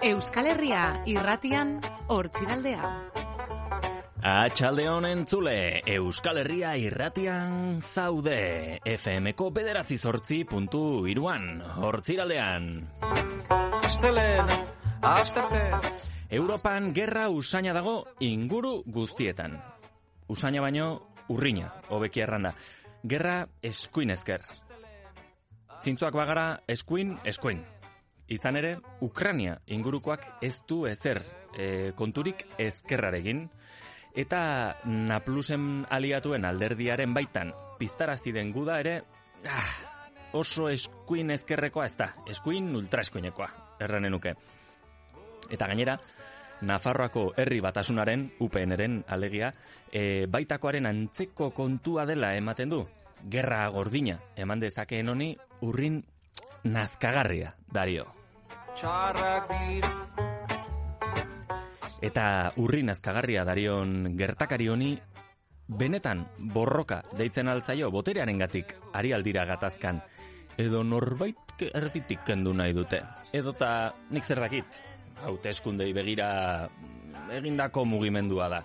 Euskal 0.00 0.46
Herria 0.48 1.02
irratian 1.04 1.74
hortziraldea. 2.08 2.88
Atxalde 4.24 4.86
honen 4.88 5.26
zule, 5.28 5.82
Euskal 5.92 6.38
Herria 6.40 6.70
irratian 6.80 7.82
zaude, 7.84 8.80
FMko 8.96 9.50
bederatzi 9.52 9.98
sortzi 9.98 10.38
puntu 10.48 11.04
iruan, 11.08 11.60
hortziraldean. 11.84 12.70
Astelen, 13.82 14.52
astarte, 15.02 15.64
Europan 16.30 16.94
gerra 16.96 17.26
usaina 17.28 17.74
dago 17.76 17.98
inguru 18.24 18.78
guztietan. 18.86 19.58
Usaina 20.32 20.62
baino 20.64 20.86
urrina, 21.28 21.74
hobeki 21.90 22.24
erranda. 22.24 22.54
Gerra 23.04 23.42
eskuin 23.60 24.16
ezker. 24.16 24.48
Zintzuak 25.84 26.16
bagara 26.16 26.62
eskuin, 26.68 27.18
eskuin. 27.24 27.60
Izan 28.30 28.56
ere, 28.60 28.76
Ukrania 29.02 29.56
ingurukoak 29.74 30.26
ez 30.46 30.60
du 30.68 30.84
ezer 30.86 31.18
e, 31.50 31.92
konturik 31.98 32.44
ezkerraregin, 32.62 33.48
eta 34.14 34.42
Naplusen 34.86 35.84
aliatuen 35.90 36.46
alderdiaren 36.46 37.14
baitan 37.14 37.50
piztarazi 37.78 38.30
den 38.32 38.52
guda 38.54 38.78
ere, 38.82 39.00
ah, 39.50 39.72
oso 40.38 40.68
eskuin 40.70 41.34
ezkerrekoa 41.34 41.88
ez 41.90 41.96
da, 41.98 42.12
eskuin 42.30 42.70
ultraeskuinekoa, 42.76 43.48
erranen 43.82 44.14
nuke. 44.14 44.34
Eta 45.50 45.66
gainera, 45.66 45.98
Nafarroako 46.60 47.30
herri 47.40 47.58
batasunaren, 47.64 48.26
UPNren 48.44 49.00
alegia, 49.08 49.48
e, 49.90 50.26
baitakoaren 50.28 50.86
antzeko 50.86 51.50
kontua 51.56 52.04
dela 52.06 52.34
ematen 52.36 52.76
du. 52.76 52.84
Gerra 53.32 53.64
gordina 53.72 54.18
eman 54.36 54.60
dezakeen 54.60 55.08
honi 55.08 55.32
urrin 55.64 56.02
nazkagarria, 56.64 57.54
dario. 57.72 58.19
Txarrak 58.80 59.50
dira, 59.52 59.92
Eta 62.00 62.54
urrin 62.56 62.88
nazkagarria 62.88 63.42
darion 63.44 64.14
gertakari 64.16 64.70
honi, 64.72 64.94
benetan 65.68 66.22
borroka 66.54 67.02
deitzen 67.12 67.50
altzaio 67.52 67.90
boterearen 67.92 68.40
gatik 68.40 68.72
ari 68.96 69.12
aldira 69.12 69.44
gatazkan, 69.44 70.00
edo 70.56 70.80
norbait 70.80 71.36
erditik 71.68 72.24
kendu 72.24 72.54
nahi 72.56 72.72
dute. 72.72 73.02
Edota 73.36 73.92
nik 74.08 74.24
zer 74.24 74.40
dakit, 74.40 74.80
hauteskundei 75.26 75.92
begira 75.92 76.30
egindako 77.36 77.84
mugimendua 77.84 78.48
da. 78.48 78.64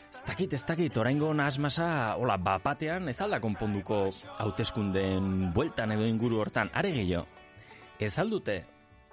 Ez 0.00 0.24
dakit, 0.24 0.56
ez 0.56 0.64
dakit, 0.64 0.96
oraingo 0.96 1.28
nahasmasa, 1.36 2.16
hola, 2.16 2.38
bapatean, 2.40 3.12
ez 3.12 3.20
alda 3.20 3.36
konponduko 3.40 4.06
hauteskundeen 4.40 5.52
bueltan 5.52 5.92
edo 5.92 6.08
inguru 6.08 6.40
hortan, 6.40 6.72
are 6.72 6.96
gehiago. 6.96 7.28
Ez 8.00 8.16
aldute 8.18 8.62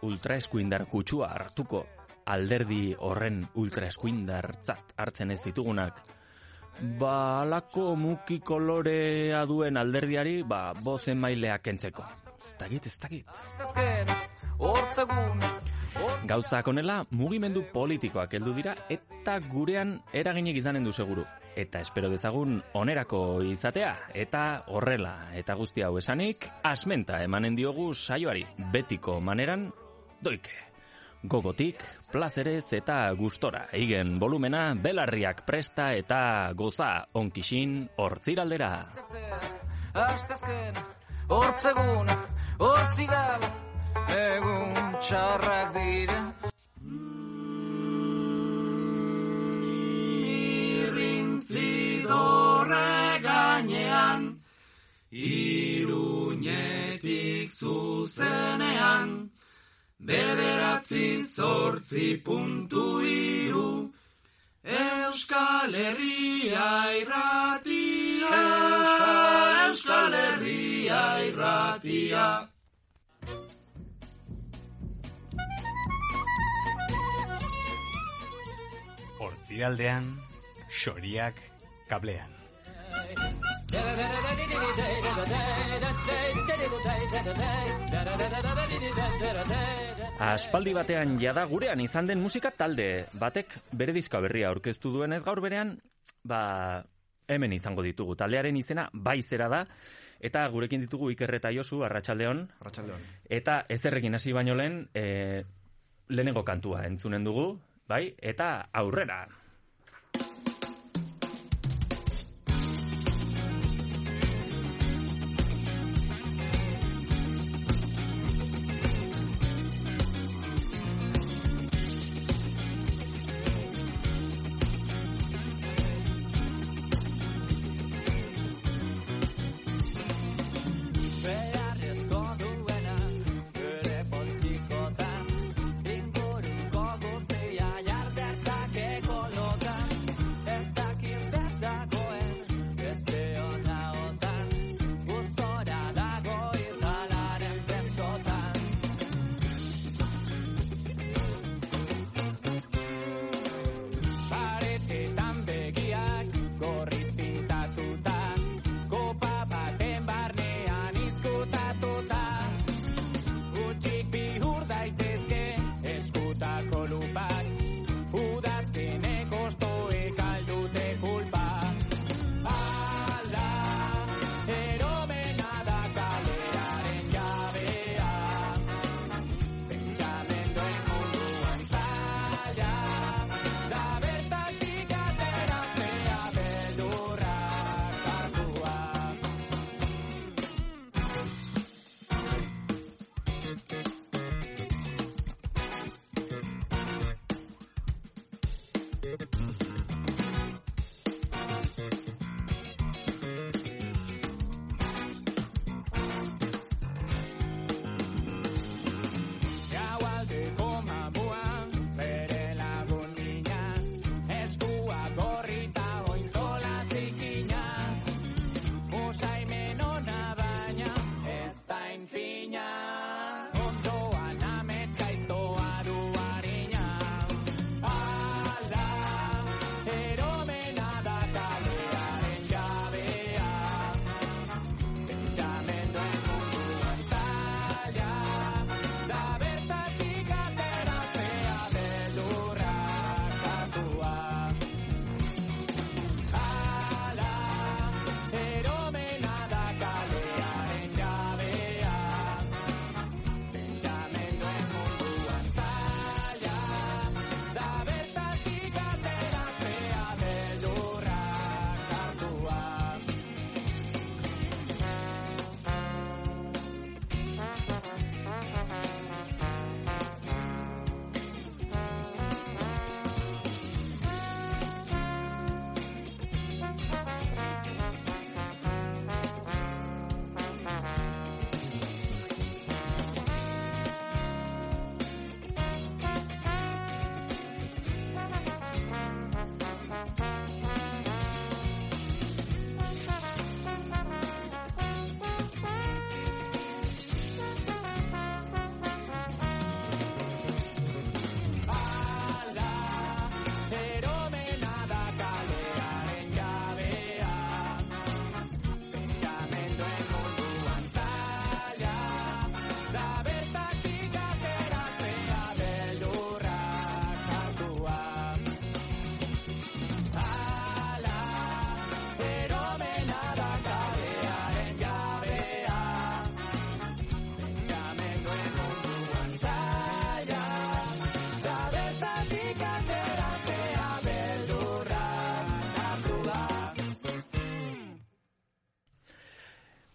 ultraeskuindar 0.03 0.85
kutsua 0.85 1.33
hartuko 1.33 1.85
alderdi 2.29 2.93
horren 2.99 3.41
ultraeskuindartzat 3.57 4.93
hartzen 5.01 5.33
ez 5.33 5.39
ditugunak, 5.43 6.01
ba, 6.99 7.41
alako 7.41 7.95
muki 7.99 8.39
kolorea 8.45 9.45
duen 9.49 9.77
alderdiari, 9.77 10.43
ba, 10.43 10.73
bozen 10.73 11.19
mailea 11.19 11.57
kentzeko. 11.63 12.05
Ez 12.39 12.53
dakit, 12.59 12.85
ez 12.85 12.97
dakit. 13.01 13.25
Gauzak 16.29 16.67
honela, 16.67 17.01
mugimendu 17.11 17.63
politikoak 17.73 18.33
heldu 18.37 18.53
dira 18.53 18.75
eta 18.91 19.39
gurean 19.49 19.97
eraginek 20.13 20.61
izanen 20.61 20.85
du 20.85 20.93
seguru. 20.93 21.25
Eta 21.59 21.81
espero 21.81 22.11
dezagun 22.11 22.59
onerako 22.77 23.41
izatea 23.43 23.95
eta 24.15 24.63
horrela 24.71 25.15
eta 25.35 25.57
guzti 25.59 25.83
hau 25.83 25.97
esanik 25.99 26.45
asmenta 26.63 27.23
emanen 27.25 27.57
diogu 27.57 27.89
saioari 27.93 28.45
betiko 28.71 29.17
maneran 29.19 29.71
doike. 30.21 30.51
Gogotik, 31.21 31.83
plazerez 32.13 32.71
eta 32.77 33.11
gustora 33.11 33.65
eigen 33.75 34.19
volumena 34.19 34.73
belarriak 34.73 35.45
presta 35.45 35.93
eta 35.93 36.53
goza 36.55 37.05
onkisin 37.13 37.89
hortziraldera. 37.97 38.85
astezken, 39.93 40.75
hortzegun, 41.27 42.07
hortzigal, 42.59 43.41
egun 44.15 44.95
txarrak 45.01 45.73
dira. 45.75 46.33
Irrintzidorre 50.29 53.19
gainean, 53.27 54.39
iruñetik 55.11 55.89
zuzenean, 57.49 59.31
bederatzi 59.99 61.23
zortzi 61.23 62.21
puntu 62.23 63.01
iru, 63.03 63.91
Euskal 64.63 65.73
Herria 65.73 66.69
irratia, 67.01 68.39
Euskal 69.67 70.13
Herria 70.13 71.03
irratia. 71.27 72.27
Hortziraldean, 79.19 80.11
xoriak 80.81 81.39
kablean. 81.89 82.38
Aspaldi 90.19 90.73
batean 90.75 91.15
jada 91.19 91.45
gurean 91.47 91.79
izan 91.81 92.07
den 92.09 92.19
musika 92.21 92.51
talde 92.51 93.05
batek 93.19 93.55
bere 93.71 93.93
diska 93.95 94.19
berria 94.21 94.49
aurkeztu 94.49 94.91
duenez 94.93 95.23
gaur 95.23 95.41
berean, 95.41 95.77
ba, 96.23 96.83
hemen 97.27 97.53
izango 97.55 97.85
ditugu. 97.85 98.17
Taldearen 98.19 98.57
izena 98.59 98.89
bai 98.93 99.21
zera 99.23 99.47
da, 99.49 99.63
eta 100.19 100.43
gurekin 100.51 100.83
ditugu 100.83 101.11
ikerreta 101.13 101.53
Josu, 101.55 101.83
Arratsaldeon 101.87 102.43
Arratxaldeon. 102.59 103.05
eta 103.29 103.63
ezerrekin 103.69 104.15
hasi 104.15 104.33
baino 104.35 104.55
lehen, 104.55 104.81
e, 104.93 105.43
lehenengo 106.09 106.43
kantua 106.43 106.85
entzunen 106.87 107.23
dugu, 107.23 107.53
bai, 107.87 108.15
eta 108.19 108.69
aurrera. 108.73 109.25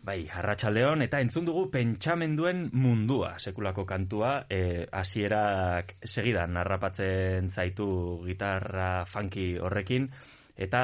Bai, 0.05 0.27
arratsaldeon 0.29 1.01
eta 1.07 1.17
entzun 1.25 1.47
dugu 1.49 1.63
pentsamenduen 1.73 2.67
mundua, 2.77 3.39
sekulako 3.41 3.87
kantua, 3.89 4.35
e, 4.53 4.85
hasierak 4.93 5.95
segidan 6.05 6.53
narrapatzen 6.59 7.49
zaitu 7.49 7.87
gitarra 8.27 9.07
funky 9.09 9.55
horrekin, 9.57 10.11
eta 10.61 10.83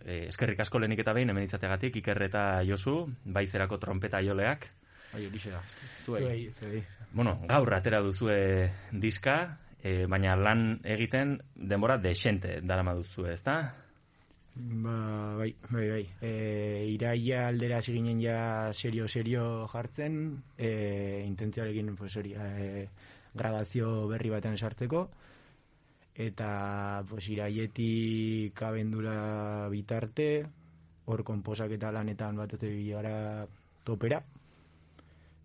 e, 0.00 0.22
eskerrik 0.30 0.64
asko 0.64 0.80
lehenik 0.80 1.04
eta 1.04 1.12
behin 1.12 1.34
hemen 1.34 1.44
izategatik, 1.50 2.00
Iker 2.00 2.22
eta 2.30 2.46
Josu, 2.64 2.96
baizerako 3.36 3.76
trompeta 3.82 4.24
joleak. 4.24 4.64
Bai, 5.12 5.26
horixe 5.26 5.52
da. 5.52 5.60
Zuei, 6.06 6.48
zuei. 6.56 6.80
Bueno, 7.12 7.36
gaur 7.44 7.76
atera 7.76 8.00
duzue 8.00 8.40
diska, 9.04 9.36
e, 9.84 10.06
baina 10.08 10.32
lan 10.40 10.78
egiten 10.96 11.36
denbora 11.52 12.00
desente 12.00 12.62
darama 12.64 12.96
duzue, 12.96 13.34
ezta? 13.36 13.60
Ba, 14.54 15.34
bai, 15.36 15.54
bai, 15.70 15.88
bai. 15.88 16.02
E, 16.20 16.86
iraia 16.92 17.46
aldera 17.48 17.78
hasi 17.80 17.94
ginen 17.96 18.20
ja 18.20 18.72
serio-serio 18.74 19.66
jartzen, 19.72 20.42
e, 20.58 21.24
intentziarekin, 21.26 21.94
pues, 21.96 22.16
hori, 22.16 22.34
e, 22.36 22.88
grabazio 23.32 24.06
berri 24.08 24.28
batean 24.28 24.58
sartzeko, 24.58 25.08
eta, 26.14 27.02
pues, 27.08 27.28
iraietik 27.32 28.60
abendura 28.62 29.68
bitarte, 29.72 30.44
hor 31.06 31.24
konposak 31.24 31.72
eta 31.78 31.90
lanetan 31.90 32.36
bat 32.36 32.52
ez 32.52 32.60
gara 32.60 33.46
topera, 33.84 34.22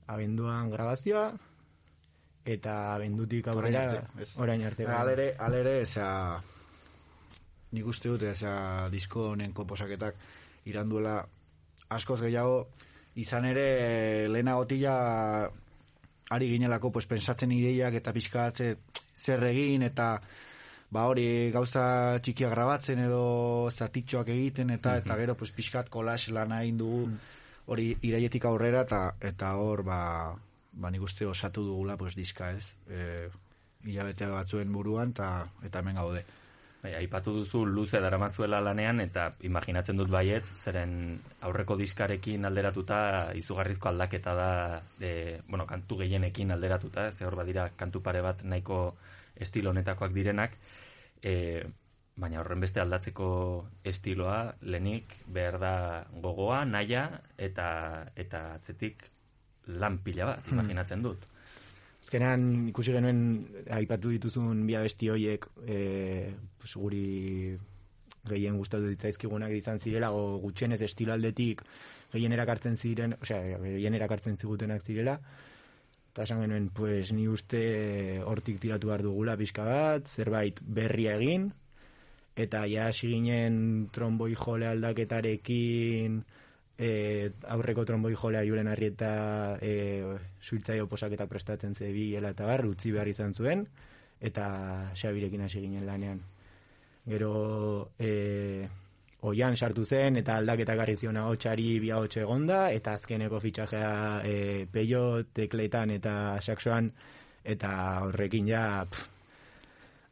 abenduan 0.07 0.69
grabazioa, 0.69 1.31
eta 2.43 2.93
abendutik 2.93 3.47
aurrera, 3.47 3.87
Orain 3.87 3.97
arte, 4.03 4.21
ez? 4.21 4.29
orain 4.37 4.61
arte. 4.63 4.85
Alere, 4.85 5.33
alere, 5.39 5.81
osea, 5.87 6.43
nik 7.71 7.87
uste 7.87 8.09
dut, 8.09 8.23
osea, 8.23 8.89
disko 8.91 9.31
honen 9.33 9.53
komposaketak 9.53 10.15
iranduela 10.65 11.21
askoz 11.89 12.21
gehiago, 12.21 12.67
izan 13.17 13.47
ere 13.49 14.27
lehenagotila 14.29 14.93
ari 16.29 16.49
ginelako 16.51 16.91
pues, 16.91 17.07
pensatzen 17.07 17.51
ideiak 17.55 17.97
eta 18.01 18.13
pixkatze 18.13 18.75
zer 19.15 19.43
egin 19.49 19.85
eta 19.87 20.09
ba 20.91 21.07
hori 21.09 21.51
gauza 21.51 22.19
txikia 22.23 22.49
grabatzen 22.51 23.01
edo 23.03 23.69
zatitxoak 23.71 24.29
egiten 24.35 24.71
eta 24.75 24.97
eta 25.01 25.17
gero 25.19 25.35
pues, 25.35 25.51
pixkat 25.51 25.89
kolax 25.89 26.29
lana 26.35 26.61
egin 26.63 26.77
dugu 26.83 27.07
hori 27.67 27.89
iraietik 28.07 28.45
aurrera 28.45 28.85
eta 28.87 29.01
eta 29.31 29.53
hor 29.59 29.83
ba, 29.87 29.99
ba 30.71 30.91
nik 30.91 31.03
uste 31.03 31.25
osatu 31.25 31.65
dugula 31.65 31.97
pues, 31.97 32.15
diska 32.15 32.51
ez? 32.55 32.63
E, 32.87 33.27
hilabete 33.87 34.27
batzuen 34.31 34.71
buruan 34.71 35.11
eta 35.15 35.47
eta 35.63 35.79
hemen 35.79 35.99
gaude 35.99 36.23
Bai, 36.81 36.91
aipatu 36.93 37.33
duzu 37.39 37.63
luze 37.65 37.99
daramazuela 38.03 38.59
lanean 38.61 39.01
eta 39.01 39.31
imaginatzen 39.47 39.97
dut 39.97 40.11
baiet, 40.13 40.45
zeren 40.61 40.91
aurreko 41.47 41.75
diskarekin 41.79 42.45
alderatuta 42.45 42.99
izugarrizko 43.39 43.89
aldaketa 43.89 44.35
da, 44.37 44.51
e, 45.01 45.41
bueno, 45.47 45.65
kantu 45.65 45.97
gehienekin 46.03 46.53
alderatuta, 46.53 47.11
ze 47.11 47.25
hor 47.25 47.35
badira 47.35 47.69
kantu 47.75 48.03
pare 48.05 48.21
bat 48.21 48.43
nahiko 48.43 48.95
estilo 49.35 49.73
honetakoak 49.73 50.13
direnak, 50.13 50.53
e, 51.23 51.65
baina 52.17 52.41
horren 52.41 52.61
beste 52.61 52.81
aldatzeko 52.81 53.29
estiloa 53.85 54.37
lenik 54.61 55.17
behar 55.33 55.57
da 55.61 55.73
gogoa, 56.21 56.63
naia 56.65 57.07
eta 57.37 57.69
eta 58.15 58.43
atzetik 58.57 59.09
lan 59.67 59.97
pila 60.05 60.29
bat, 60.33 60.53
imaginatzen 60.53 61.01
dut. 61.05 61.25
Azkenean 62.07 62.69
ikusi 62.69 62.93
genuen 62.95 63.17
aipatu 63.75 64.13
dituzun 64.13 64.61
bi 64.63 64.77
abesti 64.79 65.09
hoiek 65.11 65.43
e, 65.67 65.79
pues, 66.55 66.71
guri 66.79 67.57
gehien 68.29 68.55
gustatu 68.55 68.87
ditzaizkigunak 68.87 69.51
izan 69.57 69.81
zirela 69.83 70.13
o 70.15 70.37
gutxienez 70.39 70.79
estilo 70.87 71.11
aldetik 71.11 71.65
gehien 72.13 72.31
erakartzen 72.31 72.77
ziren, 72.79 73.17
osea, 73.19 73.59
gehien 73.59 73.99
erakartzen 73.99 74.39
zigutenak 74.39 74.87
zirela. 74.87 75.17
Eta 76.13 76.23
esan 76.23 76.45
genuen, 76.45 76.69
pues, 76.71 77.11
ni 77.11 77.27
uste 77.27 77.59
hortik 78.23 78.63
tiratu 78.63 78.87
behar 78.87 79.03
dugula 79.03 79.35
pixka 79.35 79.67
bat, 79.67 80.07
zerbait 80.07 80.63
berria 80.63 81.19
egin, 81.19 81.51
eta 82.39 82.63
ja 82.71 82.87
hasi 82.87 83.11
ginen 83.11 83.89
tromboi 83.91 84.31
jole 84.39 84.71
aldaketarekin, 84.71 86.21
e, 86.77 87.31
aurreko 87.49 87.85
tromboi 87.85 88.13
jolea 88.15 88.45
Julen 88.45 88.67
Arrieta 88.67 89.57
e, 89.61 90.17
suiltzaio 90.41 90.87
posaketa 90.87 91.27
prestatzen 91.27 91.75
zebiela 91.75 92.31
eta 92.35 92.45
bar, 92.45 92.65
utzi 92.69 92.91
behar 92.93 93.09
izan 93.09 93.33
zuen, 93.33 93.65
eta 94.21 94.47
Xabirekin 94.95 95.45
hasi 95.45 95.61
ginen 95.65 95.85
lanean. 95.85 96.21
Gero 97.07 97.89
e, 97.99 98.67
oian 99.27 99.57
sartu 99.57 99.85
zen, 99.85 100.17
eta 100.21 100.37
aldaketa 100.37 100.75
garri 100.75 100.95
zion 100.97 101.17
ahotsari 101.17 101.79
bi 101.81 101.91
ahots 101.91 102.17
egonda, 102.21 102.67
eta 102.71 102.93
azkeneko 102.99 103.39
fitxajea 103.41 103.93
e, 104.23 104.65
peio, 104.71 105.23
tekletan 105.33 105.95
eta 105.97 106.15
saxoan, 106.41 106.91
eta 107.43 107.71
horrekin 108.05 108.49
ja 108.51 108.63
pff, 108.85 109.16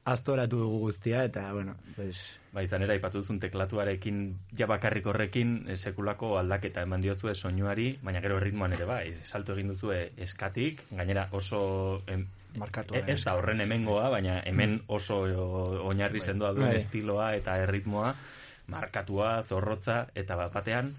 aztoratu 0.05 0.57
dugu 0.61 0.79
guztia, 0.85 1.23
eta, 1.25 1.51
bueno, 1.53 1.75
pues, 1.95 2.19
Ba, 2.55 2.61
izan 2.63 2.85
ere, 2.85 2.93
aipatu 2.95 3.19
duzun 3.19 3.39
teklatuarekin, 3.41 4.19
ja 4.55 4.63
bakarrik 4.69 5.07
horrekin, 5.11 5.65
eh, 5.67 5.75
sekulako 5.75 6.37
aldaketa 6.39 6.85
eman 6.87 7.01
diozue 7.03 7.33
soinuari, 7.35 7.97
baina 8.01 8.21
gero 8.23 8.37
ritmoan 8.39 8.71
ere 8.77 8.85
bai, 8.87 9.15
salto 9.27 9.51
egin 9.57 9.73
duzue 9.73 10.11
eskatik, 10.23 10.85
gainera 10.91 11.27
oso... 11.35 12.01
Em, 12.07 12.23
Markatu 12.55 12.95
e- 12.95 13.03
ez 13.11 13.17
da 13.25 13.33
horren 13.35 13.59
hemengoa, 13.59 14.07
baina 14.13 14.37
hemen 14.47 14.77
oso 14.87 15.17
o- 15.25 15.81
oinarri 15.89 16.21
sendoa 16.23 16.53
duen 16.55 16.69
Bai. 16.69 16.77
estiloa 16.77 17.33
eta 17.35 17.57
erritmoa, 17.65 18.13
markatua, 18.71 19.41
zorrotza, 19.43 20.05
eta 20.15 20.37
bat 20.39 20.53
batean, 20.53 20.93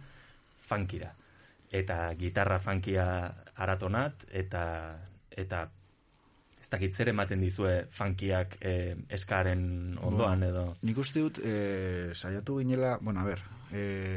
funkira. 0.69 1.15
Eta 1.73 2.13
gitarra 2.19 2.59
funkia 2.61 3.07
aratonat, 3.57 4.27
eta 4.31 4.67
eta 5.31 5.69
ez 6.67 6.71
dakit 6.73 6.97
zer 6.99 7.13
ematen 7.13 7.39
dizue 7.45 7.75
funkiak 7.95 8.57
eh, 8.59 8.97
eskaren 9.15 9.95
ondoan 10.03 10.43
edo... 10.43 10.65
Nik 10.83 10.99
uste 10.99 11.23
dut, 11.23 11.39
e, 11.39 12.11
saiatu 12.11 12.57
ginela, 12.59 12.97
bueno, 12.99 13.21
a 13.23 13.27
ber, 13.29 13.43
e, 13.71 14.17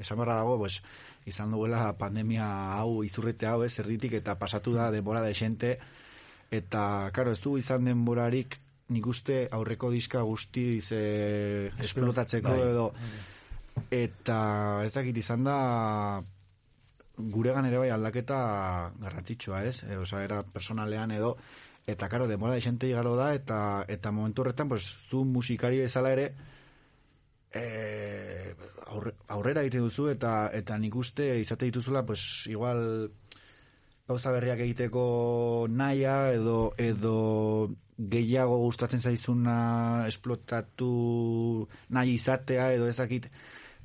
esan 0.00 0.16
barra 0.16 0.38
dago, 0.38 0.56
pues, 0.56 0.78
izan 1.28 1.50
duela 1.52 1.90
pandemia 2.00 2.46
hau, 2.78 3.02
izurrete 3.04 3.44
hau, 3.46 3.58
ez, 3.66 3.74
erditik, 3.82 4.14
eta 4.22 4.38
pasatu 4.40 4.72
da 4.72 4.86
denbora 4.90 5.20
de 5.20 5.34
xente, 5.36 5.72
eta, 6.50 7.10
karo, 7.12 7.34
ez 7.36 7.42
du 7.44 7.58
izan 7.60 7.84
denborarik, 7.84 8.56
nik 8.88 9.08
uste 9.12 9.42
aurreko 9.52 9.90
diska 9.92 10.22
guzti 10.24 10.80
ze 10.80 11.02
esplotatzeko 11.76 12.54
Bai. 12.56 12.70
edo, 12.70 12.86
eta 13.90 14.38
ez 14.86 14.94
dakit 14.94 15.20
izan 15.20 15.44
da, 15.44 15.58
guregan 17.36 17.68
ere 17.68 17.82
bai 17.84 17.92
aldaketa 17.92 18.40
garrantzitsua, 18.96 19.60
ez? 19.68 19.82
E, 19.84 20.00
osea, 20.00 20.24
era 20.24 20.40
personalean 20.42 21.12
edo 21.12 21.36
eta 21.86 22.08
karo, 22.08 22.28
demora 22.28 22.54
de 22.54 22.60
xente 22.60 22.86
igaro 22.86 23.16
da 23.16 23.34
eta 23.34 23.84
eta 23.88 24.12
momentu 24.12 24.42
horretan, 24.42 24.68
pues, 24.68 24.84
zu 25.08 25.24
musikari 25.24 25.80
bezala 25.82 26.12
ere 26.12 26.32
e, 27.52 28.54
aurre, 28.86 29.14
aurrera 29.28 29.62
egiten 29.62 29.88
duzu 29.88 30.08
eta 30.12 30.50
eta 30.54 30.78
nik 30.78 30.94
uste 30.96 31.40
izate 31.40 31.66
dituzula, 31.66 32.04
pues, 32.06 32.46
igual 32.46 33.10
gauza 34.08 34.32
berriak 34.34 34.60
egiteko 34.60 35.66
naia 35.70 36.32
edo 36.32 36.72
edo 36.78 37.16
gehiago 37.98 38.58
gustatzen 38.64 39.02
zaizuna 39.02 40.06
esplotatu 40.08 41.68
nahi 41.88 42.16
izatea 42.18 42.72
edo 42.74 42.88
ezakit 42.90 43.28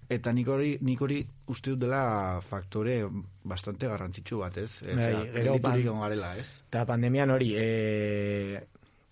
eta 0.09 0.31
nik 0.33 0.47
hori, 0.47 0.77
nik 0.81 1.01
hori 1.03 1.19
uste 1.51 1.73
dut 1.73 1.81
dela 1.83 2.39
faktore 2.41 3.01
bastante 3.43 3.87
garrantzitsu 3.91 4.39
bat, 4.39 4.57
ez? 4.57 4.81
Ez, 4.83 4.95
Bai, 4.95 5.29
gero 5.33 5.57
pan- 5.61 5.79
egon 5.79 5.99
garela, 6.01 6.35
ez? 6.39 6.47
Eta 6.69 6.85
pandemian 6.85 7.31
hori, 7.31 7.51
e, 7.59 8.61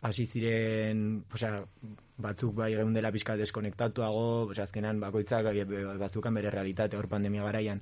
hasi 0.02 0.26
ziren, 0.26 1.24
osea, 1.34 1.62
batzuk 2.18 2.54
bai 2.56 2.72
geundela 2.76 3.12
pixka 3.12 3.36
deskonektatuago, 3.36 4.26
osea, 4.52 4.64
azkenan 4.70 5.00
bakoitzak 5.04 5.52
e, 5.52 5.66
bazukan 6.00 6.34
bere 6.40 6.50
realitate 6.54 6.96
hor 6.98 7.08
pandemia 7.12 7.44
garaian. 7.44 7.82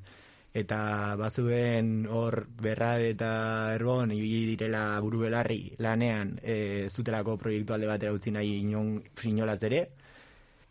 Eta 0.53 1.15
bazuen 1.17 2.05
hor 2.05 2.43
berra 2.61 2.99
eta 3.01 3.73
erbon, 3.73 4.11
ibili 4.13 4.53
direla 4.53 4.99
buru 5.01 5.23
belarri 5.25 5.73
lanean 5.81 6.35
e, 6.43 6.87
zutelako 6.93 7.37
proiektu 7.41 7.73
alde 7.73 7.87
batera 7.89 8.13
utzi 8.13 8.31
nahi 8.31 8.59
inon, 8.61 8.99
inolaz 9.25 9.63
ere, 9.65 9.87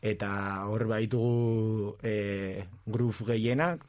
eta 0.03 0.67
hor 0.67 0.89
baitugu 0.91 1.97
e, 2.03 2.67
groove 2.87 3.27
gehienak, 3.33 3.85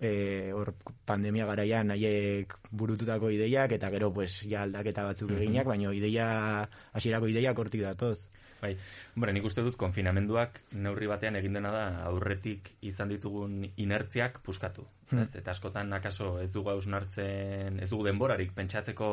e, 0.00 0.50
hor 0.52 0.74
pandemia 1.08 1.46
garaian 1.48 1.92
haiek 1.94 2.52
burututako 2.72 3.30
ideiak 3.32 3.72
eta 3.76 3.90
gero 3.92 4.12
pues 4.12 4.42
ja 4.48 4.64
aldaketa 4.66 5.04
batzuk 5.08 5.32
eginak, 5.36 5.66
baina 5.68 5.92
ideia 5.96 6.68
hasierako 6.92 7.32
ideiak 7.32 7.58
hortik 7.58 7.84
datoz. 7.84 8.26
Bai, 8.60 8.74
Hombre, 9.16 9.32
nik 9.32 9.46
uste 9.48 9.62
dut 9.64 9.76
konfinamenduak 9.80 10.60
neurri 10.76 11.08
batean 11.08 11.38
egin 11.40 11.54
dena 11.56 11.70
da 11.72 11.84
aurretik 12.10 12.74
izan 12.84 13.08
ditugun 13.08 13.62
inertziak 13.80 14.42
puskatu. 14.44 14.84
Hmm. 15.08 15.22
Ez? 15.24 15.32
Eta 15.40 15.54
askotan 15.54 15.92
akaso 15.96 16.34
ez 16.42 16.50
dugu 16.52 16.74
hausnartzen, 16.74 17.80
ez 17.80 17.88
dugu 17.88 18.04
denborarik 18.10 18.52
pentsatzeko 18.56 19.10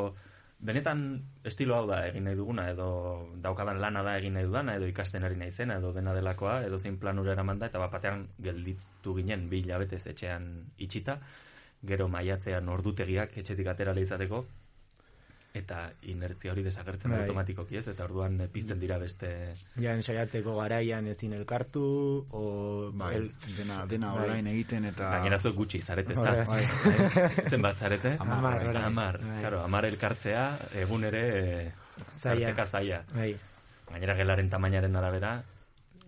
benetan 0.58 1.22
estilo 1.44 1.76
hau 1.76 1.86
da 1.86 2.00
egin 2.08 2.24
nahi 2.26 2.36
duguna 2.36 2.68
edo 2.70 2.88
daukadan 3.42 3.80
lana 3.80 4.02
da 4.02 4.16
egin 4.18 4.34
nahi 4.34 4.46
dudana 4.46 4.74
edo 4.74 4.86
ikasten 4.90 5.24
ari 5.24 5.36
naizena 5.36 5.76
edo 5.78 5.92
dena 5.92 6.14
delakoa 6.14 6.62
edo 6.66 6.78
zein 6.78 6.98
planura 6.98 7.32
eraman 7.32 7.58
da 7.58 7.66
eta 7.70 7.78
bat 7.78 7.92
batean 7.92 8.26
gelditu 8.42 9.14
ginen 9.20 9.48
bi 9.48 9.62
hilabetez 9.62 10.02
etxean 10.06 10.48
itxita 10.78 11.18
gero 11.86 12.08
maiatzean 12.08 12.68
ordutegiak 12.68 13.36
etxetik 13.38 13.68
atera 13.70 13.94
izateko, 14.00 14.44
eta 15.54 15.90
inertzia 16.02 16.52
hori 16.52 16.62
desagertzen 16.62 17.10
da 17.10 17.16
Bai. 17.16 17.24
automatikoki 17.26 17.78
ez, 17.80 17.86
eta 17.88 18.04
orduan 18.04 18.40
eh, 18.40 18.48
pizten 18.52 18.78
dira 18.78 18.98
beste... 19.00 19.54
Ja, 19.80 19.94
ensaiatzeko 19.96 20.54
garaian 20.60 21.06
ezin 21.10 21.32
elkartu, 21.32 21.82
o... 22.30 22.42
Bai, 22.92 23.14
el- 23.16 23.30
dena, 23.56 23.80
dena 23.90 24.12
Bai. 24.14 24.28
online 24.28 24.52
egiten 24.52 24.84
eta... 24.92 25.08
Gainera 25.16 25.38
zuek 25.40 25.56
gutxi 25.56 25.80
zarete, 25.80 26.12
ez 26.12 26.18
Bai. 26.18 26.46
Bai, 26.46 27.48
Zenbat 27.52 27.76
zarete? 27.80 28.16
Hamar, 28.20 28.62
orain. 28.68 28.84
Hamar, 28.84 29.20
Bai. 29.24 29.40
claro, 29.40 29.62
hamar 29.64 29.88
elkartzea, 29.90 30.44
egun 30.84 31.04
ere 31.10 31.22
eh, 31.42 31.72
tarteka 32.22 32.66
zaila. 32.66 33.02
Bai, 33.14 33.32
Gainera 33.88 34.14
gelaren 34.14 34.50
tamainaren 34.52 34.96
arabera, 35.00 35.38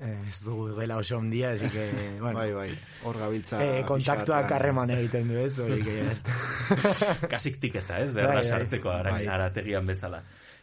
ez 0.01 0.41
dugu 0.45 0.71
gela 0.79 0.97
oso 0.97 1.19
ondia, 1.19 1.51
así 1.53 1.69
que, 1.69 1.91
bueno, 2.21 2.39
bai, 2.39 2.53
bai, 2.53 2.71
hor 3.05 3.19
gabiltza... 3.19 3.61
eh, 3.61 3.85
kontaktuak 3.85 4.51
harreman 4.57 4.95
egiten 4.97 5.29
du 5.29 5.37
ez, 5.43 5.59
hori 5.59 5.83
que 5.85 5.99
está. 6.13 6.37
kasik 7.35 7.61
tiketa, 7.61 8.01
ez? 8.01 8.09
Bai, 8.15 8.23
Berra 8.23 8.39
bai. 8.41 8.45
sartzeko 8.45 8.91
ara, 8.91 9.13
Bai. 9.19 9.27
arategian 9.27 9.87
bezala. 9.87 10.23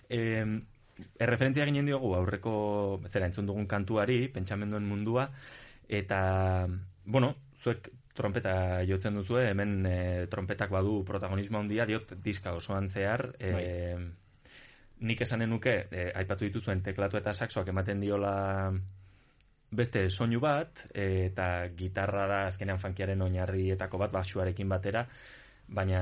E, 0.10 0.42
erreferentzia 1.22 1.68
ginen 1.70 1.86
diogu 1.86 2.16
aurreko, 2.18 2.56
zera, 3.12 3.30
entzun 3.30 3.46
dugun 3.46 3.70
kantuari, 3.70 4.24
pentsamenduen 4.34 4.90
mundua, 4.90 5.30
eta, 5.88 6.20
bueno, 7.06 7.36
zuek 7.62 7.92
trompeta 8.18 8.82
jotzen 8.90 9.22
duzu, 9.22 9.38
hemen 9.44 9.84
e, 9.86 9.98
trompetak 10.32 10.74
badu 10.74 11.04
protagonismo 11.06 11.62
handia, 11.62 11.86
diot 11.86 12.16
diska 12.26 12.58
osoan 12.58 12.90
zehar, 12.90 13.30
e, 13.38 13.94
nik 15.06 15.22
esanen 15.22 15.54
nuke, 15.54 15.84
e, 15.92 16.10
aipatu 16.18 16.48
dituzuen 16.50 16.82
teklatu 16.82 17.22
eta 17.22 17.38
saxoak 17.38 17.70
ematen 17.70 18.02
diola 18.02 18.34
beste 19.72 20.10
soinu 20.10 20.40
bat, 20.40 20.86
e, 20.94 21.28
eta 21.28 21.68
gitarra 21.76 22.28
da 22.28 22.40
azkenean 22.48 22.80
funkiaren 22.80 23.22
oinarrietako 23.22 23.98
bat, 23.98 24.12
basuarekin 24.12 24.70
batera, 24.70 25.06
baina 25.68 26.02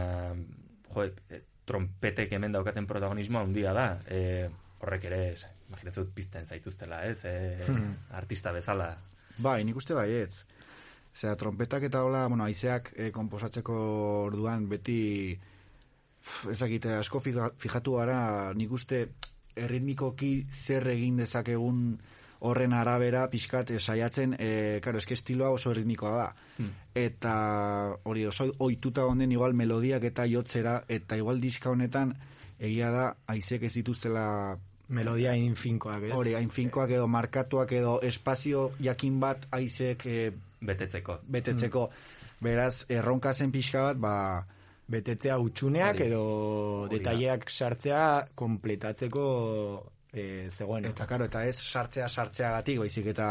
jo, 0.94 1.08
e, 1.30 1.42
trompetek 1.66 2.32
hemen 2.38 2.54
daukaten 2.54 2.86
protagonismoa 2.86 3.42
handia 3.42 3.74
da. 3.74 3.88
E, 4.08 4.50
horrek 4.86 5.08
ere, 5.10 5.22
ez, 5.34 5.46
imaginatzen 5.70 6.04
dut 6.04 6.14
pizten 6.14 6.46
zaituztela, 6.46 7.04
ez? 7.10 7.18
E, 7.26 7.66
artista 8.14 8.52
bezala. 8.54 8.92
Bai, 9.42 9.64
nik 9.66 9.76
uste 9.82 9.96
baietz. 9.98 10.36
Osea, 11.16 11.34
trompetak 11.40 11.84
eta 11.88 12.02
hola, 12.04 12.26
bueno, 12.28 12.44
haizeak 12.44 12.92
eh, 13.00 13.10
komposatzeko 13.16 13.76
orduan 14.26 14.66
beti 14.70 15.32
pf, 15.40 16.50
ez 16.52 16.58
dakit, 16.60 16.86
asko 17.00 17.22
fija- 17.24 17.54
fijatu 17.58 17.96
gara, 17.96 18.52
nik 18.54 18.72
uste 18.76 19.06
erritmikoki 19.56 20.46
zer 20.52 20.88
egin 20.92 21.16
dezakegun 21.22 21.96
horren 22.46 22.74
arabera 22.78 23.26
pixkat 23.32 23.72
eh, 23.76 23.80
saiatzen, 23.80 24.36
eh, 24.40 24.80
karo, 24.84 25.02
eske 25.02 25.18
estiloa 25.18 25.50
oso 25.56 25.74
erritmikoa 25.74 26.14
da. 26.18 26.30
Eta 26.96 27.34
hori 28.04 28.26
oso 28.30 28.48
ohituta 28.60 29.06
honen 29.10 29.32
igual 29.36 29.54
melodiak 29.54 30.04
eta 30.12 30.28
jotzera, 30.32 30.84
eta 30.88 31.18
igual 31.18 31.42
diska 31.42 31.74
honetan 31.74 32.14
egia 32.60 32.92
da 32.92 33.10
haizek 33.28 33.68
ez 33.68 33.74
dituztela 33.76 34.58
Melodia 34.88 35.34
infinkoak, 35.34 36.04
ez? 36.04 36.12
hori 36.14 36.36
hain 36.38 36.50
finkoak 36.54 36.92
edo 36.94 37.08
markatuak 37.10 37.72
edo 37.74 37.96
espazio 38.06 38.68
jakin 38.80 39.20
bat 39.20 39.48
haizek 39.52 40.06
eh, 40.06 40.32
Betetzeko. 40.66 41.20
betetzeko. 41.28 41.90
Beraz, 42.42 42.86
erronka 42.90 43.34
zen 43.34 43.52
pixka 43.52 43.82
bat, 43.82 43.98
ba, 43.98 44.46
Betetzea 44.88 45.40
utxuneak 45.42 45.98
Hori. 45.98 46.08
edo 46.12 46.88
detaileak 46.92 47.50
sartzea 47.50 48.28
kompletatzeko 48.38 49.24
e, 50.16 50.50
zegoen. 50.50 50.86
eta 50.92 51.06
karo, 51.10 51.28
eta 51.30 51.44
ez 51.46 51.58
sartzea 51.60 52.08
sartzeagatik, 52.10 52.80
baizik 52.80 53.12
eta 53.14 53.28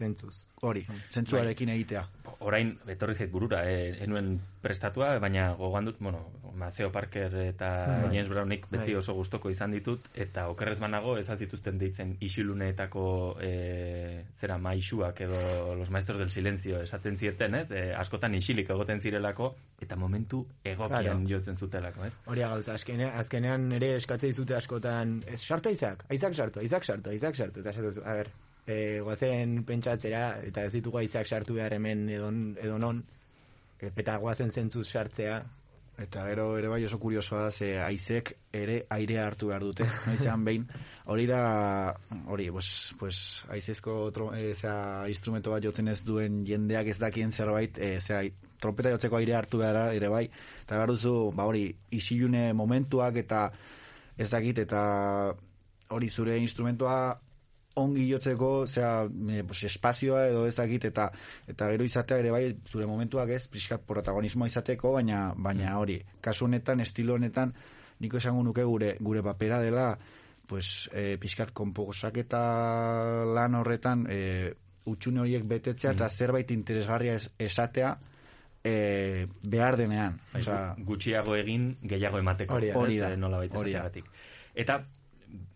zentzuz. 0.00 0.42
hori, 0.66 0.82
zentzuarekin 1.12 1.70
egitea. 1.76 2.02
Orain, 2.44 2.74
etorri 2.88 3.14
zait 3.14 3.30
burura, 3.32 3.62
e, 3.68 3.94
enuen 4.04 4.38
prestatua, 4.60 5.14
baina 5.20 5.52
gogoan 5.56 5.86
dut, 5.88 5.96
bueno, 6.00 6.26
Maceo 6.60 6.90
Parker 6.92 7.32
eta 7.46 7.68
Bai. 7.86 8.10
James 8.14 8.28
Brownik 8.28 8.66
beti 8.70 8.92
Bai. 8.92 8.98
oso 9.00 9.14
gustoko 9.16 9.48
izan 9.52 9.72
ditut, 9.72 10.08
eta 10.14 10.48
okerrez 10.52 10.78
banago 10.82 11.14
ez 11.20 11.26
zituzten 11.38 11.78
deitzen 11.80 12.16
isiluneetako 12.20 13.38
e, 13.40 14.24
zera 14.40 14.58
maixuak 14.58 15.20
edo 15.24 15.74
los 15.76 15.90
maestros 15.90 16.18
del 16.18 16.30
silencio 16.30 16.80
esaten 16.82 17.16
zieten, 17.16 17.54
ez? 17.54 17.70
E, 17.70 17.92
askotan 17.94 18.34
isilik 18.34 18.68
egoten 18.70 19.00
zirelako, 19.00 19.54
eta 19.80 19.96
momentu 19.96 20.44
egokian 20.64 21.24
Claro. 21.24 21.28
jotzen 21.28 21.56
zutelako, 21.56 22.04
ez? 22.04 22.12
Hori 22.26 22.40
gauza, 22.40 22.74
azkenean, 22.74 23.16
azkenean 23.18 23.70
ere 23.72 23.94
eskatze 23.96 24.26
dizute 24.26 24.54
askotan, 24.56 25.22
ez, 25.26 25.40
sartu 25.40 25.68
aizak, 25.70 26.04
aizak 26.10 26.34
sartu, 26.34 26.60
aizak 26.60 26.84
sartu, 26.84 27.10
aizak 27.10 27.36
sartu, 27.36 27.60
eta 27.60 27.70
esatu, 27.70 28.02
a 28.04 28.14
ber, 28.14 28.28
e, 28.66 29.00
guazen 29.04 29.62
pentsatzera, 29.68 30.40
eta 30.46 30.66
ez 30.66 30.74
ditugu 30.74 31.00
aizak 31.02 31.26
sartu 31.26 31.56
behar 31.60 31.74
hemen 31.78 32.08
edon, 32.08 32.42
edonon, 32.60 33.02
eta 33.80 34.18
guazen 34.20 34.50
zentzuz 34.50 34.88
sartzea, 34.88 35.40
Eta 36.00 36.22
gero 36.30 36.54
ere 36.56 36.68
bai 36.72 36.78
oso 36.86 36.96
kuriosoa 37.00 37.42
da, 37.44 37.50
ze 37.52 37.74
haizek 37.76 38.30
ere 38.56 38.78
airea 38.94 39.26
hartu 39.28 39.50
behar 39.50 39.66
dute, 39.66 39.84
noizean 40.08 40.46
behin. 40.46 40.64
Hori 41.12 41.26
da, 41.28 41.40
hori, 42.32 42.46
pues, 42.54 42.70
pues 42.98 43.18
haizezko 43.52 43.96
tro, 44.16 44.30
e, 44.34 44.54
zera, 44.54 45.04
instrumento 45.12 45.52
bat 45.52 45.64
jotzen 45.66 45.92
ez 45.92 45.98
duen 46.06 46.40
jendeak 46.48 46.88
ez 46.88 46.96
dakien 47.02 47.32
zerbait, 47.36 47.76
e, 47.76 47.98
zera, 48.00 48.22
trompeta 48.60 48.94
jotzeko 48.94 49.20
airea 49.20 49.42
hartu 49.42 49.60
behar 49.60 49.92
ere 49.92 50.08
bai. 50.08 50.24
Eta 50.64 50.78
behar 50.78 50.94
duzu, 50.94 51.14
ba 51.36 51.44
hori, 51.50 51.66
isilune 52.00 52.46
momentuak 52.56 53.20
eta 53.20 53.50
ez 54.16 54.30
dakit, 54.32 54.64
eta 54.64 54.80
hori 55.92 56.08
zure 56.08 56.38
instrumentoa 56.40 56.96
ongi 57.76 58.08
jotzeko, 58.10 58.66
zera, 58.66 59.08
pues, 59.46 59.62
espazioa 59.64 60.26
edo 60.28 60.46
ez 60.46 60.56
dakit, 60.56 60.84
eta, 60.90 61.10
eta 61.48 61.68
gero 61.70 61.84
izatea 61.84 62.18
ere 62.18 62.30
bai, 62.34 62.56
zure 62.68 62.86
momentuak 62.86 63.30
ez, 63.30 63.46
pixkat 63.48 63.84
protagonismoa 63.86 64.48
izateko, 64.50 64.92
baina, 64.98 65.32
baina 65.36 65.76
hori, 65.78 66.00
kasu 66.20 66.44
honetan, 66.48 66.80
estilo 66.80 67.14
honetan, 67.14 67.54
niko 68.00 68.18
esango 68.18 68.42
nuke 68.42 68.64
gure, 68.64 68.96
gure 69.00 69.22
papera 69.22 69.60
dela, 69.62 69.96
pues, 70.50 70.90
e, 70.92 71.16
pixkat 71.22 71.52
konposak 71.54 72.16
eta 72.24 72.42
lan 73.24 73.54
horretan, 73.54 74.06
e, 74.10 74.52
utxune 74.90 75.20
horiek 75.20 75.44
betetzea, 75.46 75.92
eta 75.92 76.08
zerbait 76.10 76.50
interesgarria 76.50 77.14
es, 77.14 77.30
esatea, 77.38 77.96
e, 78.64 79.26
behar 79.42 79.76
denean. 79.76 80.20
Gu- 80.76 80.84
gutxiago 80.84 81.36
egin, 81.36 81.76
gehiago 81.82 82.18
emateko. 82.18 82.56
Hori 82.82 82.98
da. 82.98 83.16
Nola 83.16 83.38
baita. 83.38 83.58
Eta, 84.54 84.82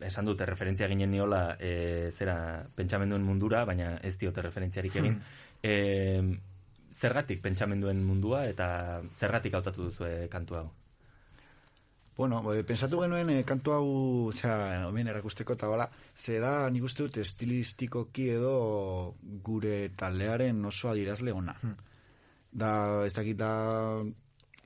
esan 0.00 0.28
dute, 0.28 0.46
referentzia 0.46 0.88
ginen 0.90 1.10
niola, 1.10 1.56
e, 1.58 2.10
zera, 2.12 2.36
pentsamenduen 2.76 3.22
mundura, 3.22 3.64
baina 3.64 3.96
ez 4.02 4.16
diote 4.20 4.42
referentziarik 4.42 4.96
egin. 5.02 5.20
e, 5.62 5.74
zergatik 6.94 7.42
pentsamenduen 7.42 8.04
mundua 8.06 8.44
eta 8.46 9.02
zergatik 9.18 9.54
hautatu 9.54 9.88
duzu 9.90 10.08
kantu 10.30 10.60
hau? 10.60 10.66
Bueno, 12.16 12.40
e, 12.54 12.62
pensatu 12.62 13.00
genuen 13.02 13.30
e, 13.32 13.40
kantu 13.42 13.72
hau, 13.74 13.86
osea, 14.30 14.86
hemen 14.86 15.10
erakusteko 15.10 15.56
eta 15.58 15.70
bala, 15.70 15.88
ze 16.14 16.38
da, 16.38 16.68
nik 16.70 16.84
uste 16.86 17.08
dut 17.08 17.18
estilistikoki 17.18 18.28
edo 18.36 18.54
gure 19.42 19.88
taldearen 19.98 20.62
oso 20.64 20.92
adirazle 20.92 21.34
ona. 21.34 21.56
Da, 22.54 22.70
ez 23.02 23.14
dakit 23.16 23.40
da 23.40 23.50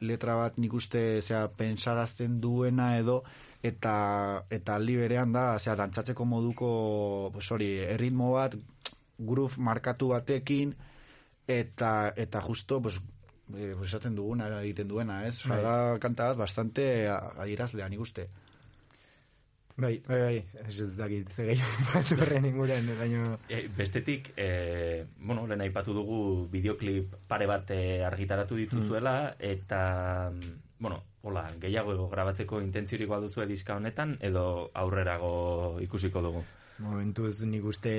letra 0.05 0.37
bat 0.37 0.59
nik 0.61 0.77
uste, 0.77 1.23
osea, 1.23 1.47
pensarazten 1.57 2.37
duena 2.41 2.99
edo 2.99 3.23
eta 3.63 4.45
eta 4.51 4.75
aldi 4.77 4.97
berean 4.97 5.33
da, 5.33 5.55
osea, 5.59 5.75
dantzatzeko 5.77 6.25
moduko, 6.25 7.31
pues 7.33 7.51
hori, 7.53 7.73
erritmo 7.81 8.33
bat, 8.37 8.55
groove 9.19 9.59
markatu 9.59 10.09
batekin 10.15 10.75
eta 11.49 12.13
eta 12.17 12.41
justo 12.41 12.81
pues 12.83 13.01
eh, 13.57 13.75
pues 13.77 13.89
esaten 13.89 14.15
duguna 14.15 14.49
egiten 14.63 14.89
duena, 14.89 15.27
ez? 15.27 15.41
Bai. 15.49 15.63
da 15.63 15.99
kanta 15.99 16.29
bat 16.29 16.37
bastante 16.45 17.09
a- 17.09 17.33
adierazlea 17.39 17.89
nik 17.89 18.01
uste. 18.01 18.29
bai, 19.79 20.03
bai, 20.09 20.21
bai, 20.21 20.39
ez 20.67 20.81
ez 20.81 20.97
dakit, 20.97 21.29
ze 21.31 21.45
gehiago 21.47 21.85
bat 21.95 22.13
horren 22.13 22.45
inguren, 22.45 22.89
baina, 22.99 23.39
E, 23.49 23.69
bestetik, 23.77 24.33
e, 24.37 25.05
bueno, 25.21 25.47
lehen 25.47 25.61
aipatu 25.61 25.95
dugu 25.95 26.49
bideoklip 26.51 27.15
pare 27.29 27.47
bat 27.47 27.71
e, 27.71 28.03
argitaratu 28.05 28.57
dituzuela, 28.57 29.37
eta, 29.39 30.31
mm, 30.35 30.57
bueno, 30.81 31.03
hola, 31.23 31.51
gehiago 31.61 32.09
grabatzeko 32.09 32.61
intentziorik 32.61 33.09
baduzu 33.09 33.45
diska 33.47 33.77
honetan, 33.77 34.17
edo 34.21 34.71
aurrerago 34.75 35.79
ikusiko 35.81 36.23
dugu. 36.23 36.45
momentuz 36.79 37.41
nik 37.45 37.65
uste 37.65 37.91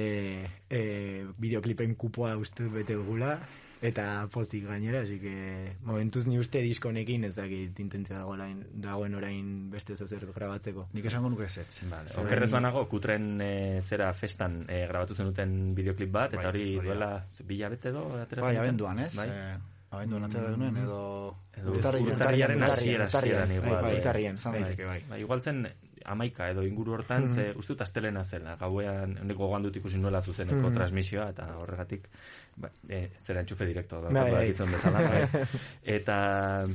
e, 0.69 1.25
bideoklipen 1.37 1.95
kupoa 1.95 2.37
uste 2.39 2.63
bete 2.71 2.93
dugula, 2.95 3.33
eta 3.81 4.27
pozik 4.31 4.65
gainera, 4.67 5.01
así 5.01 5.19
que 5.19 5.75
momentuz 5.83 6.25
ni 6.27 6.39
uste 6.39 6.61
disko 6.61 6.87
honekin 6.87 7.25
ez 7.25 7.33
dakit 7.35 7.77
intentzia 7.79 8.17
dagoela, 8.17 8.47
dagoen 8.73 9.15
orain 9.15 9.69
beste 9.71 9.95
zozer 9.95 10.25
grabatzeko. 10.35 10.87
Nik 10.93 11.05
esango 11.05 11.29
nuke 11.29 11.43
ez. 11.43 11.57
Vale. 11.89 12.07
Zer- 12.09 12.23
Okerrez 12.23 12.51
banago, 12.51 12.85
kutren 12.87 13.41
e, 13.41 13.81
zera 13.81 14.13
festan 14.13 14.65
e, 14.69 14.85
grabatu 14.87 15.15
zenuten 15.15 15.75
bideoklip 15.75 16.11
bat, 16.11 16.33
eta 16.33 16.43
Bai, 16.43 16.47
hori 16.53 16.75
da. 16.77 16.83
duela 16.83 17.11
bila 17.45 17.69
bete 17.69 17.89
atera 18.21 18.41
Bai, 18.41 18.55
abenduan, 18.57 18.99
ez? 18.99 19.13
Bai. 19.15 19.27
Eh, 19.27 19.57
abenduan 19.91 20.23
atera 20.25 20.51
genuen, 20.53 20.77
edo... 20.77 21.35
Edo 21.57 21.71
urtarrian, 21.73 22.63
hasiera 22.63 23.05
hasieran 23.05 23.51
igual. 23.51 23.81
bai, 23.81 23.95
urtarrian, 23.97 24.37
Zan 24.37 24.53
bai. 24.53 24.61
daiteke, 24.63 24.85
bai. 24.85 25.03
Ba, 25.09 25.17
igual 25.19 25.41
zen 25.41 25.67
amaika 26.05 26.49
edo 26.49 26.63
inguru 26.63 26.93
hortan, 26.93 27.25
Mhm. 27.27 27.33
ze 27.35 27.51
uste 27.57 27.73
dut 27.73 27.81
astelena 27.81 28.23
zela, 28.23 28.55
gauean, 28.55 29.17
neko 29.27 29.47
gogan 29.47 29.63
dut 29.63 29.75
ikusi 29.75 29.97
nuela 29.97 30.21
zuzeneko 30.21 30.69
Mhm. 30.69 30.73
transmisioa, 30.75 31.29
eta 31.29 31.57
horregatik, 31.57 32.07
ba, 32.55 32.69
e, 32.87 33.09
zera 33.21 33.41
entxufe 33.41 33.65
direkto, 33.65 34.01
da, 34.01 34.09
Bai, 34.09 34.31
bai. 34.31 34.47
bezala, 34.47 35.01
bai. 35.01 35.27
eta, 35.83 36.67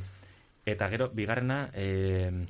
eta 0.67 0.88
gero, 0.91 1.09
bigarrena, 1.11 1.71
e, 1.73 2.47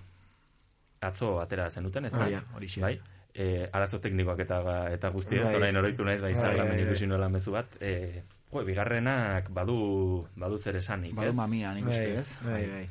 atzo 1.01 1.41
atera 1.41 1.71
zenuten, 1.71 2.07
ez 2.07 2.13
da? 2.13 2.27
Horixe. 2.55 2.81
Bai, 2.81 2.99
e, 3.35 3.69
arazo 3.73 3.99
teknikoak 4.01 4.41
eta 4.41 4.89
eta 4.95 5.09
guztiez, 5.11 5.45
Bai. 5.45 5.57
orain 5.57 5.77
oroitu 5.77 6.05
naiz, 6.05 6.21
ba, 6.21 6.27
Bai, 6.29 6.33
Instagramen 6.33 6.69
bai, 6.73 6.79
bai. 6.83 6.87
ikusi 6.87 7.07
nuela 7.07 7.29
mezu 7.29 7.53
bat, 7.53 7.67
e, 7.81 8.23
jo, 8.61 8.67
bigarrenak 8.69 9.51
badu, 9.55 10.27
badu 10.37 10.59
zer 10.59 10.77
esanik, 10.81 11.15
Badu 11.15 11.31
ez? 11.33 11.37
mamia, 11.37 11.75
nik 11.75 11.87
uste, 11.91 12.07
Bai, 12.07 12.21
ez? 12.21 12.39
bai, 12.45 12.63
bai. 12.71 12.87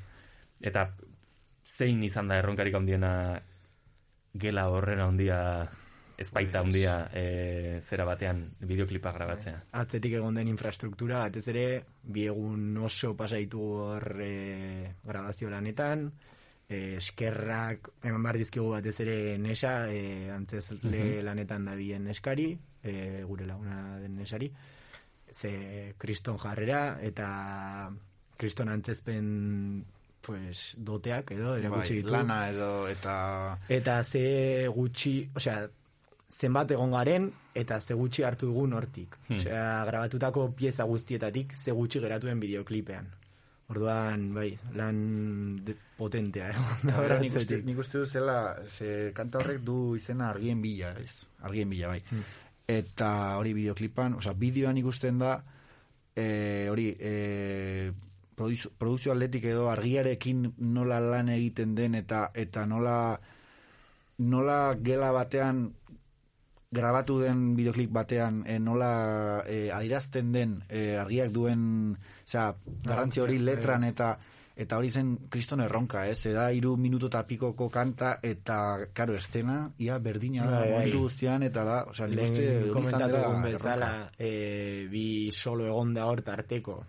Eta 0.61 0.87
zein 1.77 2.03
izan 2.03 2.27
da 2.27 2.37
erronkarik 2.41 2.75
handiena 2.75 3.13
gela 4.33 4.67
horrena 4.69 5.05
handia 5.07 5.39
ezpaita 6.17 6.59
handia 6.61 7.09
e, 7.13 7.81
zera 7.89 8.05
batean 8.05 8.43
bideoklipa 8.61 9.11
grabatzea. 9.15 9.55
Atzetik 9.81 10.13
egon 10.19 10.35
den 10.37 10.47
infrastruktura, 10.51 11.23
batez 11.25 11.47
ere, 11.49 11.65
bi 12.03 12.27
egun 12.29 12.77
oso 12.85 13.15
pasaitu 13.17 13.59
hor 13.59 14.05
e, 14.21 14.93
grabazio 15.03 15.49
lanetan, 15.49 16.05
e, 16.69 16.95
eskerrak, 16.99 17.89
eman 18.05 18.23
behar 18.23 18.37
dizkigu 18.43 18.69
batez 18.75 18.95
ere 19.03 19.17
nesa, 19.41 19.73
e, 19.91 20.29
antzezle 20.31 21.23
lanetan 21.25 21.65
dabien 21.71 22.05
neskari, 22.05 22.51
e, 22.83 23.23
gure 23.27 23.49
laguna 23.49 23.97
den 23.99 24.15
nesari, 24.21 24.51
ze 25.33 25.93
kriston 25.97 26.37
jarrera, 26.37 26.99
eta 27.01 27.27
kriston 28.37 28.69
antzezpen 28.69 29.85
pues, 30.23 30.73
doteak 30.77 31.31
edo, 31.35 31.55
erakutsi 31.59 32.01
Bai, 32.01 32.11
lana 32.17 32.39
edo, 32.49 32.71
eta... 32.87 33.15
Eta 33.69 34.01
ze 34.03 34.67
gutxi, 34.73 35.15
osea, 35.35 35.65
zenbat 36.33 36.71
egon 36.75 36.95
garen, 36.95 37.27
eta 37.53 37.79
ze 37.81 37.97
gutxi 37.97 38.23
hartu 38.23 38.49
dugun 38.51 38.73
hortik. 38.77 39.17
Hmm. 39.27 39.41
Osea, 39.41 39.65
grabatutako 39.89 40.47
pieza 40.57 40.87
guztietatik 40.89 41.53
ze 41.53 41.75
gutxi 41.75 42.01
geratuen 42.03 42.39
bideoklipean. 42.39 43.11
Orduan, 43.73 44.25
bai, 44.35 44.49
lan 44.75 44.97
de, 45.65 45.75
potentea, 45.97 46.49
eh? 46.51 46.63
Eta 46.83 46.95
gero 46.99 47.19
nik 47.21 47.37
uste, 47.39 47.59
nik 47.65 47.79
uste 47.79 48.01
dut 48.01 48.11
zela, 48.11 48.37
ze 48.67 49.11
kanta 49.15 49.39
horrek 49.39 49.63
du 49.65 49.95
izena 49.97 50.29
argien 50.33 50.61
bila, 50.61 50.91
ez? 50.99 51.23
Argien 51.47 51.71
bila, 51.71 51.93
bai. 51.93 52.01
Hmm. 52.09 52.25
Eta 52.67 53.37
hori 53.37 53.53
bideoklipan, 53.53 54.15
osea, 54.21 54.33
bideoan 54.39 54.77
ikusten 54.79 55.19
da, 55.19 55.35
e, 56.15 56.67
hori, 56.71 56.95
e, 56.99 57.91
produzio, 58.35 58.71
produzio 58.77 59.11
atletik 59.13 59.45
edo 59.45 59.69
argiarekin 59.69 60.53
nola 60.73 60.99
lan 61.03 61.29
egiten 61.29 61.75
den 61.75 61.95
eta 61.95 62.29
eta 62.33 62.65
nola 62.65 63.19
nola 64.17 64.75
gela 64.81 65.11
batean 65.11 65.65
grabatu 66.73 67.19
den 67.21 67.53
bideoklip 67.55 67.91
batean 67.93 68.43
e, 68.47 68.57
nola 68.59 69.43
e, 69.45 69.69
adirazten 69.71 70.31
den 70.33 70.61
e, 70.69 70.97
argiak 70.97 71.31
duen 71.31 71.95
osea, 72.25 72.53
garrantzi 72.85 73.21
hori 73.21 73.39
letran 73.39 73.83
eta 73.83 74.15
eta 74.55 74.77
hori 74.77 74.91
zen 74.91 75.15
kriston 75.33 75.63
erronka, 75.65 76.05
ez? 76.09 76.19
Eda 76.29 76.45
iru 76.53 76.75
minutu 76.77 77.09
eta 77.09 77.23
pikoko 77.25 77.69
kanta 77.73 78.17
eta, 78.21 78.87
karo, 78.93 79.15
estena, 79.17 79.57
ia 79.81 79.97
berdina 79.97 80.45
da, 80.45 80.59
Bai, 80.59 80.65
bai. 80.69 80.71
momentu 80.77 81.03
guztian, 81.07 81.43
eta 81.43 81.63
da, 81.65 81.77
osea, 81.89 82.07
nik 82.07 82.21
uste 82.27 82.49
komentatu 82.73 83.17
dugun 83.17 83.47
bezala, 83.47 83.91
e, 84.17 84.31
bi 84.91 85.05
solo 85.33 85.65
egon 85.65 85.93
da 85.97 86.05
hor 86.05 86.21
tarteko. 86.21 86.79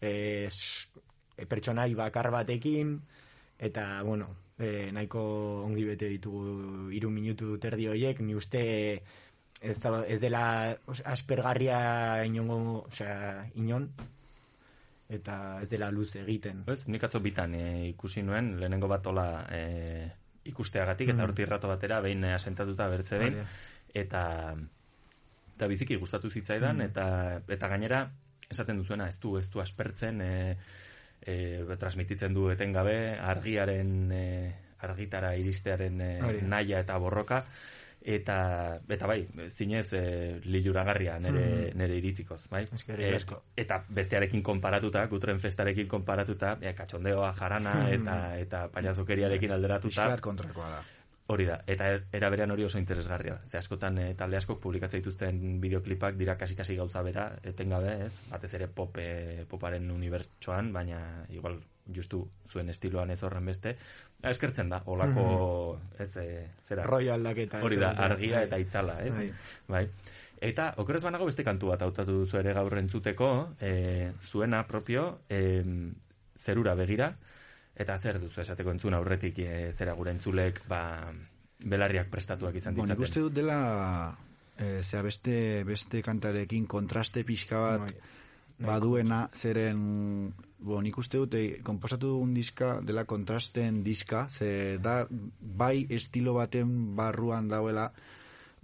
E, 0.00 0.12
e, 0.48 1.46
pertsonai 1.48 1.94
bakar 1.96 2.30
batekin, 2.34 2.98
eta, 3.58 3.86
bueno, 4.04 4.28
e, 4.58 4.90
nahiko 4.92 5.22
ongi 5.64 5.86
bete 5.88 6.10
ditugu 6.12 6.90
iru 6.92 7.10
minutu 7.10 7.56
terdi 7.62 7.88
horiek, 7.88 8.20
ni 8.20 8.36
uste 8.36 8.66
ez, 9.60 9.78
da, 9.80 10.02
ez 10.04 10.20
dela 10.20 10.44
aspergarria 11.08 11.80
inongo, 12.28 12.84
osea, 12.90 13.46
inon, 13.56 13.88
eta 15.08 15.60
ez 15.62 15.68
dela 15.70 15.90
luz 15.90 16.16
egiten. 16.16 16.64
Ez, 16.66 16.86
nik 16.88 17.04
atzo 17.04 17.20
bitan 17.20 17.54
e, 17.54 17.88
ikusi 17.90 18.22
nuen, 18.22 18.56
lehenengo 18.60 18.88
bat 18.88 19.06
ola 19.06 19.46
e, 19.52 20.10
ikusteagatik, 20.44 21.08
eta 21.10 21.18
Mm. 21.22 21.28
hortik 21.28 21.48
rato 21.48 21.68
batera, 21.68 22.00
behin 22.00 22.24
e, 22.24 22.32
asentatuta 22.34 22.88
bertze 22.88 23.18
behin, 23.18 23.38
eta 23.94 24.56
eta 25.56 25.66
biziki 25.66 25.96
gustatu 25.96 26.30
zitzaidan, 26.30 26.76
Mm. 26.76 26.80
eta 26.90 27.06
eta 27.48 27.68
gainera, 27.68 28.10
esaten 28.50 28.76
duzuena, 28.78 29.08
ez 29.08 29.18
du, 29.20 29.38
ez 29.38 29.48
du 29.50 29.60
aspertzen, 29.60 30.20
e, 30.20 30.56
e, 31.22 31.64
transmititzen 31.78 32.34
du 32.34 32.50
etengabe, 32.50 33.16
argiaren 33.18 34.12
e, 34.12 34.54
argitara 34.78 35.34
iristearen 35.36 36.00
e, 36.00 36.10
Hori. 36.22 36.42
naia 36.42 36.80
eta 36.80 36.98
borroka, 36.98 37.44
eta 38.06 38.78
eta 38.88 39.06
bai, 39.10 39.26
zinez 39.50 39.88
e, 39.92 40.40
liluragarria 40.44 41.18
nere, 41.18 41.44
Mm. 41.74 41.78
nere 41.78 41.96
iritzikoz, 41.98 42.48
bai? 42.48 42.64
E, 42.88 43.16
eta 43.56 43.80
bestearekin 43.88 44.42
konparatuta, 44.46 45.06
gutren 45.10 45.40
festarekin 45.42 45.88
konparatuta, 45.88 46.56
e, 46.60 46.72
katxondeoa 46.74 47.32
jarana 47.34 47.90
eta 47.90 48.38
eta 48.38 48.68
pañazokeriarekin 48.70 49.50
alderatuta, 49.52 50.06
bat 50.14 50.20
kontrakoa 50.20 50.70
da. 50.70 50.82
hori 51.28 51.44
da. 51.46 51.56
Eta 51.66 51.88
er- 51.90 52.04
era 52.12 52.30
berean 52.30 52.50
hori 52.54 52.62
oso 52.64 52.78
interesgarria. 52.78 53.40
Ze 53.50 53.58
askotan 53.58 53.98
e, 53.98 54.14
talde 54.14 54.36
askok 54.36 54.60
publikatzen 54.62 55.00
dituzten 55.00 55.60
bideoklipak 55.60 56.14
dira 56.16 56.36
kasi-kasi 56.38 56.76
gauza 56.76 57.02
bera, 57.02 57.32
etengabe, 57.42 58.04
ez? 58.06 58.12
Batez 58.30 58.54
ere 58.54 58.68
pop, 58.68 58.96
e, 58.98 59.44
poparen 59.50 59.90
unibertsoan, 59.90 60.72
baina 60.72 61.26
igual 61.30 61.58
justu 61.94 62.28
zuen 62.50 62.68
estiloan 62.70 63.10
ez 63.10 63.22
horren 63.22 63.44
beste, 63.46 63.76
eskertzen 64.22 64.68
da, 64.68 64.82
olako, 64.86 65.78
ez, 65.98 66.10
e, 66.16 66.46
zera, 66.68 66.84
Rollo 66.84 67.12
aldaketa. 67.14 67.60
hori 67.62 67.76
da, 67.76 67.90
egotea. 67.92 68.04
argia 68.04 68.36
Bai. 68.36 68.44
eta 68.46 68.58
itzala, 68.58 68.98
ez? 69.04 69.12
Bai. 69.14 69.32
Bai. 69.68 69.88
Eta, 70.40 70.74
okerez 70.76 71.02
banago 71.02 71.24
beste 71.26 71.44
kantu 71.44 71.68
bat 71.68 71.82
hautatu 71.82 72.12
duzu 72.24 72.38
ere 72.38 72.52
gaur 72.52 72.76
entzuteko, 72.78 73.30
e, 73.60 74.12
zuena 74.28 74.66
propio, 74.66 75.20
e, 75.30 75.64
zerura 76.38 76.74
begira, 76.74 77.14
eta 77.76 77.96
zer 77.98 78.18
duzu 78.20 78.40
esateko 78.40 78.70
entzun 78.70 78.94
aurretik 78.94 79.38
e, 79.38 79.72
zera 79.72 79.92
gure 79.94 80.10
entzulek, 80.10 80.62
ba, 80.68 81.12
belarriak 81.64 82.08
prestatuak 82.12 82.54
izan 82.54 82.74
Bueno, 82.74 82.94
ditzaten. 82.94 83.02
uste 83.02 83.20
dut 83.20 83.32
dela 83.32 84.16
e, 84.58 84.82
zera 84.82 85.02
beste, 85.02 85.64
beste 85.64 86.02
kantarekin 86.02 86.66
kontraste 86.66 87.24
pixka 87.24 87.58
bat 87.58 87.80
Bai. 87.80 87.94
baduena 88.58 89.28
zeren 89.32 90.32
bo, 90.58 90.80
nik 90.82 90.98
uste 90.98 91.20
dut 91.20 91.34
e, 91.36 91.62
konposatu 91.64 92.14
dugun 92.14 92.34
diska 92.34 92.80
dela 92.84 93.04
kontrasten 93.04 93.82
diska 93.84 94.26
ze 94.30 94.78
da 94.82 95.06
bai 95.10 95.86
estilo 95.90 96.34
baten 96.34 96.96
barruan 96.96 97.48
dauela 97.48 97.90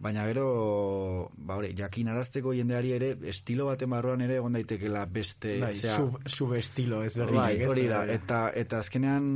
baina 0.03 0.25
gero 0.27 1.31
ba 1.37 1.57
hori 1.57 1.75
jakin 1.79 2.09
arazteko 2.09 2.55
jendeari 2.57 2.93
ere 2.93 3.11
estilo 3.31 3.67
baten 3.67 3.91
barruan 3.91 4.25
ere 4.25 4.41
egon 4.41 4.57
daitekela 4.59 5.05
beste 5.07 5.59
Bai, 5.61 5.75
zera, 5.77 5.97
sub, 5.97 6.17
subestilo 6.27 7.03
ez 7.05 7.15
berdinak. 7.17 7.45
Bai, 7.45 7.67
hori 7.67 7.87
da, 7.89 8.01
Bai. 8.07 8.17
eta, 8.17 8.41
eta 8.65 8.81
azkenean 8.83 9.29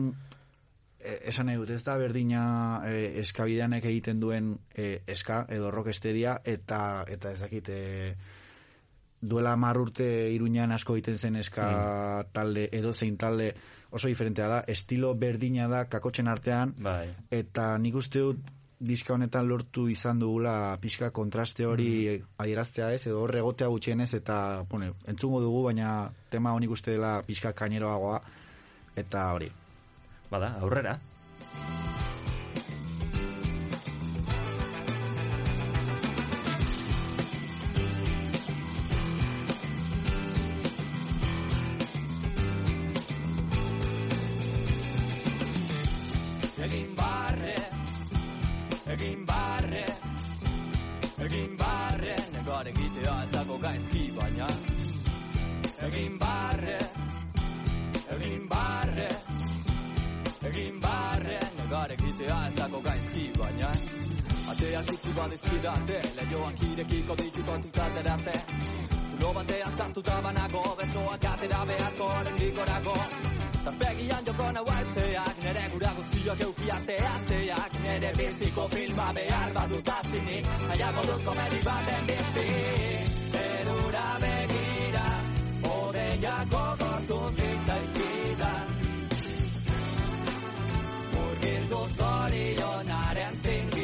e, 0.99 1.21
esan 1.31 1.47
nahi 1.47 1.61
dut, 1.61 1.71
ez 1.71 1.85
da 1.85 1.97
berdina 2.01 2.47
e, 2.89 3.21
eskabideanek 3.23 3.87
egiten 3.93 4.21
duen 4.21 4.57
e, 4.75 5.03
eska 5.07 5.45
edo 5.55 5.71
rockesteria 5.71 6.41
eta 6.45 6.81
eta 7.07 7.37
ez 7.37 7.41
dakit 7.45 7.71
e, 7.71 7.81
duela 9.21 9.53
hamar 9.53 9.79
urte 9.79 10.07
iruñan 10.33 10.73
asko 10.73 10.97
egiten 10.97 11.19
zen 11.19 11.37
eska 11.37 12.27
talde 12.33 12.69
edo 12.73 12.93
zein 12.93 13.17
talde 13.17 13.55
oso 13.91 14.09
diferentea 14.09 14.49
da, 14.49 14.61
estilo 14.67 15.15
berdina 15.15 15.69
da 15.69 15.87
kakotxen 15.89 16.29
artean 16.29 16.75
Bai. 16.79 17.15
eta 17.31 17.77
nik 17.79 17.95
uste 17.95 18.21
dut 18.21 18.53
diska 18.79 19.15
honetan 19.15 19.49
lortu 19.49 19.87
izan 19.89 20.19
dugula 20.21 20.77
pixka 20.81 21.11
kontraste 21.11 21.65
hori 21.67 22.21
adieraztea 22.39 22.93
ez, 22.93 23.07
edo 23.07 23.23
horre 23.23 23.41
egotea 23.41 23.71
gutxienez, 23.73 24.13
eta, 24.21 24.65
bueno, 24.69 24.93
entzungo 25.09 25.41
dugu, 25.41 25.65
baina 25.71 26.11
tema 26.31 26.53
honik 26.53 26.77
uste 26.77 26.93
dela 26.93 27.17
pixka 27.27 27.55
kaineroagoa, 27.57 28.21
eta 28.97 29.31
hori. 29.33 29.53
Bada, 30.31 30.57
aurrera. 30.61 30.99
Irekiko 66.77 67.15
ditut 67.17 67.49
ontik 67.49 67.79
aterate. 67.79 68.37
Zulo 69.11 69.33
batean 69.35 69.77
sartuta 69.77 70.21
banago 70.23 70.63
Besoak 70.79 71.25
atera 71.25 71.61
beharko 71.69 72.09
Lendik 72.25 72.59
orako 72.63 72.97
Tarpegian 73.65 74.25
joko 74.27 74.51
nau 74.53 74.65
alzeak 74.77 75.39
Nere 75.45 75.65
gura 75.73 75.93
guztiak 75.99 76.41
euki 76.47 76.71
artea 76.71 77.13
zeak 77.29 77.73
Nere 77.85 78.13
biziko 78.19 78.69
filma 78.75 79.13
behar 79.19 79.53
badut 79.55 79.89
azinik 79.99 80.51
Nahiago 80.69 81.07
dut 81.11 81.25
komedi 81.29 81.61
baten 81.69 82.05
bizi 82.11 82.49
Zerura 83.33 84.09
begira 84.25 85.07
Odeiako 85.77 86.65
gortu 86.83 87.23
zitzaizkidan 87.39 88.67
Murgildu 91.15 91.83
zorionaren 91.97 93.43
zingiran 93.43 93.76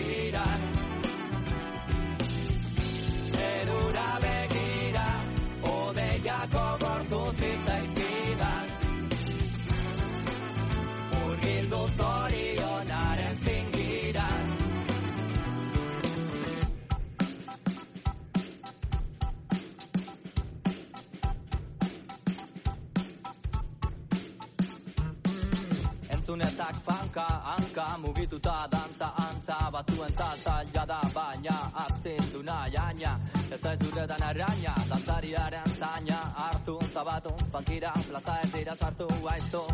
Entzunezak 26.63 26.85
fanka, 26.85 27.27
hanka, 27.45 27.99
mugituta 27.99 28.69
dantza, 28.71 29.13
antza, 29.17 29.71
batzuen 29.73 30.15
zaila 30.17 30.87
da, 30.87 31.01
baina 31.15 31.71
astindu 31.75 32.43
nahi 32.43 32.77
aina, 32.77 33.19
ez 33.51 33.65
ez 33.65 33.79
duretan 33.79 34.23
arraina, 34.23 34.75
dantzariaren 34.91 35.77
zaina, 35.79 36.19
hartu, 36.37 36.79
zabatu, 36.95 37.35
funkira, 37.51 37.93
plaza 38.09 38.39
ez 38.45 38.53
dira 38.53 38.77
sartu, 38.77 39.09
aizu. 39.35 39.65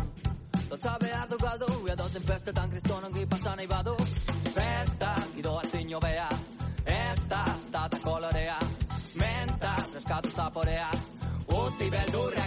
Dotza 0.69 0.97
behar 0.99 1.27
du 1.29 1.37
galdu, 1.37 1.87
edo 1.93 2.09
zen 2.09 2.23
festetan 2.23 2.69
kriston 2.71 3.03
ongi 3.03 3.25
pasa 3.25 3.55
nahi 3.55 3.67
badu, 3.67 3.95
festa, 4.55 5.13
gidoa 5.35 5.61
zinio 5.71 5.99
bea, 5.99 6.29
ez 6.85 7.19
da, 7.29 7.45
data 7.71 7.97
kolorea, 8.01 8.59
menta, 9.13 9.75
freskatu 9.91 10.31
zaporea, 10.31 10.89
utzi 11.53 11.89
beldurrak 11.89 12.38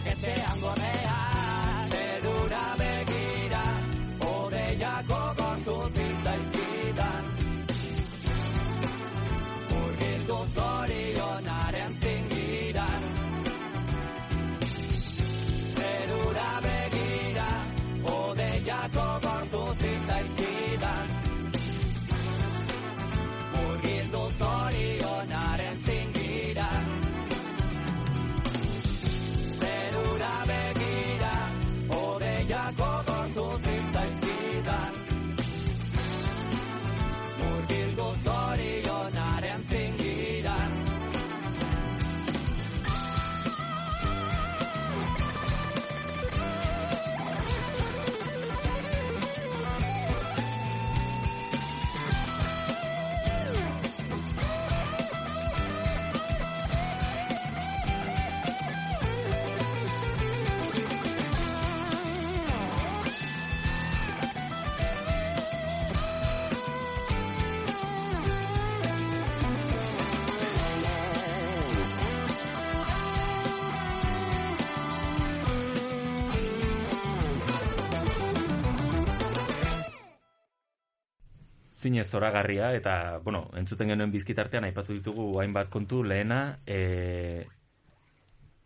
zinez 81.82 82.06
zoragarria 82.08 82.72
eta, 82.78 83.18
bueno, 83.24 83.48
entzuten 83.58 83.90
genuen 83.90 84.12
bizkitartean 84.14 84.68
aipatu 84.68 84.94
ditugu 84.94 85.26
hainbat 85.42 85.70
kontu 85.72 86.02
lehena, 86.06 86.58
e, 86.66 87.46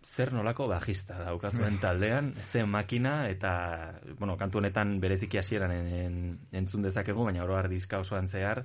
zer 0.07 0.33
nolako 0.33 0.69
bajista 0.71 1.19
daukazuen 1.25 1.81
taldean, 1.83 2.35
ze 2.53 2.65
makina 2.65 3.29
eta, 3.29 3.53
bueno, 4.19 4.37
kantu 4.37 4.61
honetan 4.61 4.99
bereziki 5.01 5.41
hasieran 5.41 5.73
en, 5.73 5.89
en, 6.01 6.19
entzun 6.63 6.85
dezakegu, 6.85 7.25
baina 7.25 7.45
oroar 7.45 7.69
diska 7.73 8.01
osoan 8.05 8.29
zehar, 8.29 8.65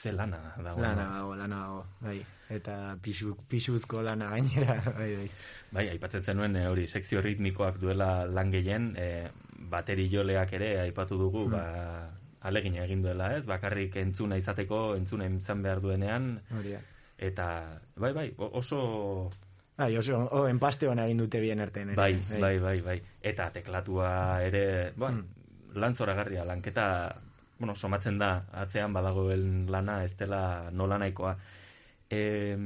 ze 0.00 0.12
lana 0.12 0.54
dago. 0.62 0.80
Lana 0.80 1.08
dago, 1.16 1.36
lana 1.36 1.60
dago, 1.64 1.84
bai. 2.04 2.18
Eta 2.54 2.74
pisu, 3.02 3.34
pisuzko 3.48 4.02
lana 4.04 4.28
gainera, 4.34 4.76
bai, 4.98 5.10
bai. 5.16 5.30
Bai, 5.72 5.86
aipatzen 5.94 6.22
zenuen 6.22 6.56
e, 6.60 6.66
hori 6.68 6.86
sekzio 6.86 7.24
ritmikoak 7.24 7.80
duela 7.80 8.26
lan 8.28 8.52
gehien, 8.52 8.92
e, 9.00 9.30
bateri 9.72 10.10
joleak 10.12 10.52
ere 10.60 10.74
aipatu 10.84 11.18
dugu, 11.18 11.48
ba, 11.50 11.64
alegina 12.44 12.84
egin 12.84 13.02
duela, 13.02 13.32
ez? 13.38 13.44
Bakarrik 13.48 13.96
entzuna 13.96 14.36
izateko, 14.40 14.94
entzuna 14.98 15.26
izan 15.32 15.62
behar 15.64 15.80
duenean, 15.80 16.28
Hori 16.52 16.76
da. 16.76 16.80
eta, 17.18 17.48
bai, 17.96 18.12
bai, 18.12 18.28
oso, 18.36 19.30
Bai, 19.76 19.90
oso, 19.98 20.20
o, 20.30 20.44
enpaste 20.46 20.86
hona 20.86 21.06
egin 21.08 21.18
dute 21.24 21.40
bien 21.42 21.58
erten. 21.60 21.88
ere. 21.90 21.96
bai, 21.98 22.14
bai, 22.40 22.58
bai, 22.62 22.80
bai, 22.80 22.98
eta 23.22 23.48
teklatua 23.50 24.42
ere, 24.46 24.92
bueno, 24.96 25.24
lan 25.74 25.94
zoragarria, 25.98 26.44
lanketa, 26.46 26.86
bueno, 27.58 27.74
somatzen 27.74 28.18
da, 28.18 28.44
atzean 28.52 28.92
badagoen 28.92 29.66
lana, 29.72 30.04
ez 30.04 30.14
dela 30.16 30.70
nola 30.70 30.98
nahikoa. 30.98 31.36
E, 32.10 32.56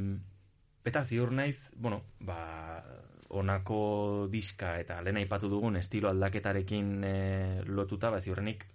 eta 0.84 1.04
ziur 1.04 1.32
naiz, 1.32 1.62
bueno, 1.76 2.02
ba, 2.20 2.82
onako 3.30 4.26
diska 4.32 4.78
eta 4.80 5.00
lehen 5.04 5.18
aipatu 5.20 5.48
dugun 5.52 5.76
estilo 5.76 6.08
aldaketarekin 6.10 6.92
e, 7.04 7.14
lotuta, 7.68 8.10
ba, 8.10 8.20
ziurrenik, 8.20 8.66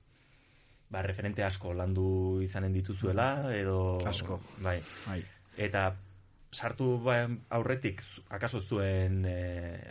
ba, 0.94 1.02
referente 1.02 1.42
asko 1.44 1.74
landu 1.74 2.40
izanen 2.46 2.74
dituzuela, 2.76 3.50
edo... 3.58 3.98
Asko. 4.06 4.38
Bai. 4.62 4.78
Bai. 5.08 5.24
Eta 5.58 5.88
sartu 6.54 7.00
ba, 7.02 7.24
aurretik, 7.58 8.04
akaso 8.30 8.62
zuen 8.62 9.24
e, 9.26 9.38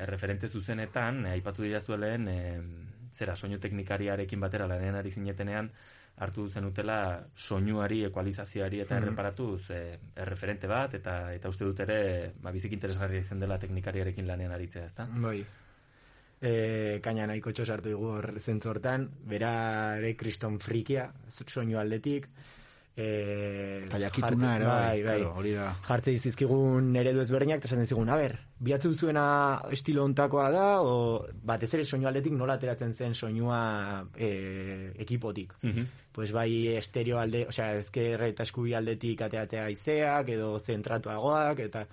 referente 0.06 0.46
zuzenetan, 0.48 1.24
aipatu 1.32 1.66
dira 1.66 1.80
zuelen, 1.82 2.28
e, 2.30 2.38
zera, 3.18 3.34
soinu 3.36 3.58
teknikariarekin 3.58 4.40
batera 4.40 4.68
lanean 4.70 4.94
ari 5.00 5.10
zinetenean, 5.10 5.72
hartu 6.22 6.44
zenutela 6.52 7.24
soinuari, 7.34 8.04
ekualizazioari 8.04 8.80
eta 8.84 8.94
Mhm. 8.94 9.02
erreparatuz 9.02 9.70
e, 9.74 9.98
erreferente 10.22 10.68
bat, 10.70 10.94
eta 10.94 11.32
eta 11.34 11.48
uste 11.50 11.64
dut 11.66 11.80
ere, 11.80 12.32
ba, 12.40 12.52
bizik 12.54 12.72
interesgarria 12.78 13.20
izan 13.26 13.40
dela 13.42 13.58
teknikariarekin 13.58 14.26
lanean 14.28 14.52
aritzea, 14.52 14.86
ezta? 14.86 15.08
Bai. 15.10 15.42
E, 16.42 16.98
kaina 17.02 17.28
nahiko 17.30 17.52
sartu 17.64 17.92
dugu 17.92 18.08
hor 18.16 18.32
zentzu 18.40 18.72
hortan, 18.72 19.06
bera 19.30 19.52
ere 19.98 20.16
kriston 20.18 20.58
frikia, 20.58 21.12
soinu 21.28 21.78
aldetik. 21.78 22.26
E, 22.94 23.86
jakituna 23.88 24.56
ere, 24.56 24.66
bai, 24.66 25.02
bai, 25.04 25.14
bai. 25.22 25.28
hori 25.38 25.52
da. 25.54 25.70
Jartze 25.86 26.12
dizkizkigun 26.12 26.90
eredu 26.98 27.22
ezberdinak, 27.22 27.62
eta 27.62 27.70
esaten 27.70 27.86
zigun, 27.86 28.10
a 28.10 28.18
ber, 28.18 28.34
bihatzu 28.58 28.92
zuena 28.92 29.24
estilo 29.70 30.02
ontakoa 30.04 30.50
da, 30.52 30.66
o 30.82 31.24
batez 31.46 31.70
ere 31.78 31.86
soinu 31.86 32.10
aldetik 32.10 32.34
nola 32.36 32.58
ateratzen 32.58 32.92
zen 32.92 33.14
soinua 33.14 33.62
e, 34.18 34.92
ekipotik. 35.06 35.54
Mhm. 35.62 35.88
Pues 36.12 36.32
bai 36.34 36.74
estereo 36.76 37.22
alde, 37.22 37.46
osea, 37.48 37.78
ezker 37.78 38.26
eta 38.32 38.42
eskubi 38.42 38.74
aldetik 38.74 39.22
ateatea 39.24 39.70
aizeak, 39.70 40.34
edo 40.34 40.56
zentratuagoak, 40.58 41.68
eta 41.70 41.86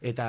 eta 0.00 0.26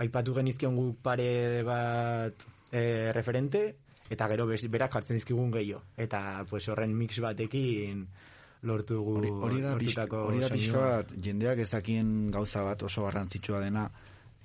aipatu 0.00 0.32
genizkion 0.38 0.76
guk 0.78 1.02
pare 1.04 1.62
bat 1.66 2.46
e, 2.76 3.12
referente, 3.12 3.76
eta 4.12 4.28
gero 4.28 4.46
bez, 4.46 4.60
berak 4.70 4.92
jartzen 4.98 5.16
dizkigun 5.16 5.50
gehiago. 5.54 5.82
Eta 5.96 6.44
pues 6.50 6.66
horren 6.68 6.92
mix 6.96 7.18
batekin 7.24 8.04
lortu 8.66 9.00
gu 9.04 9.16
Hori, 9.20 9.30
hori 9.30 9.62
da, 9.62 9.72
lortutako 9.74 10.22
hori 10.28 10.42
da 10.42 10.50
pixka 10.52 10.84
bat, 10.84 11.16
jendeak 11.22 11.62
ezakien 11.64 12.30
gauza 12.34 12.64
bat 12.66 12.82
oso 12.88 13.06
garrantzitsua 13.06 13.62
dena, 13.64 13.88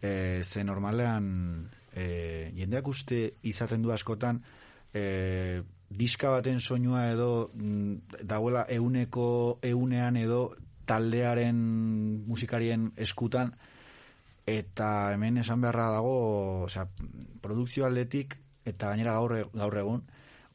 e, 0.01 0.41
ze 0.43 0.63
normalean 0.63 1.69
e, 1.93 2.51
jendeak 2.55 2.87
uste 2.87 3.21
izaten 3.51 3.81
du 3.81 3.91
askotan, 3.91 4.41
e, 4.93 5.61
diska 5.91 6.31
baten 6.31 6.61
soinua 6.61 7.09
edo 7.11 7.51
mm, 7.53 8.23
dagoela 8.23 8.65
euneko 8.69 9.59
eunean 9.61 10.17
edo 10.17 10.55
taldearen 10.87 11.57
musikarien 12.27 12.91
eskutan 12.95 13.53
eta 14.45 15.13
hemen 15.13 15.37
esan 15.37 15.61
beharra 15.61 15.89
dago, 15.97 16.15
osea, 16.65 16.87
produkzio 17.41 17.85
aldetik 17.85 18.37
eta 18.65 18.89
gainera 18.89 19.13
gaur, 19.19 19.37
e- 19.37 19.45
gaur 19.53 19.77
egun 19.77 20.03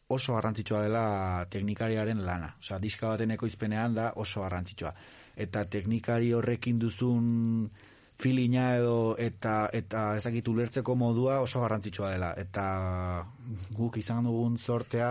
oso 0.09 0.35
garrantzitsua 0.35 0.83
dela 0.87 1.47
teknikariaren 1.51 2.25
lana. 2.27 2.55
Osea, 2.61 2.79
diska 2.79 3.09
baten 3.09 3.35
ekoizpenean 3.35 3.95
da 3.95 4.13
oso 4.17 4.43
garrantzitsua. 4.43 4.93
Eta 5.37 5.65
teknikari 5.71 6.33
horrekin 6.33 6.79
duzun 6.79 7.71
filina 8.17 8.77
edo 8.77 9.17
eta 9.21 9.69
eta 9.77 10.05
ezakit 10.17 10.49
ulertzeko 10.49 10.95
modua 10.97 11.41
oso 11.45 11.61
garrantzitsua 11.61 12.15
dela 12.15 12.31
eta 12.41 12.67
guk 13.77 13.99
izan 14.01 14.25
dugun 14.25 14.57
sortea 14.59 15.11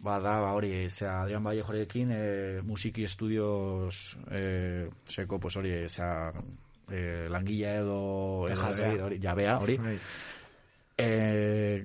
ba 0.00 0.18
da 0.20 0.38
ba 0.40 0.52
hori 0.56 0.90
zea 0.90 1.22
Adrian 1.22 1.44
Vallejorekin 1.44 2.12
e, 2.12 2.60
musiki 2.62 3.04
estudios 3.04 4.18
e, 4.30 4.88
seko 5.08 5.40
pues 5.40 5.56
hori 5.56 5.72
zea 5.88 6.32
e, 6.90 7.28
langila 7.30 7.74
edo 7.80 8.00
edo 8.50 9.06
hori 9.06 9.20
jabea 9.22 9.58
hori. 9.58 9.78
E, 10.98 11.84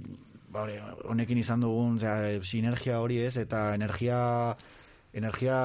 hori, 0.51 0.79
honekin 1.05 1.39
izan 1.39 1.63
dugun 1.63 1.99
zera, 1.99 2.33
sinergia 2.43 2.99
hori 2.99 3.21
ez, 3.25 3.37
eta 3.37 3.73
energia 3.75 4.19
energia 5.15 5.57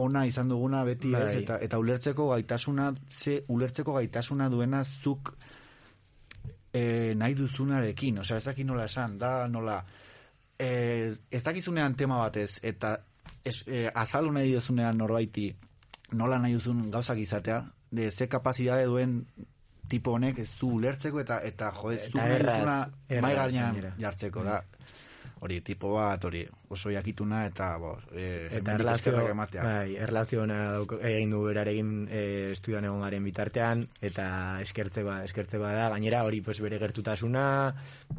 ona 0.00 0.24
izan 0.26 0.48
duguna 0.48 0.82
beti 0.84 1.12
ez, 1.12 1.20
Bai. 1.20 1.42
eta, 1.42 1.58
eta 1.60 1.78
ulertzeko 1.78 2.30
gaitasuna, 2.30 2.92
ze 3.10 3.42
ulertzeko 3.52 3.94
gaitasuna 3.98 4.48
duena 4.48 4.82
zuk 4.84 5.34
e, 6.72 7.14
nahi 7.14 7.34
duzunarekin, 7.36 8.22
osea, 8.24 8.38
ezak 8.40 8.62
nola 8.64 8.86
esan, 8.88 9.18
da 9.18 9.46
nola, 9.48 9.82
e, 10.58 11.12
ez 11.30 11.42
dakizunean 11.44 11.96
tema 11.96 12.22
batez, 12.22 12.58
eta 12.62 12.96
ez, 13.44 13.60
e, 13.66 13.86
azalu 13.92 14.32
nahi 14.32 14.54
duzunean 14.54 14.96
norbaiti, 14.96 15.50
nola 16.16 16.38
nahi 16.40 16.56
duzun 16.56 16.88
gauzak 16.90 17.20
izatea, 17.20 17.60
de 17.90 18.10
ze 18.10 18.26
kapazidade 18.26 18.84
duen 18.86 19.26
tipo 19.88 20.12
honek 20.12 20.38
ez 20.38 20.48
zu 20.48 20.68
ulertzeko 20.76 21.20
eta 21.20 21.40
eta 21.44 21.72
jode 21.82 21.98
zu 21.98 22.18
erraz, 22.18 22.88
erraz 23.08 23.52
mai 23.52 23.92
jartzeko 23.98 24.44
da. 24.44 24.62
Hori, 25.40 25.60
tipo 25.62 25.92
bat, 25.94 26.24
hori, 26.26 26.40
oso 26.74 26.90
jakituna 26.90 27.44
eta, 27.46 27.68
bo, 27.78 27.92
e, 28.10 28.48
Eta 28.58 28.74
erlazio, 28.74 29.12
ematea. 29.30 29.62
bai, 29.62 29.94
erlazio 29.96 30.42
ona 30.42 30.80
egin 31.06 31.30
du 31.30 31.44
berarekin 31.44 31.92
e, 32.10 32.22
estudian 32.56 32.88
egon 32.88 33.04
garen 33.04 33.22
bitartean, 33.22 33.84
eta 34.02 34.26
eskertze 34.64 35.04
ba, 35.06 35.20
eskertze 35.24 35.60
da, 35.62 35.88
gainera 35.94 36.24
hori 36.26 36.40
pues, 36.42 36.58
bere 36.60 36.80
gertutasuna, 36.82 37.44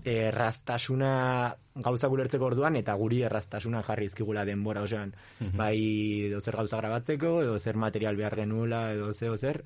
erraztasuna 0.05 1.12
gauzak 1.75 2.12
ulertzeko 2.15 2.47
orduan, 2.47 2.77
eta 2.79 2.95
guri 2.99 3.21
erraztasuna 3.27 3.84
jarri 3.84 4.08
izkigula 4.08 4.45
denbora, 4.47 4.84
osoan, 4.88 5.12
bai 5.60 5.75
edo 6.29 6.39
zer 6.39 6.55
gauza 6.55 6.79
grabatzeko, 6.79 7.41
edo 7.43 7.60
zer 7.60 7.75
material 7.75 8.15
behar 8.15 8.38
genuela, 8.39 8.93
edo 8.93 9.12
zeo 9.13 9.36
zer, 9.38 9.63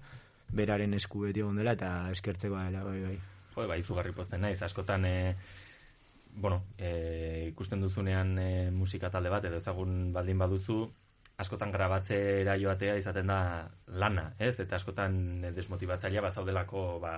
beraren 0.54 0.94
esku 0.98 1.28
beti 1.28 1.46
egon 1.46 1.62
dela, 1.62 1.78
eta 1.78 2.10
eskertzeko 2.14 2.58
dela, 2.58 2.84
bai, 2.84 3.00
bai. 3.02 3.20
Jo, 3.54 3.68
bai, 3.70 3.80
izugarri 3.82 4.14
pozten 4.18 4.42
naiz, 4.42 4.58
askotan, 4.66 5.06
e, 5.06 5.36
bueno, 6.36 6.66
e, 6.78 7.48
ikusten 7.52 7.82
duzunean 7.82 8.38
e, 8.40 8.50
musika 8.72 9.10
talde 9.14 9.30
bat, 9.30 9.46
edo 9.46 9.60
ezagun 9.62 10.12
baldin 10.14 10.40
baduzu, 10.42 10.80
askotan 11.38 11.72
grabatzera 11.74 12.56
joatea 12.62 12.96
izaten 13.00 13.30
da 13.30 13.38
lana, 14.00 14.26
ez? 14.40 14.54
Eta 14.62 14.78
askotan 14.78 15.16
e, 15.46 15.52
desmotibatzailea 15.56 16.24
bazaudelako 16.26 16.84
ba, 17.02 17.14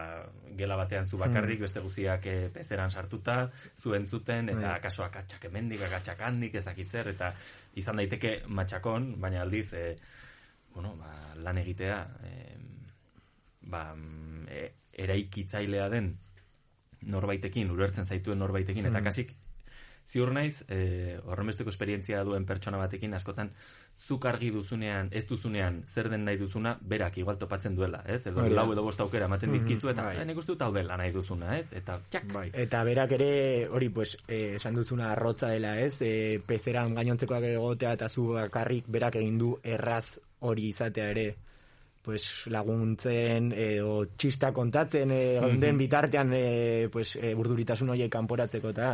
gela 0.57 0.77
batean 0.79 1.07
zu 1.07 1.19
bakarrik, 1.19 1.61
beste 1.65 1.83
guziak 1.83 2.27
e, 2.31 2.35
pezeran 2.53 2.91
sartuta, 2.91 3.49
zu 3.75 3.95
entzuten, 3.95 4.51
eta 4.55 4.67
Bai. 4.67 4.75
akaso 4.79 5.03
akatsak 5.07 5.49
hemendik, 5.49 5.83
akatsak 5.87 6.21
handik, 6.27 6.55
ezakitzer, 6.61 7.11
eta 7.15 7.33
izan 7.75 7.99
daiteke 8.01 8.37
matxakon, 8.47 9.13
baina 9.21 9.43
aldiz, 9.43 9.67
e, 9.73 9.95
bueno, 10.73 10.95
ba, 10.99 11.11
lan 11.43 11.59
egitea, 11.63 11.99
e, 12.23 12.35
ba, 13.67 13.87
mm, 13.95 14.47
e, 14.47 14.69
eraikitzailea 15.05 15.89
den 15.91 16.13
norbaitekin, 17.05 17.71
ulertzen 17.71 18.05
zaituen 18.05 18.39
norbaitekin, 18.39 18.85
eta 18.91 19.01
kasik 19.01 19.35
ziur 20.05 20.31
naiz, 20.33 20.59
e, 20.69 21.17
horrenbesteko 21.25 21.71
esperientzia 21.73 22.21
duen 22.27 22.45
pertsona 22.45 22.77
batekin 22.77 23.13
askotan 23.17 23.49
zuk 24.05 24.25
argi 24.29 24.51
duzunean, 24.53 25.09
ez 25.11 25.23
duzunean 25.27 25.81
zer 25.89 26.09
den 26.13 26.25
nahi 26.27 26.37
duzuna, 26.37 26.75
berak 26.81 27.17
igual 27.17 27.39
topatzen 27.41 27.75
duela, 27.75 28.03
ez? 28.05 28.19
Edo 28.21 28.43
da. 28.43 28.49
lau 28.59 28.67
edo 28.73 28.83
bost 28.85 29.01
aukera 29.01 29.25
ematen 29.25 29.51
dizkizu 29.55 29.89
eta 29.89 30.03
bai. 30.05 30.17
"Eh, 30.21 30.25
nik 30.25 30.37
uste 30.37 30.53
dut 30.53 30.61
hau 30.61 30.71
dela 30.73 30.97
nahi 30.97 31.11
duzuna, 31.11 31.57
ez? 31.57 31.71
Eta 31.73 31.99
txak, 32.09 32.33
Bai. 32.33 32.49
Eta 32.53 32.83
berak 32.83 33.11
ere, 33.17 33.67
hori, 33.67 33.89
pues, 33.89 34.17
eh, 34.27 34.55
esan 34.55 34.75
duzuna 34.75 35.11
arrotza 35.11 35.49
dela, 35.49 35.79
ez? 35.79 36.01
E, 36.01 36.39
pezeran 36.45 36.93
gainontzekoak 36.93 37.43
egotea 37.43 37.93
eta 37.93 38.09
zu 38.09 38.27
bakarrik 38.33 38.85
berak 38.87 39.15
egin 39.15 39.37
du 39.37 39.57
erraz 39.63 40.19
hori 40.39 40.67
izatea 40.67 41.09
ere 41.09 41.35
pues, 42.05 42.45
laguntzen 42.53 43.51
edo 43.51 44.05
txista 44.15 44.51
kontatzen 44.53 45.11
e, 45.11 45.23
den 45.59 45.77
bitartean 45.81 46.31
e, 46.37 46.87
pues, 46.93 47.15
e, 47.17 47.33
burduritasun 47.35 47.89
horiek 47.95 48.11
kanporatzeko 48.13 48.69
eta 48.75 48.93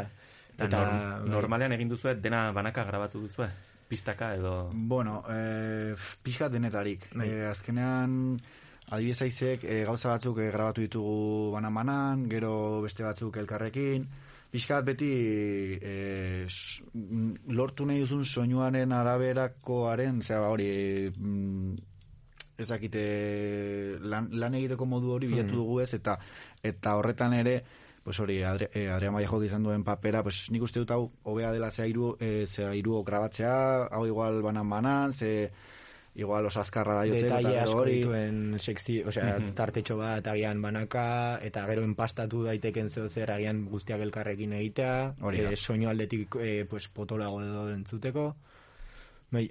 eta, 0.56 0.66
eta 0.66 0.80
norm- 0.80 1.30
normalean 1.36 1.76
egin 1.78 1.90
duzue, 1.92 2.16
dena 2.16 2.48
banaka 2.56 2.84
grabatu 2.88 3.22
duzue? 3.28 3.48
Pistaka 3.92 4.34
edo... 4.38 4.70
Bueno, 4.74 5.22
eh, 5.30 5.94
pixka 6.24 6.48
denetarik. 6.50 7.10
Eh, 7.20 7.46
azkenean, 7.50 8.38
adibidez 8.90 9.22
aizek, 9.26 9.64
eh, 9.68 9.84
gauza 9.84 10.14
batzuk 10.14 10.40
eh, 10.40 10.50
grabatu 10.52 10.82
ditugu 10.86 11.52
banan-banan, 11.58 12.24
gero 12.32 12.82
beste 12.86 13.04
batzuk 13.04 13.36
elkarrekin, 13.42 14.06
pixkat 14.52 14.86
beti 14.88 15.10
eh, 15.82 16.46
s- 16.48 16.84
mm, 16.94 17.52
lortu 17.56 17.86
nahi 17.88 18.00
duzun 18.06 18.24
soinuaren 18.26 18.92
araberakoaren, 18.96 20.22
zera 20.24 20.48
hori, 20.52 21.12
mm, 21.12 21.76
ez 22.62 22.70
dakite 22.70 23.04
lan, 24.02 24.30
lan 24.32 24.58
egiteko 24.60 24.86
modu 24.86 25.16
hori 25.16 25.32
bilatu 25.32 25.56
dugu 25.62 25.80
ez, 25.84 25.94
eta 25.98 26.18
eta 26.64 26.96
horretan 27.00 27.34
ere, 27.38 27.62
pues 28.04 28.20
hori, 28.20 28.42
Adri, 28.44 28.68
eh, 28.74 28.88
Adrian 28.90 29.14
Ballejok 29.14 29.46
izan 29.46 29.64
duen 29.64 29.84
papera, 29.86 30.24
pues 30.24 30.48
nik 30.52 30.64
uste 30.66 30.82
dut 30.82 30.92
hau, 30.92 31.04
hobea 31.24 31.52
dela 31.54 31.70
zea 31.72 31.86
iru, 31.86 32.16
eh, 32.20 32.46
zea 32.48 32.74
iru 32.76 33.04
grabatzea, 33.04 33.88
hau 33.92 34.06
igual 34.08 34.42
banan-banan, 34.42 35.14
ze 35.14 35.52
igual 36.16 36.46
oso 36.46 36.60
azkarra 36.60 36.96
da 36.96 37.04
detaile 37.08 37.54
eta 37.62 37.76
hori, 37.78 38.00
dituen 38.02 38.60
sexy, 38.60 38.98
osea, 39.08 39.38
tartetxo 39.56 39.96
bat 39.98 40.26
agian 40.28 40.62
banaka, 40.62 41.40
eta 41.46 41.64
gero 41.70 41.86
enpastatu 41.88 42.44
daiteken 42.44 42.90
zeo 42.90 43.08
zer 43.08 43.32
agian 43.32 43.64
guztiak 43.72 44.02
elkarrekin 44.02 44.54
egitea, 44.60 44.96
Hori 45.22 45.46
e, 45.46 45.56
soinu 45.56 45.90
aldetik 45.90 46.36
e, 46.36 46.66
pues, 46.66 46.90
potolago 46.90 47.40
edo 47.42 47.70
entzuteko. 47.72 48.26
Bai, 49.32 49.46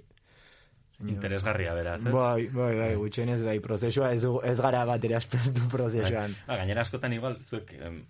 Interesgarria 1.08 1.72
beraz, 1.74 2.00
ez? 2.00 2.12
bai, 2.12 2.46
bai, 2.52 2.74
bai, 2.76 2.88
gutxienez, 3.00 3.38
bai, 3.44 3.58
prozesua 3.64 4.10
ez, 4.12 4.24
ez 4.44 4.56
gara 4.60 4.82
bat 4.84 5.04
ere 5.04 5.16
aspertu 5.16 5.68
prozesuan. 5.72 6.34
Ba, 6.46 6.56
gainera 6.60 6.82
askotan 6.82 7.14
igual, 7.16 7.38
zuek 7.48 7.72
em, 7.78 8.00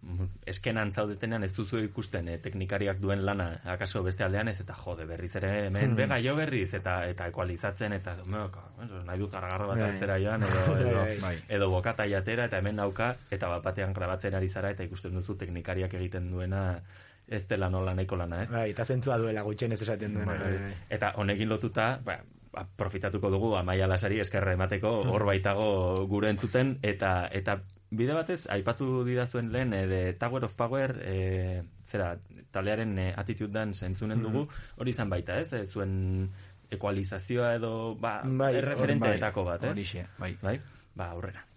eskenan 0.50 0.90
zaudetenean 0.92 1.44
ez 1.46 1.53
duzu 1.55 1.79
ikusten 1.85 2.29
eh, 2.29 2.38
teknikariak 2.42 2.98
duen 2.98 3.24
lana, 3.26 3.50
akaso 3.64 4.03
beste 4.03 4.24
aldean 4.26 4.48
ez, 4.50 4.59
eta 4.64 4.74
jode, 4.74 5.07
berriz 5.07 5.35
ere, 5.38 5.53
hemen 5.68 5.94
bega 5.98 6.18
jo 6.24 6.35
berriz, 6.38 6.72
eta 6.74 7.05
eta 7.07 7.29
ekualizatzen, 7.31 7.92
eta 8.00 8.16
bueno, 8.24 8.50
nahi 9.07 9.18
dut 9.18 9.31
gargarro 9.33 9.68
bat 9.70 9.79
Bai. 9.79 9.90
altzera 9.92 10.18
joan, 10.22 10.42
edo, 10.42 10.64
edo, 10.83 10.96
Bai, 11.05 11.20
bai. 11.22 11.37
edo 11.48 11.70
bokata 11.70 12.09
jatera, 12.11 12.48
eta 12.50 12.59
hemen 12.59 12.76
nauka, 12.83 13.14
eta 13.31 13.48
bat 13.55 13.62
batean 13.70 13.94
grabatzen 13.94 14.35
ari 14.35 14.48
zara, 14.48 14.70
eta 14.74 14.83
ikusten 14.88 15.14
duzu 15.14 15.37
teknikariak 15.38 15.94
egiten 15.94 16.31
duena, 16.31 16.83
ez 17.31 17.44
dela 17.46 17.68
nola 17.70 17.94
nahiko 17.94 18.16
lana, 18.18 18.42
ez? 18.42 18.50
Bai, 18.50 18.70
eta 18.72 18.85
zentzua 18.85 19.16
duela 19.22 19.42
gutxienez 19.46 19.81
esaten 19.83 20.14
duena. 20.18 20.33
Bai, 20.33 20.38
bai, 20.42 20.59
bai. 20.59 20.74
Eta 20.90 21.12
honekin 21.22 21.48
lotuta, 21.48 21.92
ba, 22.05 22.18
ba, 22.53 22.67
profitatuko 22.77 23.31
dugu 23.31 23.55
Amaia 23.57 23.89
Lasari 23.91 24.21
eskerra 24.21 24.55
emateko 24.57 24.91
hor 25.11 25.27
baitago 25.29 26.07
gure 26.11 26.31
entzuten 26.31 26.79
eta 26.83 27.29
eta 27.33 27.61
bide 27.91 28.15
batez 28.15 28.45
aipatu 28.51 29.03
didazuen 29.07 29.51
lehen 29.53 29.75
e, 29.75 29.87
de 29.91 30.01
Tower 30.15 30.47
of 30.47 30.55
Power 30.55 30.97
e, 31.03 31.63
zera 31.91 32.15
taldearen 32.55 32.97
e, 32.99 33.09
attitude 33.17 33.53
dance 33.53 33.87
entzunen 33.87 34.23
dugu 34.23 34.47
hori 34.77 34.95
izan 34.95 35.11
baita, 35.11 35.41
ez? 35.43 35.53
E, 35.53 35.67
zuen 35.67 36.31
ekualizazioa 36.71 37.55
edo 37.59 37.97
ba, 37.99 38.21
Bai, 38.25 38.55
erreferenteetako 38.63 39.47
bat, 39.47 39.65
ez? 39.67 39.75
Horixe, 39.75 40.07
bai. 40.19 40.35
Bai? 40.43 40.59
Ba, 40.95 41.11
aurrera. 41.17 41.50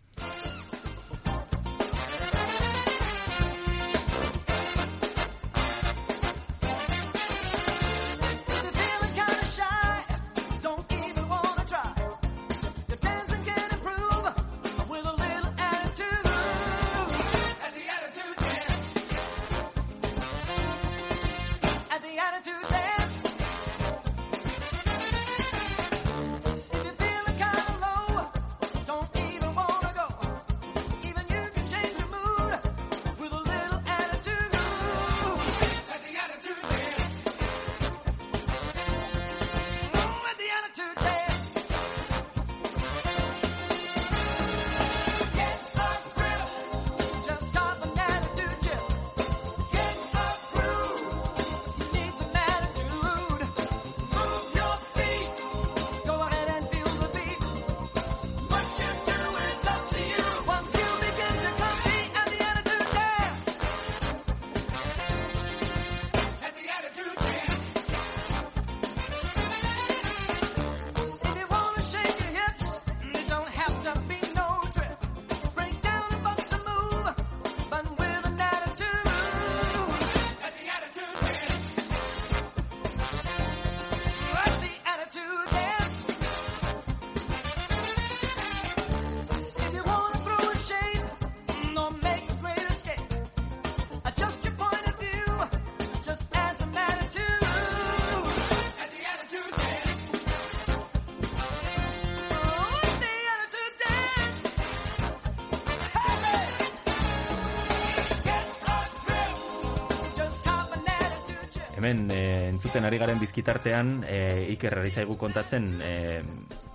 Entzuten 112.74 112.90
ari 112.90 112.98
garen 112.98 113.20
bizkitartean 113.22 113.90
e, 114.10 114.48
Iker 114.50 114.80
ari 114.80 114.90
zaigu 114.90 115.14
kontatzen 115.14 115.68
e, 115.78 116.22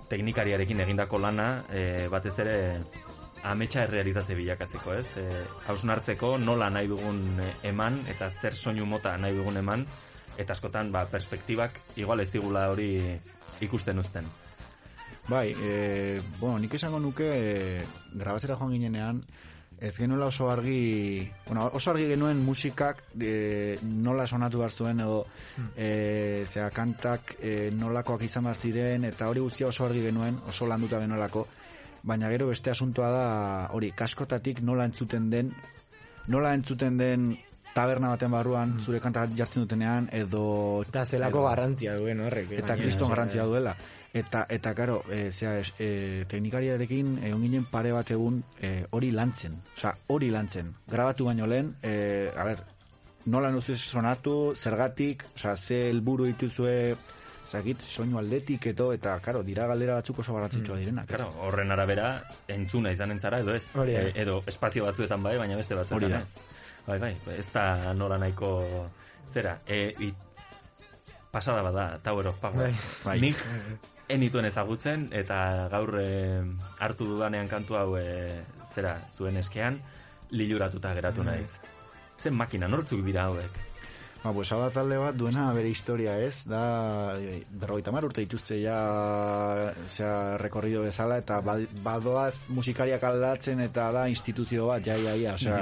teknikariarekin 0.07 0.79
egindako 0.79 1.19
lana 1.19 1.65
e, 1.67 2.07
batez 2.07 2.37
ere 2.39 2.53
ametsa 3.43 3.83
errealitate 3.83 4.37
bilakatzeko, 4.37 4.93
ez? 4.95 5.03
E, 5.19 5.41
hausnartzeko 5.67 6.37
nola 6.39 6.69
nahi 6.71 6.87
dugun 6.87 7.41
eman 7.67 7.99
eta 8.07 8.29
zer 8.31 8.55
soinu 8.55 8.87
mota 8.87 9.17
nahi 9.19 9.35
dugun 9.35 9.59
eman 9.59 9.83
eta 10.39 10.55
askotan 10.55 10.93
ba, 10.95 11.03
perspektibak 11.11 11.81
igual 11.99 12.23
ez 12.23 12.29
digula 12.31 12.69
hori 12.71 13.19
ikusten 13.59 13.99
uzten. 13.99 14.31
Bai, 15.27 15.51
e, 15.51 16.21
bueno, 16.39 16.63
nik 16.63 16.79
esango 16.79 17.03
nuke 17.03 17.27
e, 17.27 17.83
grabatzera 18.13 18.55
joan 18.55 18.71
ginenean, 18.71 19.19
ez 19.81 19.95
genuela 19.97 20.25
oso 20.25 20.49
argi, 20.51 21.29
bueno, 21.47 21.69
oso 21.73 21.91
argi 21.91 22.07
genuen 22.09 22.41
musikak 22.43 23.03
e, 23.19 23.77
nola 23.83 24.25
sonatu 24.27 24.59
behar 24.59 24.71
zuen 24.75 24.99
edo 24.99 25.25
e, 25.77 26.43
zera 26.47 26.69
kantak 26.69 27.35
e, 27.39 27.71
nolakoak 27.71 28.21
izan 28.27 28.43
behar 28.43 28.57
ziren 28.59 29.05
eta 29.07 29.29
hori 29.29 29.39
guztia 29.39 29.67
oso 29.67 29.85
argi 29.85 30.01
genuen, 30.03 30.37
oso 30.47 30.67
landuta 30.67 30.99
genuelako, 30.99 31.45
baina 32.03 32.29
gero 32.29 32.47
beste 32.51 32.71
asuntoa 32.71 33.09
da 33.11 33.27
hori 33.71 33.91
kaskotatik 33.95 34.59
nola 34.61 34.85
entzuten 34.85 35.29
den, 35.29 35.53
nola 36.27 36.53
entzuten 36.53 36.97
den 36.97 37.37
taberna 37.73 38.09
baten 38.09 38.31
barruan 38.31 38.79
zure 38.81 38.99
kanta 38.99 39.27
jartzen 39.37 39.63
dutenean 39.63 40.09
edo 40.11 40.83
Eta 40.87 41.05
zelako 41.05 41.39
edo- 41.43 41.47
garrantzia 41.49 41.95
duen 41.95 42.19
horrek. 42.25 42.51
eta 42.51 42.75
kriston 42.75 43.09
garrantzia 43.09 43.43
duela. 43.45 43.75
Eta, 44.13 44.45
eta 44.49 44.73
karo, 44.73 45.03
e, 45.11 45.31
zera, 45.31 45.59
es, 45.59 45.73
e, 45.77 46.25
teknikariarekin 46.27 47.19
egon 47.27 47.43
ginen 47.45 47.65
pare 47.69 47.91
bat 47.93 48.09
egun 48.09 48.39
e, 48.59 48.85
hori 48.97 49.11
lantzen. 49.13 49.59
Osa, 49.77 49.93
hori 50.07 50.31
lantzen. 50.33 50.71
Grabatu 50.89 51.27
baino 51.29 51.45
lehen, 51.45 51.75
e, 51.83 52.31
a 52.35 52.43
ber, 52.47 52.63
nola 53.29 53.51
nuzuz 53.53 53.77
sonatu, 53.83 54.55
zergatik, 54.57 55.25
osa, 55.35 55.55
ze 55.55 55.89
helburu 55.91 56.25
dituzue, 56.25 56.95
zakit, 57.49 57.81
soinu 57.81 58.17
aldetik 58.17 58.65
eto, 58.71 58.91
eta, 58.93 59.19
karo, 59.21 59.43
dira 59.45 59.67
galdera 59.69 59.99
batzuk 59.99 60.23
oso 60.23 60.33
garrantzitsua 60.33 60.77
direnak. 60.81 61.05
ez? 61.09 61.15
Claro, 61.15 61.29
horren 61.45 61.71
arabera 61.71 62.09
entzuna 62.47 62.91
izanen 62.91 63.19
zara 63.19 63.39
edo 63.45 63.53
ez. 63.53 63.63
E, 63.85 64.11
edo 64.23 64.41
espazio 64.47 64.85
batzuetan 64.85 65.21
bai, 65.21 65.37
baina 65.37 65.55
beste 65.57 65.77
batzuetan 65.77 66.01
Hori 66.03 66.11
da. 66.13 66.23
ez. 66.25 66.57
Bai, 66.87 66.97
bai, 66.99 67.13
ez 67.37 67.45
da 67.53 67.93
nola 67.93 68.17
nahiko 68.17 68.51
zera. 69.33 69.59
E, 69.67 69.93
i, 70.01 70.11
pasada 71.31 71.61
bada, 71.61 71.99
Tower 72.01 72.27
of 72.33 72.39
Power. 72.41 72.57
Bai. 72.69 72.73
Bai. 73.05 73.19
Nik 73.21 73.45
enituen 74.09 74.45
ezagutzen 74.49 75.07
eta 75.13 75.67
gaur 75.71 75.95
e, 76.01 76.41
hartu 76.81 77.05
dudanean 77.05 77.47
kantu 77.47 77.77
hau 77.77 77.95
e, 77.99 78.41
zera 78.73 78.97
zuen 79.15 79.37
eskean 79.37 79.79
liluratuta 80.31 80.93
geratu 80.97 81.23
Bai. 81.23 81.39
naiz. 81.39 81.49
Zen 82.23 82.35
makina, 82.35 82.67
nortzuk 82.67 83.03
dira 83.05 83.29
hauek? 83.29 83.65
Ba, 84.19 84.33
pues 84.35 84.49
hau 84.51 84.57
da 84.59 84.67
talde 84.69 84.97
bat 84.99 85.15
duena 85.15 85.45
bere 85.55 85.69
historia 85.71 86.17
ez, 86.19 86.41
da 86.49 87.13
e, 87.15 87.37
berrogeita 87.49 87.93
mar 87.95 88.03
urte 88.03 88.25
dituzte 88.25 88.57
ja 88.59 88.79
zea 89.87 90.37
rekorrido 90.41 90.81
bezala 90.83 91.21
eta 91.21 91.39
ba- 91.41 91.55
badoaz 91.85 92.33
musikariak 92.49 93.03
aldatzen 93.03 93.61
eta 93.63 93.91
da 93.95 94.07
instituzio 94.11 94.67
bat, 94.67 94.83
ja, 94.85 94.97
ja, 94.99 95.15
ja, 95.15 95.35
osea, 95.39 95.61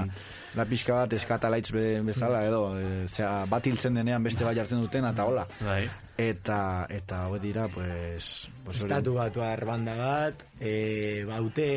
da 0.55 0.65
pixka 0.65 1.03
bat 1.03 1.13
eskatalaitz 1.13 1.69
be, 1.75 1.85
bezala 2.07 2.43
edo, 2.47 2.63
e, 2.79 3.05
zea, 3.07 3.45
bat 3.49 3.67
hiltzen 3.67 3.99
denean 3.99 4.23
beste 4.23 4.45
bat 4.47 4.55
jartzen 4.57 4.83
duten 4.83 5.07
eta 5.11 5.25
hola. 5.27 5.47
Bai. 5.61 5.85
Eta, 6.17 6.87
eta 6.89 7.27
hauek 7.27 7.43
dira, 7.43 7.67
pues... 7.69 8.49
pues. 8.65 8.79
Estatu 8.81 9.13
batuar 9.19 9.61
banda 9.69 9.93
bat, 9.99 10.39
e, 10.57 11.21
baute 11.29 11.67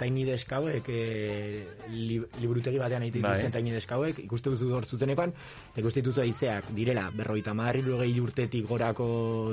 Tiny 0.00 0.24
Desk 0.26 0.50
hauek, 0.56 0.88
e, 0.90 1.62
li, 1.94 2.16
liburutegi 2.40 2.80
batean 2.82 3.04
egiten 3.06 3.22
Bai. 3.22 3.36
dituzten 3.36 3.54
Tiny 3.54 3.76
Desk 3.76 3.94
hauek, 3.94 4.18
ikuste 4.24 4.50
duzu 4.50 4.72
hor 4.74 4.88
zuzenekoan, 4.90 5.30
ikuste 5.78 6.02
dituzu 6.02 6.24
aizeak 6.24 6.72
direla, 6.74 7.06
berrogeita 7.14 7.54
marri 7.54 7.84
urgei 7.86 8.10
urtetik 8.18 8.66
gorako 8.66 9.06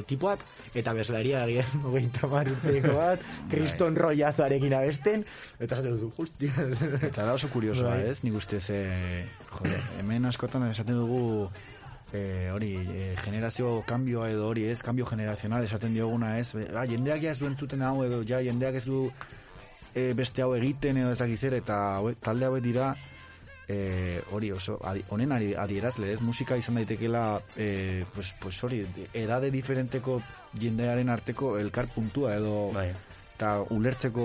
tipoak, 0.09 0.41
eta 0.73 0.95
bezlaria 0.97 1.43
agian 1.45 1.77
hogeita 1.91 2.31
mar 2.33 2.49
urteko 2.49 2.95
bat, 2.97 3.27
kriston 3.53 3.99
rollazarekin 3.99 4.73
abesten, 4.79 5.27
eta 5.59 5.77
esaten 5.77 5.99
duzu, 5.99 6.09
hostia. 6.17 6.65
Eta 7.11 7.29
da 7.29 7.37
oso 7.37 7.53
kuriosoa, 7.53 7.93
Bai. 7.93 8.09
ez? 8.09 8.23
Nik 8.25 8.41
ustez, 8.41 8.60
e, 8.69 9.25
jode, 9.49 9.77
hemen 9.99 10.25
askotan 10.29 10.67
esaten 10.69 10.97
dugu 10.99 11.49
e, 12.13 12.49
hori, 12.53 12.73
e, 12.75 13.15
generazio 13.23 13.83
kambioa 13.87 14.29
edo 14.31 14.47
hori, 14.49 14.65
ez? 14.69 14.81
Kambio 14.83 15.05
generazional 15.05 15.65
esaten 15.65 15.93
dioguna, 15.93 16.37
ez? 16.39 16.51
Be, 16.55 16.67
ah, 16.75 16.85
jendeak 16.87 17.23
ja 17.23 17.31
ez 17.31 17.39
du 17.39 17.47
entzuten 17.47 17.81
hau 17.87 18.03
edo, 18.05 18.21
ja, 18.27 18.41
jendeak 18.43 18.81
ez 18.81 18.85
du 18.85 19.05
e, 19.95 20.11
beste 20.17 20.43
hau 20.43 20.53
egiten 20.57 20.99
edo 21.01 21.13
ezakizer, 21.15 21.55
eta 21.61 21.79
hauek, 21.97 22.19
talde 22.23 22.49
hauek 22.49 22.63
dira 22.63 22.91
e, 23.67 24.21
hori 24.31 24.51
oso, 24.51 24.77
adi, 24.83 25.03
honen 25.09 25.31
ari, 25.31 25.53
adierazle, 25.55 26.11
ez? 26.13 26.19
Musika 26.21 26.57
izan 26.59 26.79
daitekela, 26.81 27.41
e, 27.55 28.03
pues, 28.13 28.33
pues 28.41 28.59
hori, 28.63 28.83
edade 29.13 29.51
diferenteko 29.53 30.19
jendearen 30.59 31.09
arteko 31.09 31.57
elkar 31.59 31.87
puntua 31.95 32.35
edo 32.35 32.71
Bai. 32.75 32.91
Eta 33.41 33.65
ulertzeko 33.73 34.23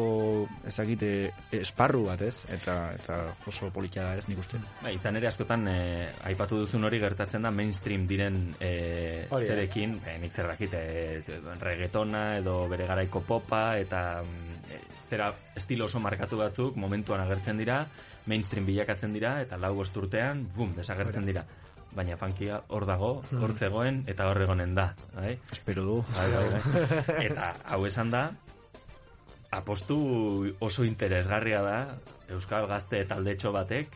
ezagite 0.69 1.09
esparru 1.57 2.03
bat, 2.05 2.21
ez? 2.21 2.35
Eta 2.53 2.75
eta 2.93 3.14
oso 3.49 3.71
politia 3.73 4.05
da, 4.05 4.17
ez 4.21 4.27
nik 4.29 4.43
uste. 4.43 4.61
Ba, 4.83 4.91
izan 4.93 5.17
ere 5.17 5.31
askotan 5.31 5.64
e, 5.73 5.77
aipatu 6.29 6.59
duzun 6.61 6.85
hori 6.85 7.01
gertatzen 7.01 7.47
da 7.47 7.51
mainstream 7.51 8.05
diren 8.11 8.37
e, 8.61 9.25
Hori 9.33 9.49
da. 9.49 9.55
zerekin, 9.55 9.95
e, 10.05 10.19
nik 10.21 10.37
zer 10.37 10.51
dakit, 10.53 10.77
e, 10.77 11.39
reggaetona 11.62 12.27
edo 12.43 12.59
bere 12.69 12.85
garaiko 12.91 13.23
popa 13.25 13.62
eta 13.81 14.21
e, 14.21 14.83
zera 15.09 15.31
estilo 15.57 15.87
oso 15.89 16.03
markatu 16.05 16.37
batzuk 16.43 16.77
momentuan 16.77 17.23
agertzen 17.25 17.57
dira, 17.57 17.87
mainstream 18.29 18.69
bilakatzen 18.69 19.17
dira 19.17 19.39
eta 19.41 19.57
lau 19.57 19.79
urtean, 19.81 20.45
bum, 20.59 20.75
desagertzen 20.77 21.25
dira. 21.25 21.47
Baina 21.97 22.19
funkia 22.21 22.59
hor 22.69 22.85
dago, 22.85 23.23
hor 23.41 23.55
zegoen 23.57 24.03
eta 24.12 24.27
hor 24.29 24.43
egonen 24.45 24.75
da, 24.77 24.91
bai? 25.14 25.39
Espero 25.57 25.87
du. 25.87 25.97
Bai, 26.12 26.29
bai, 26.35 26.45
bai. 26.53 27.23
Eta 27.31 27.55
hau 27.73 27.81
esan 27.89 28.12
da, 28.12 28.27
apostu 29.51 30.55
oso 30.61 30.85
interesgarria 30.85 31.63
da 31.63 31.79
Euskal 32.29 32.67
Gazte 32.67 33.05
taldetxo 33.07 33.53
batek 33.55 33.95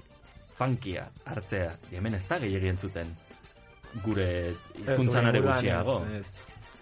funkia 0.59 1.09
hartzea. 1.25 1.73
Hemen 1.91 2.15
ez 2.19 2.25
da 2.29 2.39
gehiagi 2.43 2.71
entzuten 2.75 3.11
gure 4.05 4.29
hizkuntzan 4.77 5.31
are 5.31 5.43
gutxiago. 5.43 5.99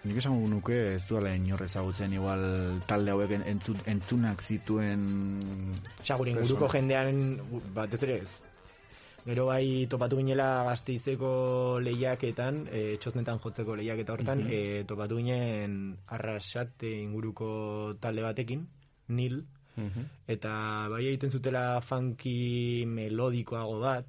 Nik 0.09 0.21
esango 0.21 0.47
nuke 0.49 0.77
ez 0.95 1.03
duela 1.09 1.33
inor 1.35 1.65
ezagutzen 1.67 2.13
igual 2.15 2.43
talde 2.87 3.13
hauek 3.13 3.35
entzun, 3.39 3.81
entzunak 3.91 4.43
zituen 4.43 5.03
Persona. 5.99 6.31
inguruko 6.31 6.69
jendean 6.73 7.41
batez 7.75 8.03
ere 8.07 8.21
ez. 8.23 8.31
Gero 9.27 9.47
bai 9.47 9.87
topatu 9.91 10.17
ginela 10.17 10.65
gazteizeko 10.71 11.81
lehiaketan, 11.85 12.63
e, 12.73 12.97
txosnetan 13.03 13.41
jotzeko 13.43 13.75
lehiaketa 13.77 14.13
hortan, 14.15 14.45
Mhm. 14.45 14.51
e, 14.53 14.85
topatu 14.89 15.17
ginen 15.19 15.99
arrasate 16.09 16.91
inguruko 17.03 17.95
talde 18.01 18.23
batekin, 18.23 18.67
nil, 19.09 19.45
Mhm. 19.77 20.07
eta 20.29 20.89
bai 20.89 21.07
egiten 21.07 21.31
zutela 21.31 21.81
funky 21.83 22.85
melodikoago 22.87 23.81
bat, 23.81 24.07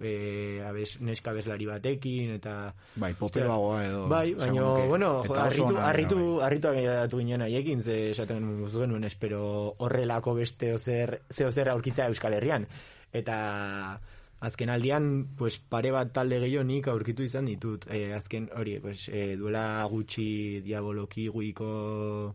e, 0.00 0.60
abes, 0.66 1.00
neska 1.00 1.30
abeslari 1.30 1.66
batekin, 1.66 2.30
eta... 2.32 2.74
bai, 2.96 3.14
poperoagoa 3.14 3.84
edo 3.86 4.08
Bai, 4.08 4.34
baina, 4.34 4.62
bueno, 4.88 5.22
jo, 5.24 5.34
harritu, 5.34 5.78
harritu, 5.78 6.36
bai. 6.36 6.44
harritu 6.46 6.68
geratu 6.72 7.18
ginen 7.18 7.42
haiekin, 7.42 7.80
ze 7.80 8.10
esaten 8.10 8.68
zuen 8.68 9.04
espero 9.04 9.74
horrelako 9.78 10.34
beste 10.34 10.74
ozer, 10.74 11.20
zeo 11.30 11.52
zer 11.52 11.68
aurkitzea 11.68 12.08
Euskal 12.08 12.34
Herrian. 12.34 12.66
Eta 13.12 14.00
azken 14.42 14.70
aldian, 14.74 15.04
pues, 15.38 15.56
pare 15.70 15.92
bat 15.94 16.10
talde 16.12 16.40
gehiago 16.42 16.64
nik 16.66 16.88
aurkitu 16.90 17.22
izan 17.22 17.46
ditut. 17.46 17.86
E, 17.90 18.12
azken 18.16 18.48
hori, 18.58 18.78
pues, 18.82 19.08
e, 19.08 19.36
duela 19.38 19.84
gutxi 19.90 20.60
diaboloki 20.64 21.28
guiko 21.30 22.34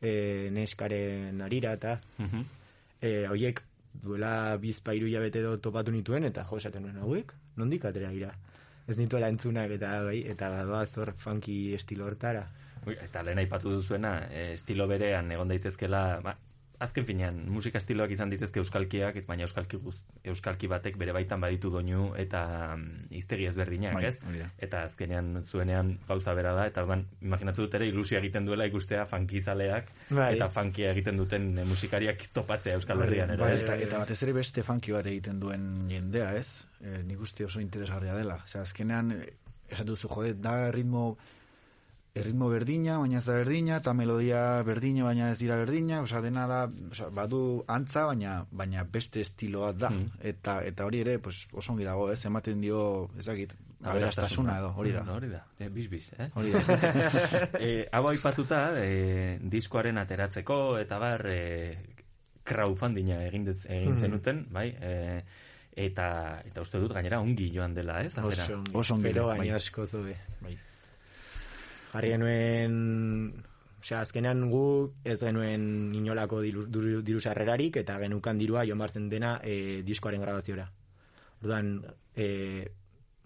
e, 0.00 0.48
neskaren 0.54 1.40
arira, 1.42 1.72
eta 1.76 2.00
Mhm. 2.18 2.44
e, 3.02 3.26
hoiek 3.28 3.60
duela 4.02 4.56
bizpairu 4.56 5.06
hilabete 5.06 5.40
edo 5.40 5.58
topatu 5.58 5.92
nituen, 5.92 6.24
eta 6.24 6.44
jo, 6.44 6.56
esaten 6.56 6.82
nuen 6.82 6.96
hauek, 6.98 7.32
nondik 7.56 7.84
atera 7.84 8.10
dira. 8.10 8.32
Ez 8.88 8.96
nituela 8.96 9.28
entzunak 9.28 9.70
eta 9.70 10.02
bai, 10.04 10.22
eta 10.26 10.64
doaz 10.64 10.96
hor 10.96 11.12
funky 11.18 11.74
estilo 11.74 12.06
hortara. 12.06 12.46
Ui, 12.86 12.94
eta 12.94 13.22
lehen 13.22 13.38
aipatu 13.38 13.70
duzuena, 13.70 14.28
estilo 14.54 14.86
berean 14.88 15.30
egon 15.32 15.48
daitezkela, 15.48 16.20
ba, 16.24 16.36
azken 16.78 17.06
finean, 17.06 17.40
musika 17.50 17.80
estiloak 17.80 18.12
izan 18.14 18.30
ditezke 18.30 18.60
euskalkiak, 18.62 19.18
baina 19.26 19.46
euskalki, 19.46 19.80
guz, 19.82 19.96
euskalki 20.30 20.68
batek 20.70 20.98
bere 21.00 21.14
baitan 21.16 21.40
baditu 21.42 21.70
doinu 21.74 22.12
eta 22.18 22.42
mm, 22.76 23.08
hiztegi 23.18 23.48
ezberdinak, 23.50 23.96
Bai, 23.98 24.04
ez? 24.12 24.14
hori 24.28 24.42
da. 24.44 24.48
Eta 24.68 24.84
azkenean 24.86 25.42
zuenean 25.44 25.96
gauza 26.08 26.34
bera 26.38 26.54
da, 26.54 26.68
eta 26.70 26.84
orduan 26.86 27.04
imaginatu 27.24 27.66
dut 27.66 27.74
ere 27.80 27.88
ilusia 27.90 28.20
egiten 28.22 28.46
duela 28.46 28.68
ikustea 28.70 29.06
funkizaleak 29.10 29.90
Bai. 30.10 30.30
eta 30.36 30.48
funkia 30.54 30.92
egiten 30.94 31.18
duten 31.18 31.50
e, 31.58 31.66
musikariak 31.68 32.28
topatzea 32.36 32.78
Euskal 32.78 33.02
Herrian 33.06 33.34
ere. 33.34 33.42
Bai, 33.42 33.52
ez? 33.56 33.64
eta, 33.66 33.78
eta 33.88 34.04
batez 34.04 34.20
ere 34.22 34.36
beste 34.38 34.62
funky 34.66 34.94
bat 34.94 35.10
egiten 35.10 35.42
duen 35.42 35.88
jendea, 35.90 36.30
ez? 36.38 36.46
E, 36.78 37.02
nik 37.08 37.26
uste 37.26 37.48
oso 37.48 37.62
interesgarria 37.64 38.14
dela. 38.14 38.38
Osea, 38.46 38.62
azkenean, 38.62 39.12
eh, 39.18 39.34
esatu 39.68 39.96
duzu, 39.96 40.12
jode, 40.14 40.36
da 40.38 40.70
ritmo 40.70 41.10
erritmo 42.20 42.48
berdina, 42.52 42.98
baina 42.98 43.18
ez 43.18 43.24
da 43.26 43.34
berdina, 43.38 43.76
eta 43.82 43.92
melodia 43.94 44.62
berdina, 44.66 45.04
baina 45.04 45.30
ez 45.32 45.38
dira 45.38 45.56
berdina, 45.56 46.00
osea, 46.02 46.20
dena 46.24 46.46
da, 46.50 46.60
osea, 46.90 47.08
badu 47.14 47.62
antza, 47.66 48.04
baina 48.10 48.44
baina 48.50 48.84
beste 48.84 49.20
estiloa 49.24 49.72
da. 49.72 49.90
Mm. 49.90 50.10
Eta 50.32 50.58
eta 50.68 50.84
hori 50.86 51.00
ere, 51.06 51.18
pues, 51.18 51.46
oso 51.52 51.72
ongi 51.72 51.84
dago, 51.84 52.10
ez, 52.12 52.24
ematen 52.26 52.60
dio, 52.60 53.08
ezagit, 53.18 53.54
aberastasuna 53.82 54.58
edo, 54.58 54.72
hori 54.76 54.90
da. 54.92 55.02
Mm, 55.04 55.10
Hori 55.16 55.28
da, 55.30 55.44
e, 55.58 55.68
biz-biz, 55.70 56.12
eh? 56.18 56.30
Hori 56.34 56.50
da. 56.50 56.62
e, 57.60 57.86
hau 57.92 58.08
aipatuta, 58.10 58.62
e, 58.82 59.38
diskoaren 59.42 59.98
ateratzeko, 60.02 60.78
eta 60.82 60.98
bar, 60.98 61.22
e, 61.30 61.76
crowdfundinga 62.48 63.20
egin, 63.28 63.44
dez, 63.44 63.60
egin 63.66 63.92
Hmm. 63.92 64.00
zenuten, 64.00 64.46
bai? 64.50 64.68
E, 64.80 65.22
eta, 65.78 66.40
eta 66.48 66.62
uste 66.64 66.80
dut 66.82 66.92
gainera 66.96 67.20
ongi 67.20 67.50
joan 67.54 67.74
dela, 67.76 68.00
ez? 68.02 68.14
Atera. 68.16 68.26
Oso 68.48 68.54
ongi, 68.58 68.72
Oso 68.74 68.94
ongi, 68.94 69.02
pero 69.10 69.26
bai. 69.28 69.38
baina 69.44 69.56
asko 69.60 69.86
zobe. 69.86 70.16
Bai. 70.40 70.56
Jarri 71.92 72.10
genuen, 72.12 72.74
osea, 73.80 74.02
azkenean 74.02 74.48
gu 74.50 74.64
ez 75.04 75.18
genuen 75.20 75.94
inolako 75.96 76.42
diru, 76.44 76.66
diru, 76.68 77.20
sarrerarik 77.20 77.78
eta 77.80 77.98
genukan 78.02 78.38
dirua 78.38 78.66
joan 78.68 78.82
barzen 78.84 79.08
dena 79.08 79.38
e, 79.42 79.82
diskoaren 79.86 80.24
grabaziora. 80.24 80.68
Orduan, 81.42 81.78
e, 82.16 82.28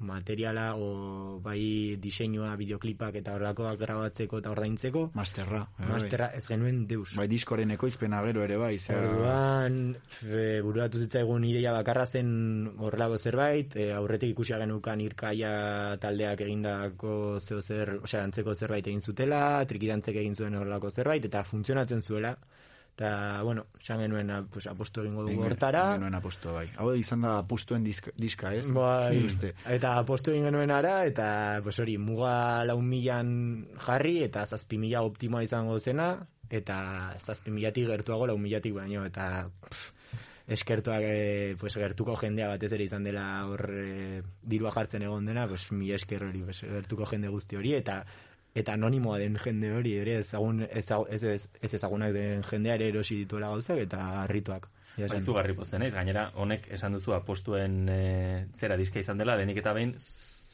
materiala 0.03 0.75
o 0.77 1.41
bai 1.43 1.97
diseinua, 2.03 2.55
bideoklipak 2.59 3.19
eta 3.23 3.37
horrelakoak 3.37 3.79
grabatzeko 3.81 4.43
eta 4.43 4.53
ordaintzeko, 4.53 5.09
Masterra. 5.15 5.63
bai. 5.79 5.89
masterra 5.89 6.31
ez 6.37 6.45
genuen 6.47 6.87
deus. 6.87 7.15
Bai, 7.17 7.29
diskoren 7.31 7.71
ekoizpena 7.77 8.23
gero 8.27 8.45
ere 8.45 8.59
bai, 8.61 8.77
zera... 8.79 9.07
Orduan, 9.09 9.79
fe, 10.19 10.47
bururatu 10.65 11.01
zitzaigun 11.03 11.47
ideia 11.49 11.73
bakarra 11.73 12.07
zen 12.07 12.33
horrelako 12.79 13.19
zerbait, 13.19 13.77
e, 13.77 13.91
aurretik 13.97 14.35
ikusia 14.35 14.59
genukan 14.63 15.01
irkaia 15.05 15.53
taldeak 16.03 16.45
egindako 16.47 17.39
zeo 17.41 17.63
zer, 17.63 17.97
osea, 18.03 18.25
antzeko 18.27 18.55
zerbait 18.55 18.87
egin 18.87 19.03
zutela, 19.03 19.63
trikidantzek 19.69 20.19
egin 20.25 20.35
zuen 20.35 20.59
horrelako 20.59 20.91
zerbait, 20.91 21.25
eta 21.31 21.45
funtzionatzen 21.49 22.03
zuela. 22.03 22.37
Eta, 22.95 23.43
bueno, 23.43 23.67
esan 23.81 24.01
genuen, 24.01 24.31
a- 24.31 24.43
pues, 24.45 24.67
apostu 24.67 25.01
egingo 25.01 25.23
dugu 25.25 25.43
hortara. 25.47 25.95
genuen 25.95 26.15
aposto, 26.15 26.53
bai. 26.53 26.69
Hau 26.77 26.93
izan 26.95 27.23
da 27.23 27.39
apostuen 27.39 27.83
diska, 27.85 28.13
diska 28.17 28.53
ez? 28.55 28.67
Bai, 28.73 29.17
eta 29.73 29.95
apostu 29.99 30.31
egin 30.31 30.45
genuen 30.45 30.71
ara, 30.71 31.05
eta, 31.09 31.61
pues 31.65 31.79
hori, 31.81 31.97
muga 31.99 32.65
lau 32.69 32.81
milan 32.83 33.67
jarri, 33.87 34.23
eta 34.25 34.45
zazpi 34.47 34.79
mila 34.79 35.03
optimoa 35.03 35.43
izango 35.43 35.79
zena, 35.81 36.27
eta 36.51 37.17
zazpi 37.19 37.51
milatik 37.51 37.87
gertuago 37.89 38.27
lau 38.27 38.37
milatik 38.39 38.75
baino, 38.77 39.07
eta 39.09 39.49
pff, 39.71 39.93
eskertuak, 40.53 41.01
eh, 41.03 41.57
pues, 41.59 41.75
gertuko 41.75 42.15
jendea 42.21 42.49
batez 42.49 42.73
ere 42.73 42.85
izan 42.85 43.05
dela 43.05 43.47
hor 43.49 43.71
eh, 43.73 44.23
dirua 44.43 44.71
jartzen 44.71 45.03
egon 45.03 45.25
dena, 45.25 45.49
pues, 45.49 45.71
mila 45.73 45.95
esker 45.97 46.25
hori, 46.29 46.43
pues, 46.43 46.61
gertuko 46.61 47.07
jende 47.07 47.29
guzti 47.33 47.57
hori, 47.57 47.73
eta 47.75 48.05
eta 48.55 48.75
anonimoa 48.77 49.19
den 49.19 49.39
jende 49.41 49.73
hori, 49.73 49.95
ere 49.97 50.19
ezagun, 50.21 50.61
ezagu- 50.69 51.09
ez, 51.11 51.23
ez, 51.25 51.49
ez 51.63 51.75
ezagunak 51.75 52.13
den 52.13 52.43
jendea 52.43 52.75
ere 52.75 52.89
erosi 52.93 53.17
dituela 53.23 53.49
gauzak, 53.49 53.79
eta 53.79 54.23
harrituak. 54.23 54.69
Ja, 54.99 55.07
pozten 55.57 55.81
naiz, 55.81 55.95
gainera 55.95 56.31
honek 56.35 56.67
esan 56.77 56.93
duzu 56.93 57.15
apostuen 57.17 57.89
e, 57.89 58.47
zera 58.61 58.77
diska 58.77 59.01
izan 59.01 59.17
dela, 59.19 59.37
lehenik 59.37 59.57
eta 59.63 59.73
behin 59.73 59.95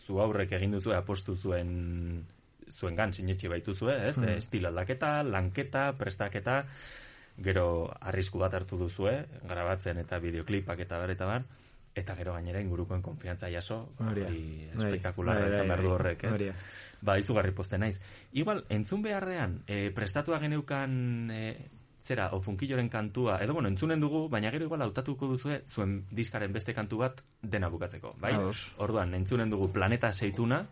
zu 0.06 0.20
aurrek 0.22 0.52
egin 0.52 0.76
duzu 0.76 0.94
apostu 0.94 1.34
zuen 1.36 2.24
zuen 2.70 2.94
gan 2.94 3.12
sinetxi 3.12 3.48
baituzue, 3.48 3.94
ez? 4.10 4.16
Hmm. 4.16 4.28
Estilo 4.38 4.68
aldaketa, 4.68 5.22
lanketa, 5.24 5.92
prestaketa, 5.98 6.60
gero 7.42 7.90
arrisku 8.00 8.38
bat 8.38 8.54
hartu 8.54 8.78
duzue, 8.78 9.14
grabatzen 9.48 9.98
eta 9.98 10.18
bideoklipak 10.22 10.80
eta 10.86 10.98
bar 10.98 11.10
eta 11.10 11.26
bar, 11.26 11.46
eta 11.98 12.14
gero 12.18 12.34
gainera 12.36 12.60
ingurukoen 12.62 13.02
konfiantza 13.02 13.50
jaso, 13.50 13.88
Hori 13.98 14.68
espektakularra 14.70 15.48
izan 15.48 15.66
behar 15.72 15.82
du 15.82 15.88
bai. 15.88 15.94
horrek, 15.96 16.24
ez? 16.24 16.32
Hori 16.36 16.50
da. 16.52 16.54
Ba, 17.00 17.18
izugarri 17.18 17.52
pozten 17.54 17.84
naiz. 17.84 17.98
Igual, 18.32 18.64
entzun 18.74 19.02
beharrean, 19.02 19.62
e, 19.66 19.90
prestatua 19.94 20.40
geneukan 20.42 21.30
e, 21.30 21.42
zera, 22.08 22.30
ofunkilloren 22.32 22.88
kantua, 22.88 23.38
edo 23.44 23.54
bueno, 23.54 23.68
entzunen 23.68 24.00
dugu, 24.00 24.26
baina 24.32 24.50
gero 24.50 24.64
igual 24.66 24.82
hautatuko 24.86 25.28
duzue 25.28 25.62
zuen 25.68 26.00
diskaren 26.10 26.52
beste 26.52 26.74
kantu 26.74 27.02
bat 27.04 27.22
dena 27.42 27.68
bukatzeko, 27.68 28.16
bai? 28.18 28.32
Ados. 28.34 28.72
Orduan, 28.78 29.14
entzunen 29.14 29.50
dugu 29.52 29.70
Planeta 29.72 30.12
Seituna, 30.12 30.64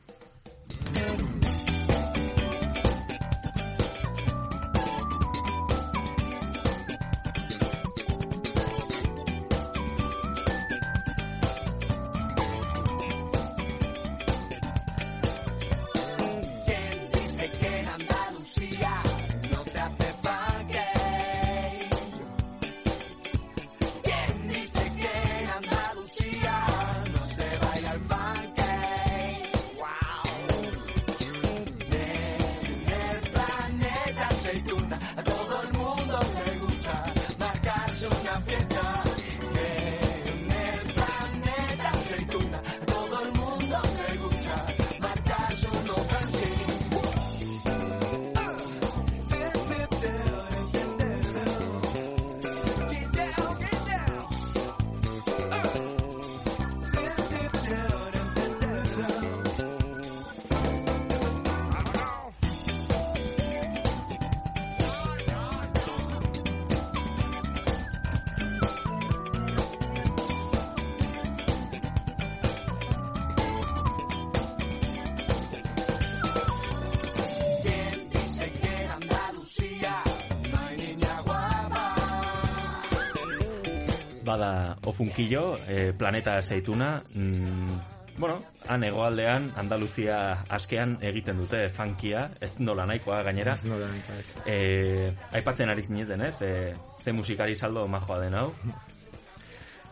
bada 84.27 84.77
ofunkillo, 84.85 85.59
e, 85.69 85.93
Planeta 85.97 86.41
Seituna, 86.43 87.03
mm, 87.15 88.19
bueno, 88.19 88.41
han 88.69 88.83
egoaldean, 88.85 89.53
Andaluzia 89.61 90.19
askean 90.49 90.97
egiten 91.05 91.37
dute 91.39 91.69
funkia, 91.69 92.31
ez 92.41 92.55
nola 92.59 92.87
nahikoa 92.89 93.23
gainera, 93.23 93.55
Ez 93.55 93.65
nola 93.69 93.87
nahikoa, 93.89 94.17
e, 94.47 95.13
aipatzen 95.37 95.71
ari 95.71 95.83
zineten, 95.87 96.23
ez? 96.27 96.35
E, 96.43 96.75
ze 97.03 97.13
musikari 97.13 97.55
saldo 97.57 97.87
majoa 97.89 98.21
den 98.21 98.35
hau, 98.35 98.51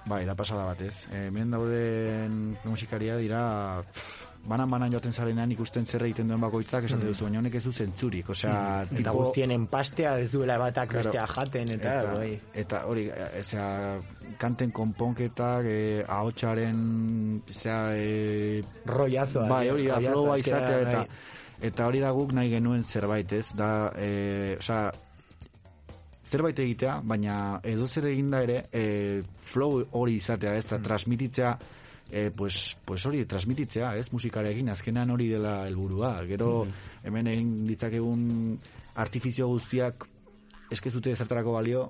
Bai, 0.07 0.27
da 0.29 0.35
pasada 0.37 0.67
batez. 0.69 1.07
E, 1.09 1.27
hemen 1.31 1.49
dauden 1.51 2.59
musikaria 2.69 3.15
dira 3.17 3.81
pff, 3.89 4.27
banan-banan 4.45 4.93
joaten 4.93 5.15
zarenean 5.17 5.55
ikusten 5.55 5.87
zer 5.89 6.03
egiten 6.05 6.29
duen 6.29 6.43
bakoitzak 6.45 6.85
esaten 6.85 7.07
duzu, 7.09 7.25
baina 7.25 7.39
honek 7.41 7.55
ez 7.57 7.63
du 7.65 7.73
zentzurik. 7.73 8.29
Osea, 8.35 8.83
Eta 8.83 8.97
tipo- 8.99 9.15
guztien 9.23 9.55
enpastea 9.57 10.19
ez 10.21 10.31
duela 10.31 10.59
batak 10.61 10.91
Claro. 10.91 11.07
bestea 11.09 11.27
jaten, 11.27 11.71
eta, 11.79 11.95
eta, 12.03 12.13
bai. 12.19 12.41
eta 12.53 12.83
hori, 12.85 13.07
ezea, 13.41 13.71
kanten 14.39 14.73
konponketak, 14.75 15.67
e, 15.69 16.05
ahotsaren, 16.07 17.41
ezea, 17.49 17.79
e, 17.97 18.63
Rollazoa. 18.87 19.49
bai, 19.49 19.69
hori 19.71 19.89
da, 19.89 20.01
flowa 20.01 20.37
eske 20.39 20.51
izatea, 20.51 20.81
eta, 20.81 20.99
bai. 20.99 21.67
eta 21.71 21.89
hori 21.89 22.03
da 22.05 22.13
guk 22.13 22.35
nahi 22.37 22.53
genuen 22.53 22.85
zerbait, 22.85 23.33
ez? 23.33 23.47
Da, 23.57 23.71
e, 23.97 24.57
osea, 24.59 24.91
zerbait 26.31 26.59
egitea, 26.59 26.99
baina 27.05 27.61
edo 27.63 27.87
zer 27.87 28.09
eginda 28.11 28.43
ere, 28.43 28.65
e, 28.73 29.23
flow 29.53 29.85
hori 29.93 30.19
izatea, 30.21 30.57
ez? 30.59 30.67
Da, 30.71 30.81
transmititzea, 30.83 31.55
e, 32.11 32.31
pues, 32.31 32.77
pues 32.85 33.05
hori, 33.07 33.25
transmititzea, 33.27 33.95
ez? 33.97 34.09
Musikarekin, 34.13 34.73
azkenean 34.73 35.11
hori 35.11 35.29
dela 35.35 35.61
helburua. 35.69 36.17
Gero, 36.29 36.67
hemen 37.03 37.31
egin 37.33 37.55
ditzakegun 37.69 38.59
artifizio 39.03 39.49
guztiak 39.51 40.09
eskezute 40.75 41.13
ezertarako 41.15 41.55
balio, 41.55 41.89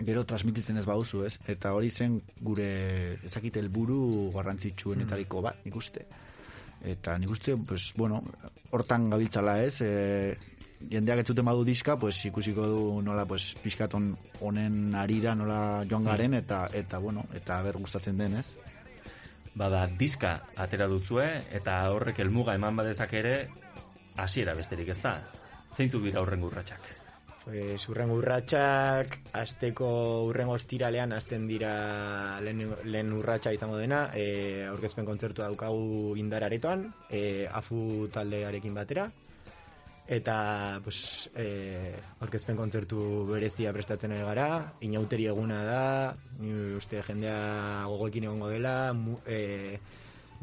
gero 0.00 0.24
transmititzen 0.24 0.80
ez 0.80 0.86
bauzu, 0.88 1.24
ez? 1.26 1.36
Eta 1.48 1.74
hori 1.76 1.90
zen 1.90 2.20
gure 2.40 2.70
ezakite 3.26 3.60
helburu 3.60 4.30
garrantzitsuenetariko 4.34 5.42
bat, 5.44 5.60
nik 5.64 5.76
uste. 5.76 6.06
Eta 6.80 7.18
nik 7.20 7.30
uste, 7.30 7.56
pues, 7.56 7.92
bueno, 7.96 8.22
hortan 8.72 9.10
gabiltzala 9.10 9.58
ez, 9.62 9.82
e, 9.84 10.36
jendeak 10.88 11.20
etzuten 11.20 11.44
badu 11.44 11.64
diska, 11.64 11.98
pues, 12.00 12.16
ikusiko 12.24 12.66
du 12.66 12.82
nola, 13.04 13.26
pues, 13.28 13.54
pixkaton 13.62 14.14
honen 14.40 14.94
arira 14.96 15.34
nola 15.34 15.84
joan 15.90 16.08
garen, 16.08 16.34
eta, 16.40 16.66
eta, 16.72 16.98
bueno, 16.98 17.26
eta 17.36 17.60
ber 17.62 17.76
gustatzen 17.76 18.16
den, 18.16 18.40
ez? 18.40 18.48
bada 19.54 19.86
diska 19.98 20.36
atera 20.56 20.86
duzue, 20.86 21.26
eta 21.52 21.82
horrek 21.90 22.22
helmuga 22.22 22.54
eman 22.58 22.76
badezak 22.76 23.14
ere, 23.18 23.34
hasiera 24.16 24.54
besterik 24.54 24.94
ez 24.94 25.00
da. 25.02 25.18
Zeintzuk 25.76 26.06
dira 26.06 26.22
horren 26.22 26.44
urratsak? 26.46 26.99
Pues, 27.44 27.88
urrengo 27.88 28.18
urratsak, 28.20 29.16
asteko 29.32 29.88
urrengo 30.28 30.58
ostiralean 30.58 31.14
hasten 31.16 31.46
dira 31.48 31.72
lehen, 32.44 32.74
lehen 32.84 33.14
urratsa 33.16 33.52
izango 33.56 33.78
dena, 33.80 34.10
e, 34.14 34.66
aurkezpen 34.68 35.08
kontzertua 35.08 35.48
daukagu 35.48 36.12
indar 36.20 36.44
aretoan, 36.44 36.84
e, 37.08 37.48
afu 37.48 38.10
taldearekin 38.12 38.76
batera, 38.76 39.08
eta 40.10 40.36
pues, 40.84 41.30
e, 41.38 41.94
aurkezpen 42.20 42.60
kontzertu 42.60 43.24
berezia 43.30 43.72
prestatzen 43.72 44.12
ari 44.12 44.26
gara, 44.26 44.46
inauteri 44.84 45.30
eguna 45.32 45.64
da, 45.64 45.82
ni 46.42 46.76
uste 46.76 47.00
jendea 47.08 47.86
gogoekin 47.88 48.28
egongo 48.28 48.52
dela, 48.52 48.92
mu, 48.92 49.16
e, 49.24 49.78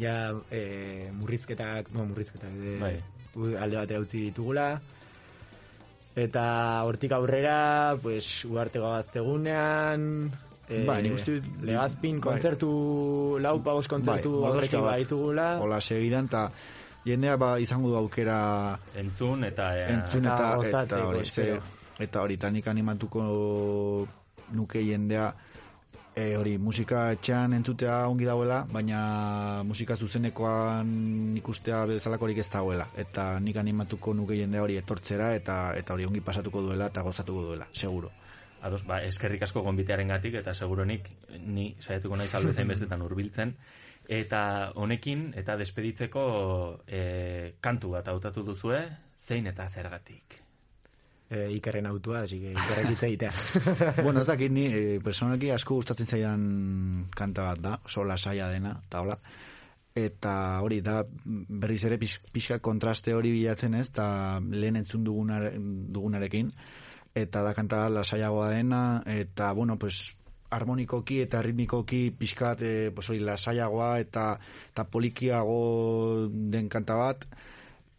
ja 0.02 0.18
e, 0.50 1.12
murrizketak, 1.14 1.94
no, 1.94 2.10
murrizketak, 2.10 2.58
e, 2.58 2.78
Bai. 2.82 2.96
alde 3.54 3.84
batera 3.84 4.02
utzi 4.02 4.30
ditugula, 4.32 4.72
Eta 6.18 6.82
hortik 6.88 7.12
aurrera, 7.14 7.96
pues, 8.02 8.44
uarte 8.50 8.80
gaztegunean, 8.82 10.32
eh, 10.68 10.84
Bai, 10.88 11.02
nik 11.06 11.14
uste 11.14 11.36
dut- 11.38 11.62
legazpin 11.68 12.18
bai. 12.18 12.24
kontzertu, 12.32 13.38
lau 13.40 13.62
paus 13.62 13.88
kontzertu 13.88 14.42
Bai, 14.42 14.82
baitugula. 14.82 15.60
Hola, 15.62 15.80
segidan, 15.80 16.26
eta 16.26 16.50
jendea 17.06 17.38
ba, 17.38 17.60
izango 17.60 17.90
du 17.90 17.96
aukera 17.96 18.80
Entzun 18.96 19.44
eta... 19.44 19.78
eh, 19.78 19.94
entzun 19.94 20.26
Eta 20.26 20.58
eta, 20.66 20.82
eta, 20.84 21.06
hori, 21.06 21.22
eta 22.00 22.22
hori, 22.22 22.34
eta 22.34 22.50
nik 22.52 22.68
animatuko 22.68 24.08
nuke 24.52 24.82
jendea 24.84 25.34
e, 26.18 26.36
hori, 26.38 26.56
musika 26.58 27.08
etxean 27.14 27.54
entzutea 27.58 27.98
ongi 28.10 28.26
dauela, 28.26 28.64
baina 28.72 29.00
musika 29.68 29.96
zuzenekoan 29.96 30.90
ikustea 31.38 31.84
bezalakorik 31.92 32.42
ez 32.42 32.48
dagoela. 32.50 32.88
Eta 32.98 33.30
nik 33.44 33.60
animatuko 33.62 34.16
nuke 34.18 34.38
jendea 34.40 34.64
hori 34.66 34.80
etortzera 34.82 35.34
eta 35.38 35.58
eta 35.78 35.94
hori 35.94 36.08
ongi 36.10 36.24
pasatuko 36.26 36.64
duela 36.66 36.90
eta 36.90 37.04
gozatuko 37.06 37.46
duela, 37.52 37.70
seguro. 37.74 38.12
Ados, 38.68 38.82
ba, 38.90 39.04
eskerrik 39.06 39.44
asko 39.46 39.62
gonbitearen 39.62 40.10
gatik, 40.10 40.40
eta 40.40 40.56
seguronik 40.58 41.12
ni 41.46 41.70
saiatuko 41.80 42.18
nahi 42.18 42.32
kalbezain 42.34 42.74
bestetan 42.74 43.06
hurbiltzen. 43.06 43.54
Eta 44.08 44.42
honekin, 44.82 45.30
eta 45.38 45.58
despeditzeko 45.60 46.26
e, 46.88 47.04
kantu 47.62 47.94
bat 47.94 48.10
hautatu 48.10 48.44
duzue, 48.48 48.82
zein 49.22 49.52
eta 49.52 49.70
zergatik. 49.70 50.47
Eh, 51.30 51.50
ikerren 51.58 51.86
autua, 51.86 52.22
así 52.24 52.40
que 52.40 52.54
ikerrek 52.54 52.90
hitz 52.94 53.04
egitea. 53.04 53.32
bueno, 54.06 54.22
ez 54.22 54.28
dakit 54.30 54.52
ni, 54.52 54.70
e, 54.72 55.00
personalki 55.04 55.50
asko 55.52 55.76
gustatzen 55.76 56.08
zaidan 56.08 56.44
kanta 57.12 57.50
bat 57.50 57.60
da, 57.66 57.74
oso 57.84 58.06
lasaia 58.08 58.48
dena, 58.48 58.78
eta 58.88 59.02
hola. 59.04 59.18
Eta 59.98 60.34
hori, 60.64 60.80
da 60.86 61.02
berriz 61.04 61.82
ere 61.90 61.98
pix, 62.00 62.22
pixka 62.32 62.62
kontraste 62.64 63.12
hori 63.18 63.34
bilatzen 63.36 63.76
ez, 63.76 63.90
eta 63.90 64.08
lehen 64.40 64.80
entzun 64.80 65.04
dugunar, 65.04 65.50
dugunarekin, 65.58 66.54
eta 67.12 67.44
da 67.44 67.52
kanta 67.58 67.90
lasaiagoa 67.92 68.54
dena, 68.54 68.82
eta 69.04 69.52
bueno, 69.58 69.76
pues, 69.76 70.06
harmonikoki 70.50 71.20
eta 71.26 71.42
ritmikoki 71.44 72.06
pixkat 72.16 72.64
e, 72.64 72.74
pues 72.96 73.10
hori 73.12 73.20
lasaiagoa 73.20 73.98
eta, 74.00 74.30
eta 74.72 74.88
polikiago 74.88 76.30
den 76.32 76.72
kanta 76.72 76.96
bat, 76.96 77.28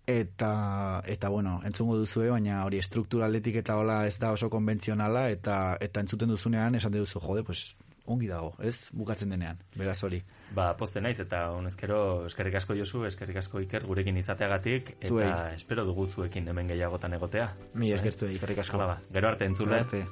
eta 0.09 1.03
eta 1.05 1.29
bueno, 1.29 1.61
entzungo 1.69 1.99
duzue, 2.01 2.31
baina 2.33 2.63
hori 2.65 2.81
strukturaletik 2.83 3.61
eta 3.61 3.77
hola 3.77 4.07
ez 4.09 4.17
da 4.19 4.33
oso 4.33 4.49
konbentzionala 4.49 5.29
eta 5.31 5.77
eta 5.85 6.01
entzuten 6.01 6.33
duzunean 6.33 6.79
esan 6.81 6.97
duzu 6.97 7.21
jode, 7.21 7.45
pues 7.45 7.77
ongi 8.09 8.27
dago, 8.27 8.55
ez? 8.65 8.89
Bukatzen 8.97 9.29
denean. 9.35 9.59
Beraz 9.77 9.99
hori. 10.05 10.23
Ba, 10.57 10.71
pozten 10.81 11.05
naiz, 11.05 11.19
eta 11.21 11.51
honezkero 11.53 11.99
eskerrik 12.27 12.57
asko 12.63 12.77
Josu, 12.79 13.03
eskerrik 13.05 13.43
asko 13.43 13.61
Iker 13.61 13.85
gurekin 13.85 14.17
izateagatik, 14.17 14.95
eta 14.97 15.11
Zuei. 15.11 15.29
espero 15.57 15.85
dugu 15.85 16.07
zuekin 16.07 16.49
hemen 16.49 16.73
gehiagotan 16.73 17.13
egotea. 17.19 17.51
Mi 17.75 17.93
eskertu 17.93 18.25
da, 18.25 18.33
ikerrik 18.33 18.65
asko. 18.65 18.81
Hala 18.81 18.95
ba, 18.95 18.99
gero 19.13 19.29
arte 19.29 19.45
entzule. 19.45 19.83
Arte. 19.85 20.07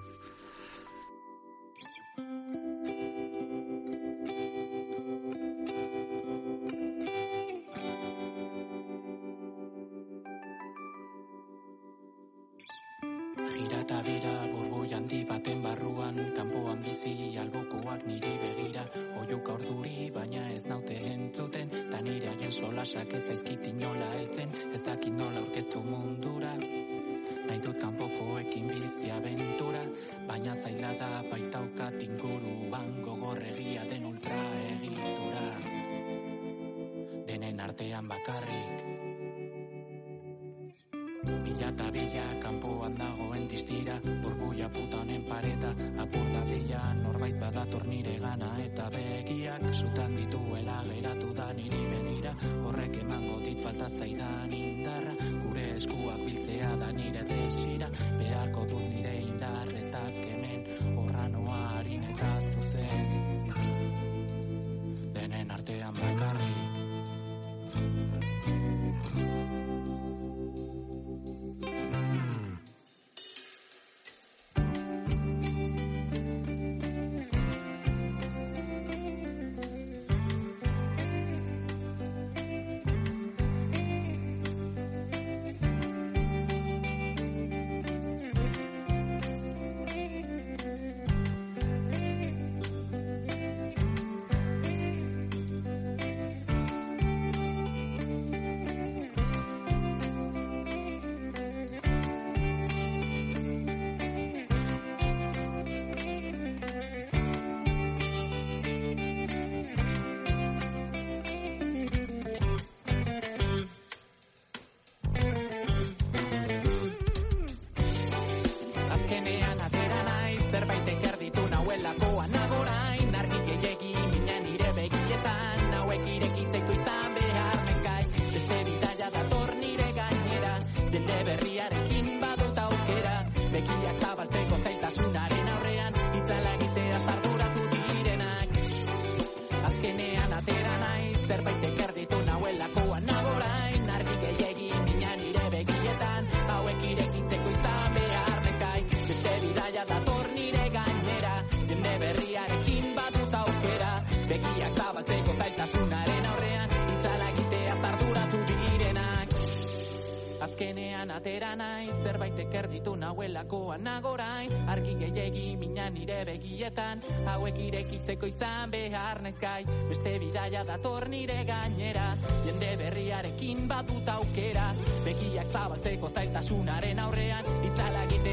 Naiz 169.36 169.40
gai 169.40 169.64
Beste 169.88 170.18
bidaia 170.18 170.64
dator 170.64 171.08
nire 171.08 171.44
gainera. 171.44 172.16
Jende 172.44 172.76
berriarekin 172.76 173.68
badut 173.68 174.08
aukera 174.08 174.74
Begiak 175.04 175.52
zabaltzeko 175.52 176.10
zailtasunaren 176.14 176.98
aurrean 176.98 177.44
Itxala 177.64 178.04
egitea 178.04 178.25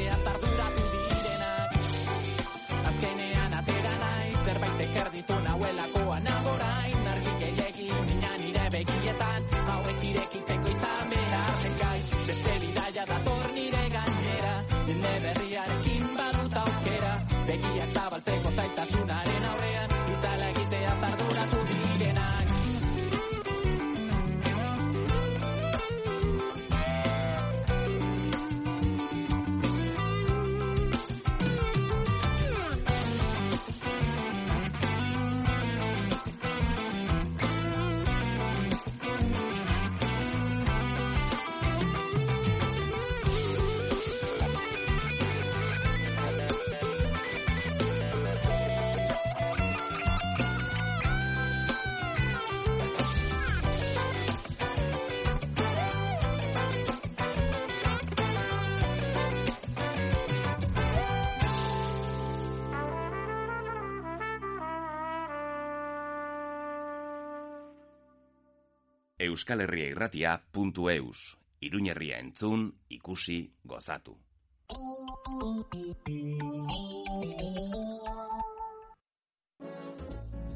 Euskal 69.24 69.60
Herria. 69.64 71.36
Iruñerria 71.64 72.18
entzun, 72.20 72.68
ikusi, 72.88 73.38
gozatu. 73.64 74.18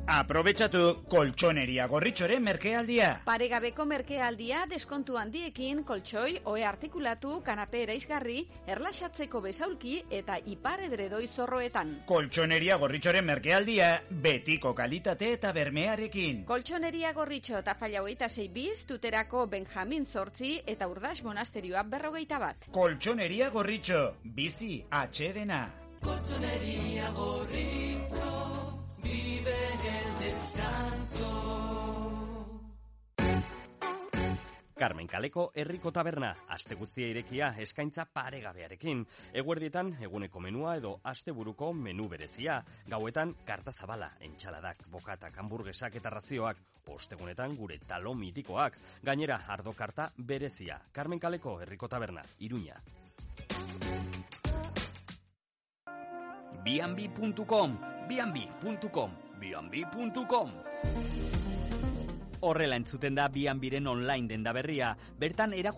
Aprobetxatu 0.09 1.03
koltsoneria 1.05 1.85
gorritxoren 1.87 2.41
merkealdia. 2.41 3.09
Paregabeko 3.27 3.85
merkealdia 3.85 4.63
deskontu 4.71 5.19
handiekin 5.21 5.83
koltsoi, 5.85 6.39
oe 6.49 6.63
artikulatu, 6.65 7.43
kanape 7.45 7.83
eraizgarri, 7.85 8.39
erlaxatzeko 8.73 9.43
besaulki 9.45 9.99
eta 10.21 10.39
ipar 10.49 10.81
edredoi 10.87 11.27
zorroetan. 11.29 11.93
Koltsoneria 12.09 12.79
gorritxoren 12.81 13.29
merkealdia 13.29 13.91
betiko 14.09 14.73
kalitate 14.79 15.35
eta 15.35 15.53
bermearekin. 15.53 16.47
Koltsoneria 16.49 17.13
gorritxo 17.13 17.61
eta 17.61 17.77
falla 17.77 18.01
hogeita 18.01 18.31
zei 18.31 18.49
biz, 18.49 18.87
tuterako 18.89 19.45
Benjamin 19.47 20.07
Zortzi 20.07 20.55
eta 20.65 20.89
Urdas 20.89 21.21
Monasterioa 21.23 21.85
berrogeita 21.85 22.41
bat. 22.41 22.71
Koltsoneria 22.73 23.51
gorritxo, 23.53 24.15
bizi 24.25 24.81
atxedena. 24.89 25.67
Colchonería 26.01 27.11
gorrito, 27.11 28.78
vive 29.03 29.55
el 29.75 30.19
descanso. 30.25 31.59
Carmen 34.79 35.09
Kaleko 35.09 35.51
herriko 35.59 35.91
taberna, 35.91 36.31
aste 36.55 36.77
guztia 36.79 37.09
irekia 37.11 37.49
eskaintza 37.59 38.05
paregabearekin. 38.15 39.01
Eguerdietan 39.35 39.91
eguneko 40.07 40.39
menua 40.41 40.77
edo 40.79 41.01
asteburuko 41.03 41.73
menu 41.75 42.07
berezia. 42.09 42.61
Gauetan 42.87 43.35
karta 43.45 43.73
zabala, 43.73 44.13
entxaladak, 44.21 44.87
bokatak, 44.87 45.35
hamburguesak 45.43 45.99
eta 45.99 46.15
razioak. 46.15 46.63
Ostegunetan 46.95 47.57
gure 47.59 47.81
talo 47.89 48.15
mitikoak. 48.15 48.79
Gainera, 49.03 49.43
ardo 49.49 49.75
karta 49.75 50.13
berezia. 50.17 50.81
Carmen 50.93 51.19
Kaleko 51.19 51.61
herriko 51.61 51.89
taberna, 51.89 52.23
Iruña. 52.39 52.79
Bianbi.com, 56.65 57.79
bianbi.com, 58.09 59.11
bianbi.com. 59.41 60.51
Horrela 62.41 62.77
entzuten 62.77 63.17
da 63.17 63.29
Bianbiren 63.29 63.87
online 63.89 64.29
denda 64.29 64.53
berria. 64.53 64.97
Bertan 65.19 65.53
era 65.53 65.73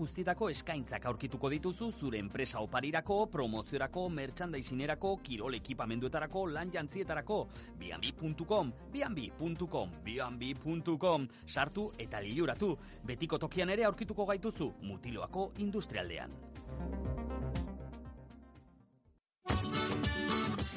eskaintzak 0.51 1.07
aurkituko 1.07 1.49
dituzu 1.49 1.91
zure 1.93 2.19
enpresa 2.19 2.61
oparirako, 2.61 3.27
promoziorako, 3.31 4.11
merchandisinerako, 4.11 5.17
kirol 5.23 5.55
ekipamenduetarako, 5.55 6.47
lan 6.49 6.71
jantzietarako. 6.71 7.49
Bianbi.com, 7.79 8.73
bianbi.com, 8.93 9.91
bianbi.com. 10.05 11.29
Sartu 11.47 11.93
eta 11.99 12.21
liluratu. 12.21 12.77
Betiko 13.05 13.39
tokian 13.39 13.71
ere 13.71 13.85
aurkituko 13.85 14.27
gaituzu 14.27 14.75
mutiloako 14.83 15.53
industrialdean. 15.59 17.30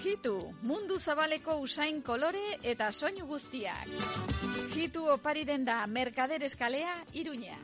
Hitu, 0.04 0.36
mundu 0.68 0.98
zabaleko 1.00 1.54
usain 1.64 2.02
kolore 2.04 2.42
eta 2.72 2.90
soinu 2.92 3.24
guztiak. 3.30 3.94
Hitu 4.76 5.06
opari 5.16 5.46
denda 5.48 5.78
Merkader 5.88 6.44
Eskalea, 6.44 6.98
Iruña. 7.14 7.56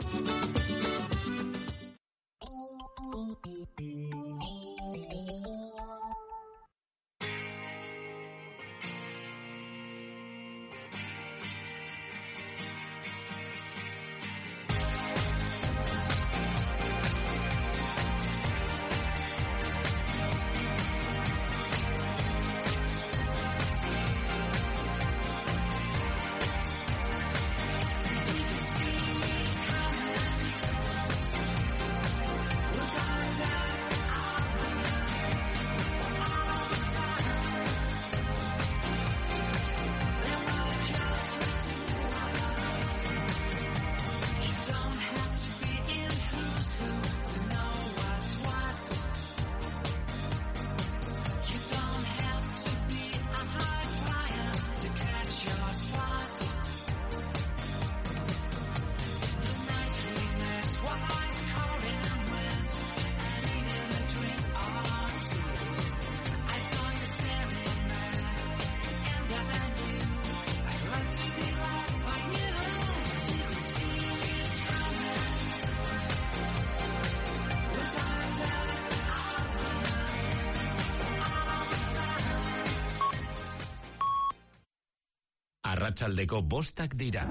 Arratsaldeko 86.10 86.41
bostak 86.41 86.95
dira. 86.97 87.22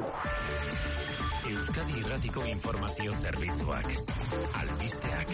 Euskadi 1.51 1.97
Irratiko 1.99 2.45
Informazio 2.47 3.15
Zerbitzuak. 3.19 3.89
Albisteak. 4.61 5.33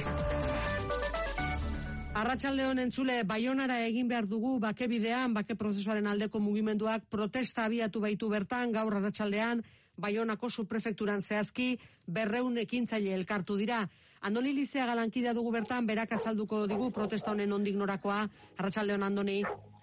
Arratsalde 2.17 2.65
honen 2.65 2.87
entzule 2.87 3.19
Baionara 3.29 3.83
egin 3.85 4.09
behar 4.09 4.25
dugu 4.31 4.55
bake 4.63 4.89
bidean, 4.89 5.35
bake 5.37 5.59
prozesuaren 5.61 6.09
aldeko 6.09 6.41
mugimenduak 6.41 7.05
protesta 7.11 7.67
abiatu 7.69 8.01
baitu 8.01 8.31
bertan 8.33 8.73
gaur 8.73 8.97
arratsaldean 8.97 9.61
Baionako 10.01 10.49
subprefekturan 10.49 11.21
zehazki 11.21 11.77
berreun 12.07 12.57
ekintzaile 12.65 13.13
elkartu 13.13 13.59
dira. 13.61 13.83
Andoni 14.23 14.57
Lizea 14.57 14.89
galankidea 14.89 15.37
dugu 15.37 15.53
bertan, 15.53 15.85
berak 15.85 16.17
azalduko 16.17 16.65
digu 16.67 16.91
protesta 16.97 17.37
honen 17.37 17.53
ondik 17.53 17.77
norakoa. 17.77 18.25
Arratsaldeon 18.57 19.03
Andoni. 19.03 19.43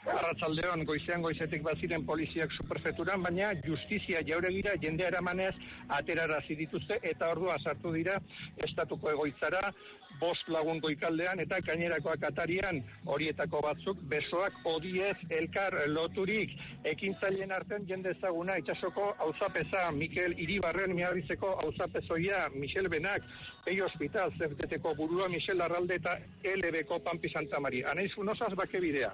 Arratzaldeon, 0.10 0.82
goizean 0.90 1.22
goizetik 1.22 1.62
baziren 1.62 2.06
poliziak 2.06 2.54
superfeturan, 2.56 3.22
baina 3.22 3.52
justizia 3.66 4.24
jauregira 4.26 4.74
jendea 4.82 5.12
eramanez 5.14 5.54
aterara 5.98 6.40
dituzte 6.48 6.98
eta 7.04 7.30
ordua 7.30 7.58
sartu 7.60 7.92
dira 7.94 8.18
estatuko 8.66 9.12
egoitzara, 9.12 9.62
bost 10.20 10.50
lagun 10.54 10.80
goikaldean 10.82 11.40
eta 11.44 11.60
gainerakoak 11.68 12.24
atarian 12.30 12.82
horietako 13.14 13.62
batzuk 13.66 14.02
besoak 14.14 14.54
odiez 14.74 15.16
elkar 15.40 15.78
loturik 15.88 16.54
ekintzaileen 16.94 17.52
artean 17.52 17.88
jende 17.88 18.14
ezaguna 18.18 18.58
itxasoko 18.62 19.08
auzapeza 19.28 19.90
Mikel 19.92 20.38
Iribarren 20.46 20.96
miarrizeko 20.96 21.56
auzapezoia 21.66 22.48
Michel 22.56 22.90
Benak, 22.90 23.26
Pei 23.66 23.80
Hospital, 23.80 24.34
zerteteko 24.38 24.96
burua 24.96 25.30
Michel 25.30 25.62
Arralde 25.62 26.02
eta 26.02 26.18
LB-ko 26.56 27.00
Pampi 27.00 27.30
Santa 27.30 27.60
Mari. 27.60 27.84
Anaiz 27.84 28.12
unosaz 28.18 28.54
bakebidea. 28.56 29.14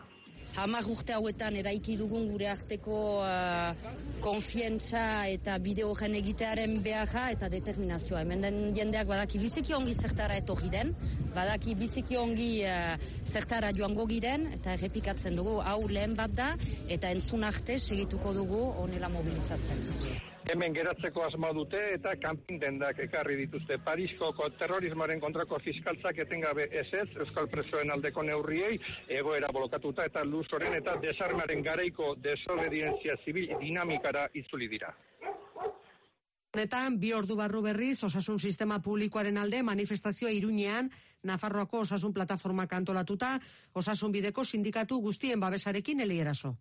Hamar 0.57 0.87
urte 0.89 1.13
hauetan 1.13 1.55
eraiki 1.59 1.95
dugun 1.99 2.23
gure 2.31 2.47
arteko 2.49 2.99
uh, 3.21 3.91
konfientza 4.23 5.01
eta 5.29 5.57
bide 5.61 5.83
horren 5.85 6.15
egitearen 6.17 6.79
beharra 6.85 7.27
eta 7.35 7.49
determinazioa. 7.53 8.23
Hemen 8.25 8.41
den 8.47 8.57
jendeak 8.77 9.05
badaki 9.11 9.41
biziki 9.43 9.75
ongi 9.77 9.93
zertara 9.93 10.39
etorri 10.41 10.71
den, 10.73 10.95
badaki 11.35 11.75
biziki 11.77 12.17
ongi 12.17 12.49
uh, 12.65 12.95
zertara 13.25 13.69
joango 13.77 14.07
giren 14.09 14.47
eta 14.57 14.73
errepikatzen 14.79 15.37
dugu 15.37 15.59
hau 15.61 15.83
lehen 15.91 16.17
bat 16.17 16.33
da 16.41 16.49
eta 16.87 17.13
entzun 17.13 17.45
arte 17.51 17.77
segituko 17.77 18.33
dugu 18.41 18.63
onela 18.85 19.13
mobilizatzen. 19.13 20.36
Hemen 20.47 20.71
geratzeko 20.73 21.23
asma 21.25 21.49
dute 21.51 21.79
eta 21.93 22.13
kanpin 22.23 22.59
dendak 22.61 22.99
ekarri 23.03 23.35
dituzte. 23.35 23.77
Parisko 23.83 24.29
ko- 24.33 24.47
terrorismoaren 24.59 25.19
kontrako 25.19 25.59
fiskaltzak 25.59 26.21
etengabe 26.23 26.69
ez 26.71 26.87
ez, 26.93 27.07
Euskal 27.19 27.49
Presoen 27.51 27.91
aldeko 27.91 28.23
neurriei, 28.23 28.79
egoera 29.09 29.49
bolokatuta 29.51 30.05
eta 30.07 30.23
luzoren 30.23 30.73
eta 30.73 30.95
desarmaren 31.03 31.63
garaiko 31.63 32.15
desobedientzia 32.15 33.17
zibil 33.25 33.51
dinamikara 33.59 34.29
itzuli 34.33 34.69
dira. 34.71 34.93
Honetan, 36.53 36.95
bi 36.99 37.11
ordu 37.13 37.35
barru 37.35 37.61
berriz, 37.61 37.99
osasun 38.03 38.39
sistema 38.39 38.79
publikoaren 38.81 39.37
alde 39.37 39.61
manifestazioa 39.63 40.31
iruñean, 40.31 40.89
Nafarroako 41.23 41.79
osasun 41.83 42.13
plataforma 42.13 42.67
antolatuta, 42.71 43.39
osasun 43.73 44.11
bideko 44.11 44.45
sindikatu 44.45 45.01
guztien 45.01 45.39
babesarekin 45.39 45.99
elieraso. 45.99 46.55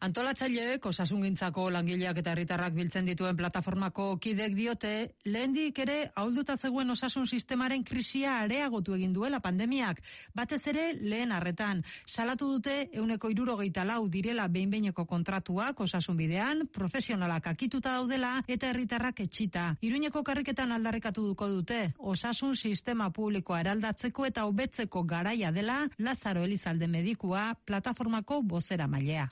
Antolatzaileek 0.00 0.86
osasungintzako 0.88 1.66
langileak 1.74 2.16
eta 2.22 2.32
herritarrak 2.32 2.72
biltzen 2.72 3.04
dituen 3.04 3.36
plataformako 3.36 4.14
kidek 4.16 4.54
diote, 4.56 4.92
lehendik 5.28 5.76
ere 5.84 5.96
ahulduta 6.16 6.54
zegoen 6.56 6.88
osasun 6.94 7.26
sistemaren 7.28 7.84
krisia 7.84 8.38
areagotu 8.40 8.94
egin 8.96 9.12
duela 9.12 9.42
pandemiak, 9.44 10.00
batez 10.32 10.62
ere 10.72 10.86
lehen 10.94 11.34
arretan. 11.36 11.82
Salatu 12.06 12.48
dute 12.54 12.76
euneko 12.96 13.28
irurogeita 13.28 13.84
lau 13.84 14.06
direla 14.08 14.46
behinbeineko 14.48 15.04
kontratuak 15.04 15.82
osasun 15.84 16.16
bidean, 16.16 16.64
profesionalak 16.72 17.50
akituta 17.52 17.92
daudela 17.98 18.32
eta 18.48 18.70
herritarrak 18.72 19.20
etxita. 19.26 19.66
Iruñeko 19.84 20.24
karriketan 20.24 20.72
aldarrikatu 20.72 21.26
duko 21.28 21.50
dute, 21.52 21.82
osasun 21.98 22.56
sistema 22.56 23.10
publikoa 23.12 23.60
eraldatzeko 23.66 24.24
eta 24.32 24.48
hobetzeko 24.48 25.04
garaia 25.04 25.52
dela 25.52 25.82
Lazaro 25.98 26.48
Elizalde 26.48 26.88
medikua 26.88 27.50
plataformako 27.68 28.40
bozera 28.40 28.88
mailea. 28.88 29.28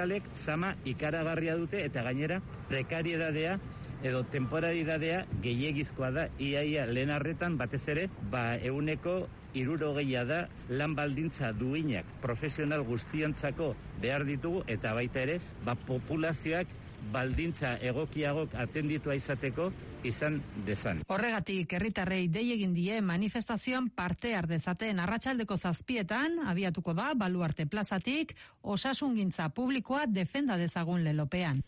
Profesionalek 0.00 0.22
zama 0.44 0.74
ikaragarria 0.84 1.56
dute 1.56 1.84
eta 1.84 2.02
gainera 2.02 2.40
prekariedadea 2.68 3.58
edo 4.02 4.22
temporalidadea 4.32 5.26
gehiegizkoa 5.42 6.10
da 6.10 6.28
iaia 6.38 6.86
lehen 6.86 7.10
arretan. 7.10 7.58
Batez 7.58 7.82
ere 7.88 8.08
ba 8.30 8.56
euneko 8.56 9.28
irurogeia 9.52 10.24
da 10.24 10.48
lan 10.70 10.94
baldintza 10.94 11.52
duinak 11.52 12.06
profesional 12.22 12.84
guztientzako 12.84 13.74
behar 14.00 14.24
ditugu 14.24 14.62
eta 14.66 14.94
baita 14.94 15.20
ere 15.20 15.40
ba 15.64 15.74
populazioak 15.74 16.66
baldintza 17.12 17.76
egokiagok 17.82 18.54
atenditua 18.54 19.14
izateko 19.18 19.70
izan 20.04 20.40
dezan. 20.66 21.02
Horregatik 21.08 21.72
herritarrei 21.72 22.26
dei 22.28 22.46
egin 22.54 22.74
die 22.74 23.00
manifestazioan 23.00 23.90
parte 23.96 24.34
har 24.36 24.48
dezaten 24.50 25.00
arratsaldeko 25.00 25.56
zazpietan 25.56 26.40
abiatuko 26.46 26.94
da 26.94 27.12
baluarte 27.14 27.66
plazatik 27.66 28.36
osasungintza 28.62 29.48
publikoa 29.48 30.06
defenda 30.06 30.56
dezagun 30.56 31.04
lelopean. 31.04 31.62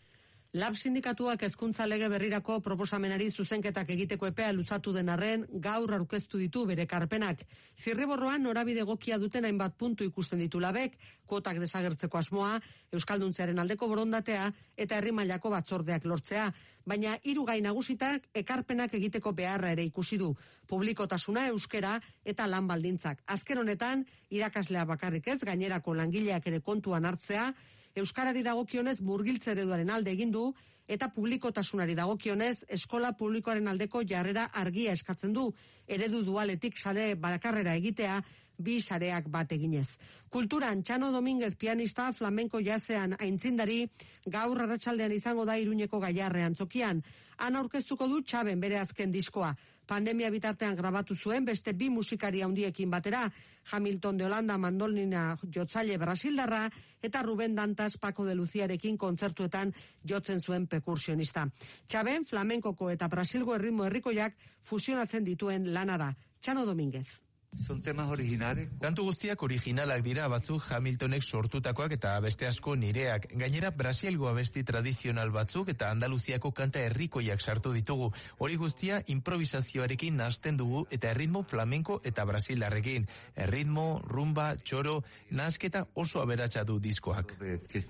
Lab 0.53 0.75
sindikatuak 0.77 1.41
hezkuntza 1.47 1.87
lege 1.89 2.05
berrirako 2.13 2.59
proposamenari 2.61 3.31
zuzenketak 3.31 3.87
egiteko 3.95 4.27
epea 4.27 4.51
luzatu 4.53 4.91
den 4.93 5.07
arren 5.09 5.47
gaur 5.65 5.95
aurkeztu 5.97 6.37
ditu 6.37 6.61
bere 6.69 6.85
karpenak. 6.85 7.41
Zirriborroan 7.73 8.45
norabide 8.45 8.83
egokia 8.85 9.17
duten 9.17 9.49
hainbat 9.49 9.73
puntu 9.79 10.05
ikusten 10.05 10.43
ditu 10.43 10.61
labek, 10.61 10.99
kuotak 11.25 11.57
desagertzeko 11.57 12.21
asmoa, 12.21 12.61
euskalduntzearen 12.93 13.63
aldeko 13.65 13.89
borondatea 13.95 14.45
eta 14.77 15.01
herri 15.01 15.15
mailako 15.23 15.55
batzordeak 15.57 16.05
lortzea. 16.05 16.51
Baina 16.85 17.17
hiru 17.23 17.49
gai 17.49 17.59
nagusitak 17.65 18.29
ekarpenak 18.45 18.93
egiteko 18.93 19.33
beharra 19.33 19.73
ere 19.73 19.89
ikusi 19.89 20.21
du. 20.21 20.35
Publikotasuna 20.69 21.47
euskera 21.49 21.97
eta 22.23 22.45
lan 22.45 22.69
baldintzak. 22.69 23.25
Azken 23.25 23.57
honetan 23.57 24.05
irakaslea 24.29 24.85
bakarrik 24.85 25.33
ez 25.33 25.41
gainerako 25.41 25.97
langileak 25.97 26.45
ere 26.45 26.61
kontuan 26.61 27.09
hartzea, 27.09 27.55
Euskarari 27.95 28.41
dagokionez 28.43 28.99
murgiltze 29.01 29.51
ereduaren 29.51 29.89
alde 29.93 30.11
egin 30.11 30.31
du 30.33 30.47
eta 30.87 31.09
publikotasunari 31.13 31.95
dagokionez 31.95 32.65
eskola 32.77 33.13
publikoaren 33.17 33.67
aldeko 33.67 34.01
jarrera 34.09 34.49
argia 34.61 34.91
eskatzen 34.97 35.33
du. 35.33 35.51
Eredu 35.87 36.23
dualetik 36.25 36.77
sare 36.77 37.13
bakarrera 37.15 37.75
egitea 37.75 38.21
bi 38.57 38.79
sareak 38.81 39.27
bat 39.29 39.51
eginez. 39.51 39.87
Kulturan 40.29 40.83
Txano 40.83 41.11
Dominguez 41.11 41.55
pianista 41.57 42.11
flamenko 42.13 42.61
jazean 42.61 43.15
aintzindari 43.19 43.83
gaur 44.25 44.61
arratsaldean 44.61 45.11
izango 45.11 45.45
da 45.45 45.57
Iruñeko 45.57 45.99
gaiarrean 45.99 46.55
zokian. 46.55 47.01
Han 47.37 47.55
aurkeztuko 47.55 48.07
du 48.07 48.21
Txaben 48.21 48.59
bere 48.59 48.79
azken 48.79 49.11
diskoa. 49.11 49.53
Pandemia 49.87 50.29
bitartean 50.31 50.75
grabatu 50.75 51.15
zuen 51.15 51.45
beste 51.45 51.73
bi 51.73 51.89
musikari 51.89 52.41
handiekin 52.41 52.89
batera, 52.91 53.25
Hamilton 53.71 54.17
de 54.17 54.25
Holanda 54.25 54.57
mandolina 54.57 55.23
jotzaile 55.43 55.97
brasildarra 55.97 56.69
eta 57.01 57.21
Ruben 57.21 57.55
Dantas 57.55 57.97
Paco 57.97 58.25
de 58.25 58.35
Luciarekin 58.35 58.97
kontzertuetan 58.97 59.73
jotzen 60.03 60.41
zuen 60.41 60.67
pekursionista. 60.67 61.47
Txaben 61.87 62.25
flamenkoko 62.25 62.89
eta 62.91 63.07
brasilgo 63.07 63.55
erritmo 63.55 63.85
herrikoiak 63.85 64.39
fusionatzen 64.63 65.23
dituen 65.23 65.73
lana 65.73 65.97
da. 65.97 66.13
Txano 66.39 66.65
Dominguez. 66.65 67.22
Son 67.57 67.81
temas 67.81 68.09
originales. 68.09 68.69
Kantu 68.81 69.05
guztiak 69.07 69.43
originalak 69.43 70.01
dira 70.03 70.27
batzuk 70.27 70.65
Hamiltonek 70.71 71.23
sortutakoak 71.23 71.93
eta 71.97 72.15
beste 72.23 72.47
asko 72.47 72.75
nireak. 72.75 73.27
Gainera 73.39 73.71
Brasilgo 73.71 74.27
abesti 74.29 74.63
tradizional 74.63 75.31
batzuk 75.31 75.69
eta 75.69 75.91
Andaluziako 75.91 76.51
kanta 76.51 76.79
herrikoiak 76.79 77.41
sartu 77.41 77.73
ditugu. 77.73 78.11
Hori 78.39 78.57
guztia 78.57 79.01
improvisazioarekin 79.07 80.17
nasten 80.17 80.57
dugu 80.57 80.85
eta 80.91 81.11
erritmo 81.11 81.43
flamenko 81.43 82.01
eta 82.03 82.25
brasilarrekin. 82.25 83.07
Erritmo, 83.35 84.01
rumba, 84.07 84.55
txoro, 84.57 85.01
nasketa 85.31 85.87
oso 85.93 86.21
aberatsa 86.21 86.63
du 86.63 86.79
diskoak. 86.79 87.37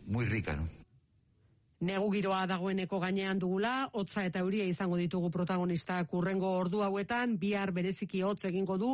Muy 0.07 0.25
rica, 0.25 0.55
no? 0.55 0.69
Negu 1.83 2.05
giroa 2.13 2.45
dagoeneko 2.47 2.95
gainean 3.01 3.39
dugula, 3.41 3.89
hotza 3.91 4.21
eta 4.23 4.39
euria 4.39 4.63
izango 4.63 4.95
ditugu 4.95 5.27
protagonistak 5.33 6.13
urrengo 6.15 6.53
ordu 6.55 6.79
hauetan, 6.85 7.33
bihar 7.41 7.73
bereziki 7.75 8.21
hotz 8.23 8.45
egingo 8.47 8.77
du, 8.79 8.91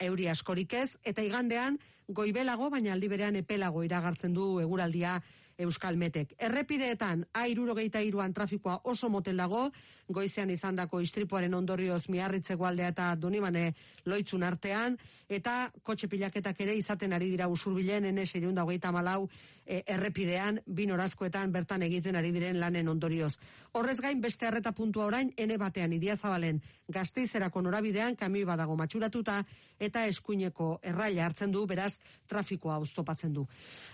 euri 0.00 0.28
askorik 0.28 0.72
ez, 0.72 0.90
eta 1.04 1.22
igandean 1.22 1.78
goibelago, 2.08 2.70
baina 2.70 2.92
aldi 2.92 3.08
berean 3.08 3.36
epelago 3.36 3.82
iragartzen 3.84 4.34
du 4.34 4.58
eguraldia 4.60 5.20
Euskal 5.58 5.96
Metek. 5.96 6.34
Errepideetan, 6.38 7.24
airurogeita 7.32 8.02
iruan 8.02 8.34
trafikoa 8.34 8.80
oso 8.90 9.08
motel 9.08 9.38
dago, 9.38 9.68
goizean 10.08 10.50
izandako 10.50 11.00
istripuaren 11.00 11.54
ondorioz 11.54 12.08
miarritzeko 12.08 12.66
aldea 12.66 12.88
eta 12.92 13.14
donibane 13.16 13.74
loitzun 14.04 14.42
artean, 14.42 14.98
eta 15.28 15.70
kotxe 15.82 16.08
pilaketak 16.08 16.60
ere 16.60 16.76
izaten 16.76 17.12
ari 17.12 17.30
dira 17.30 17.48
usurbilen, 17.48 18.04
ene 18.04 18.26
seriunda 18.26 18.64
hogeita 18.64 18.92
malau 18.92 19.28
e, 19.64 19.82
errepidean, 19.86 20.60
bin 20.66 20.92
orazkoetan 20.92 21.52
bertan 21.52 21.82
egiten 21.82 22.16
ari 22.16 22.32
diren 22.32 22.60
lanen 22.60 22.88
ondorioz. 22.88 23.32
Horrez 23.72 23.98
gain, 24.00 24.20
beste 24.20 24.46
arreta 24.46 24.72
puntua 24.72 25.06
orain, 25.06 25.32
ene 25.36 25.58
batean 25.58 25.92
idia 25.92 26.16
zabalen 26.16 26.60
gazteizerako 26.88 27.62
norabidean, 27.62 28.16
kamioi 28.16 28.44
badago 28.44 28.76
matxuratuta, 28.76 29.40
eta 29.80 30.04
eskuineko 30.06 30.78
erraila 30.82 31.26
hartzen 31.26 31.52
du, 31.52 31.66
beraz, 31.66 31.94
trafikoa 32.28 32.78
oztopatzen 32.84 33.32
du. 33.32 33.46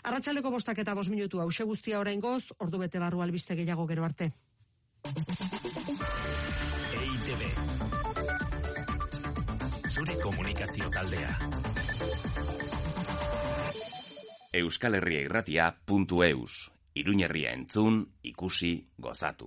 Arratxaldeko 0.03 0.51
bostak 0.51 0.79
eta 0.79 0.95
bos 0.95 1.09
minutu 1.09 1.41
hause 1.41 1.65
guztia 1.65 2.01
orain 2.01 2.21
goz, 2.21 2.45
ordu 2.59 2.79
bete 2.79 2.99
barru 2.99 3.23
albiste 3.23 3.57
gehiago 3.57 3.87
gero 3.87 4.05
arte. 4.05 4.33
EITB 7.01 7.43
Zure 9.95 10.15
komunikazio 10.23 10.91
taldea 10.91 11.39
Euskal 14.53 14.95
Herria 14.99 15.21
irratia 15.23 15.71
puntu 15.87 16.25
eus. 16.27 16.73
Iruñerria 16.99 17.53
entzun, 17.55 18.03
ikusi, 18.27 18.73
gozatu. 18.99 19.47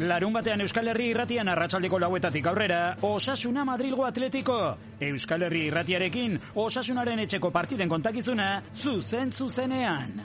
Larun 0.00 0.32
batean 0.32 0.64
Euskal 0.64 0.88
Herri 0.90 1.10
irratian 1.12 1.48
arratsaldeko 1.52 2.00
lauetatik 2.00 2.46
aurrera, 2.50 2.96
Osasuna 3.06 3.64
Madrilgo 3.68 4.06
Atletiko. 4.08 4.58
Euskal 5.06 5.46
Herri 5.46 5.66
irratiarekin, 5.68 6.38
Osasunaren 6.54 7.22
etxeko 7.26 7.52
partiden 7.54 7.88
kontakizuna, 7.88 8.50
zuzen 8.74 9.30
zuzenean. 9.30 10.16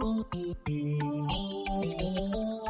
Thank 0.00 0.34
you. 0.68 2.63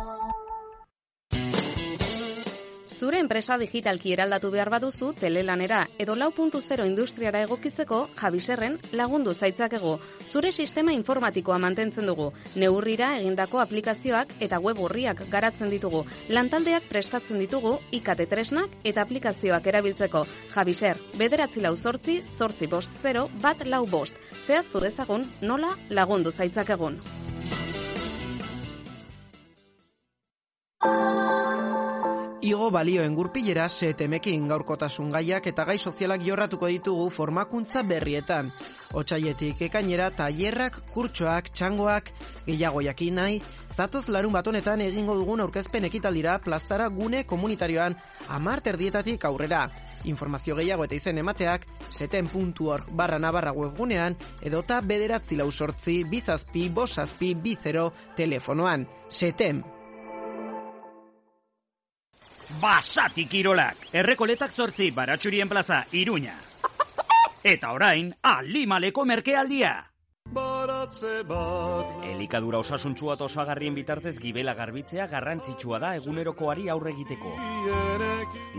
Zure 2.94 3.18
enpresa 3.18 3.56
digitalki 3.58 4.12
eraldatu 4.14 4.52
behar 4.54 4.68
baduzu 4.70 5.08
telelanera 5.18 5.80
edo 5.98 6.14
lau 6.14 6.28
puntu 6.36 6.60
zero 6.62 6.84
industriara 6.86 7.40
egokitzeko 7.42 7.98
Javiserren 8.20 8.76
lagundu 8.92 9.34
zaitzakegu. 9.34 9.96
Zure 10.24 10.52
sistema 10.52 10.94
informatikoa 10.94 11.58
mantentzen 11.58 12.06
dugu. 12.06 12.28
Neurrira 12.54 13.10
egindako 13.18 13.58
aplikazioak 13.64 14.36
eta 14.46 14.60
web 14.62 14.78
urriak 14.86 15.24
garatzen 15.32 15.74
ditugu. 15.74 16.04
Lantaldeak 16.28 16.86
prestatzen 16.92 17.42
ditugu 17.42 17.74
ikate 17.90 18.28
tresnak 18.30 18.78
eta 18.84 19.02
aplikazioak 19.02 19.66
erabiltzeko. 19.74 20.24
Javiser, 20.54 21.02
bederatzi 21.18 21.66
lau 21.66 21.74
zortzi, 21.74 22.20
zortzi 22.38 22.70
bost 22.70 22.94
zero, 23.02 23.26
bat 23.42 23.66
lau 23.66 23.86
bost. 23.90 24.14
Zehaztu 24.46 24.86
dezagun 24.86 25.26
nola 25.42 25.74
lagundu 25.90 26.30
zaitzakegun. 26.30 27.02
Igo 32.44 32.66
balioen 32.68 33.14
gurpilera 33.16 33.64
setemekin 33.72 34.50
gaurkotasun 34.50 35.08
gaiak 35.14 35.46
eta 35.48 35.64
gai 35.64 35.78
sozialak 35.78 36.20
jorratuko 36.26 36.68
ditugu 36.68 37.06
formakuntza 37.08 37.80
berrietan. 37.88 38.50
Otsaietik 38.92 39.62
ekainera 39.64 40.10
tailerrak, 40.12 40.76
kurtsoak, 40.92 41.48
txangoak, 41.56 42.10
gehiago 42.44 42.82
jakin 42.84 43.16
nahi, 43.16 43.38
zatoz 43.72 44.10
larun 44.12 44.36
bat 44.36 44.50
honetan 44.52 44.84
egingo 44.84 45.16
dugun 45.16 45.40
aurkezpen 45.40 45.88
ekitaldira 45.88 46.36
plazara 46.44 46.90
gune 46.92 47.24
komunitarioan 47.24 47.96
amar 48.28 48.60
terdietatik 48.60 49.24
aurrera. 49.24 49.70
Informazio 50.04 50.58
gehiago 50.58 50.84
eta 50.84 50.98
izen 51.00 51.22
emateak 51.24 51.64
seten.org 51.88 52.90
barra 52.92 53.16
nabarra 53.18 53.54
webgunean 53.56 54.18
edota 54.42 54.82
bederatzi 54.84 55.40
lau 55.40 55.48
sortzi 55.48 56.02
bizazpi 56.04 56.68
bosazpi 56.68 57.32
bizero 57.40 57.94
telefonoan. 58.20 58.84
Setem. 59.08 59.64
Basati 62.64 63.26
Kirolak, 63.28 63.90
errekoletak 63.92 64.54
zortzi 64.56 64.86
baratxurien 64.96 65.50
plaza, 65.50 65.82
Iruña. 65.92 66.32
Eta 67.44 67.72
orain, 67.76 68.06
alimaleko 68.24 69.04
merkealdia. 69.04 69.72
Elikadura 72.08 72.62
osasuntsua 72.64 73.18
eta 73.18 73.26
osagarrien 73.28 73.76
bitartez 73.76 74.14
gibela 74.16 74.54
garbitzea 74.56 75.04
garrantzitsua 75.12 75.82
da 75.82 75.90
egunerokoari 75.98 76.70
aurre 76.72 76.94
egiteko. 76.96 77.34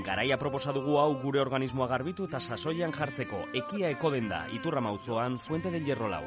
Garaia 0.05 0.37
proposa 0.37 0.75
dugu 0.75 0.99
hau 1.01 1.09
gure 1.23 1.41
organismoa 1.41 1.87
garbitu 1.89 2.29
eta 2.29 2.39
sasoian 2.39 2.93
jartzeko 2.93 3.41
ekia 3.63 3.89
eko 3.95 4.13
denda 4.13 4.43
iturra 4.53 4.85
mauzoan 4.85 5.39
fuente 5.39 5.73
del 5.73 5.83
hierro 5.83 6.13
lau. 6.13 6.21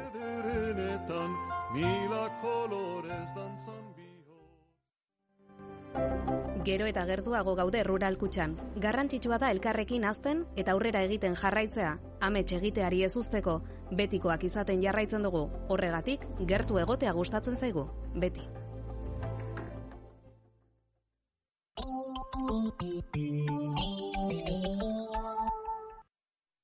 Gero 6.69 6.85
eta 6.85 7.01
gertuago 7.09 7.55
gaude 7.57 7.79
rural 7.81 8.13
kutxan. 8.21 8.51
Garrantzitsua 8.77 9.39
da 9.41 9.47
elkarrekin 9.49 10.03
azten 10.05 10.43
eta 10.61 10.75
aurrera 10.75 11.01
egiten 11.07 11.33
jarraitzea. 11.39 11.95
Amets 12.27 12.51
egiteari 12.59 13.01
ez 13.07 13.15
usteko, 13.17 13.55
betikoak 13.97 14.45
izaten 14.45 14.83
jarraitzen 14.83 15.25
dugu. 15.25 15.47
Horregatik, 15.73 16.27
gertu 16.51 16.77
egotea 16.77 17.15
gustatzen 17.17 17.57
zaigu. 17.57 17.87
Beti. 18.13 18.45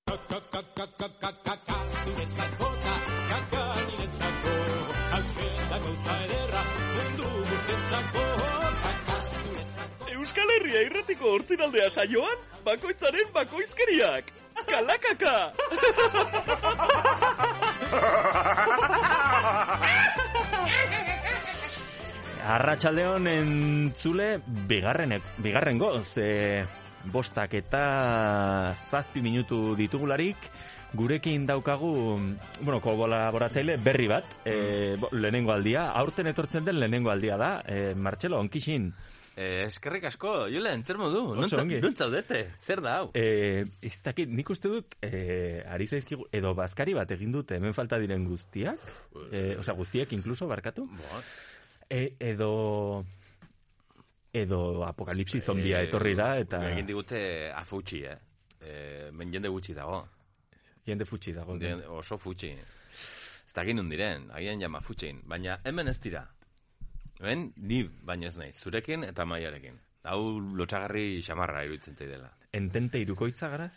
Zuretzako 0.05 0.99
eta 1.09 1.33
kaka 1.43 2.64
Herria 10.55 10.81
irratiko 10.87 11.25
hortzidaldea 11.35 11.89
saioan, 11.89 12.37
bakoitzaren 12.65 13.27
bakoizkeriak. 13.35 14.31
Kalakaka! 14.65 15.51
Arratxaldeon 22.45 23.25
entzule 23.25 24.35
bigarren, 24.69 25.15
bigarren 25.41 25.79
goz, 25.81 26.11
e, 26.21 26.61
bostak 27.09 27.55
eta 27.57 27.81
zazpi 28.91 29.23
minutu 29.25 29.73
ditugularik, 29.75 30.37
gurekin 30.93 31.47
daukagu, 31.49 31.89
bueno, 32.61 32.79
kolaboratzaile 32.85 33.79
berri 33.81 34.07
bat, 34.13 34.37
e, 34.45 34.93
lehenengo 35.11 35.55
aldia, 35.55 35.89
aurten 35.97 36.29
etortzen 36.29 36.69
den 36.69 36.77
lehenengo 36.79 37.09
aldia 37.09 37.37
da, 37.41 37.51
e, 37.65 37.95
Martxelo, 37.97 38.37
onkixin. 38.39 38.91
Eh, 39.35 39.65
eskerrik 39.67 40.05
asko, 40.07 40.45
Julen, 40.47 40.85
zer 40.87 40.95
modu? 40.95 41.21
Oso 41.43 41.57
ongi. 41.59 41.81
Nuntz 41.83 41.97
zaudete? 41.99 42.39
Zer 42.63 42.79
da 42.83 42.93
hau? 43.01 43.09
Eh, 43.19 43.65
ez 43.83 43.97
dakit, 44.03 44.31
nik 44.31 44.49
uste 44.53 44.71
dut, 44.71 44.95
eh, 45.03 45.59
ari 45.67 45.87
zaizkigu, 45.91 46.29
edo 46.31 46.53
bazkari 46.55 46.95
bat 46.95 47.11
egin 47.11 47.33
dute, 47.35 47.57
hemen 47.59 47.75
falta 47.75 47.99
diren 47.99 48.23
guztiak, 48.29 48.79
eh, 49.31 49.57
osea, 49.59 49.75
guztiek 49.75 50.13
inkluso, 50.15 50.47
barkatu, 50.47 50.87
e, 51.89 52.15
edo, 52.19 53.03
edo 54.31 54.85
apokalipsi 54.87 55.41
zombia 55.41 55.81
etorri 55.83 56.15
da, 56.15 56.37
eta 56.39 56.61
Egin 56.71 56.87
digute 56.87 57.51
afutxi, 57.51 58.03
eh? 58.07 58.17
eh 58.61 59.09
men 59.11 59.33
jende 59.33 59.51
gutxi 59.51 59.75
dago. 59.75 60.05
Jende 60.85 61.05
futxi 61.05 61.33
dago. 61.33 61.57
Jende, 61.59 61.87
oso 61.87 62.17
futxi. 62.17 62.53
Ez 62.55 63.53
dakit 63.53 63.75
nun 63.75 63.89
diren, 63.89 64.29
agian 64.31 64.61
jama 64.61 64.79
futxin. 64.81 65.21
Baina 65.27 65.59
hemen 65.65 65.87
ez 65.87 65.99
dira. 65.99 66.23
Hemen 67.19 67.53
ni 67.57 67.83
baino 68.03 68.27
ez 68.27 68.37
naiz, 68.37 68.55
zurekin 68.59 69.03
eta 69.07 69.25
maiarekin. 69.25 69.77
Hau 70.05 70.39
lotxagarri 70.39 71.21
xamarra 71.25 71.63
iruditzen 71.65 71.95
zaidela. 71.97 72.29
Entente 72.55 72.99
irukoitza 73.01 73.47
gara? 73.51 73.69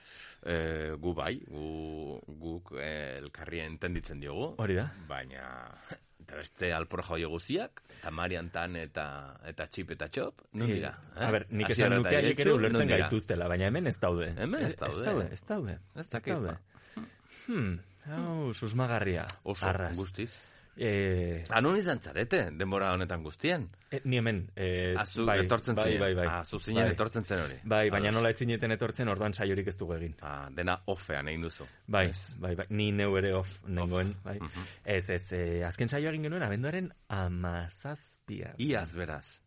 E, 0.45 0.57
gu 1.01 1.15
bai, 1.17 1.39
gu, 1.49 2.19
guk 2.43 2.75
eh, 2.79 3.17
elkarri 3.23 3.63
entenditzen 3.65 4.21
diogu. 4.21 4.51
Hori 4.63 4.77
da. 4.77 4.85
Baina, 5.09 5.47
eta 6.23 6.37
beste 6.37 6.69
alpor 6.77 7.03
joio 7.09 7.31
guziak, 7.33 7.81
eta 8.01 8.11
Mariantan 8.15 8.77
eta, 8.77 9.07
eta 9.49 9.67
txip 9.73 9.95
eta 9.97 10.11
txop, 10.13 10.45
non 10.61 10.69
Eh, 10.69 10.75
dira? 10.77 10.93
A 11.17 11.31
ber, 11.35 11.47
nik 11.51 11.73
esan 11.75 11.97
nuke 11.97 12.13
haiek 12.15 12.39
ere 12.45 12.53
ulertzen 12.59 12.87
dira? 12.87 13.01
gaituztela, 13.07 13.49
baina 13.49 13.71
hemen 13.73 13.87
ez 13.91 13.97
daude. 13.99 14.29
Hemen 14.37 14.67
ez 14.69 14.75
Eh, 14.75 14.77
daude. 14.85 15.01
Ez 15.01 15.07
daude, 15.09 15.29
ez 15.33 15.43
daude. 15.49 15.79
Ez 15.97 16.09
dakit, 16.13 16.35
daude. 16.35 16.53
ba. 16.53 17.07
Hmm, 17.49 17.79
hau, 18.13 18.53
susmagarria. 18.55 19.25
Oso, 19.43 19.65
Arras. 19.67 19.97
guztiz. 19.97 20.35
Eh, 20.81 21.43
Anon 21.51 21.75
izan 21.77 21.99
zarete, 21.99 22.51
denbora 22.55 22.93
honetan 22.95 23.23
guztien? 23.25 23.65
Eh, 23.91 24.01
ni 24.05 24.17
hemen. 24.21 24.45
Eh, 24.55 24.95
Ah, 24.97 25.05
zu 25.05 25.25
etortzen 25.29 25.75
bai, 25.75 25.85
zinen. 25.89 26.01
bai, 26.01 26.15
bai. 26.15 26.27
Ah, 26.31 26.45
zu 26.45 26.59
zinen 26.61 26.85
Bai. 26.85 26.93
etortzen 26.93 27.25
zen 27.25 27.41
hori. 27.43 27.57
Bai, 27.65 27.91
baina 27.91 28.13
nola 28.13 28.31
etzineten 28.31 28.71
etortzen, 28.77 29.09
orduan 29.09 29.35
saiorik 29.35 29.67
ez 29.67 29.77
dugu 29.77 29.95
egin. 29.97 30.15
Ah, 30.23 30.49
dena 30.55 30.79
offean 30.87 31.27
egin 31.29 31.43
duzu. 31.43 31.67
Bai, 31.87 32.13
bai, 32.39 32.55
bai, 32.55 32.67
ni 32.71 32.93
neu 32.93 33.17
ere 33.19 33.35
off 33.35 33.59
nengoen, 33.67 34.15
bai. 34.25 34.39
Mhm. 34.39 34.67
Ez, 34.85 35.09
ez, 35.11 35.33
eh, 35.33 35.67
azken 35.67 35.89
saio 35.89 36.11
egin 36.11 36.23
genuen 36.23 36.43
abenduaren 36.43 36.93
amazazpia. 37.09 38.55
Iaz 38.59 38.95
beraz. 38.95 39.41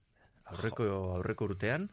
Aurreko, 0.52 0.84
aurreko 1.16 1.46
urtean, 1.46 1.90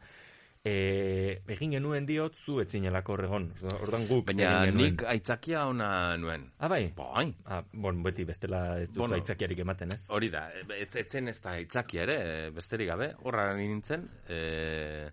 eh, 0.63 1.41
egin 1.47 1.71
genuen 1.77 2.05
diot 2.05 2.35
zu 2.35 2.59
etzinelako 2.63 3.13
horregon. 3.15 3.45
Orduan 3.79 4.05
guk 4.09 4.25
Baina 4.27 4.65
nik 4.75 5.03
aitzakia 5.07 5.65
ona 5.69 6.17
nuen. 6.17 6.49
Ah, 6.59 6.67
bai? 6.71 6.91
Bai. 6.95 7.29
Ah, 7.45 7.61
bon, 7.73 8.01
beti 8.03 8.25
bestela 8.27 8.79
ez 8.81 8.89
duzu 8.89 8.99
Bueno. 9.05 9.15
aitzakiarik 9.15 9.59
ematen, 9.59 9.93
ez? 9.93 10.01
Hori 10.09 10.29
da, 10.29 10.49
ez, 10.77 10.89
ez 10.95 11.07
zen 11.07 11.27
ez 11.31 11.39
da 11.41 11.51
aitzakia 11.51 12.03
ere, 12.03 12.17
eh, 12.23 12.49
besterik 12.55 12.87
gabe, 12.91 13.13
horra 13.23 13.53
nintzen, 13.55 14.07
e, 14.27 15.09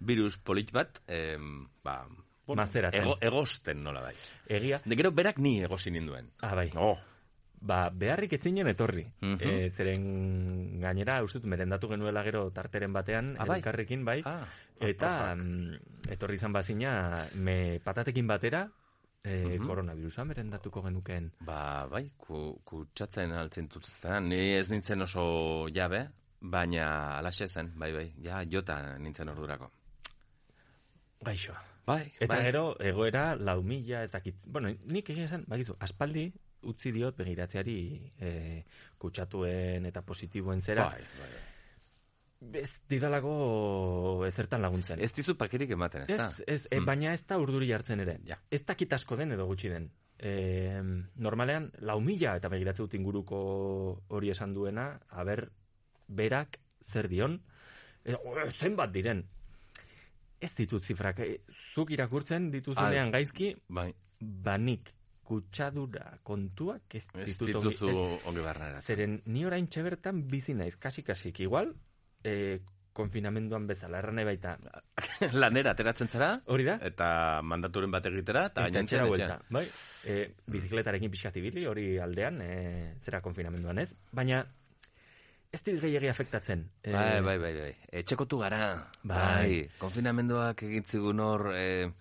virus 0.00 0.38
polit 0.38 0.72
bat, 0.72 1.00
e, 1.06 1.36
ba, 1.84 2.06
Mazeratzen. 2.50 3.02
ego, 3.04 3.16
egosten 3.20 3.82
nola 3.84 4.00
bai. 4.02 4.14
Egia. 4.48 4.80
De 4.84 4.96
gero 4.96 5.12
berak 5.12 5.38
ni 5.38 5.60
egosi 5.62 5.90
ninduen. 5.90 6.32
Ah, 6.42 6.54
bai. 6.56 6.70
Oh. 6.74 6.98
Ba, 7.60 7.90
beharrik 7.92 8.32
etzinen 8.32 8.66
etorri. 8.68 9.04
Mhm. 9.20 9.36
Eh, 9.40 9.70
zeren 9.70 10.80
gainera, 10.80 11.22
uste 11.22 11.38
dut, 11.38 11.46
merendatu 11.52 11.88
genuela 11.88 12.22
gero 12.24 12.50
tarteren 12.50 12.92
batean, 12.92 13.34
Ah, 13.38 13.44
bai? 13.44 13.58
elkarrekin, 13.58 14.04
bai. 14.04 14.22
Ah, 14.24 14.46
eta 14.80 15.34
mm, 15.36 16.08
etorri 16.10 16.36
izan 16.36 16.52
bazina, 16.52 17.26
me 17.34 17.78
patatekin 17.84 18.26
batera, 18.26 18.62
eh, 19.22 19.58
Mhm. 19.58 19.66
koronavirusa 19.66 20.24
merendatuko 20.24 20.82
genukeen. 20.82 21.32
Ba, 21.40 21.86
bai, 21.86 22.10
ku, 22.16 22.60
kutsatzen 22.64 23.32
altzen 23.32 23.68
tutzetan, 23.68 24.28
ni 24.30 24.54
ez 24.54 24.70
nintzen 24.70 25.02
oso 25.02 25.68
jabe, 25.68 26.08
baina 26.40 27.18
alaxe 27.18 27.46
zen, 27.48 27.72
bai, 27.76 27.92
bai, 27.92 28.12
ja, 28.22 28.42
jota 28.48 28.96
nintzen 28.98 29.28
ordurako. 29.28 29.70
Gaixo. 31.20 31.52
Bai, 31.86 32.10
Eta 32.20 32.34
bai. 32.36 32.44
gero, 32.44 32.76
egoera, 32.80 33.34
lau 33.36 33.62
mila, 33.62 34.04
ez 34.04 34.10
dakit. 34.10 34.36
Bueno, 34.46 34.70
nik 34.86 35.10
egia 35.10 35.24
esan, 35.26 35.44
bakizu, 35.48 35.74
aspaldi, 35.80 36.32
utzi 36.62 36.92
diot 36.92 37.16
begiratzeari 37.16 37.76
e, 38.20 38.64
kutsatuen 38.98 39.86
eta 39.86 40.02
positiboen 40.02 40.60
zera. 40.62 40.90
Bai, 40.90 41.00
bai. 41.20 41.30
Ez 42.62 42.70
didalako 42.88 44.24
ezertan 44.26 44.62
laguntzen. 44.64 45.00
Ez 45.04 45.12
dizu 45.12 45.34
pakirik 45.36 45.70
ematen, 45.76 46.06
ez 46.06 46.10
Ez, 46.14 46.18
da? 46.18 46.30
ez, 46.46 46.66
e, 46.70 46.80
Mm. 46.80 46.84
baina 46.86 47.12
ez 47.12 47.24
da 47.26 47.38
urduri 47.38 47.70
hartzen 47.72 48.00
ere. 48.00 48.18
Ja. 48.24 48.38
Ez 48.50 48.64
dakit 48.64 48.92
asko 48.92 49.16
den 49.16 49.32
edo 49.32 49.46
gutxi 49.46 49.68
den. 49.68 49.90
E, 50.18 50.80
normalean, 51.16 51.70
lau 51.80 52.00
mila 52.00 52.36
eta 52.36 52.48
begiratzen 52.48 52.84
dut 52.86 52.94
inguruko 52.94 54.02
hori 54.08 54.30
esan 54.30 54.54
duena, 54.54 55.00
haber, 55.08 55.50
berak 56.08 56.58
zer 56.84 57.08
dion, 57.08 57.42
e, 58.04 58.14
zenbat 58.52 58.92
diren. 58.92 59.24
Ez 60.40 60.54
ditut 60.56 60.82
zifrak, 60.84 61.18
e, 61.20 61.40
zuk 61.74 61.90
irakurtzen 61.90 62.50
dituzunean 62.50 63.10
gaizki, 63.10 63.54
bai. 63.68 63.92
banik 64.20 64.92
kutsadura 65.30 66.16
kontuak 66.26 66.98
ez, 66.98 67.04
dituzu 67.14 67.90
ongi 68.26 68.42
barneratzen. 68.42 68.86
Zeren 68.88 69.16
ni 69.30 69.46
orain 69.46 69.68
bertan 69.86 70.24
bizi 70.30 70.56
naiz, 70.58 70.74
kasik-kasik, 70.82 71.38
igual, 71.46 71.70
e, 72.24 72.60
konfinamenduan 72.92 73.68
bezala, 73.68 74.00
erran 74.02 74.18
baita. 74.26 74.56
Lanera 75.40 75.70
ateratzen 75.76 76.10
zara, 76.10 76.32
hori 76.50 76.66
da, 76.66 76.78
eta 76.82 77.08
mandaturen 77.46 77.90
bat 77.94 78.06
egitera, 78.10 78.48
eta 78.50 78.66
etxean. 78.68 79.06
buelta, 79.08 79.38
bai. 79.54 79.66
E, 80.04 80.16
bizikletarekin 80.50 81.12
pixkat 81.14 81.38
ibili, 81.38 81.66
hori 81.70 81.92
aldean, 82.02 82.40
e, 82.42 82.96
zera 83.04 83.22
konfinamenduan 83.22 83.78
ez. 83.84 83.92
Baina, 84.10 84.42
ez 85.54 85.62
dit 85.66 85.78
gehiagi 85.82 86.10
afektatzen. 86.10 86.66
E, 86.82 86.90
Bai, 86.92 87.20
bai, 87.22 87.38
bai, 87.38 87.54
bai. 87.60 87.70
Etxekotu 88.02 88.42
gara. 88.42 88.64
Bai. 89.02 89.14
Bai. 89.14 89.54
Konfinamenduak 89.78 90.66
egin 90.66 90.90
zigun 90.90 91.22
hor, 91.22 91.52
e, 91.54 91.92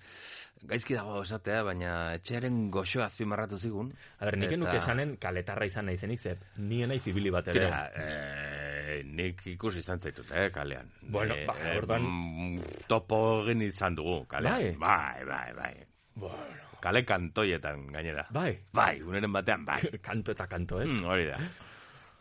gaizki 0.67 0.93
dago 0.93 1.21
esatea, 1.23 1.61
baina 1.63 2.13
etxearen 2.15 2.69
goxoa 2.71 3.05
azpimarratu 3.05 3.57
zigun. 3.57 3.93
A 4.19 4.25
ber, 4.25 4.37
nik 4.37 4.51
Eta- 4.51 4.75
esanen 4.75 5.15
kaletarra 5.17 5.65
izan 5.65 5.85
naizenik, 5.85 6.19
ze 6.19 6.37
ni 6.57 6.85
naiz 6.85 7.05
ibili 7.07 7.29
bat 7.31 7.47
ere. 7.47 7.59
Tira, 7.59 7.91
eh, 7.95 9.01
nik 9.05 9.45
ikusi 9.47 9.79
izan 9.79 9.99
zaitut, 9.99 10.31
eh, 10.31 10.49
kalean. 10.51 10.91
Bueno, 11.01 11.35
Eh, 11.35 11.45
ba, 11.45 11.55
eh, 11.63 11.77
orduan- 11.79 12.03
mm, 12.03 12.61
topo 12.87 13.43
egin 13.45 13.61
izan 13.61 13.95
dugu, 13.95 14.25
kalean. 14.27 14.77
Bai, 14.79 15.23
bai, 15.25 15.53
bai. 15.53 15.73
Bueno. 16.15 16.67
Kale 16.81 17.03
kantoietan, 17.05 17.87
gainera. 17.91 18.25
Bai. 18.29 18.57
Bai, 18.71 19.01
uneren 19.01 19.31
batean, 19.33 19.65
bai. 19.65 19.81
Kanto 20.01 20.31
eta 20.31 20.47
kanto, 20.47 20.81
ez? 20.81 20.87
Mm, 20.87 21.03
hori 21.05 21.25
da. 21.25 21.37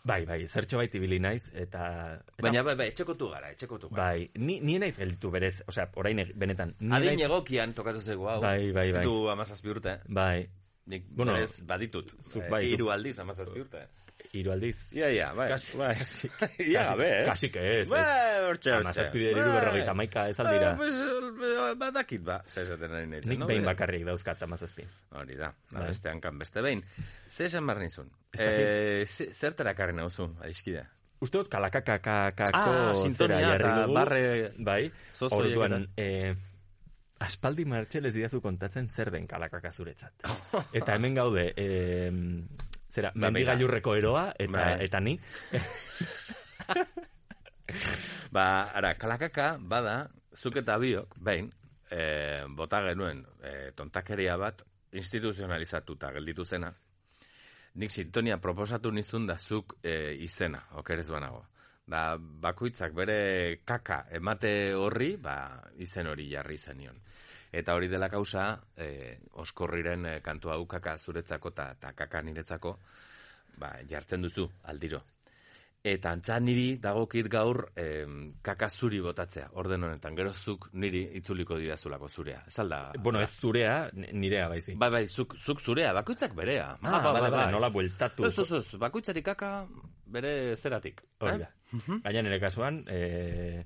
Bai, 0.05 0.25
bai, 0.27 0.47
zertxo 0.49 0.79
bait 0.79 0.95
ibili 0.95 1.19
naiz, 1.21 1.43
eta... 1.53 1.83
eta 2.17 2.43
Baina, 2.43 2.63
bai, 2.63 2.75
bai, 2.77 2.87
etxekotu 2.93 3.29
gara, 3.31 3.51
etxekotu 3.51 3.89
gara. 3.91 4.05
Bai, 4.13 4.31
ni, 4.37 4.61
ni 4.61 4.79
naiz 4.79 4.97
gelditu 4.97 5.31
berez, 5.31 5.63
osea, 5.69 5.89
orain 5.97 6.23
benetan. 6.35 6.75
Ni 6.81 6.95
Adin 6.97 7.11
naiz- 7.19 7.25
egokian 7.27 7.75
tokatu 7.75 8.01
zaigu 8.01 8.29
hau. 8.31 8.41
Bai, 8.41 8.73
bai, 8.73 8.87
Ez 8.89 8.95
bai. 8.95 9.03
ditu 9.05 9.29
amazazpi 9.31 9.69
urte. 9.75 9.99
Bai. 10.09 10.49
Nik 10.89 11.05
Bueno, 11.11 11.33
berez 11.35 11.65
baditut. 11.67 12.15
zuk 12.33 12.43
Eh, 12.43 12.49
bai, 12.49 12.63
zuk- 12.65 12.73
hiru 12.73 12.91
aldiz 12.91 13.19
amazazpi 13.21 13.61
urte. 13.61 13.83
Hiru 14.39 14.53
aldiz. 14.55 14.77
Ia, 14.95 15.09
ia, 15.11 15.29
bai. 15.35 15.49
Kasi, 15.51 15.77
bai. 15.79 15.95
kasi, 15.99 16.31
Ia 16.71 16.85
gabe, 16.93 17.07
eh? 17.11 17.25
Kasi 17.27 17.51
que 17.51 17.63
ez. 17.81 17.89
Bai, 17.89 18.03
hortxe, 18.47 18.47
hortxe. 18.49 18.75
Amazazpi 18.81 19.19
bider 19.19 19.37
hiru 19.41 19.53
berrogeita 19.57 19.95
maika 19.99 20.29
ez 20.31 20.39
aldira. 20.41 20.73
Eh, 20.73 20.77
pues, 20.77 21.01
eh, 21.03 21.75
badakit 21.79 22.23
ba, 22.25 22.39
zer 22.55 22.73
ari 22.79 23.07
naizen, 23.07 23.29
Nik 23.35 23.47
behin 23.47 23.63
Be- 23.65 23.71
bakarrik 23.73 24.05
dauzkat 24.07 24.43
amazazpi. 24.47 24.85
Hori 25.19 25.35
da, 25.37 25.53
Bai. 25.73 25.87
beste 25.89 26.09
hankan 26.13 26.39
beste 26.39 26.63
behin. 26.63 26.85
Ze 27.29 27.45
esan 27.51 27.67
behar 27.67 27.83
nizun? 27.83 28.09
Dakit. 28.33 28.47
Eh, 28.47 29.07
ze- 29.07 29.33
zertara 29.35 29.75
karri 29.75 29.93
nauzu, 29.97 30.31
adiskide? 30.41 30.87
Uste 31.21 31.39
dut 31.41 31.49
kalakakakako 31.51 32.53
Ah, 32.55 32.93
zera 32.95 33.41
jarri 33.41 33.73
dugu. 33.83 33.95
barre 33.95 34.53
bai. 34.59 34.93
Orduan, 35.31 35.89
eh, 35.97 36.35
aspaldi 37.19 37.65
martxelez 37.67 38.15
didazu 38.15 38.39
kontatzen 38.41 38.87
zer 38.89 39.11
den 39.11 39.27
kalakaka 39.27 39.73
zuretzat. 39.73 40.13
eta 40.73 40.95
hemen 40.95 41.15
gaude, 41.19 41.49
eh, 41.57 42.13
zera, 42.99 43.13
Ba, 43.15 43.29
mendigailurreko 43.29 43.95
eroa, 43.99 44.25
eta, 44.39 44.53
Bai. 44.59 44.75
eta 44.87 45.01
ni. 45.05 45.15
Ba, 48.35 48.45
ara, 48.75 48.95
kalakaka, 48.99 49.55
bada, 49.61 50.01
zuk 50.37 50.59
eta 50.61 50.79
biok, 50.81 51.17
behin, 51.25 51.51
e, 51.91 52.45
bota 52.57 52.83
genuen 52.87 53.23
e, 53.43 53.71
tontakeria 53.77 54.37
bat 54.41 54.63
instituzionalizatuta 54.99 56.13
gelditu 56.17 56.45
zena, 56.45 56.73
nik 57.79 57.93
sintonia 57.93 58.39
proposatu 58.43 58.91
nizun 58.93 59.27
da 59.29 59.39
zuk 59.39 59.77
e, 59.83 60.15
izena, 60.25 60.65
okerez 60.81 61.09
banago. 61.13 61.45
Da, 61.89 62.17
bakoitzak 62.19 62.93
bere 62.93 63.61
kaka 63.65 64.03
emate 64.13 64.75
horri, 64.77 65.15
ba, 65.17 65.63
izen 65.81 66.11
hori 66.11 66.29
jarri 66.33 66.59
zenion. 66.59 66.99
Eta 67.53 67.75
hori 67.75 67.89
dela 67.89 68.11
kausa, 68.13 68.51
e, 68.77 69.19
oskorriren 69.41 70.07
e, 70.07 70.17
kantu 70.21 70.53
hau 70.53 70.65
kaka 70.67 70.99
zuretzako 70.99 71.55
eta 71.55 71.71
ta 71.81 71.93
kaka 71.97 72.23
niretzako, 72.23 72.79
ba, 73.59 73.77
jartzen 73.89 74.23
duzu 74.23 74.49
aldiro. 74.69 75.01
Eta 75.89 76.11
antza 76.11 76.37
niri 76.43 76.77
dagokit 76.83 77.29
gaur 77.31 77.61
em, 77.79 78.33
kaka 78.43 78.67
zuri 78.69 78.99
botatzea, 79.01 79.47
orden 79.63 79.87
honetan, 79.87 80.17
gero 80.19 80.33
zuk 80.35 80.67
niri 80.75 81.05
itzuliko 81.21 81.57
didazulako 81.57 82.09
zurea. 82.09 82.41
Ez 82.51 82.59
alda? 82.59 82.81
Bueno, 82.99 83.23
ez 83.23 83.31
zurea, 83.39 83.77
nirea 83.95 84.49
baizik. 84.51 84.77
Bai, 84.79 84.91
bai, 84.91 85.05
zuk, 85.07 85.37
zuk 85.39 85.63
zurea, 85.63 85.93
bakoitzak 85.95 86.35
berea. 86.35 86.73
Ah, 86.83 86.99
bale, 87.05 87.23
bale, 87.31 87.47
nola 87.55 87.71
bueltatu. 87.71 88.27
Ez, 88.27 88.35
ez, 88.43 88.51
ez, 88.59 88.81
bakoitzari 88.83 89.23
kaka 89.23 89.53
bere 90.19 90.57
zeratik. 90.57 91.01
Hori 91.23 91.39
eh? 91.39 91.47
da. 91.47 92.01
Gaina 92.09 92.27
nire 92.27 92.41
kasuan, 92.43 92.83
eh, 92.91 93.63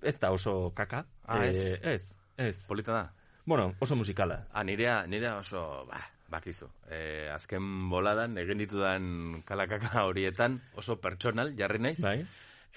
ez 0.00 0.16
da 0.22 0.30
oso 0.30 0.70
kaka. 0.76 1.02
Ah, 1.26 1.44
ez? 1.48 1.56
Eh, 1.56 1.94
ez, 1.96 2.19
ez. 2.40 2.56
Polita 2.66 2.92
da? 2.92 3.04
Bueno, 3.44 3.74
oso 3.80 3.96
musikala. 3.96 4.46
Ah, 4.52 4.64
nirea, 4.64 5.06
nirea 5.06 5.36
oso, 5.38 5.86
ba, 5.88 6.00
bakizu. 6.30 6.68
E, 6.88 7.28
azken 7.32 7.88
boladan, 7.90 8.38
egin 8.38 8.62
ditudan 8.62 9.42
kalakaka 9.48 10.04
horietan, 10.08 10.60
oso 10.78 11.00
pertsonal, 11.02 11.54
jarri 11.58 11.82
naiz. 11.82 11.98
Bai. 12.04 12.20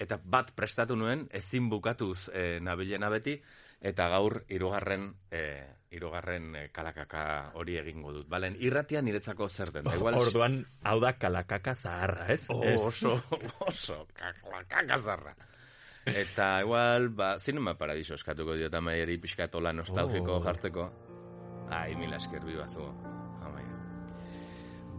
Eta 0.00 0.18
bat 0.18 0.50
prestatu 0.56 0.96
nuen, 0.98 1.28
ezin 1.30 1.68
bukatuz 1.70 2.28
e, 2.34 2.58
nabilena 2.60 3.12
beti, 3.12 3.36
eta 3.84 4.08
gaur 4.10 4.40
hirugarren 4.48 5.10
e, 5.30 5.44
hirugarren 5.94 6.54
e, 6.56 6.62
kalakaka 6.74 7.24
hori 7.60 7.78
egingo 7.78 8.12
dut. 8.16 8.26
Balen, 8.28 8.56
irratia 8.58 9.02
niretzako 9.04 9.48
zer 9.48 9.70
den. 9.76 9.86
Da, 9.86 9.94
igual, 10.00 10.18
Orduan, 10.18 10.62
hau 10.82 10.98
da 11.04 11.14
kalakaka 11.20 11.76
zaharra, 11.76 12.26
ez? 12.34 12.40
Oh, 12.48 12.64
oso, 12.88 13.18
oso, 13.68 14.06
kalakaka 14.18 14.98
zarra. 14.98 15.36
Eta 16.06 16.60
igual, 16.60 17.08
ba, 17.16 17.38
zinema 17.38 17.74
paradiso 17.80 18.14
eskatuko 18.14 18.54
diot 18.58 18.74
amaieri 18.74 19.16
pixkatola 19.18 19.72
nostalgiko 19.72 20.36
Oh. 20.36 20.42
jartzeko. 20.44 20.90
Ai, 21.70 21.94
mila 21.96 22.16
esker 22.16 22.44
bibazu. 22.44 22.84
Amai. 23.42 23.64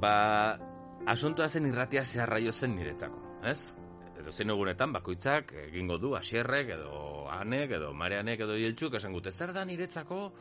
Ba, 0.02 0.58
asuntoa 1.06 1.48
zen 1.50 1.68
irratia 1.70 2.04
zeharra 2.04 2.40
jo 2.42 2.52
zen 2.52 2.76
niretzako, 2.76 3.22
ez? 3.44 3.74
Edo 4.20 4.32
zein 4.32 4.50
egunetan 4.50 4.94
bakoitzak 4.96 5.52
egingo 5.68 5.98
du 6.02 6.16
asierrek 6.16 6.70
edo 6.80 7.28
anek 7.30 7.72
edo 7.78 7.94
mareanek 7.94 8.40
edo 8.48 8.56
jeltxuk 8.58 8.96
esan 8.98 9.14
gute 9.14 9.32
zer 9.32 9.52
da 9.54 9.66
niretzako 9.66 10.32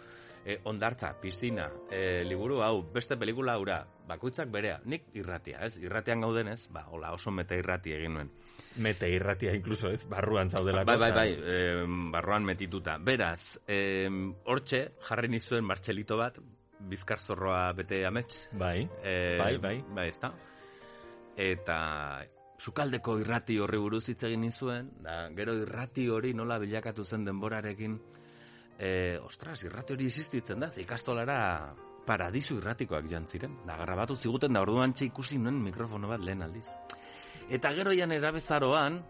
e, 0.45 0.61
ondartza, 0.65 1.15
piztina, 1.21 1.69
e, 1.91 2.23
liburu 2.25 2.61
hau, 2.63 2.83
beste 2.93 3.17
pelikula 3.17 3.55
haura, 3.57 3.79
bakoitzak 4.09 4.51
berea, 4.53 4.79
nik 4.85 5.09
irratia, 5.17 5.63
ez? 5.65 5.79
Irratian 5.81 6.21
gaudenez, 6.21 6.67
ba, 6.73 6.85
hola 6.93 7.13
oso 7.17 7.33
meta 7.33 7.57
irrati 7.57 7.95
egin 7.97 8.15
nuen. 8.19 8.33
Mete 8.85 9.09
irratia 9.11 9.55
inkluso, 9.57 9.91
ez? 9.91 10.05
Barruan 10.11 10.51
zaudelako. 10.51 10.87
Bai, 10.93 10.99
bai, 11.01 11.13
bai, 11.13 11.29
em, 11.55 12.11
barruan 12.13 12.45
metituta. 12.45 12.99
Beraz, 12.99 13.59
em, 13.67 14.35
hortxe, 14.45 14.85
jarri 15.09 15.33
nizuen 15.33 15.65
martxelito 15.65 16.19
bat, 16.21 16.39
bizkar 16.85 17.19
zorroa 17.19 17.73
bete 17.73 18.05
amets. 18.07 18.49
Bai, 18.53 18.89
Eh, 19.03 19.39
bai, 19.39 19.57
bai. 19.59 19.79
Bai, 19.95 20.09
ezta. 20.09 20.33
Eta 21.37 22.25
sukaldeko 22.59 23.19
irrati 23.19 23.59
horri 23.59 23.79
buruz 23.79 24.09
hitz 24.09 24.23
egin 24.25 24.45
nizuen, 24.47 24.91
da, 25.03 25.29
gero 25.35 25.57
irrati 25.59 26.09
hori 26.09 26.35
nola 26.35 26.59
bilakatu 26.59 27.05
zen 27.05 27.25
denborarekin, 27.25 27.99
e, 28.79 29.19
ostras, 29.23 29.63
irrati 29.65 29.95
hori 29.95 30.07
existitzen 30.11 30.61
da, 30.61 30.71
ikastolara 30.81 31.39
paradisu 32.07 32.59
irratikoak 32.61 33.09
joan 33.11 33.27
ziren. 33.27 33.59
Da, 33.67 33.77
grabatu 33.81 34.17
ziguten 34.17 34.53
da 34.53 34.63
orduan 34.65 34.95
ikusi 35.01 35.39
nuen 35.39 35.63
mikrofono 35.63 36.09
bat 36.09 36.25
lehen 36.25 36.43
aldiz. 36.43 36.67
Eta 37.51 37.73
gero 37.77 37.93
jan 37.93 38.13
erabezaroan, 38.13 39.03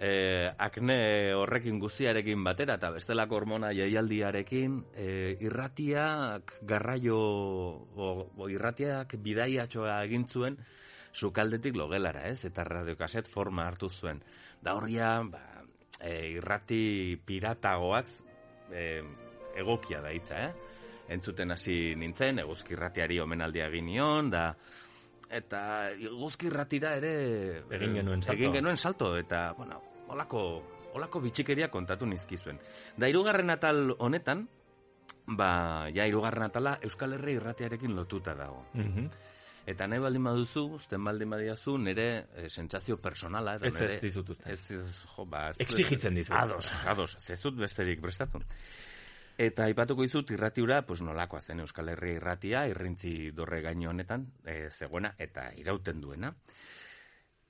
eh, 0.00 0.50
akne 0.58 1.34
horrekin 1.36 1.78
guziarekin 1.78 2.42
batera 2.44 2.78
eta 2.80 2.90
bestelako 2.94 3.36
hormona 3.36 3.72
jaialdiarekin 3.76 4.78
eh, 4.94 5.36
irratiak 5.40 6.56
garraio 6.62 7.18
o, 7.18 8.10
o 8.36 8.48
irratiak 8.48 9.16
bidaiatxoa 9.20 9.98
egin 10.06 10.26
zuen 10.26 10.56
sukaldetik 11.12 11.76
logelara, 11.76 12.28
ez? 12.30 12.44
Eta 12.46 12.64
radiokaset 12.64 13.28
forma 13.28 13.66
hartu 13.66 13.90
zuen. 13.90 14.22
Da 14.62 14.76
horria, 14.78 15.18
ba, 15.26 15.42
eh, 16.00 16.36
irrati 16.38 17.18
piratagoak 17.26 18.29
eh, 18.72 19.02
egokia 19.56 20.00
da 20.00 20.12
hitza, 20.14 20.44
eh? 20.48 20.52
Entzuten 21.10 21.50
hasi 21.50 21.96
nintzen, 21.98 22.38
eguzki 22.44 22.76
irratiari 22.76 23.18
omenaldia 23.20 23.66
egin 23.66 23.88
nion, 23.90 24.30
da 24.30 24.54
eta 25.30 25.62
eguzki 25.94 26.48
irratira 26.50 26.96
ere 26.98 27.14
Egin 27.70 27.94
genuen 28.00 28.22
salto. 28.22 28.36
Egin 28.36 28.54
genuen 28.58 28.76
salto 28.76 29.14
eta 29.18 29.52
bueno, 29.58 29.80
olako 30.10 30.42
olako 30.98 31.20
bitxikeria 31.22 31.70
kontatu 31.70 32.06
nizkizuen. 32.06 32.58
Da 32.98 33.08
hirugarren 33.08 33.50
atal 33.54 33.94
honetan, 33.98 34.48
ba 35.26 35.50
ja 35.94 36.06
hirugarren 36.08 36.48
atala 36.48 36.78
Euskal 36.82 37.14
Herri 37.14 37.36
irratiarekin 37.38 37.94
lotuta 37.94 38.34
dago. 38.34 38.64
Mhm. 38.74 39.10
Eta 39.68 39.86
nahi 39.86 40.00
baldin 40.00 40.24
baduzu, 40.24 40.62
uzten 40.78 41.04
baldin 41.04 41.30
badiazu, 41.30 41.76
nire 41.78 42.06
eh, 42.34 42.48
sentsazio 42.48 42.96
personala. 43.00 43.54
edo 43.58 43.66
Ez, 43.66 43.74
ez 43.74 43.80
nire- 43.80 44.00
dizut 44.00 44.30
uzten. 44.34 44.52
Ez, 44.52 44.70
ez, 44.70 44.94
jo, 45.16 45.26
ba... 45.26 45.50
ez- 45.50 45.60
Exigitzen 45.66 46.14
dizut. 46.14 46.34
Ados, 46.36 46.70
ados, 46.88 47.16
ez 47.30 47.40
dut 47.42 47.56
besterik 47.60 48.00
prestatu. 48.00 48.40
Eta 49.40 49.64
aipatuko 49.70 50.02
dizut 50.04 50.30
irratiura, 50.34 50.82
pues 50.86 51.00
nolakoa 51.00 51.40
zen 51.40 51.60
Euskal 51.60 51.88
Herria 51.88 52.16
irratia, 52.18 52.66
irrintzi 52.68 53.30
dorre 53.32 53.62
gaino 53.64 53.88
honetan, 53.90 54.26
e, 54.44 54.68
zegoena 54.70 55.14
eta 55.18 55.46
irauten 55.56 56.00
duena. 56.00 56.34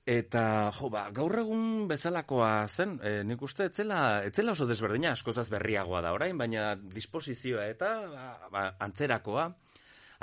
Eta, 0.05 0.71
jo, 0.73 0.87
ba, 0.89 1.03
gaur 1.13 1.35
egun 1.43 1.87
bezalakoa 1.89 2.67
zen, 2.67 2.95
e, 3.05 3.11
nik 3.27 3.41
uste, 3.45 3.67
etzela, 3.69 4.23
etzela 4.25 4.55
oso 4.55 4.65
desberdina, 4.69 5.11
askozaz 5.13 5.49
berriagoa 5.53 6.01
da 6.01 6.13
orain, 6.15 6.37
baina 6.39 6.71
disposizioa 6.75 7.67
eta 7.69 7.91
ba, 8.09 8.23
ba, 8.51 8.63
antzerakoa, 8.87 9.49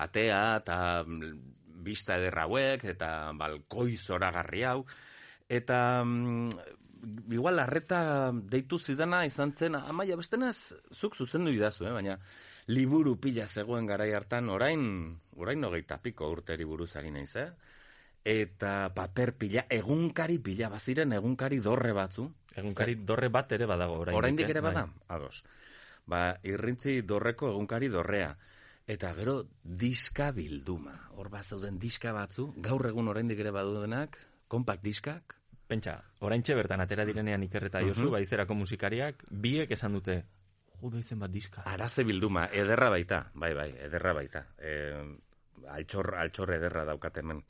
atea 0.02 0.40
eta 0.62 0.78
bista 1.84 2.18
ederra 2.18 2.46
hauek, 2.48 2.84
eta 2.84 3.32
balkoi 3.38 3.96
zoragarri 3.96 4.64
hau, 4.68 4.82
eta 5.48 6.02
mm, 6.04 6.50
igual 7.32 7.58
arreta 7.62 8.32
deitu 8.32 8.78
zidana 8.78 9.24
izan 9.26 9.54
zen, 9.56 9.78
amaia 9.78 10.16
bestenaz, 10.16 10.74
zuk 10.92 11.16
zuzendu 11.16 11.52
idazu, 11.54 11.86
eh? 11.86 11.92
baina 11.94 12.18
liburu 12.68 13.16
pila 13.20 13.46
zegoen 13.46 13.86
garai 13.86 14.12
hartan, 14.12 14.48
orain, 14.52 14.82
orain 15.36 15.64
hogeita 15.64 16.00
piko 16.02 16.28
urteri 16.30 16.66
buruz 16.68 16.94
ari 16.96 17.10
naiz, 17.14 17.34
eh? 17.36 17.48
eta 18.28 18.90
paper 18.94 19.32
pila, 19.38 19.64
egunkari 19.70 20.38
pila, 20.38 20.68
baziren 20.68 21.14
egunkari 21.16 21.62
dorre 21.64 21.94
batzu. 21.96 22.26
Egunkari 22.58 22.98
dorre 23.06 23.30
bat 23.32 23.52
ere 23.54 23.66
badago 23.70 24.02
oraindik, 24.02 24.18
Oraindik 24.18 24.48
eh? 24.48 24.52
ere 24.56 24.62
bada? 24.64 24.84
Bai. 24.84 25.16
Ados. 25.16 25.42
Ba, 26.08 26.22
irrintzi 26.42 27.00
dorreko 27.06 27.52
egunkari 27.52 27.88
dorrea. 27.92 28.34
Eta 28.88 29.10
gero 29.14 29.42
diska 29.62 30.30
bilduma. 30.32 30.94
Hor 31.20 31.28
bat 31.28 31.44
zauden 31.44 31.76
diska 31.78 32.14
batzu, 32.16 32.54
gaur 32.64 32.86
egun 32.88 33.10
oraindik 33.12 33.38
ere 33.44 33.52
badudenak, 33.52 34.16
kompakt 34.48 34.82
diskak. 34.82 35.36
Pentsa, 35.68 35.98
oraintxe 36.24 36.54
bertan 36.56 36.80
atera 36.80 37.04
direnean 37.04 37.42
Iker 37.44 37.66
eta 37.68 37.82
Josu, 37.84 38.06
Mhm. 38.06 38.12
baizerako 38.12 38.54
musikariak, 38.54 39.24
biek 39.28 39.70
esan 39.70 39.92
dute, 39.92 40.24
judo 40.80 40.98
izen 40.98 41.18
bat 41.18 41.30
diska. 41.30 41.62
Araze 41.66 42.04
bilduma, 42.04 42.46
ederra 42.46 42.88
baita, 42.88 43.30
bai, 43.34 43.52
bai, 43.52 43.70
ederra 43.76 44.14
baita. 44.14 44.46
E, 44.56 44.72
altxor, 45.68 46.14
altxor 46.14 46.54
ederra 46.54 46.84
daukat 46.86 47.18
hemen 47.18 47.44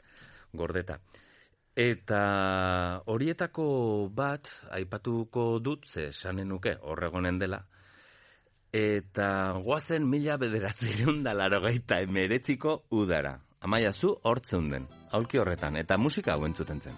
gordeta. 0.53 0.99
Eta 1.77 3.03
horietako 3.07 4.11
bat, 4.13 4.49
aipatuko 4.73 5.61
dut, 5.61 5.87
ze 5.87 6.09
esanen 6.09 6.49
nuke, 6.49 6.77
horregonen 6.83 7.39
dela, 7.39 7.69
eta 8.73 9.29
goazen 9.65 10.09
mila 10.09 10.37
bederatzireun 10.41 11.23
da 11.23 11.35
larogeita 11.35 12.01
emeretziko 12.05 12.83
udara. 12.91 13.39
Amaia 13.61 13.93
zu 13.93 14.15
hortzen 14.23 14.69
den, 14.71 14.87
aulki 15.11 15.39
horretan, 15.39 15.77
eta 15.77 15.99
musika 15.99 16.37
hau 16.37 16.45
entzuten 16.47 16.81
zen. 16.81 16.95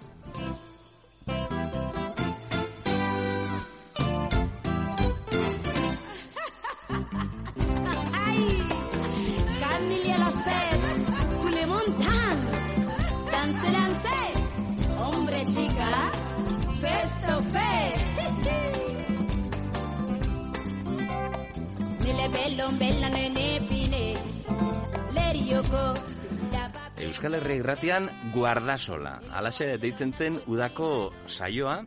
Euskal 27.00 27.38
Herria 27.38 27.56
irratian 27.56 28.08
guardasola. 28.34 29.14
Alaxe 29.32 29.78
deitzen 29.80 30.12
zen 30.12 30.36
udako 30.44 30.90
saioa, 31.24 31.78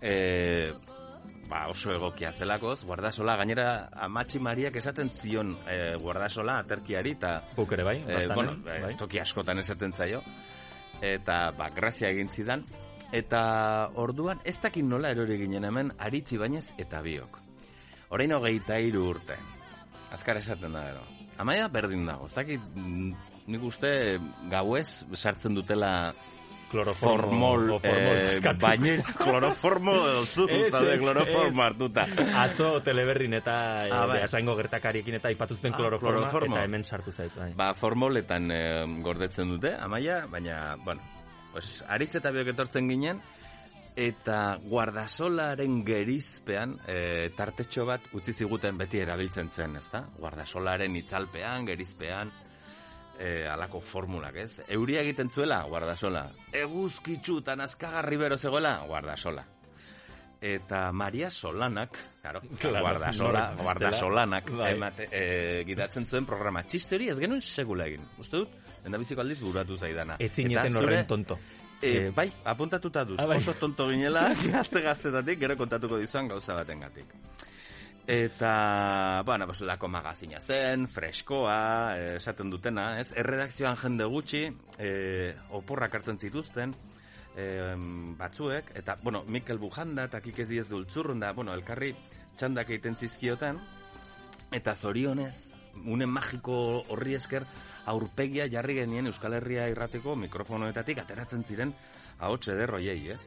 e, 0.00 0.72
ba 1.50 1.66
oso 1.68 1.92
egokia 1.92 2.32
zelakoz, 2.32 2.78
guardasola, 2.88 3.36
gainera 3.42 3.90
amatxi 4.08 4.40
mariak 4.40 4.80
esaten 4.80 5.12
zion 5.12 5.52
e, 5.68 5.78
guardasola 6.00 6.56
aterkiari, 6.64 7.12
eta... 7.20 7.36
Guk 7.58 7.76
ere 7.76 7.84
bai, 7.90 7.98
e, 8.00 8.26
bueno, 8.32 8.56
e, 8.64 8.80
bai. 8.88 8.96
toki 8.96 9.20
askotan 9.20 9.60
esaten 9.60 9.92
zaio, 9.92 10.24
eta 11.04 11.42
ba, 11.58 11.68
grazia 11.76 12.08
egin 12.08 12.32
zidan, 12.32 12.64
eta 13.12 13.42
orduan 14.00 14.40
ez 14.48 14.56
dakit 14.64 14.88
nola 14.88 15.12
erori 15.12 15.36
ginen 15.44 15.68
hemen 15.68 15.92
aritzi 15.98 16.40
bainez 16.40 16.70
eta 16.80 17.04
biok. 17.04 17.42
Orain 18.16 18.32
hogeita 18.32 18.80
hiru 18.80 19.10
urte. 19.12 19.36
Azkar 20.12 20.36
esaten 20.36 20.72
da 20.76 20.82
gero. 20.90 21.02
Amaia 21.40 21.68
berdin 21.72 22.04
dago. 22.06 22.26
Ez 22.28 22.34
dakit, 22.36 22.60
mm, 22.76 23.12
nik 23.48 23.62
uste 23.64 24.18
gauez 24.50 25.04
sartzen 25.16 25.54
dutela 25.56 26.12
Kloroformo, 26.72 27.50
formol, 27.52 27.80
eh, 27.84 28.40
baina 28.60 28.94
kloroformo 29.20 29.92
zu, 30.24 30.46
Ez, 30.48 30.70
zaude 30.72 30.94
ez, 30.94 31.00
kloroformo 31.02 31.62
hartuta. 31.66 32.06
Atzo 32.40 32.80
teleberrin 32.80 33.34
eta 33.36 33.56
eh, 33.84 33.90
Ah, 33.92 34.06
bai. 34.06 34.16
behasaingo 34.22 34.54
gertakariekin 34.56 35.18
eta 35.18 35.28
ipatuzten 35.34 35.74
Ah, 35.74 35.76
kloroforma, 35.76 36.20
kloroformo. 36.30 36.56
eta 36.56 36.64
hemen 36.64 36.84
sartu 36.84 37.12
zaitu. 37.12 37.40
Bai. 37.40 37.50
Ba, 37.54 37.74
formoletan 37.76 38.48
eh, 38.50 38.86
gordetzen 39.04 39.52
dute, 39.52 39.74
amaia, 39.76 40.22
baina, 40.32 40.76
bueno, 40.82 41.02
pues, 41.52 41.84
aritz 41.88 42.14
eta 42.22 42.30
biok 42.32 42.54
etortzen 42.54 42.88
ginen, 42.88 43.20
eta 43.96 44.56
guardasolaren 44.62 45.82
gerizpean 45.84 46.78
e, 46.88 47.30
tartetxo 47.36 47.84
bat 47.88 48.06
utzi 48.16 48.32
ziguten 48.32 48.78
beti 48.80 49.02
erabiltzen 49.02 49.50
zen, 49.52 49.76
ezta? 49.76 50.04
Guardasolaren 50.18 50.96
itzalpean, 50.96 51.66
gerizpean, 51.68 52.32
e, 53.18 53.46
alako 53.48 53.80
formulak, 53.80 54.36
ez? 54.36 54.60
Euria 54.68 55.02
egiten 55.04 55.30
zuela, 55.30 55.62
guardasola. 55.68 56.26
Eguzkitzu 56.52 57.40
eta 57.42 57.56
nazkagarri 57.56 58.16
bero 58.16 58.38
zegoela, 58.38 58.78
guardasola. 58.88 59.44
Eta 60.42 60.88
Maria 60.90 61.28
Solanak, 61.30 61.98
claro, 62.20 62.40
Claro, 62.58 62.80
guardasola, 62.82 63.44
nola, 63.52 63.62
guardasolanak 63.62 64.50
bai. 64.50 64.72
emate, 64.74 65.06
e, 65.12 65.64
gidatzen 65.68 66.08
zuen 66.08 66.26
programa. 66.26 66.64
Txiste 66.66 66.96
hori 66.96 67.12
ez 67.12 67.18
genuen 67.20 67.40
segula 67.40 67.86
egin. 67.86 68.02
Uste 68.18 68.40
dut, 68.40 68.56
lendabiziko 68.82 69.22
aldiz 69.22 69.38
buratu 69.38 69.76
zaidana. 69.78 70.16
Ez 70.18 70.32
zineten 70.32 70.76
horren 70.80 71.06
tonto. 71.06 71.38
E, 71.82 72.10
bai, 72.14 72.28
apuntatuta 72.46 73.02
dut. 73.04 73.18
Ah, 73.18 73.26
bai. 73.26 73.40
Oso 73.42 73.56
tonto 73.58 73.88
ginela, 73.90 74.28
gazte-gaztetatik, 74.54 75.40
gero 75.42 75.56
kontatuko 75.58 75.98
dizuan 75.98 76.28
gauza 76.30 76.54
batengatik. 76.54 77.10
Eta, 78.06 79.22
bueno, 79.26 79.46
pues, 79.46 79.60
lako 79.66 79.88
magazina 79.88 80.40
zen, 80.40 80.86
freskoa, 80.86 81.98
eh, 81.98 82.16
esaten 82.16 82.50
dutena, 82.50 83.00
ez? 83.00 83.12
Erredakzioan 83.18 83.76
jende 83.78 84.06
gutxi, 84.10 84.44
eh, 84.78 85.34
oporrak 85.50 85.94
hartzen 85.94 86.18
zituzten, 86.18 86.74
eh, 87.36 87.74
batzuek, 88.18 88.72
eta, 88.78 88.96
bueno, 89.02 89.24
Mikel 89.26 89.58
Bujanda 89.58 90.04
eta 90.10 90.20
Kike 90.20 90.46
Diez 90.46 90.68
dultzurrun 90.68 91.20
da, 91.20 91.32
bueno, 91.32 91.54
elkarri 91.54 91.94
txandak 92.36 92.70
egiten 92.70 92.96
zizkioten, 92.96 93.58
eta 94.50 94.74
zorionez, 94.74 95.52
une 95.86 96.06
magiko 96.06 96.84
horri 96.88 97.14
esker, 97.14 97.46
aurpegia 97.86 98.46
jarri 98.50 98.74
genien 98.80 99.06
Euskal 99.06 99.34
Herria 99.34 99.68
irrateko 99.68 100.14
mikrofonoetatik 100.16 100.98
ateratzen 101.02 101.44
ziren 101.44 101.74
ahots 102.18 102.48
ederroiei, 102.48 103.10
ez? 103.10 103.20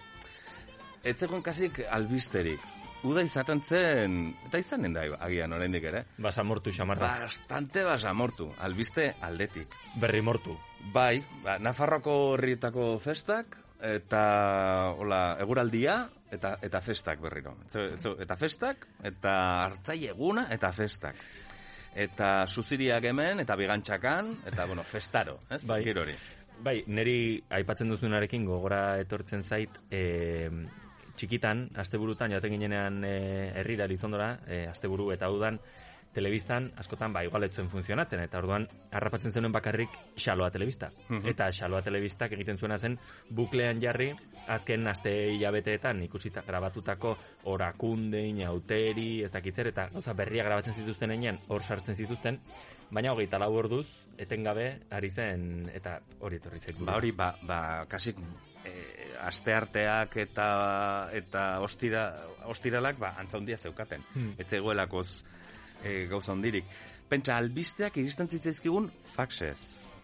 Etzegon 1.05 1.41
kasik 1.45 1.83
albisterik. 1.89 2.61
Uda 3.05 3.21
izaten 3.21 3.59
zen, 3.61 4.15
eta 4.47 4.57
izanen 4.57 4.95
da 4.95 5.03
agian 5.21 5.53
oraindik 5.53 5.83
ere. 5.91 6.05
Basamortu 6.17 6.71
xamarra. 6.73 7.11
Bastante 7.21 7.83
basamortu, 7.85 8.47
albiste 8.65 9.11
aldetik. 9.21 9.75
Berri 10.01 10.21
mortu. 10.25 10.55
Bai, 10.93 11.19
ba, 11.43 11.59
Nafarroko 11.59 12.15
herrietako 12.33 12.95
festak, 13.03 13.59
eta 13.85 14.23
hola, 14.97 15.37
eguraldia, 15.43 15.99
eta, 16.33 16.55
eta 16.65 16.81
festak 16.81 17.21
berriro. 17.21 17.53
Etze- 17.67 17.91
etze- 17.99 18.15
Eta 18.25 18.37
festak, 18.41 18.87
eta 19.03 19.35
hartzai 19.65 20.07
eguna, 20.07 20.47
eta 20.49 20.71
festak. 20.73 21.15
Eta 21.95 22.45
suziriak 22.47 23.05
hemen, 23.07 23.39
eta 23.39 23.55
bigantxakan, 23.55 24.33
eta, 24.51 24.65
bueno, 24.67 24.83
festaro, 24.83 25.39
ez? 25.49 25.61
Bai. 25.67 25.79
Hori. 25.95 26.15
Bai, 26.63 26.81
neri 26.87 27.41
aipatzen 27.55 27.89
duzunarekin 27.91 28.45
gogora 28.47 28.99
etortzen 28.99 29.43
zait, 29.43 29.79
e, 29.91 30.49
txikitan, 31.15 31.69
asteburutan 31.79 32.35
joaten 32.35 32.55
ginenean 32.55 33.03
e, 33.07 33.15
herrira 33.61 33.87
Elizondora, 33.87 34.33
e, 34.47 34.65
asteburu 34.67 35.11
eta 35.15 35.31
udan, 35.31 35.59
telebistan 36.15 36.71
askotan 36.79 37.11
ba 37.13 37.25
igual 37.27 37.43
ez 37.43 37.51
zuen 37.51 37.67
funtzionatzen 37.69 38.21
eta 38.23 38.39
orduan 38.39 38.65
harrapatzen 38.95 39.35
zenuen 39.35 39.51
bakarrik 39.51 39.91
xaloa 40.15 40.47
telebista. 40.51 40.89
Mhm. 41.09 41.27
Eta 41.27 41.49
xaloa 41.51 41.81
telebistak 41.83 42.31
egiten 42.37 42.57
zuena 42.57 42.79
zen 42.79 42.97
buklean 43.29 43.81
jarri 43.83 44.13
azken 44.47 44.87
aste 44.87 45.11
hilabeteetan 45.33 46.03
ikusita 46.05 46.43
grabatutako 46.45 47.15
orakunde, 47.51 48.21
inauteri, 48.29 49.23
ez 49.25 49.31
dakitzer 49.33 49.71
eta 49.71 49.89
gauza 49.93 50.13
berria 50.13 50.45
grabatzen 50.47 50.75
zituzten 50.77 51.11
heinean 51.11 51.39
hor 51.47 51.63
sartzen 51.63 51.95
zituzten, 51.95 52.39
baina 52.91 53.13
hogeita 53.13 53.39
lau 53.41 53.51
orduz 53.57 53.85
etengabe 54.21 54.67
ari 54.95 55.09
zen 55.09 55.69
eta 55.73 55.97
hori 56.19 56.39
etorri 56.39 56.61
zait. 56.61 56.77
Ba 56.79 56.97
hori, 56.99 57.11
ba, 57.11 57.31
ba 57.43 57.59
kasik 57.89 58.19
e, 58.63 58.73
astearteak 59.25 60.17
eta 60.23 60.49
eta 61.13 61.45
ostira, 61.65 62.05
ostiralak 62.51 62.99
ba, 63.01 63.15
antza 63.19 63.37
handia 63.37 63.57
zeukaten. 63.57 64.05
Hmm. 64.13 64.35
Ez 64.37 64.47
zegoelakoz 64.47 65.09
e, 65.83 66.05
gauza 66.11 66.33
handirik. 66.35 66.69
Pentsa, 67.09 67.37
albisteak 67.37 67.99
iristen 68.01 68.31
zitzaizkigun 68.31 68.89
faxez. 69.15 69.94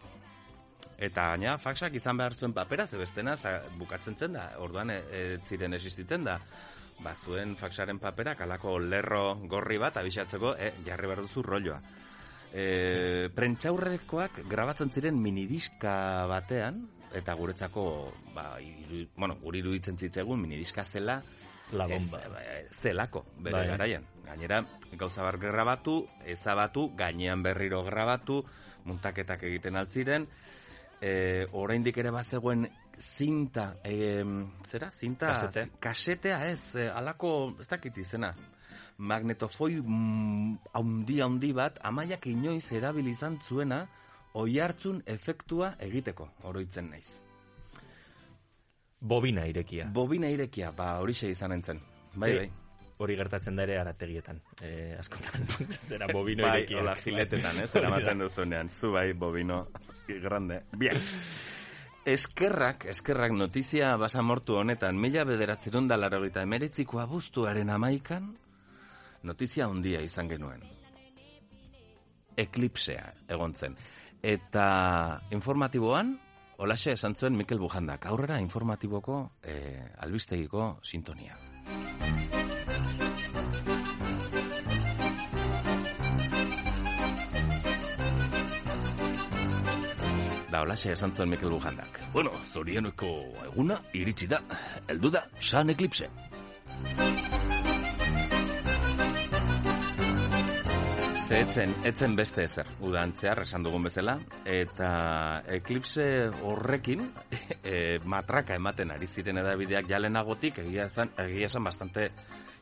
Eta 1.01 1.31
gaina 1.33 1.55
faxak 1.57 1.95
izan 1.97 2.19
behar 2.19 2.35
zuen 2.37 2.53
papera, 2.53 2.85
ze 2.85 2.99
bestena 2.99 3.33
bukatzen 3.79 4.15
zen 4.15 4.37
da, 4.37 4.51
orduan 4.61 4.91
e, 4.93 4.99
e, 5.09 5.23
ziren 5.49 5.73
existitzen 5.73 6.27
da. 6.27 6.37
Ba, 7.01 7.15
zuen 7.17 7.55
faxaren 7.57 7.97
paperak 7.97 8.43
alako 8.45 8.77
lerro 8.79 9.23
gorri 9.49 9.79
bat 9.81 9.97
abisatzeko, 9.97 10.53
e, 10.53 10.73
jarri 10.85 11.09
behar 11.09 11.23
duzu 11.25 11.41
rolloa. 11.41 11.79
E, 12.53 13.29
prentxaurrekoak 13.33 14.43
grabatzen 14.51 14.91
ziren 14.93 15.17
minidiska 15.17 16.27
batean, 16.29 16.83
eta 17.17 17.33
guretzako, 17.33 17.85
ba, 18.35 18.51
iru, 18.61 19.07
bueno, 19.17 19.39
guri 19.41 19.63
iruditzen 19.65 19.97
zitzegun 19.97 20.39
minidiska 20.45 20.85
zela, 20.85 21.21
La 21.73 21.87
bomba. 21.87 22.19
ez, 22.19 22.31
e, 22.45 22.67
zelako, 22.75 23.25
bere 23.39 23.57
Bai. 23.57 23.67
garaian. 23.73 24.05
Gainera, 24.27 24.61
gauza 24.99 25.23
bar 25.23 25.39
grabatu, 25.41 26.05
ezabatu, 26.29 26.91
gainean 26.95 27.41
berriro 27.41 27.81
grabatu, 27.83 28.43
muntaketak 28.85 29.49
egiten 29.49 29.79
altziren, 29.79 30.27
e, 31.01 31.45
oraindik 31.57 31.97
ere 31.97 32.11
bazegoen 32.11 32.67
zinta, 33.01 33.75
e, 33.83 34.23
zera, 34.67 34.91
zinta, 34.91 35.27
Kasete. 35.33 35.67
kasetea 35.79 36.39
ez, 36.51 36.75
e, 36.75 36.87
alako, 36.89 37.55
ez 37.59 37.67
dakit 37.67 37.97
izena, 37.97 38.33
magnetofoi 38.97 39.79
mm, 39.81 40.57
haundi 40.77 41.19
haundi 41.21 41.51
bat, 41.57 41.79
amaiak 41.83 42.27
inoiz 42.29 42.67
erabili 42.77 43.11
izan 43.15 43.39
zuena, 43.41 43.87
oi 44.37 44.59
hartzun 44.61 45.01
efektua 45.05 45.73
egiteko, 45.79 46.29
oroitzen 46.43 46.89
naiz. 46.93 47.15
Bobina 49.01 49.47
irekia. 49.49 49.87
Bobina 49.93 50.29
irekia, 50.29 50.71
ba, 50.77 50.99
horixe 51.01 51.31
izan 51.33 51.51
entzen. 51.57 51.79
Bai, 52.15 52.29
Eh, 52.31 52.37
bai. 52.37 52.51
Hori 53.01 53.15
gertatzen 53.17 53.55
da 53.57 53.63
ere 53.63 53.79
arategietan. 53.81 54.37
Eh, 54.61 54.93
askotan, 54.99 55.41
zera 55.89 56.05
bobino 56.13 56.43
bai, 56.45 56.59
irekia. 56.59 56.79
hola, 56.83 56.93
filetetan, 56.95 57.63
ez? 57.63 57.75
Eramaten 57.75 58.19
duzunean. 58.21 58.69
Zu 58.69 58.91
bai, 58.93 59.13
bobino, 59.13 59.63
grande. 60.19 60.63
Bien. 60.77 60.97
Eskerrak, 62.05 62.87
eskerrak 62.89 63.31
notizia 63.37 63.93
basamortu 64.01 64.55
honetan, 64.57 64.97
mila 64.97 65.23
bederatzerun 65.23 65.87
da 65.87 65.99
larogeita 65.99 66.41
emeretziko 66.41 66.99
abuztuaren 66.99 67.69
amaikan, 67.69 68.31
notizia 69.23 69.67
handia 69.69 70.01
izan 70.01 70.31
genuen. 70.31 70.65
Eklipsea 72.41 73.05
egon 73.29 73.53
zen. 73.53 73.77
Eta 74.21 75.21
informatiboan, 75.29 76.15
holaxe 76.57 76.97
esan 76.97 77.15
zuen 77.15 77.37
Mikel 77.37 77.61
Bujandak, 77.61 78.05
aurrera 78.09 78.39
informatiboko 78.41 79.23
eh, 79.43 79.85
albistegiko 80.01 80.77
sintonia. 80.81 81.37
Da, 90.51 90.59
holaxe 90.65 90.91
esan 90.91 91.13
zuen 91.15 91.29
Mikel 91.31 91.53
Bujandak. 91.53 92.01
Bueno, 92.11 92.31
zorioneko 92.51 93.07
eguna 93.45 93.77
iritsi 93.95 94.27
da. 94.27 94.41
Heldu 94.91 95.11
da, 95.13 95.21
Sun 95.39 95.71
Eclipse. 95.71 96.09
Ze 101.29 101.37
etzen, 101.39 101.71
etzen 101.87 102.17
beste 102.19 102.43
ezer, 102.43 102.67
udantzear 102.83 103.39
esan 103.45 103.63
dugun 103.63 103.87
bezala, 103.87 104.17
eta 104.43 104.89
eklipse 105.55 106.03
horrekin 106.43 107.05
e, 107.63 108.01
matraka 108.03 108.59
ematen 108.59 108.91
ari 108.91 109.07
ziren 109.07 109.39
edabideak 109.39 109.87
jalenagotik, 109.87 110.59
egia 110.65 110.89
esan, 110.91 111.15
egia 111.29 111.47
esan 111.47 111.63
bastante 111.63 112.09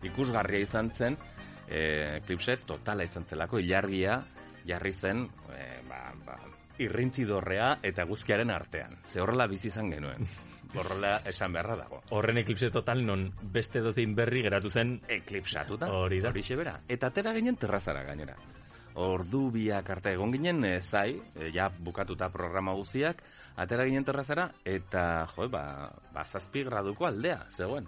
ikusgarria 0.06 0.62
izan 0.68 0.94
zen, 0.94 1.18
e, 1.66 1.82
eklipse 2.20 2.60
totala 2.70 3.10
izan 3.10 3.26
zelako, 3.26 3.58
ilargia 3.66 4.22
jarri 4.70 4.94
zen, 4.94 5.26
e, 5.58 5.68
ba, 5.90 6.06
ba, 6.28 6.38
irrintzidorrea 6.80 7.80
eta 7.84 8.06
guzkiaren 8.10 8.52
artean. 8.52 8.98
Ze 9.12 9.22
horrela 9.22 9.48
bizi 9.48 9.68
izan 9.70 9.92
genuen. 9.92 10.28
Horrela 10.78 11.16
esan 11.26 11.54
beharra 11.54 11.76
dago. 11.80 12.04
Horren 12.14 12.38
eklipse 12.44 12.70
total 12.70 13.02
non 13.06 13.26
beste 13.42 13.82
dozein 13.82 14.14
berri 14.16 14.44
geratu 14.46 14.70
zen 14.70 15.00
eklipsatuta. 15.08 15.90
Hori 15.90 16.20
da. 16.22 16.30
Horixe 16.30 16.58
bera. 16.60 16.76
Eta 16.88 17.10
atera 17.10 17.34
ginen 17.34 17.58
terrazara 17.58 18.04
gainera. 18.06 18.36
Ordu 19.00 19.48
biak 19.54 19.90
arte 19.94 20.14
egon 20.14 20.34
ginen 20.34 20.66
e, 20.66 20.74
zai, 20.82 21.14
e, 21.36 21.50
ja 21.56 21.70
bukatuta 21.70 22.30
programa 22.34 22.74
guztiak, 22.78 23.22
atera 23.56 23.86
ginen 23.88 24.06
terrazara, 24.06 24.50
eta 24.66 25.26
jo, 25.36 25.48
ba, 25.50 25.64
ba 26.14 26.26
zazpi 26.26 26.66
graduko 26.68 27.08
aldea, 27.08 27.46
zegoen. 27.50 27.88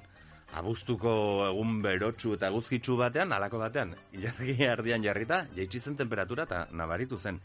Abuztuko 0.58 1.12
egun 1.48 1.78
berotsu 1.84 2.34
eta 2.36 2.50
guzkitsu 2.52 2.98
batean, 3.00 3.32
alako 3.32 3.60
batean, 3.62 3.94
ilargi 4.16 4.56
ardian 4.68 5.04
jarrita, 5.04 5.46
jaitsi 5.56 5.80
zen 5.80 6.00
temperatura 6.00 6.48
eta 6.50 6.66
nabaritu 6.72 7.20
zen. 7.20 7.40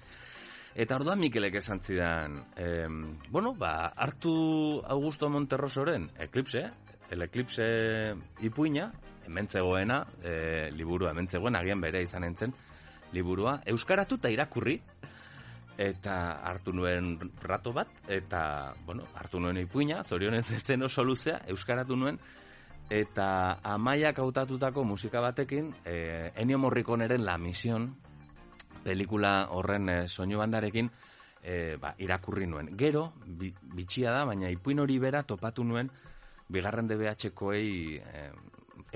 Eta 0.77 0.99
orduan 0.99 1.17
Mikelek 1.17 1.55
esan 1.57 1.81
zidan, 1.81 2.35
em, 2.61 2.97
bueno, 3.33 3.55
ba, 3.57 3.95
hartu 3.97 4.83
Augusto 4.85 5.31
Monterrosoren 5.31 6.11
Eclipse, 6.21 6.67
el 7.09 7.23
Eclipse 7.23 8.15
ipuina, 8.45 8.91
hemen 9.25 9.49
zegoena, 9.49 10.03
e, 10.23 10.69
liburua 10.77 11.15
hemen 11.15 11.29
zegoen, 11.29 11.57
agian 11.57 11.81
bere 11.81 12.03
izan 12.05 12.29
entzen, 12.29 12.53
liburua, 13.17 13.63
euskaratu 13.65 14.19
eta 14.21 14.29
irakurri, 14.35 14.77
eta 15.81 16.43
hartu 16.45 16.75
nuen 16.77 17.15
rato 17.41 17.73
bat, 17.73 17.89
eta, 18.07 18.75
bueno, 18.85 19.09
hartu 19.15 19.41
nuen 19.41 19.57
ipuina, 19.65 20.03
zorionez 20.05 20.51
ez 20.51 20.63
zen 20.63 20.85
oso 20.85 21.05
luzea, 21.05 21.41
euskaratu 21.49 21.97
nuen, 21.97 22.21
eta 22.91 23.63
amaiak 23.65 24.21
hautatutako 24.21 24.85
musika 24.85 25.25
batekin, 25.25 25.73
e, 25.87 26.33
Ennio 26.37 26.59
Morriconeren 26.59 27.25
La 27.25 27.39
Misión, 27.39 27.95
pelikula 28.87 29.35
horren 29.57 29.91
e, 29.91 29.99
soinu 30.09 30.39
bandarekin, 30.43 30.91
e, 31.43 31.77
ba, 31.83 31.95
irakurri 32.03 32.47
nuen. 32.51 32.73
Gero, 32.79 33.09
bi, 33.27 33.53
bitxia 33.77 34.15
da, 34.15 34.25
baina 34.29 34.51
ipuin 34.55 34.83
hori 34.83 34.99
bera 35.03 35.25
topatu 35.27 35.65
nuen, 35.67 35.91
bigarren 36.49 36.87
DBH-koei 36.91 37.97
e, 37.99 38.29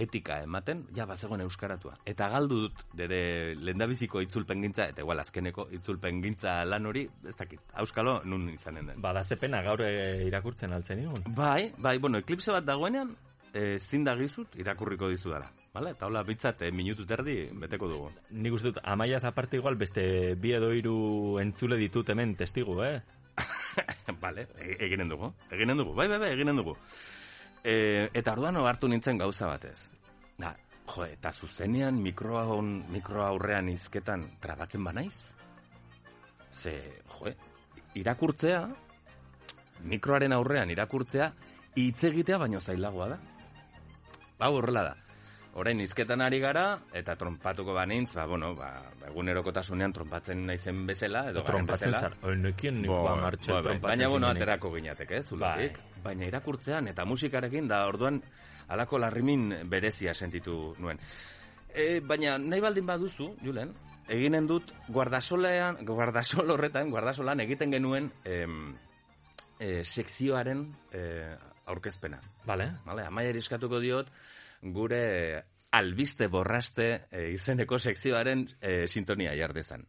etika 0.00 0.38
ematen, 0.44 0.84
ja, 0.96 1.04
bazegoen 1.08 1.42
euskaratua. 1.44 1.96
Eta 2.08 2.28
galdu 2.32 2.60
dut, 2.64 2.84
dere 2.96 3.54
lendabiziko 3.58 4.22
itzulpengintza, 4.24 4.86
eta 4.92 5.02
igual 5.04 5.20
azkeneko 5.22 5.66
itzulpengintza 5.76 6.60
lan 6.68 6.86
hori, 6.86 7.04
ez 7.26 7.34
dakit, 7.36 7.64
auskalo 7.82 8.20
nun 8.24 8.48
izanen 8.54 8.92
den. 8.92 9.02
Badazepena 9.02 9.62
gaur 9.66 9.82
e, 9.84 9.90
irakurtzen 10.28 10.72
altzen 10.76 11.02
nigun. 11.02 11.34
Bai, 11.36 11.72
bai, 11.78 11.98
bueno, 11.98 12.22
eklipse 12.22 12.54
bat 12.54 12.66
dagoenean, 12.68 13.12
e, 13.52 13.78
zindagizut 13.78 14.56
irakurriko 14.60 15.08
dizu 15.10 15.30
dara. 15.30 15.50
Vale? 15.74 15.94
Eta 15.94 16.06
hola, 16.06 16.22
bitzat, 16.26 16.62
e, 16.62 16.70
minutu 16.74 17.06
terdi 17.06 17.36
beteko 17.62 17.88
dugu. 17.88 18.10
Nik 18.30 18.56
uste 18.56 18.70
dut, 18.70 18.80
amaiaz 18.84 19.22
aparte 19.24 19.58
igual 19.58 19.78
beste 19.80 20.34
bi 20.40 20.54
edo 20.56 20.72
hiru 20.74 21.38
entzule 21.42 21.78
ditut 21.80 22.10
hemen 22.10 22.34
testigu, 22.38 22.76
eh? 22.84 23.00
Vale, 24.22 24.48
e- 24.58 24.76
eginen 24.86 25.08
dugu, 25.08 25.32
eginen 25.50 25.78
dugu, 25.78 25.94
bai, 25.94 26.08
bai, 26.08 26.18
bai, 26.18 26.32
eginen 26.34 26.58
dugu. 26.60 26.76
E, 27.62 28.08
eta 28.14 28.34
orduan 28.34 28.56
hartu 28.56 28.88
nintzen 28.88 29.18
gauza 29.20 29.46
batez. 29.46 29.90
Da, 30.40 30.54
jo, 30.86 31.04
eta 31.04 31.32
zuzenean 31.32 32.00
mikroa, 32.02 32.46
on, 32.54 32.80
mikroa 32.90 33.28
aurrean 33.28 33.68
izketan 33.68 34.26
trabatzen 34.40 34.84
banaiz? 34.84 35.14
Ze, 36.50 36.74
jo, 37.14 37.34
irakurtzea, 38.00 38.64
mikroaren 39.90 40.32
aurrean 40.32 40.70
irakurtzea, 40.70 41.30
hitz 41.76 42.02
egitea 42.10 42.38
baino 42.42 42.60
zailagoa 42.60 43.12
da. 43.14 43.20
Ba, 44.40 44.48
horrela 44.48 44.82
da. 44.88 44.96
Orain 45.60 45.80
izketan 45.82 46.22
ari 46.22 46.38
gara, 46.38 46.78
eta 46.94 47.16
trompatuko 47.18 47.74
banintz, 47.74 48.12
ba, 48.14 48.24
bueno, 48.30 48.52
ba, 48.54 48.68
egunerokotasunean 49.08 49.92
trompatzen 49.92 50.44
naizen 50.46 50.84
bezala, 50.86 51.24
edo 51.32 51.42
garen 51.44 51.66
bezala. 51.66 52.12
nik 52.38 52.62
Bo, 52.86 53.02
ba 53.02 53.16
martxel 53.16 53.56
bo, 53.56 53.56
bai. 53.56 53.64
trompatzen 53.64 53.88
Baina, 53.88 54.08
bueno, 54.08 54.28
aterako 54.28 54.72
gineatek, 54.76 55.10
eh, 55.10 55.22
zulotik. 55.22 55.76
Bai. 55.76 56.02
Baina 56.04 56.26
irakurtzean 56.30 56.88
eta 56.88 57.04
musikarekin 57.04 57.68
da 57.68 57.82
orduan 57.88 58.22
alako 58.68 58.98
larrimin 59.02 59.68
berezia 59.68 60.14
sentitu 60.14 60.74
nuen. 60.78 60.98
E, 61.74 62.00
baina 62.00 62.38
nahi 62.38 62.62
baldin 62.62 62.86
baduzu, 62.86 63.34
Julen, 63.42 63.74
eginen 64.08 64.46
dut 64.46 64.72
guardasolean, 64.88 65.82
guardasol 65.86 66.50
horretan, 66.54 66.90
guardasolan 66.90 67.42
egiten 67.44 67.74
genuen 67.74 68.10
em, 68.24 68.72
e, 69.58 69.82
sekzioaren 69.84 70.64
e, 70.92 71.04
aurkezpena. 71.66 72.20
Vale. 72.46 72.72
Vale, 72.86 73.06
amaia 73.06 73.30
eskatuko 73.36 73.80
diot 73.80 74.10
gure 74.62 75.44
albiste 75.72 76.26
borraste 76.28 76.90
e, 77.10 77.30
izeneko 77.34 77.78
sekzioaren 77.78 78.46
e, 78.60 78.86
sintonia 78.88 79.34
jar 79.38 79.54
dezan. 79.54 79.86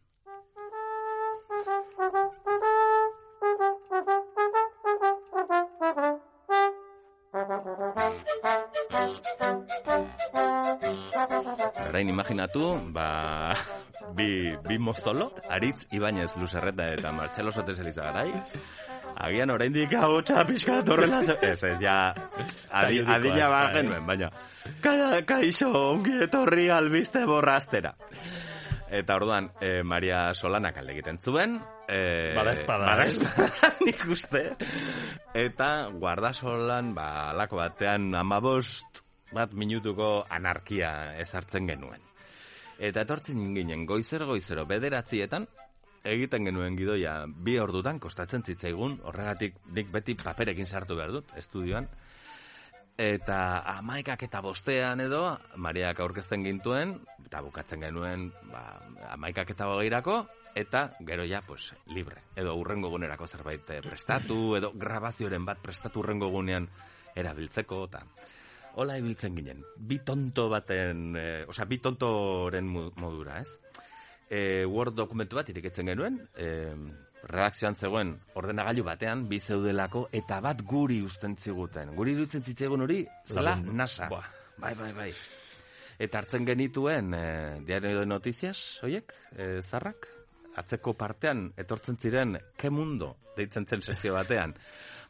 Orain 11.88 12.08
imaginatu, 12.08 12.78
ba, 12.92 13.54
bi, 14.16 14.54
bi 14.64 14.78
mozolo, 14.78 15.32
Aritz 15.50 15.86
Ibañez 15.92 16.36
Luzerreta 16.36 16.88
eta 16.94 17.12
Martxelo 17.12 17.52
Sotes 17.52 17.78
Elizagarai, 17.80 18.32
agian 19.16 19.50
oraindik 19.50 19.94
ahotsa 19.94 20.44
pixka 20.46 20.80
horrela 20.86 21.22
ze- 21.22 21.38
ez, 21.42 21.62
ez, 21.62 21.78
ja, 21.80 22.14
adi, 22.70 23.02
adila 23.06 23.48
bar 23.48 23.72
genuen, 23.74 24.06
baina, 24.06 24.30
ka, 24.80 25.22
kaixo, 25.26 25.70
ongi 25.92 26.22
etorri 26.22 26.68
albiste 26.70 27.24
borrastera. 27.26 27.94
Eta 28.92 29.16
orduan, 29.16 29.48
e, 29.60 29.82
Maria 29.82 30.34
Solanak 30.34 30.76
alde 30.76 30.92
egiten 30.92 31.18
zuen. 31.18 31.56
E, 31.88 32.34
Bada 32.36 32.52
eh? 32.52 32.58
espada, 32.60 33.06
nik 33.86 34.04
uste. 34.12 34.42
Eta 35.32 35.88
guardasolan, 35.96 36.92
ba, 36.94 37.30
alako 37.30 37.56
batean 37.62 38.10
amabost 38.14 39.00
bat 39.32 39.54
minutuko 39.56 40.26
anarkia 40.28 41.16
ezartzen 41.24 41.70
genuen. 41.72 42.04
Eta 42.82 43.06
etortzen 43.06 43.54
ginen 43.56 43.86
goizero 43.86 44.26
goizero 44.28 44.66
bederatzietan, 44.68 45.48
egiten 46.04 46.46
genuen 46.48 46.76
gidoia 46.76 47.22
bi 47.26 47.58
ordutan 47.62 48.00
kostatzen 48.02 48.42
zitzaigun, 48.42 48.98
horregatik 49.06 49.58
nik 49.74 49.90
beti 49.92 50.16
paperekin 50.18 50.66
sartu 50.66 50.96
behar 50.98 51.14
dut, 51.14 51.32
estudioan. 51.38 51.88
Eta 52.98 53.62
amaikak 53.78 54.26
eta 54.26 54.42
bostean 54.44 55.00
edo, 55.00 55.22
Mariak 55.56 56.02
aurkezten 56.04 56.44
gintuen, 56.44 56.98
eta 57.24 57.40
bukatzen 57.42 57.80
genuen 57.80 58.28
ba, 58.50 58.82
amaikak 59.14 59.54
eta 59.54 59.70
hogeirako, 59.72 60.18
eta 60.54 60.84
gero 61.00 61.24
ja, 61.24 61.40
pues, 61.46 61.72
libre. 61.86 62.20
Edo 62.36 62.54
urrengo 62.60 62.90
gunerako 62.92 63.26
zerbait 63.26 63.70
eh, 63.70 63.80
prestatu, 63.82 64.56
edo 64.58 64.72
grabazioren 64.74 65.46
bat 65.48 65.62
prestatu 65.62 66.02
urrengo 66.02 66.28
gunean 66.34 66.68
erabiltzeko, 67.16 67.84
eta 67.88 68.04
hola 68.76 68.98
ibiltzen 69.00 69.34
ginen. 69.36 69.64
Bi 69.76 70.02
tonto 70.04 70.48
baten, 70.52 71.16
eh, 71.16 71.44
osea, 71.48 71.64
bi 71.64 71.78
tontoren 71.78 72.68
modura, 72.68 73.40
ez? 73.40 73.48
E, 74.32 74.64
Word 74.64 74.96
dokumentu 74.96 75.36
bat 75.36 75.50
ireketzen 75.52 75.90
genuen, 75.92 76.16
e, 76.40 76.46
redakzioan 77.28 77.76
zegoen 77.76 78.14
ordenagailu 78.40 78.86
batean, 78.86 79.26
bi 79.28 79.38
zeudelako, 79.40 80.06
eta 80.12 80.40
bat 80.44 80.62
guri 80.64 81.02
usten 81.04 81.36
ziguten. 81.36 81.92
Guri 81.98 82.16
irutzen 82.16 82.42
zitzaigun 82.42 82.86
hori, 82.86 83.02
zela. 83.28 83.58
NASA. 83.60 84.08
Buah. 84.08 84.30
Bai, 84.62 84.72
bai, 84.78 84.90
bai. 84.96 85.10
Eta 86.02 86.22
hartzen 86.22 86.48
genituen 86.48 87.12
e, 87.14 87.24
diario 87.68 88.00
de 88.00 88.08
noticias, 88.08 88.80
hoiek, 88.82 89.12
e, 89.36 89.52
zarrak, 89.62 90.08
atzeko 90.56 90.94
partean 90.98 91.46
etortzen 91.56 91.96
ziren 91.96 92.36
ke 92.58 92.70
mundo 92.70 93.14
deitzen 93.36 93.66
zen 93.66 93.82
sesio 93.82 94.16
batean. 94.16 94.54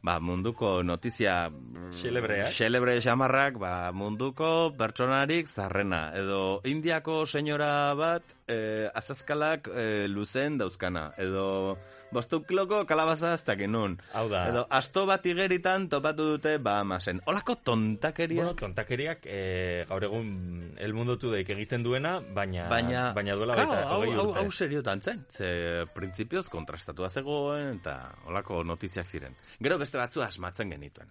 Ba, 0.03 0.19
munduko 0.19 0.83
notizia 0.83 1.47
Xelebreak. 1.93 2.51
Xelebre 2.57 2.97
xamarrak, 3.05 3.59
ba, 3.61 3.93
munduko 3.95 4.73
pertsonarik 4.79 5.49
zarrena. 5.49 6.09
Edo 6.17 6.61
indiako 6.67 7.23
senyora 7.27 7.95
bat 7.95 8.35
eh, 8.49 8.89
azazkalak 8.95 9.69
eh, 9.69 10.07
luzen 10.09 10.59
dauzkana. 10.59 11.13
Edo 11.21 11.77
bostu 12.13 12.43
kiloko 12.47 12.83
kalabaza 12.89 13.33
ez 13.35 13.43
dakin 13.47 13.73
nun. 13.73 13.97
Hau 14.13 14.27
da. 14.31 14.45
Edo 14.51 14.67
asto 14.71 15.05
bat 15.09 15.25
igeritan 15.27 15.89
topatu 15.93 16.27
dute 16.35 16.59
Bahamasen. 16.63 17.23
Olako 17.27 17.57
tontakeria. 17.65 18.43
Bueno, 18.43 18.55
tontakeriak 18.59 19.25
eh, 19.27 19.85
gaur 19.89 20.05
egun 20.05 20.77
elmundotu 20.83 21.33
daik 21.33 21.51
egiten 21.57 21.83
duena, 21.83 22.19
baina, 22.21 22.69
baina, 22.71 23.09
baina 23.17 23.37
duela 23.39 23.57
Claro, 23.57 23.73
baita, 23.73 23.89
hau, 23.89 24.13
hau, 24.21 24.29
hau 24.43 24.51
seriotan 24.53 25.03
zen. 25.03 25.25
Ze 25.31 25.87
printzipioz 25.95 26.49
kontrastatua 26.53 27.11
zegoen 27.11 27.79
eta 27.81 27.97
olako 28.29 28.63
notiziak 28.65 29.07
ziren. 29.09 29.37
Gero 29.61 29.79
beste 29.81 29.99
batzu 29.99 30.23
asmatzen 30.23 30.71
genituen. 30.77 31.11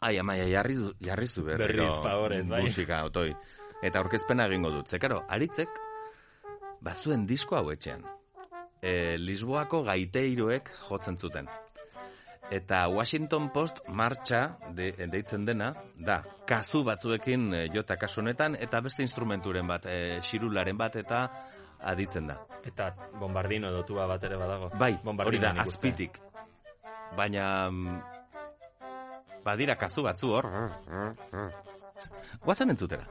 Ai, 0.00 0.18
amaia, 0.20 0.44
jarri, 0.48 0.76
jarri 1.00 1.26
zu 1.26 1.44
berriro 1.44 1.88
Berriz, 2.02 2.48
bai. 2.48 2.62
musika, 2.62 3.04
otoi. 3.04 3.30
Eta 3.82 4.00
aurkezpena 4.00 4.46
egingo 4.46 4.70
dut. 4.70 4.88
Ze, 4.88 4.98
karo, 5.00 5.22
aritzek, 5.28 5.68
bazuen 6.84 7.26
disko 7.26 7.56
hau 7.56 7.70
etxean. 7.72 8.04
E, 8.82 9.16
Lisboako 9.18 9.82
gaiteiroek 9.86 10.70
jotzen 10.88 11.16
zuten. 11.18 11.48
Eta 12.50 12.86
Washington 12.88 13.48
Post 13.50 13.80
martxa 13.88 14.56
de, 14.74 14.92
deitzen 15.10 15.44
dena, 15.48 15.72
da, 15.98 16.20
kazu 16.46 16.84
batzuekin 16.86 17.48
e, 17.54 17.62
jota 17.74 17.96
kasu 17.98 18.20
honetan, 18.22 18.54
eta 18.60 18.80
beste 18.84 19.02
instrumenturen 19.02 19.66
bat, 19.66 19.88
e, 19.90 20.20
xirularen 20.22 20.78
bat, 20.78 20.96
eta 21.02 21.24
aditzen 21.90 22.30
da. 22.30 22.38
Eta 22.64 22.92
bombardino 23.18 23.68
edo 23.72 23.82
tuba 23.88 24.06
bat 24.06 24.22
ere 24.24 24.38
badago. 24.38 24.70
Bai, 24.78 24.94
hori 25.26 25.42
da, 25.42 25.56
azpitik. 25.64 26.20
Baina, 27.16 27.70
mm, 27.70 27.98
badira 29.46 29.76
kazu 29.78 30.02
batzu 30.06 30.32
hor. 30.38 30.50
Guazen 32.44 32.70
entzutera. 32.70 33.06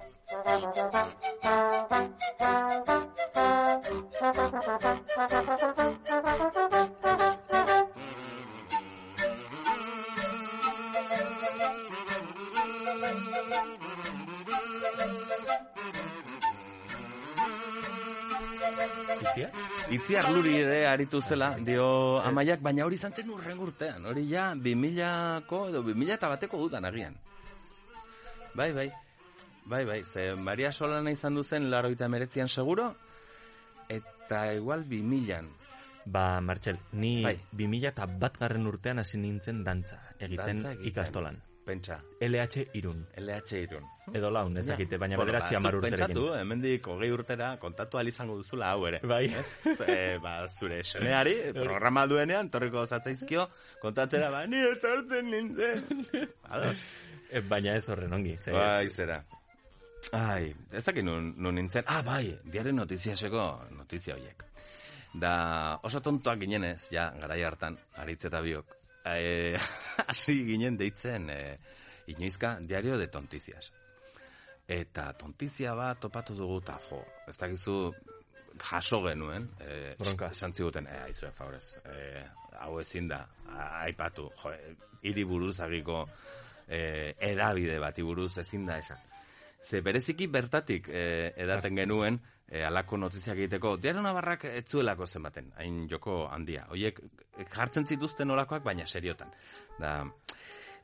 Itzia? 19.16 19.50
Itziar 19.94 20.32
luri 20.34 20.56
ere 20.58 20.88
aritu 20.90 21.22
zela, 21.22 21.54
dio 21.62 22.18
amaiak, 22.26 22.62
baina 22.66 22.86
hori 22.86 22.98
izan 22.98 23.14
zen 23.14 23.30
urren 23.30 23.62
urtean. 23.62 24.06
Hori 24.10 24.26
ja, 24.32 24.50
2000ko 24.58 25.68
edo 25.70 25.84
2000 25.86 26.18
eta 26.18 26.34
bateko 26.34 26.66
dudan 26.66 26.90
agian. 26.90 27.14
Bai, 28.56 28.72
bai. 28.74 28.90
Bai, 29.66 29.86
bai. 29.86 30.04
Ze 30.06 30.34
Maria 30.36 30.72
Solana 30.72 31.12
izan 31.12 31.36
duzen 31.36 31.70
laroita 31.70 32.08
meretzian 32.10 32.50
seguro, 32.50 32.96
eta 33.90 34.54
igual 34.54 34.86
2000an. 34.90 35.48
Ba, 36.06 36.40
Martxel, 36.42 36.78
ni 36.94 37.24
Bai. 37.24 37.40
2000 37.52 37.88
eta 37.90 38.06
bat 38.06 38.38
garren 38.38 38.68
urtean 38.68 39.00
hasi 39.00 39.18
nintzen 39.18 39.64
dantza, 39.64 40.02
egiten 40.20 40.46
Dantza 40.62 40.72
egiten. 40.74 40.88
ikastolan. 40.92 41.42
Pentsa. 41.66 41.96
LH 42.22 42.68
irun. 42.78 43.08
LH 43.18 43.54
irun. 43.58 43.82
Edo 44.14 44.30
laun, 44.30 44.56
ez 44.62 44.68
dakite, 44.68 45.00
baina 45.02 45.16
Bueno, 45.18 45.32
bederatzi 45.32 45.56
ba, 45.56 45.58
amar 45.64 45.76
urterekin. 45.80 46.06
Pentsatu, 46.06 46.36
hemendik 46.38 46.88
hogei 46.88 47.10
urtera 47.12 47.58
kontatu 47.58 47.98
izango 48.06 48.36
duzula 48.38 48.70
hau 48.70 48.86
ere. 48.86 49.00
Bai. 49.02 49.26
Ez? 49.34 49.48
E, 49.90 50.20
ba, 50.22 50.48
zure 50.48 50.84
semeari, 50.84 51.34
programa 51.54 52.06
duenean, 52.06 52.52
torriko 52.52 52.86
zatzaizkio, 52.86 53.50
kontatzera, 53.82 54.30
ba, 54.30 54.46
ni 54.46 54.58
etortzen 54.62 55.26
nintzen. 55.26 56.06
Ados. 56.54 56.86
E, 57.32 57.42
baina 57.42 57.74
ez 57.76 57.90
horren 57.90 58.14
ongi. 58.14 58.38
ze- 58.38 58.52
Bai, 58.54 58.88
zera. 58.90 59.24
Ai, 60.14 60.54
ez 60.72 60.84
dakit 60.86 61.04
nun, 61.04 61.34
nun 61.42 61.56
nintzen. 61.58 61.86
Ah, 61.88 62.02
bai, 62.06 62.36
diare 62.52 62.74
notiziaseko 62.76 63.46
notizia 63.76 64.16
horiek. 64.16 64.44
Da, 65.16 65.80
oso 65.88 66.02
tontoak 66.04 66.42
ginenez, 66.44 66.90
ja, 66.92 67.08
garai 67.22 67.42
hartan, 67.48 67.78
aritz 68.02 68.26
eta 68.28 68.42
biok. 68.44 68.76
Eh, 69.06 69.58
hasi 70.10 70.38
ginen 70.46 70.78
deitzen, 70.78 71.30
eh, 71.30 71.58
inoizka, 72.12 72.58
diario 72.62 73.00
de 73.00 73.08
tontizias. 73.08 73.72
Eta 74.68 75.12
tontizia 75.14 75.76
bat 75.78 76.02
topatu 76.02 76.36
dugu, 76.36 76.60
eta 76.64 76.78
jo, 76.90 77.02
ez 77.30 77.38
dakizu, 77.38 77.78
jaso 78.62 79.02
genuen, 79.06 79.50
eh, 79.62 79.96
Bronka. 80.00 80.32
esan 80.34 80.54
ziguten, 80.54 80.88
eh, 80.88 81.04
aizue, 81.06 81.32
favorez, 81.32 81.78
eh, 81.86 82.26
hau 82.60 82.80
ezin 82.80 83.08
da, 83.08 83.26
aipatu, 83.86 84.30
jo, 84.42 84.54
hiri 85.06 85.24
buruz 85.24 85.60
agiko 85.62 86.06
eh, 86.68 87.14
edabide 87.20 87.78
bati 87.80 88.04
buruz 88.04 88.38
ezin 88.42 88.66
da 88.66 88.80
esan. 88.82 88.98
Ze 89.66 89.82
bereziki 89.82 90.28
bertatik 90.30 90.88
eh, 90.94 91.32
edaten 91.42 91.76
genuen, 91.76 92.20
eh, 92.48 92.62
alako 92.68 92.98
notiziak 93.02 93.38
egiteko, 93.42 93.76
diario 93.82 94.04
nabarrak 94.06 94.44
ez 94.46 94.66
zuelako 94.70 95.08
zenbaten, 95.08 95.52
hain 95.58 95.88
joko 95.90 96.28
handia. 96.30 96.68
Hoiek 96.70 97.00
eh, 97.02 97.46
jartzen 97.50 97.88
zituzten 97.90 98.30
olakoak, 98.32 98.62
baina 98.64 98.86
seriotan. 98.86 99.32
Da, 99.80 100.04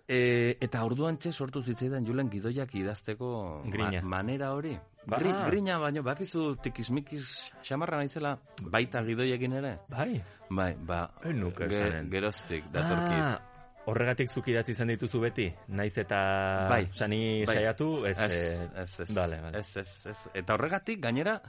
e, 0.07 0.57
eta 0.59 0.81
orduan 0.83 1.17
txe 1.21 1.31
sortu 1.31 1.61
zitzaidan 1.61 2.05
Julen 2.07 2.29
gidoiak 2.33 2.73
idazteko 2.75 3.61
Grina. 3.71 4.01
manera 4.01 4.51
hori. 4.55 4.73
Ba. 5.05 5.17
Gri, 5.17 5.31
grina 5.49 5.77
baino, 5.81 6.03
bakizu 6.05 6.55
tikismikis 6.61 7.53
xamarra 7.65 7.97
naizela, 8.01 8.35
baita 8.61 9.01
gidoiekin 9.05 9.53
ere. 9.61 9.77
Bai. 9.89 10.21
Bai, 10.49 10.75
ba, 10.77 11.07
ge- 11.23 12.03
geroztik 12.09 12.65
datorkit. 12.73 13.21
Ah, 13.21 13.50
horregatik 13.89 14.29
zuk 14.31 14.47
idatzi 14.51 14.71
izan 14.75 14.87
dituzu 14.93 15.19
beti? 15.23 15.47
Naiz 15.73 15.97
eta 15.97 16.17
Bai. 16.69 16.83
Osa, 16.91 17.07
ni 17.07 17.43
Bai. 17.45 17.55
saiatu, 17.55 18.05
ez... 18.05 18.17
ez, 18.19 18.35
eh, 18.35 18.67
ez, 18.83 18.99
ez, 18.99 19.07
Dale, 19.15 19.37
dale. 19.41 19.57
ez, 19.59 19.77
ez, 19.77 20.05
ez. 20.11 20.17
Eta 20.37 20.53
horregatik, 20.53 20.99
gainera, 21.01 21.39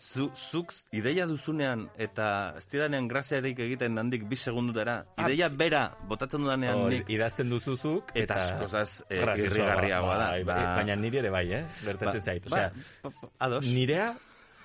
zu, 0.00 0.30
zuk 0.50 0.72
ideia 0.92 1.26
duzunean 1.26 1.88
eta 2.00 2.54
ez 2.58 2.64
didanean 2.72 3.08
graziarik 3.08 3.58
egiten 3.60 3.98
handik 3.98 4.24
bi 4.28 4.36
segundutera, 4.36 5.04
Ah. 5.16 5.26
ideia 5.28 5.48
bera 5.48 5.84
botatzen 6.08 6.40
dudanean 6.42 6.78
Hori, 6.86 6.98
nik, 7.02 7.10
idazten 7.10 7.50
duzuzuk 7.50 8.10
eta 8.14 8.34
askozaz 8.40 9.02
eh, 9.10 9.20
graziosoa, 9.20 9.50
irrigarriagoa 9.52 10.16
da. 10.18 10.28
bai, 10.30 10.42
bai, 10.44 10.60
baina 10.80 10.96
niri 10.96 11.18
ere 11.18 11.30
bai, 11.30 11.46
eh? 11.52 11.64
Gertatzen 11.84 12.20
Ba- 12.20 12.24
zait. 12.24 12.48
ba- 12.48 12.56
Osea, 12.56 12.72
ba- 13.02 13.30
ados. 13.38 13.66
nirea 13.66 14.14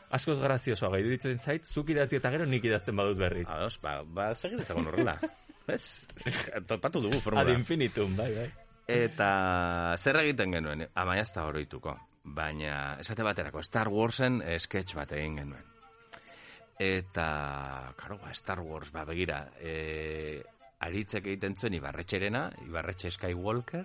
askoz 0.09 0.39
graziosoa 0.39 0.89
gai 0.95 1.01
iruditzen 1.01 1.37
zait, 1.39 1.65
zuk 1.65 1.89
idatzi 1.89 2.15
eta 2.21 2.31
gero 2.31 2.45
nik 2.45 2.63
idazten 2.63 2.95
badut 2.95 3.17
berriz. 3.17 3.45
Ados, 3.49 3.77
ba, 3.83 4.01
ba 4.05 4.33
segitzagon 4.33 4.87
horrela. 4.87 5.17
Ez? 5.67 5.83
Topatu 6.69 7.01
dugu 7.03 7.19
formula. 7.21 7.43
Ad 7.43 7.53
infinitum, 7.53 8.15
bai, 8.17 8.31
bai. 8.35 8.49
Eta 8.87 9.29
zer 9.99 10.21
egiten 10.21 10.53
genuen, 10.55 10.85
amaia 10.95 11.25
ez 11.25 11.31
da 11.35 11.43
oroituko, 11.49 11.97
baina 12.23 12.95
esate 13.01 13.25
baterako 13.27 13.63
Star 13.65 13.91
Warsen 13.91 14.39
sketch 14.63 14.95
bat 14.95 15.11
egin 15.17 15.41
genuen. 15.41 15.65
Eta, 16.79 17.27
karo, 17.97 18.19
ba, 18.21 18.31
Star 18.37 18.61
Wars, 18.61 18.91
ba, 18.93 19.03
begira, 19.03 19.41
e, 19.59 20.43
aritzek 20.85 21.25
egiten 21.25 21.57
zuen 21.57 21.73
Ibarretxerena, 21.73 22.43
Ibarretxe 22.67 23.09
Skywalker, 23.15 23.83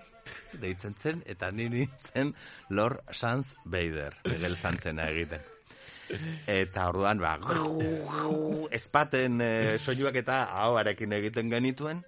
deitzen 0.61 0.95
zen, 0.99 1.25
eta 1.27 1.51
ni 1.51 1.71
nintzen 1.73 2.35
Lord 2.69 3.01
Sans 3.17 3.57
Vader, 3.65 4.21
Egel 4.29 4.59
Santzena 4.61 5.09
egiten. 5.11 5.52
Eta 6.47 6.89
orduan, 6.89 7.19
ba, 7.23 7.37
ezpaten 8.71 9.41
e, 9.41 9.51
soinuak 9.79 10.17
eta 10.23 10.43
ahoarekin 10.63 11.13
egiten 11.19 11.51
genituen. 11.53 12.03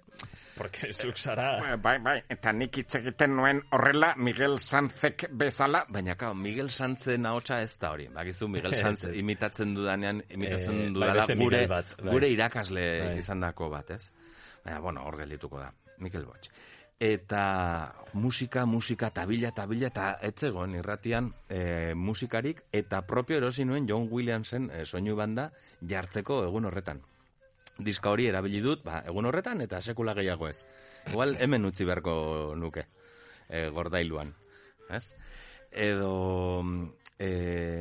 Porque 0.55 0.93
zuk 0.95 1.17
zara... 1.19 1.75
Bai, 1.83 1.97
bai, 1.99 2.13
eta 2.31 2.53
nik 2.55 2.77
hitz 2.79 2.95
egiten 3.01 3.33
nuen 3.35 3.57
horrela 3.75 4.13
Miguel 4.15 4.53
Sanzek 4.63 5.25
bezala, 5.35 5.81
baina 5.91 6.15
kao, 6.15 6.31
Miguel 6.33 6.69
Sanzen 6.71 7.25
ahotsa 7.27 7.57
ez 7.61 7.73
da 7.81 7.89
hori. 7.91 8.05
Bakizu 8.07 8.47
Miguel 8.47 8.71
Ez, 8.73 8.79
Sanz 8.79 9.03
ez. 9.03 9.15
imitatzen 9.19 9.73
dudanean, 9.75 10.21
imitatzen 10.29 10.77
Eh, 10.79 10.83
bai, 10.85 10.93
dudala 10.93 11.25
beste 11.25 11.35
gure, 11.43 11.65
bat, 11.67 11.91
bai. 11.99 12.13
gure 12.13 12.29
irakasle 12.31 12.85
Bai. 13.01 13.17
izandako 13.19 13.69
bat, 13.69 13.91
ez? 13.97 14.05
Baina, 14.63 14.79
bueno, 14.79 15.03
hor 15.03 15.17
geldituko 15.19 15.59
da, 15.59 15.73
Mikel 15.97 16.23
Boch. 16.25 16.47
Eta 16.99 17.93
musika, 18.13 18.65
musika, 18.65 19.09
tabila, 19.11 19.51
tabila, 19.51 19.89
eta 19.91 20.05
etzegoen 20.23 20.77
irratian 20.79 21.27
e, 21.49 21.93
musikarik, 21.93 22.61
eta 22.71 23.01
propio 23.07 23.37
erosi 23.41 23.65
nuen 23.65 23.87
John 23.89 24.07
Williamsen 24.11 24.69
e, 24.71 24.85
soinu 24.85 25.17
banda 25.19 25.49
jartzeko 25.83 26.45
egun 26.45 26.69
horretan. 26.71 27.01
Diska 27.75 28.13
hori 28.13 28.29
erabili 28.29 28.61
dut, 28.63 28.85
ba, 28.85 29.01
egun 29.03 29.27
horretan, 29.27 29.59
eta 29.65 29.81
sekula 29.81 30.15
gehiago 30.15 30.47
ez. 30.47 30.63
Igual 31.11 31.35
hemen 31.43 31.67
utzi 31.67 31.83
beharko 31.83 32.55
nuke, 32.55 32.87
e, 33.49 33.67
gordailuan, 33.75 34.31
ez? 34.89 35.03
Edo... 35.71 36.63
E... 37.19 37.29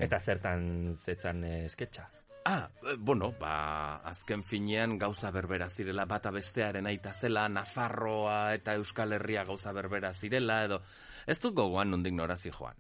Eta 0.03 0.19
zertan 0.19 0.97
zetzan 1.07 1.47
sketcha. 1.71 2.09
Ah, 2.47 2.69
eh, 2.83 2.97
bueno, 2.99 3.33
ba, 3.41 3.97
azken 4.05 4.43
finean 4.45 4.99
gauza 4.99 5.31
berbera 5.31 5.71
zirela 5.71 6.05
bata 6.05 6.31
bestearen 6.31 6.87
aita 6.87 7.15
zela, 7.17 7.49
Nafarroa 7.49 8.53
eta 8.53 8.75
Euskal 8.77 9.15
Herria 9.17 9.47
gauza 9.49 9.73
berbera 9.73 10.13
zirela, 10.13 10.59
edo 10.67 10.83
ez 11.27 11.39
dut 11.41 11.55
gogoan 11.57 11.95
nondik 11.95 12.13
norazi 12.13 12.53
joan. 12.53 12.77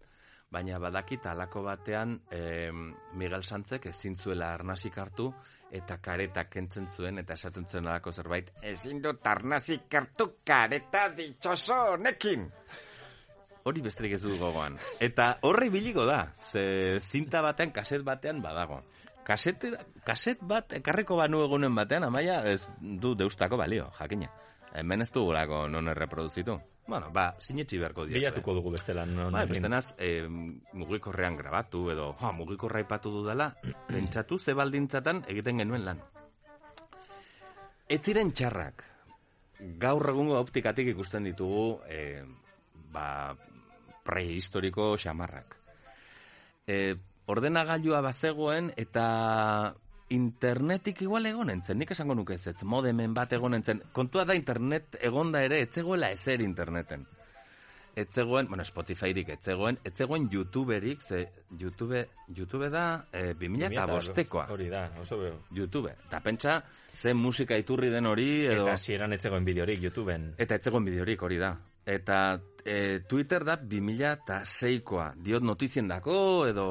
Baina 0.52 0.78
badakit 0.78 1.24
alako 1.26 1.62
batean 1.64 2.12
eh, 2.30 2.68
Miguel 3.16 3.42
Santzek 3.42 3.86
ezin 3.88 4.18
zuela 4.20 4.52
arnasik 4.52 4.98
hartu 5.00 5.30
eta 5.72 5.96
kareta 5.96 6.44
kentzen 6.44 6.90
zuen 6.92 7.18
eta 7.18 7.32
esaten 7.32 7.64
zuen 7.64 7.88
alako 7.88 8.12
zerbait 8.12 8.52
ezin 8.62 9.00
dut 9.02 9.26
arnasik 9.26 9.88
hartu 9.96 10.28
kareta 10.44 11.08
ditxoso 11.16 11.78
honekin. 11.94 12.44
Hori 13.64 13.80
besterik 13.80 14.12
ez 14.18 14.22
dut 14.26 14.36
gogoan. 14.38 14.76
Eta 15.00 15.38
horri 15.48 15.70
biliko 15.72 16.04
da, 16.04 16.34
ze 16.36 17.00
zinta 17.00 17.40
batean, 17.40 17.72
kaset 17.72 18.04
batean 18.04 18.44
badago. 18.44 18.82
Kaset, 19.24 19.64
kaset 20.04 20.40
bat 20.44 20.72
ekarriko 20.76 21.16
banu 21.16 21.40
egunen 21.46 21.74
batean, 21.74 22.04
amaia 22.04 22.42
ez 22.50 22.60
du 22.80 23.14
deustako 23.16 23.56
balio, 23.56 23.88
jakina. 23.98 24.28
Hemen 24.74 25.02
ez 25.02 25.10
dugulako 25.14 25.68
non 25.68 25.88
erreproduzitu. 25.88 26.58
Bueno, 26.86 27.08
ba, 27.12 27.30
sinetxi 27.40 27.78
beharko 27.80 28.04
dira. 28.04 28.18
Bilatuko 28.18 28.54
dugu 28.58 28.74
bestela. 28.74 29.06
Non 29.08 29.32
Ba, 29.32 29.46
bestenaz, 29.48 29.94
e, 29.96 30.26
mugikorrean 30.28 31.36
grabatu 31.38 31.86
edo, 31.94 32.10
ha, 32.20 32.32
mugikorra 32.36 32.82
ipatu 32.84 33.12
dudala, 33.14 33.48
pentsatu 33.88 34.38
ze 34.38 34.52
baldintzatan 34.52 35.22
egiten 35.32 35.62
genuen 35.62 35.86
lan. 35.86 36.02
Ez 37.88 38.00
ziren 38.02 38.32
txarrak. 38.32 38.84
Gaur 39.80 40.10
egungo 40.12 40.36
optikatik 40.36 40.92
ikusten 40.92 41.24
ditugu, 41.30 41.80
e, 41.88 42.20
ba, 42.92 43.32
prehistoriko 44.04 44.92
xamarrak. 45.00 45.56
E, 46.66 46.96
ordenagailua 47.26 48.00
bazegoen 48.04 48.72
eta 48.76 49.74
internetik 50.14 51.02
igual 51.02 51.26
egon 51.26 51.50
entzen, 51.50 51.78
nik 51.80 51.90
esango 51.94 52.14
nuke 52.14 52.36
ez, 52.36 52.46
ez 52.46 52.62
modemen 52.68 53.14
bat 53.16 53.32
egon 53.32 53.56
entzen. 53.56 53.82
Kontua 53.92 54.24
da 54.28 54.36
internet 54.36 54.98
egonda 55.00 55.42
ere, 55.44 55.62
etzegoela 55.64 56.10
ezer 56.12 56.44
interneten. 56.44 57.06
Etzegoen, 57.94 58.48
bueno, 58.50 58.64
Spotifyrik 58.66 59.28
etzegoen, 59.36 59.76
etzegoen 59.86 60.26
YouTuberik, 60.32 61.00
ze 61.00 61.28
YouTube, 61.60 62.00
YouTube 62.26 62.68
da 62.68 63.04
e, 63.12 63.36
2000 63.38 63.68
eta 63.70 63.84
bostekoa. 63.86 64.48
Hori 64.50 64.66
da, 64.68 64.88
oso 64.98 65.18
beo. 65.20 65.36
YouTube. 65.54 65.92
Eta 66.08 66.18
pentsa, 66.20 66.56
ze 66.92 67.14
musika 67.14 67.56
iturri 67.56 67.92
den 67.94 68.10
hori, 68.10 68.26
edo... 68.48 68.66
Eta 68.66 68.74
hasieran 68.74 69.14
ez 69.14 69.20
zegoen 69.22 69.46
bideorik 69.46 69.86
YouTubeen. 69.86 70.32
Eta 70.42 70.58
etzegoen 70.58 70.90
bideorik 70.90 71.22
hori 71.22 71.38
da. 71.38 71.52
Eta 71.86 72.18
e, 72.64 73.04
Twitter 73.06 73.46
da 73.46 73.56
2006koa. 73.62 75.12
Diot 75.22 75.46
notizien 75.46 75.86
dako, 75.86 76.16
edo 76.50 76.68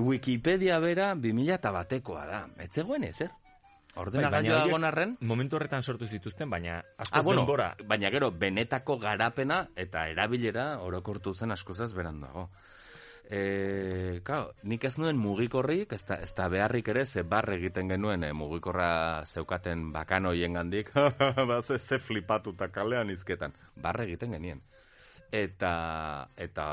Wikipedia 0.00 0.78
bera 0.80 1.14
2000 1.14 1.54
eta 1.54 1.70
batekoa 1.72 2.26
da. 2.26 2.48
Etzegoen 2.58 3.04
ezer. 3.04 3.30
Ordenagailua 3.94 4.56
horiek 4.58 4.72
egon 4.72 4.84
arren, 4.84 5.16
Momentu 5.20 5.54
horretan 5.54 5.82
sortu 5.86 6.08
zituzten, 6.10 6.50
baina 6.50 6.80
asko 6.98 7.14
Ah, 7.18 7.22
bueno, 7.22 7.42
denbora. 7.42 7.76
baina 7.86 8.10
gero, 8.10 8.32
benetako 8.32 8.98
garapena 8.98 9.68
eta 9.76 10.08
erabilera 10.10 10.80
orokortu 10.82 11.32
zen 11.34 11.52
askozaz 11.52 11.92
berandago. 11.94 12.48
E, 13.30 14.20
kao, 14.22 14.50
nik 14.64 14.82
ez 14.84 14.98
nuen 14.98 15.16
mugikorrik, 15.16 15.92
ez 15.92 16.02
da, 16.04 16.16
ez 16.16 16.34
da 16.34 16.48
beharrik 16.52 16.88
ere, 16.88 17.06
ze 17.06 17.22
barre 17.22 17.54
egiten 17.56 17.88
genuen 17.88 18.24
e, 18.24 18.32
mugikorra 18.32 19.24
zeukaten 19.24 19.92
bakan 19.92 20.26
hoien 20.26 20.52
gandik, 20.58 20.90
ba, 21.48 21.62
ze, 21.62 21.78
ze 21.78 21.98
flipatuta 21.98 22.68
kalean 22.68 23.10
izketan. 23.10 23.54
Barre 23.76 24.04
egiten 24.04 24.32
genien. 24.32 24.60
Eta, 25.34 26.28
eta 26.38 26.64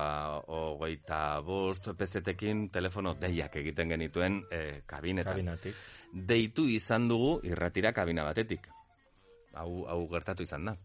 hogeita 0.53 1.39
bost 1.41 1.87
pezetekin 1.97 2.67
telefono 2.69 3.15
deiak 3.17 3.55
egiten 3.57 3.89
genituen 3.89 4.35
e, 4.53 4.59
kabinetan. 4.85 5.33
Kabinatik. 5.33 5.79
Deitu 6.13 6.67
izan 6.69 7.07
dugu 7.09 7.39
irratira 7.47 7.89
kabina 7.91 8.27
batetik. 8.27 8.67
Hau, 9.57 9.87
hau 9.89 10.03
gertatu 10.11 10.45
izan 10.45 10.69
da. 10.69 10.75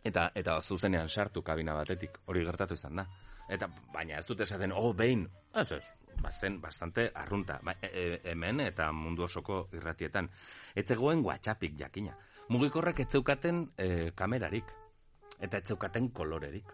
Eta, 0.00 0.30
eta 0.34 0.54
zuzenean 0.62 1.08
sartu 1.08 1.42
kabina 1.44 1.74
batetik, 1.76 2.16
hori 2.24 2.44
gertatu 2.46 2.78
izan 2.78 3.02
da. 3.02 3.04
Eta, 3.52 3.68
baina 3.92 4.22
ez 4.22 4.24
dut 4.26 4.40
esaten, 4.40 4.72
oh, 4.72 4.94
behin, 4.96 5.26
ez 5.60 5.66
ez, 5.76 5.82
bazen, 6.22 6.56
bastante 6.62 7.10
arrunta, 7.20 7.58
ba, 7.62 7.74
e, 7.82 7.90
e, 7.92 8.20
hemen 8.30 8.62
eta 8.64 8.88
mundu 8.92 9.26
osoko 9.26 9.66
irratietan. 9.76 10.30
Ez 10.74 10.86
zegoen 10.86 11.20
WhatsAppik 11.24 11.76
jakina. 11.80 12.16
Mugikorrak 12.48 13.04
ez 13.04 13.10
zeukaten 13.10 13.66
e, 13.76 13.90
kamerarik, 14.16 14.72
eta 15.40 15.60
ez 15.60 15.68
zeukaten 15.68 16.08
kolorerik. 16.16 16.72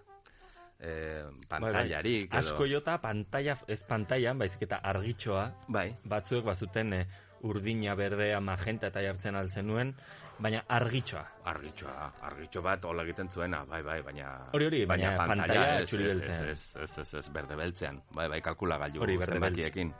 E, 0.81 1.25
pantailarik, 1.49 2.31
edo... 2.31 2.39
Asko 2.41 2.65
jota 2.65 2.97
pantalla, 3.03 3.57
ez 3.69 3.83
pantailan, 3.85 4.39
baizik 4.41 4.65
eta 4.65 4.81
argitxoa. 4.93 5.45
Bai. 5.69 5.91
Batzuek 6.09 6.47
bazuten 6.47 6.95
eh, 6.97 7.05
urdina, 7.45 7.95
berdea, 7.97 8.41
magenta 8.41 8.89
eta 8.89 9.03
jartzen 9.05 9.37
altzen 9.37 9.69
nuen, 9.69 9.93
baina 10.41 10.63
argitxoa. 10.77 11.23
Argitxoa, 11.53 12.07
argitxo 12.31 12.63
bat 12.65 12.85
hola 12.89 13.05
egiten 13.05 13.29
zuena, 13.29 13.61
bai, 13.69 13.83
bai, 13.85 13.99
baina... 14.07 14.31
Hori, 14.57 14.71
hori, 14.71 14.85
baina 14.89 15.13
ez, 15.45 15.89
txuri 15.91 16.09
ez. 16.09 16.21
Ez, 16.21 16.63
ez, 16.85 16.93
ez, 17.05 17.09
ez, 17.21 17.27
berde 17.35 17.59
beltzean, 17.61 18.01
bai, 18.17 18.29
bai, 18.33 18.41
kalkulagailu 18.45 19.05
Hori, 19.05 19.19
berde 19.21 19.37
beltz. 19.39 19.61
zenbakiekin. 19.61 19.93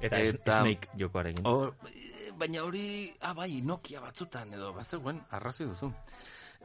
Eta, 0.00 0.20
Snake 0.60 0.90
jokoarekin. 0.98 1.46
Baina 2.36 2.64
hori, 2.66 2.88
ah, 3.22 3.32
bai, 3.38 3.62
Nokia 3.64 4.02
batzutan 4.02 4.50
edo, 4.52 4.72
bazegoen, 4.76 5.22
arrazi 5.38 5.64
duzu. 5.64 5.92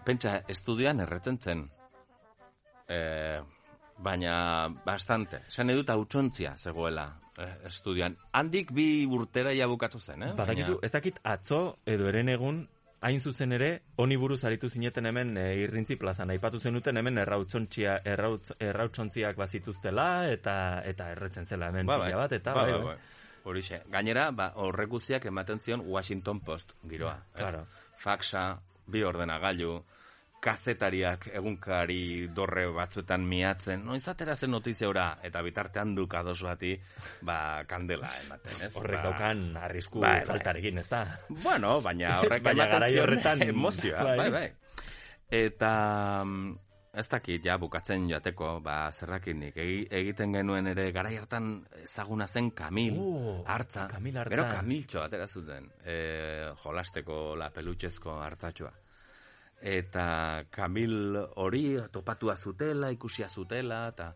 Pentsa, 0.04 0.42
estudioan 0.50 1.00
erretzen 1.06 1.38
zen, 1.38 1.62
eh, 2.92 3.40
baina 4.02 4.36
bastante. 4.86 5.44
Esan 5.48 5.72
edut 5.74 5.90
hautsuntzia 5.94 6.56
zegoela 6.58 7.08
eh, 7.38 7.54
estudioan. 7.70 8.18
Handik 8.38 8.72
bi 8.76 9.06
urtera 9.06 9.54
ja 9.56 9.68
bukatu 9.72 10.00
zen, 10.00 10.24
eh? 10.28 10.34
Badakizu, 10.38 10.80
ez 10.84 10.92
dakit 10.92 11.20
atzo 11.24 11.62
edo 11.86 12.10
eren 12.10 12.30
egun, 12.34 12.64
hain 13.02 13.22
zuzen 13.22 13.56
ere, 13.58 13.70
honi 13.98 14.18
buruz 14.18 14.44
aritu 14.46 14.70
zineten 14.70 15.08
hemen 15.10 15.38
e, 15.38 15.46
irrintzi 15.64 15.96
plazan. 15.98 16.30
Aipatu 16.30 16.60
zenuten 16.60 16.98
hemen 16.98 17.18
errautxontzia, 17.18 18.00
errautz, 18.06 18.52
errautxontziak 18.60 19.40
bazituztela 19.42 20.28
eta 20.30 20.56
eta 20.86 21.10
erretzen 21.16 21.46
zela 21.50 21.72
hemen 21.72 21.90
Ba, 21.90 21.98
bai. 21.98 22.14
bat, 22.14 22.36
eta 22.38 22.54
Ba, 22.54 22.68
bai, 22.68 22.78
ba, 22.78 22.84
bai. 22.92 22.98
Horixe. 23.44 23.82
Gainera, 23.90 24.30
ba, 24.32 24.52
horrek 24.56 25.26
ematen 25.26 25.60
zion 25.60 25.82
Washington 25.86 26.42
Post 26.42 26.74
giroa. 26.88 27.16
ez? 27.34 27.40
Claro. 27.40 27.66
Faxa, 27.98 28.62
bi 28.86 29.04
ordenagailu, 29.04 29.84
kazetariak 30.42 31.28
egunkari 31.38 32.28
dorre 32.34 32.64
batzuetan 32.74 33.22
miatzen, 33.30 33.84
noiz 33.86 34.02
atera 34.10 34.34
zen 34.36 34.52
notizia 34.56 34.90
ora, 34.90 35.06
eta 35.24 35.44
bitartean 35.46 35.94
duk 35.96 36.16
ados 36.18 36.40
bati, 36.44 36.74
ba, 37.22 37.62
kandela 37.70 38.10
ematen, 38.24 38.58
ez? 38.66 38.72
Horrek 38.76 39.04
ba, 39.04 39.12
daukan 39.12 39.44
arrisku 39.68 40.02
bai, 40.02 40.16
bai. 40.18 40.26
faltarekin, 40.32 40.82
ez 40.82 40.88
da? 40.90 41.04
Bueno, 41.30 41.78
baina 41.86 42.18
horrek 42.24 42.44
Baina 42.50 42.68
garai 42.74 42.92
horretan, 43.04 43.46
emozioa, 43.54 44.04
bai. 44.10 44.18
bai, 44.18 44.30
bai. 44.32 44.44
Eta 45.32 45.72
mm, 46.26 46.52
ez 46.98 47.08
dakit, 47.14 47.46
ja, 47.46 47.60
bukatzen 47.62 48.10
joateko, 48.10 48.58
ba, 48.66 48.82
zerrakinik, 48.92 49.56
egi, 49.62 49.86
egiten 50.02 50.34
genuen 50.34 50.74
ere 50.74 50.90
garai 50.92 51.16
hartan 51.22 51.54
ezaguna 51.86 52.26
zen 52.28 52.50
Kamil, 52.58 52.98
Uh, 52.98 53.42
hartza, 53.46 53.86
Kamil 53.94 54.18
Hartza. 54.18 54.34
gero 54.36 54.50
Kamiltxo 54.50 55.06
atera 55.06 55.28
zuten, 55.28 55.70
e, 55.86 56.50
jolasteko 56.64 57.36
la 57.38 57.54
pelutxezko 57.54 58.18
hartzatxoa. 58.26 58.74
Eta 59.62 60.44
Kamil 60.50 61.16
hori 61.38 61.78
topatua 61.94 62.36
zutela, 62.36 62.90
ikusia 62.92 63.30
zutela, 63.30 63.84
eta 63.94 64.08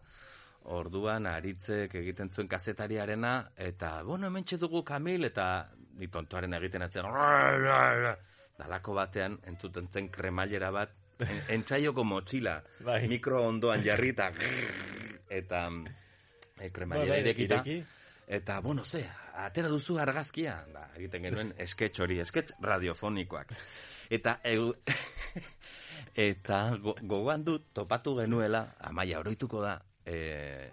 orduan 0.74 1.28
aritzek 1.30 1.94
egiten 2.02 2.32
zuen 2.34 2.48
kazetariarena, 2.50 3.52
eta, 3.56 4.02
bueno, 4.04 4.28
hemen 4.28 4.46
dugu 4.60 4.84
Kamil, 4.84 5.26
eta 5.26 5.70
ni 5.98 6.08
tontoaren 6.08 6.54
egiten 6.54 6.82
atzen, 6.82 7.06
dalako 8.60 8.94
batean, 8.94 9.38
entzuten 9.46 9.88
zen 9.92 10.10
kremailera 10.10 10.72
bat, 10.72 10.90
en, 11.20 11.42
entzaioko 11.60 12.04
motxila, 12.04 12.62
Bai. 12.84 13.08
mikro 13.08 13.44
ondoan 13.48 13.84
jarri, 13.84 14.10
eta 14.16 14.32
eta 15.30 15.70
e, 16.60 16.70
kremailera 16.72 17.12
Bai, 17.12 17.22
bai, 17.22 17.22
irekita, 17.22 17.62
ireki. 17.62 17.84
Eta, 18.28 18.60
bueno, 18.62 18.84
ze, 18.84 19.06
atera 19.38 19.70
duzu 19.70 20.00
argazkia, 20.02 20.64
da, 20.74 20.88
egiten 20.98 21.28
genuen 21.28 21.54
esketx 21.62 22.02
hori, 22.02 22.20
esketx 22.24 22.58
radiofonikoak. 22.62 23.54
Eta, 24.10 24.40
egu, 24.44 24.74
eta 26.30 26.60
go, 26.82 26.96
gogoan 27.02 27.44
dut, 27.44 27.72
topatu 27.74 28.16
genuela, 28.20 28.66
amaia 28.80 29.20
oroituko 29.20 29.62
da, 29.64 29.78
e, 30.06 30.70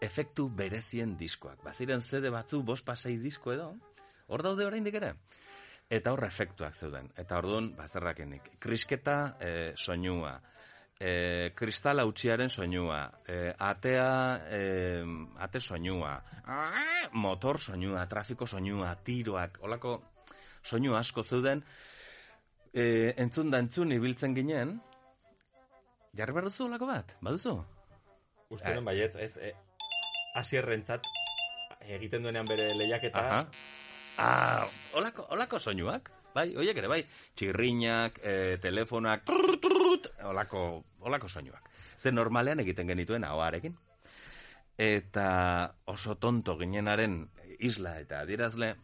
efektu 0.00 0.48
berezien 0.54 1.16
diskoak. 1.18 1.62
Baziren 1.64 2.02
zede 2.02 2.30
batzu, 2.30 2.62
bost 2.62 2.86
pasei 2.86 3.16
disko 3.18 3.54
edo, 3.54 3.72
hor 4.28 4.44
daude 4.46 4.66
oraindik 4.66 4.98
ere. 5.00 5.14
Eta 5.88 6.12
hor 6.12 6.26
efektuak 6.26 6.76
zeuden. 6.76 7.08
Eta 7.16 7.38
orduan, 7.40 7.72
bazerrakenik. 7.76 8.50
Krisketa 8.60 9.18
e, 9.40 9.52
soinua, 9.76 10.34
e, 11.00 11.52
kristal 11.56 12.02
hautsiaren 12.02 12.50
soinua, 12.50 13.00
e, 13.26 13.54
atea, 13.58 14.10
e, 14.50 14.62
ate 15.38 15.60
soinua, 15.60 16.18
motor 17.12 17.58
soinua, 17.58 18.04
trafiko 18.06 18.46
soinua, 18.46 18.92
tiroak, 19.04 19.62
olako 19.64 20.02
soinu 20.62 20.96
asko 20.98 21.24
zeuden, 21.24 21.62
e, 22.72 23.14
entzun 23.16 23.50
da 23.50 23.60
entzun 23.62 23.92
ibiltzen 23.92 24.34
ginen, 24.36 24.78
jarri 26.16 26.36
behar 26.36 26.48
duzu 26.50 26.66
olako 26.66 26.90
bat, 26.90 27.14
baduzu? 27.20 27.56
Uste 28.48 28.72
duen 28.72 28.84
baiet, 28.84 29.16
ez, 29.16 29.34
e, 29.36 29.52
asierrentzat 30.40 31.06
egiten 31.88 32.22
duenean 32.22 32.46
bere 32.48 32.70
lehiaketa. 32.76 33.24
Aha. 33.24 33.42
Ah, 34.18 34.64
olako, 34.98 35.28
olako 35.36 35.60
soinuak, 35.62 36.10
bai, 36.34 36.48
oiek 36.58 36.80
ere, 36.80 36.88
bai, 36.90 37.02
txirrinak, 37.38 38.18
e, 38.22 38.34
telefonak, 38.62 39.24
trrrt, 39.28 40.10
olako, 40.28 40.64
olako 41.06 41.28
soinuak. 41.28 41.70
Ze 41.98 42.12
normalean 42.12 42.60
egiten 42.60 42.88
genituen 42.88 43.24
ahoarekin. 43.24 43.76
Eta 44.78 45.28
oso 45.90 46.14
tonto 46.22 46.54
ginenaren 46.58 47.24
isla 47.58 47.96
eta 47.98 48.20
adierazle, 48.22 48.74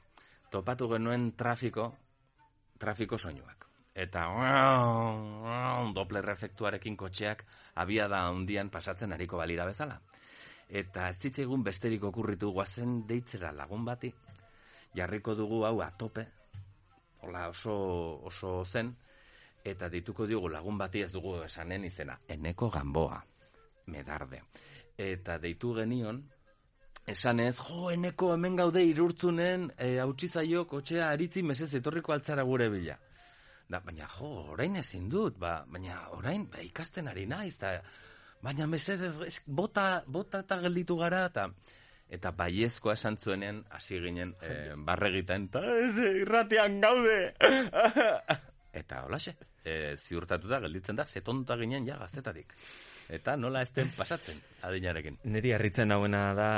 topatu 0.50 0.88
genuen 0.90 1.32
trafiko, 1.38 1.92
trafiko 2.78 3.18
soinuak. 3.18 3.63
Eta 3.94 4.26
Doppler 5.94 6.28
efektuarekin 6.32 6.96
kotxeak 6.98 7.44
abiada 7.78 8.24
handian 8.26 8.70
pasatzen 8.70 9.12
ariko 9.12 9.38
balira 9.38 9.66
bezala. 9.66 10.00
Eta 10.68 11.08
ez 11.12 11.18
zitzaigun 11.20 11.62
besterik 11.62 12.02
okurritu 12.02 12.50
guazen 12.50 13.06
deitzera 13.06 13.52
lagun 13.52 13.84
bati, 13.84 14.10
jarriko 14.96 15.34
dugu 15.34 15.62
hau 15.64 15.80
atope, 15.82 16.26
hola 17.22 17.48
oso, 17.48 17.74
oso 18.26 18.64
zen, 18.64 18.90
eta 19.64 19.88
dituko 19.88 20.26
diogu 20.26 20.48
lagun 20.48 20.78
bati 20.78 21.04
ez 21.04 21.12
dugu 21.12 21.36
esanen 21.44 21.84
izena, 21.84 22.18
eneko 22.28 22.70
gamboa, 22.70 23.22
medarde. 23.86 24.42
Eta 24.98 25.38
deitu 25.38 25.74
genion, 25.74 26.22
esanez, 27.06 27.56
jo, 27.60 27.90
eneko 27.90 28.32
hemen 28.34 28.56
gaude 28.56 28.82
irurtzunen, 28.84 29.70
e, 29.78 29.98
hautsi 30.00 30.28
zaio 30.28 30.66
kotxea 30.66 31.10
aritzi 31.10 31.42
mesez 31.42 31.74
etorriko 31.74 32.12
altzara 32.12 32.42
gure 32.42 32.68
bila. 32.72 32.98
Da, 33.74 33.80
baina, 33.82 34.06
jo, 34.06 34.28
orain 34.54 34.76
ezin 34.78 35.08
dut, 35.10 35.38
ba, 35.40 35.56
baina 35.66 36.04
orain 36.14 36.44
ba, 36.50 36.60
ikasten 36.62 37.08
ari 37.10 37.24
naiz, 37.26 37.56
eta, 37.56 37.72
baina 38.44 38.68
mesedez, 38.70 39.16
ez, 39.26 39.40
bota, 39.46 40.04
bota 40.06 40.44
eta 40.44 40.60
gelditu 40.62 40.98
gara, 41.00 41.24
eta 41.32 41.48
eta 42.14 42.30
baiezkoa 42.36 42.94
esan 42.94 43.16
zuenean 43.18 43.62
hasi 43.74 43.98
ginen 43.98 44.34
e, 44.44 44.52
barregiten, 44.86 45.48
eta 45.48 45.62
ez 45.80 45.96
irratian 46.20 46.76
gaude. 46.84 47.16
eta 48.80 49.00
holaxe, 49.08 49.34
e, 49.64 49.96
ziurtatuta 49.96 50.60
gelditzen 50.62 51.00
da, 51.00 51.08
zetonta 51.08 51.56
ginen 51.58 51.88
ja 51.88 51.98
gaztetatik. 51.98 52.54
Eta 53.10 53.34
nola 53.40 53.64
ez 53.64 53.72
den 53.74 53.90
pasatzen, 53.96 54.38
adinarekin. 54.62 55.18
Neri 55.34 55.50
harritzen 55.56 55.90
hauena 55.96 56.28
da 56.38 56.50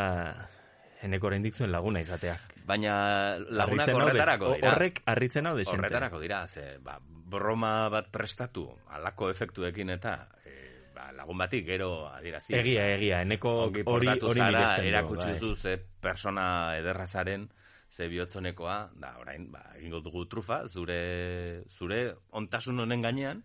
eneko 1.07 1.31
oraindik 1.31 1.57
zuen 1.57 1.73
laguna 1.73 2.03
izateak. 2.05 2.55
Baina 2.67 2.95
lagunak 3.39 3.93
horretarako 3.95 4.55
dira. 4.57 4.73
Horrek 4.73 5.03
harritzen 5.07 5.47
hau 5.47 5.57
de 5.57 5.65
xente. 5.65 5.79
Horretarako 5.81 6.21
dira, 6.23 6.41
ze, 6.47 6.79
ba, 6.83 6.99
broma 7.01 7.89
bat 7.93 8.11
prestatu, 8.15 8.67
alako 8.95 9.31
efektuekin 9.33 9.91
eta 9.97 10.17
e, 10.45 10.57
ba, 10.95 11.11
lagun 11.17 11.39
bati 11.39 11.63
gero 11.67 12.07
adierazi. 12.11 12.55
Egia, 12.59 12.89
egia, 12.97 13.21
eneko 13.27 13.55
hori 13.67 13.85
hori 13.87 14.43
erakutsi 14.91 15.31
bai. 15.33 15.39
duzu 15.39 15.55
ze 15.55 15.77
persona 16.01 16.47
ederrazaren, 16.79 17.49
ze 17.91 18.09
bihotzonekoa, 18.13 18.81
da 18.99 19.17
orain, 19.23 19.51
ba, 19.53 19.63
egingo 19.79 20.01
dugu 20.03 20.27
trufa, 20.29 20.67
zure, 20.69 21.63
zure 21.79 22.03
ontasun 22.31 22.83
honen 22.85 23.03
gainean, 23.03 23.45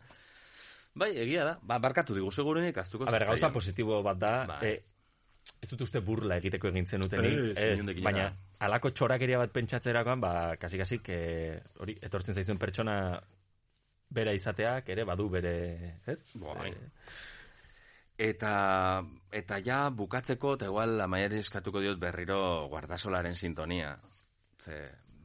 Bai, 0.94 1.14
egia 1.24 1.46
da. 1.48 1.54
Ba, 1.64 1.78
barkatu 1.80 2.16
digu 2.18 2.32
segurunik 2.36 2.78
aztuko 2.78 3.06
A 3.08 3.12
ber, 3.16 3.24
gauza 3.30 3.52
positibo 3.52 4.02
bat 4.04 4.18
da, 4.20 4.32
Bai. 4.50 4.68
e, 4.68 4.72
ez 5.62 5.70
dut 5.70 5.82
uste 5.86 6.00
burla 6.02 6.38
egiteko 6.42 6.68
egin 6.72 6.86
zenutenik, 6.90 7.38
Ez, 7.52 7.58
ez, 7.58 7.74
inondik 7.78 8.00
baina 8.04 8.28
inora. 8.28 8.38
alako 8.66 8.90
txorakeria 8.92 9.38
bat 9.38 9.52
pentsatzerakoan, 9.54 10.20
ba, 10.22 10.32
kasik-kasik, 10.58 11.10
e, 11.10 11.62
hori, 11.80 11.98
etortzen 12.02 12.34
zaizuen 12.36 12.58
pertsona 12.58 12.96
bera 14.10 14.34
izateak, 14.34 14.90
ere, 14.90 15.04
badu 15.06 15.30
bere, 15.30 15.54
ez? 16.08 16.18
Bai. 16.36 16.72
E, 16.72 16.90
Eta, 18.22 19.02
eta 19.34 19.58
ja 19.66 19.90
bukatzeko, 19.90 20.52
eta 20.60 20.68
igual 20.70 21.00
amaiari 21.02 21.40
eskatuko 21.42 21.82
diot 21.82 21.98
berriro 22.00 22.68
guardasolaren 22.70 23.34
sintonia. 23.36 23.96
Ze, 24.62 24.76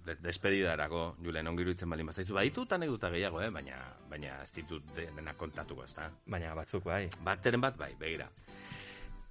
de, 0.06 0.14
despedidarako, 0.24 1.16
Julen, 1.22 1.46
ongiru 1.50 1.74
itzen 1.74 1.90
baldin 1.92 2.06
bazaizu. 2.08 2.32
Baitu 2.38 2.64
anekdota 2.70 3.10
gehiago, 3.12 3.42
eh? 3.44 3.50
baina, 3.52 3.82
baina 4.08 4.38
ez 4.44 4.52
ditut 4.56 4.86
de- 4.96 5.10
dena 5.16 5.34
kontatuko, 5.36 5.84
ez 5.84 5.92
da? 5.92 6.08
Baina 6.24 6.54
batzuk, 6.56 6.84
bai. 6.88 7.02
Bateren 7.26 7.60
bat, 7.60 7.76
bai, 7.76 7.90
begira. 8.00 8.30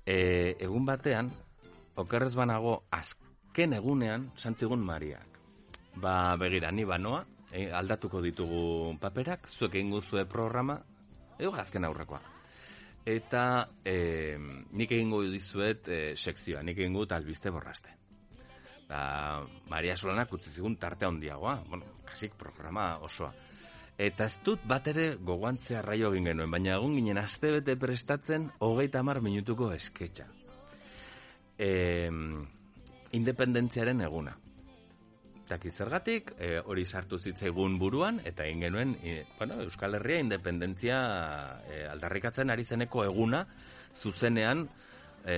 E, 0.06 0.56
egun 0.62 0.86
batean, 0.86 1.32
okerrez 1.98 2.36
banago, 2.38 2.84
azken 2.94 3.74
egunean, 3.74 4.30
santzigun 4.38 4.84
Mariak. 4.86 5.40
Ba, 5.98 6.36
begira, 6.38 6.70
ni 6.72 6.86
banoa, 6.86 7.24
e, 7.52 7.72
aldatuko 7.74 8.22
ditugu 8.22 8.96
paperak, 9.02 9.50
zuek 9.50 9.80
egingo 9.80 10.02
zue 10.04 10.26
programa, 10.30 10.78
edo 11.40 11.54
azken 11.58 11.88
aurrekoa. 11.88 12.22
Eta 13.06 13.44
e, 13.86 14.38
nik 14.74 14.92
egingo 14.92 15.22
dizuet 15.30 15.90
e, 15.90 16.00
sekzioa, 16.18 16.64
nik 16.66 16.78
egingo 16.78 17.06
dut 17.06 17.16
albiste 17.18 17.54
borraste. 17.54 17.94
Da, 18.86 19.42
Maria 19.70 19.96
Solanak 19.98 20.34
utzi 20.38 20.52
zigun 20.54 20.78
tarte 20.78 21.08
handiagoa, 21.10 21.58
bueno, 21.70 21.98
kasik 22.06 22.38
programa 22.38 22.96
osoa. 23.02 23.32
Eta 23.96 24.26
ez 24.28 24.36
dut 24.44 24.64
bat 24.68 24.88
ere 24.92 25.14
gogoantzea 25.24 25.82
raio 25.82 26.10
egin 26.12 26.32
genuen, 26.32 26.52
baina 26.52 26.74
egun 26.76 26.98
ginen 26.98 27.20
astebete 27.22 27.78
prestatzen 27.80 28.50
hogeita 28.60 29.00
hamar 29.00 29.22
minutuko 29.24 29.70
esketxa. 29.72 30.26
E, 31.58 32.10
independentziaren 33.16 34.02
eguna. 34.04 34.34
Zaki 35.48 35.72
zergatik, 35.72 36.34
e, 36.42 36.58
hori 36.60 36.84
sartu 36.86 37.20
zitzaigun 37.22 37.78
buruan, 37.80 38.20
eta 38.26 38.44
egin 38.44 38.66
genuen, 38.66 38.96
e, 39.00 39.22
bueno, 39.38 39.62
Euskal 39.64 39.96
Herria 39.96 40.20
independentzia 40.26 40.98
e, 41.70 41.86
aldarrikatzen 41.88 42.52
ari 42.52 42.66
zeneko 42.66 43.06
eguna, 43.06 43.46
zuzenean, 43.96 44.66
e, 45.24 45.38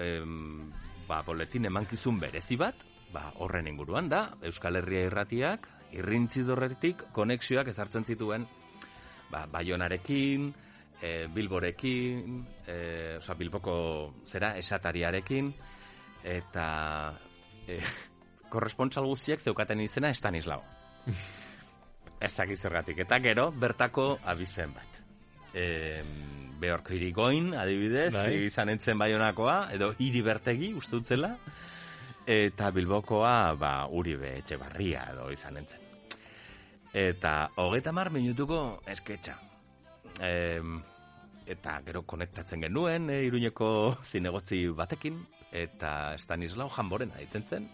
em, 0.00 0.70
ba, 1.08 1.20
boletin 1.26 1.68
emankizun 1.68 2.22
berezi 2.22 2.56
bat, 2.56 2.86
ba, 3.12 3.26
horren 3.42 3.68
inguruan 3.68 4.08
da, 4.08 4.22
Euskal 4.48 4.80
Herria 4.80 5.10
irratiak, 5.10 5.68
irrintzidorretik 5.96 7.08
konexioak 7.12 7.70
ezartzen 7.72 8.04
zituen, 8.04 8.46
ba, 9.30 9.46
Baionarekin, 9.50 10.50
e, 11.00 11.26
Bilborekin, 11.32 12.44
e, 12.66 13.16
oza, 13.18 13.34
Bilboko 13.34 13.76
zera, 14.26 14.54
esatariarekin, 14.58 15.52
eta 16.24 16.66
e, 17.68 17.80
korrespontsal 18.50 19.06
guztiak 19.08 19.40
zeukaten 19.40 19.80
izena 19.80 20.10
Estanislao. 20.10 20.62
Ezaki 22.20 22.56
zergatik. 22.56 22.98
Eta 23.06 23.16
gero, 23.24 23.48
bertako 23.50 24.12
abizen 24.28 24.74
bat. 24.76 24.98
E, 25.54 26.02
Beorko 26.60 26.92
irigoin, 26.92 27.54
adibidez, 27.56 28.12
Bai. 28.12 28.44
izan 28.50 28.68
entzen 28.68 28.98
baionakoa, 29.00 29.70
edo 29.72 29.94
hiri 29.96 30.20
bertegi, 30.20 30.74
uste 30.76 30.98
dutzela, 30.98 31.32
eta 32.28 32.68
Bilbokoa, 32.76 33.54
ba, 33.56 33.74
Uribe 33.88 34.36
Etxebarria 34.42 35.06
edo 35.14 35.30
izan 35.32 35.56
entzen. 35.62 35.79
Eta 36.92 37.50
hogeita 37.62 37.92
mar 37.94 38.10
minutuko 38.10 38.80
esketxa. 38.90 39.36
E, 40.20 40.60
eta 41.46 41.76
gero 41.86 42.02
konektatzen 42.02 42.66
genuen, 42.66 43.10
e, 43.10 43.22
iruñeko 43.28 43.68
zinegotzi 44.10 44.66
batekin, 44.74 45.20
eta 45.52 46.16
Stanislao 46.18 46.68
Janborena 46.68 47.22
ditzen 47.22 47.46
zen, 47.46 47.70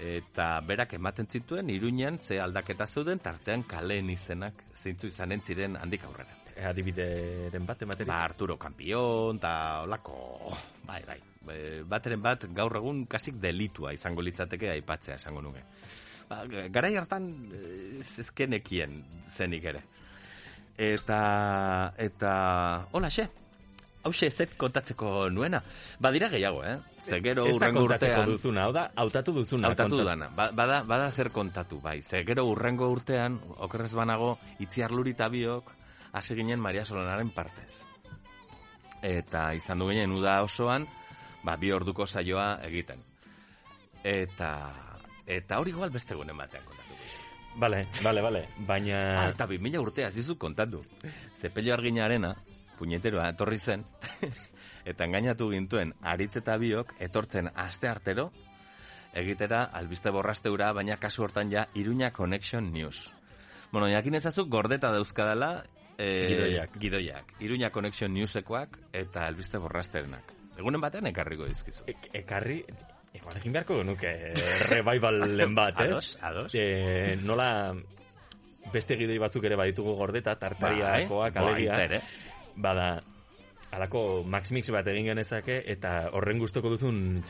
eta 0.00 0.48
berak 0.64 0.94
ematen 0.96 1.28
zituen 1.28 1.68
iruñan 1.68 2.18
ze 2.18 2.40
aldaketa 2.40 2.86
zeuden 2.86 3.18
tartean 3.20 3.64
kaleen 3.68 4.08
izenak 4.10 4.64
zeintzu 4.80 5.12
izanen 5.12 5.42
ziren 5.44 5.76
handik 5.76 6.04
aurrera. 6.08 6.36
E, 6.56 6.64
adibideren 6.64 7.66
bat 7.66 7.82
ematerik? 7.82 8.08
Ba, 8.08 8.24
Arturo 8.24 8.56
Campion, 8.58 9.36
eta 9.36 9.82
olako, 9.84 10.56
bai, 10.88 11.02
bai, 11.04 11.20
e, 11.52 11.82
bateren 11.84 12.24
bat 12.24 12.48
gaur 12.56 12.80
egun 12.80 13.04
kasik 13.06 13.36
delitua 13.36 13.92
izango 13.92 14.24
litzateke 14.24 14.72
aipatzea 14.78 15.20
esango 15.20 15.44
nuke. 15.44 15.68
Ba, 16.30 16.44
garai 16.46 16.94
hartan 16.94 17.24
eh, 17.50 17.98
ez 18.00 18.10
ezkenekien 18.22 19.00
zenik 19.34 19.64
ere. 19.66 19.82
Eta, 20.80 21.20
eta, 21.98 22.34
hola 22.94 23.10
xe, 23.10 23.24
hause 24.06 24.30
zet 24.30 24.54
kontatzeko 24.56 25.28
nuena. 25.34 25.58
Badira 25.98 26.28
gehiago, 26.30 26.62
eh? 26.64 26.76
Ze 27.02 27.18
gero 27.24 27.46
urrengo 27.50 27.82
urtean... 27.88 28.24
duzuna, 28.28 28.68
hau 28.68 28.72
da, 28.72 28.84
hautatu 28.94 29.34
duzuna. 29.40 29.68
Hautatu 29.72 30.04
dana. 30.06 30.28
Ba- 30.36 30.52
Bada, 30.54 30.82
bada 30.86 31.10
zer 31.10 31.32
kontatu, 31.34 31.80
bai. 31.82 31.98
Ze 32.02 32.22
gero 32.24 32.46
urrengo 32.46 32.88
urtean, 32.94 33.40
okerrez 33.58 33.92
banago, 33.98 34.36
itziar 34.60 34.94
luri 34.94 35.16
eta 35.16 35.28
biok, 35.28 35.72
hasi 36.12 36.36
ginen 36.38 36.60
Maria 36.60 36.84
Solanaren 36.84 37.30
partez. 37.34 37.72
Eta 39.02 39.48
izan 39.56 39.82
du 39.82 39.88
ginen 39.90 40.12
uda 40.14 40.42
osoan, 40.46 40.86
ba, 41.42 41.56
bi 41.56 41.72
orduko 41.72 42.06
saioa 42.06 42.60
egiten. 42.68 43.02
Eta, 44.04 44.52
eta 45.30 45.60
hori 45.62 45.70
igual 45.70 45.92
beste 45.94 46.16
gunen 46.18 46.36
batean 46.36 46.64
kontatu. 46.66 46.98
Bale, 47.60 47.86
bale, 48.02 48.22
bale, 48.22 48.44
baina... 48.66 48.98
Ah, 49.20 49.28
eta 49.30 49.46
bi 49.46 49.58
mila 49.58 49.80
urtea 49.82 50.10
zizu 50.10 50.36
kontatu. 50.38 50.82
Zepello 51.34 51.74
arginarena, 51.74 52.34
puñeteroa, 52.78 53.28
etorri 53.34 53.58
zen, 53.58 53.84
eta 54.90 55.06
engainatu 55.06 55.50
gintuen 55.50 55.92
aritz 56.02 56.36
eta 56.40 56.56
biok, 56.58 56.94
etortzen 57.02 57.50
aste 57.54 57.90
artero, 57.90 58.30
egitera 59.14 59.64
albiste 59.74 60.10
borrasteura, 60.14 60.72
baina 60.72 60.96
kasu 61.02 61.26
hortan 61.26 61.50
ja 61.50 61.66
Iruña 61.74 62.12
Connection 62.12 62.72
News. 62.72 63.10
Bueno, 63.72 63.88
jakin 63.90 64.14
ezazu 64.18 64.46
gordeta 64.50 64.90
dauzkadala 64.90 65.64
eh, 65.98 66.26
Gidoiak. 66.28 66.78
gidoiak. 66.78 67.34
Iruña 67.40 67.70
Connection 67.70 68.14
Newsekoak 68.14 68.78
eta 68.92 69.26
albiste 69.26 69.58
borrasterenak. 69.58 70.34
Egunen 70.58 70.80
batean 70.80 71.06
ekarriko 71.06 71.46
dizkizu. 71.46 71.84
ekarri, 72.12 72.64
igual 73.14 73.36
egin 73.40 73.52
beharko 73.52 73.78
genuke 73.80 74.10
revivalen 74.70 75.54
bat, 75.54 75.80
ez? 75.84 75.90
Ados, 75.90 76.18
ados. 76.22 76.54
E, 76.54 77.16
nola 77.24 77.74
beste 78.72 78.96
gidoi 79.00 79.18
batzuk 79.18 79.44
ere 79.48 79.56
baditugu 79.58 79.94
gordeta, 79.98 80.36
tartariakoak, 80.38 81.34
Bai, 81.34 81.42
alegia. 81.44 81.72
baita 81.72 81.84
ere. 81.88 82.00
Bada, 82.60 82.88
alako 83.72 84.22
Max 84.26 84.52
Mix 84.54 84.70
bat 84.74 84.86
egin 84.92 85.08
genezake, 85.10 85.62
eta 85.72 86.10
horren 86.14 86.38
gustoko 86.42 86.70
duzun... 86.74 87.22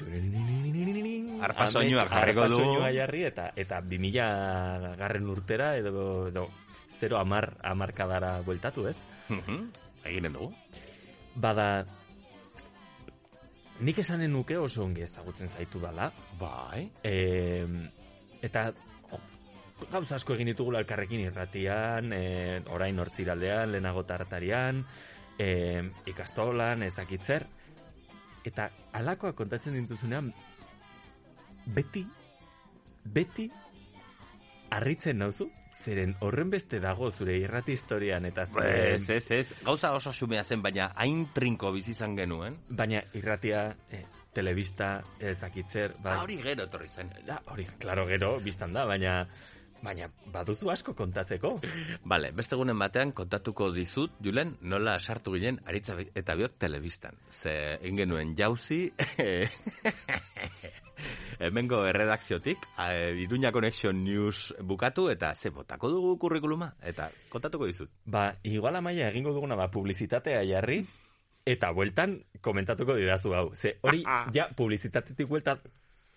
Arpa 1.40 1.68
jarriko 1.70 2.48
du. 2.48 2.60
jarri, 2.96 3.24
eta, 3.28 3.50
eta 3.56 3.80
2000 3.80 4.96
garren 5.00 5.28
urtera, 5.32 5.76
edo, 5.80 6.28
edo 6.28 6.48
zero 7.00 7.18
amar, 7.18 7.54
amarkadara 7.64 8.40
bueltatu, 8.44 8.88
ez? 8.90 8.96
Eginen 10.04 10.32
dugu. 10.36 10.50
Bada, 11.40 11.84
nik 13.80 13.98
esanen 14.02 14.32
nuke 14.32 14.58
oso 14.58 14.84
ongi 14.84 15.04
ezagutzen 15.06 15.48
zaitu 15.48 15.80
dala. 15.80 16.10
Bai. 16.40 16.86
E, 17.04 17.14
eta 18.42 18.70
gauza 19.90 20.16
asko 20.16 20.34
egin 20.36 20.50
ditugula 20.52 20.82
elkarrekin 20.82 21.24
irratian, 21.24 22.12
e, 22.12 22.60
orain 22.74 22.98
hortziraldean, 23.00 23.72
lehenago 23.72 24.04
tartarian, 24.08 24.82
e, 25.38 25.48
ikastolan, 26.12 26.84
ezakitzer. 26.88 27.46
Eta 28.44 28.70
alakoa 28.96 29.32
kontatzen 29.36 29.76
dituzunean, 29.76 30.30
beti, 31.76 32.04
beti, 33.04 33.50
harritzen 34.70 35.18
nauzu, 35.20 35.50
zeren 35.84 36.14
horren 36.20 36.50
beste 36.50 36.80
dago 36.80 37.10
zure 37.10 37.38
irrati 37.40 37.72
historian 37.72 38.24
eta 38.28 38.46
zure... 38.46 38.94
Ez, 38.94 39.08
ez, 39.10 39.30
ez. 39.30 39.46
Gauza 39.64 39.92
oso 39.96 40.12
xumea 40.12 40.44
zen, 40.44 40.62
baina 40.62 40.90
hain 40.94 41.26
trinko 41.34 41.72
bizi 41.72 41.94
izan 41.96 42.16
genuen. 42.16 42.58
Baina 42.68 43.00
irratia, 43.14 43.70
eh, 43.90 44.04
telebista, 44.34 44.98
ezakitzer... 45.18 45.96
Ba, 46.02 46.18
Ah, 46.18 46.26
hori 46.26 46.36
gero 46.42 46.66
etorri 46.68 46.88
zen. 46.88 47.10
Da, 47.26 47.40
hori, 47.50 47.64
klaro 47.80 48.06
gero, 48.10 48.36
biztan 48.44 48.76
da, 48.76 48.84
baina... 48.86 49.24
Baina, 49.80 50.10
baduzu 50.28 50.68
asko 50.68 50.92
kontatzeko. 50.92 51.54
Vale, 52.12 52.34
beste 52.36 52.52
egunen 52.52 52.76
batean 52.78 53.14
kontatuko 53.16 53.70
dizut, 53.72 54.12
Julen, 54.20 54.50
nola 54.68 54.98
sartu 55.00 55.32
ginen 55.32 55.56
aritza 55.64 55.94
eta 56.14 56.34
biok 56.36 56.58
telebistan. 56.60 57.16
Ze 57.32 57.54
egin 57.80 57.96
genuen 58.02 58.34
jauzi, 58.36 58.90
hemengo 61.40 61.86
erredakziotik, 61.86 62.58
Iruña 63.16 63.52
Connection 63.52 64.04
News 64.04 64.54
bukatu, 64.60 65.08
eta 65.10 65.34
ze 65.34 65.50
botako 65.50 65.88
dugu 65.88 66.18
kurrikuluma, 66.18 66.74
eta 66.82 67.10
kontatuko 67.28 67.66
dizut. 67.66 67.90
Ba, 68.04 68.32
igual 68.42 68.76
amaia 68.76 69.08
egingo 69.08 69.32
duguna 69.32 69.56
ba, 69.56 69.70
publizitatea 69.70 70.44
jarri, 70.44 70.84
eta 71.46 71.72
bueltan 71.72 72.24
komentatuko 72.40 72.94
didazu 72.96 73.34
hau. 73.34 73.54
Ze 73.54 73.78
hori, 73.82 74.04
ja, 74.34 74.48
publizitatetik 74.56 75.28
bueltan, 75.28 75.60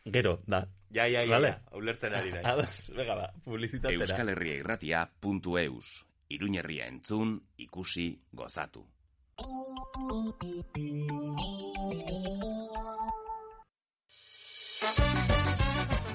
gero, 0.06 0.40
da. 0.48 0.68
Ja, 0.94 1.08
ja, 1.08 1.24
ja, 1.24 1.32
Vale? 1.32 1.48
ja, 1.48 1.78
ulertzen 1.78 2.14
ari 2.14 2.32
naiz. 2.32 2.46
Ados, 2.46 2.92
venga 2.96 3.16
ba, 3.18 3.32
publizitatera. 3.46 4.04
Euskal 4.04 4.30
Herria 4.36 4.56
irratia 4.62 5.10
puntu 5.20 5.58
eus. 5.58 6.06
Iruñerria 6.34 6.88
entzun, 6.88 7.40
ikusi, 7.58 8.22
gozatu. 8.32 8.86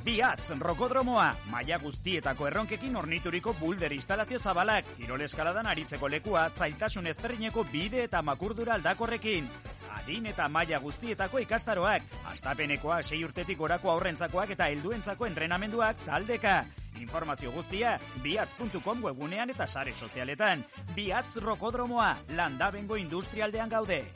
Biatz, 0.08 0.48
rokodromoa, 0.58 1.26
maila 1.52 1.76
guztietako 1.82 2.46
erronkekin 2.48 2.96
ornituriko 2.96 3.52
bulder 3.58 3.92
instalazio 3.92 4.38
zabalak, 4.40 4.86
kirol 4.96 5.20
eskaladan 5.26 5.68
aritzeko 5.68 6.08
lekua, 6.08 6.46
zailtasun 6.56 7.06
ezberdineko 7.10 7.66
bide 7.72 8.02
eta 8.06 8.22
makurdura 8.24 8.74
aldakorrekin. 8.78 9.50
Adin 9.98 10.30
eta 10.30 10.48
maila 10.48 10.80
guztietako 10.80 11.42
ikastaroak, 11.44 12.08
astapenekoa 12.32 13.02
sei 13.02 13.20
urtetik 13.26 13.60
gorako 13.60 13.92
aurrentzakoak 13.92 14.56
eta 14.56 14.70
helduentzako 14.72 15.28
entrenamenduak 15.28 16.00
taldeka. 16.06 16.62
Informazio 16.98 17.52
guztia, 17.52 17.98
biatz.com 18.24 19.04
webunean 19.04 19.52
eta 19.52 19.66
sare 19.68 19.92
sozialetan. 19.92 20.64
Biatz 20.96 21.36
rokodromoa, 21.44 22.14
landabengo 22.34 22.96
industrialdean 22.96 23.68
gaude. 23.68 24.06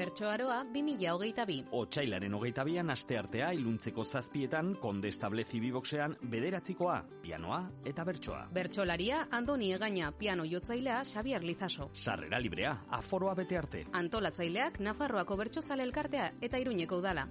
Bertsoaroa 0.00 0.62
2022. 0.72 1.66
Otsailaren 1.76 2.32
hogeita 2.32 2.64
bian 2.64 2.88
aste 2.94 3.18
artea 3.20 3.50
iluntzeko 3.52 4.04
zazpietan 4.04 4.70
konde 4.80 5.10
establezi 5.12 5.60
biboxean 5.60 6.14
bederatzikoa, 6.32 6.94
pianoa 7.20 7.58
eta 7.84 8.06
bertsoa. 8.08 8.46
Bertsolaria 8.56 9.26
Andoni 9.30 9.74
Egaña, 9.76 10.08
piano 10.16 10.48
jotzailea 10.48 11.02
Xabier 11.04 11.44
Lizaso. 11.44 11.90
Sarrera 11.92 12.40
librea, 12.40 12.72
aforoa 12.88 13.34
bete 13.34 13.58
arte. 13.60 13.84
Antolatzaileak 13.92 14.80
Nafarroako 14.80 15.36
Bertsozale 15.36 15.84
Elkartea 15.84 16.32
eta 16.40 16.64
Iruñeko 16.64 16.96
udala. 17.04 17.28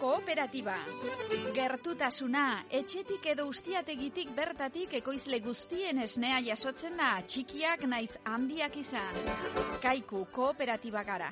Kooperatiba. 0.00 0.76
Gertutasuna, 1.54 2.44
etxetik 2.80 3.26
edo 3.34 3.46
ustiategitik 3.50 4.32
bertatik 4.36 4.96
ekoizle 5.00 5.40
guztien 5.44 6.00
esnea 6.02 6.40
jasotzen 6.46 6.96
da, 7.00 7.12
txikiak 7.26 7.84
naiz 7.90 8.16
handiak 8.24 8.80
izan. 8.80 9.20
Kaiku 9.82 10.24
kooperatiba 10.32 11.04
gara. 11.04 11.30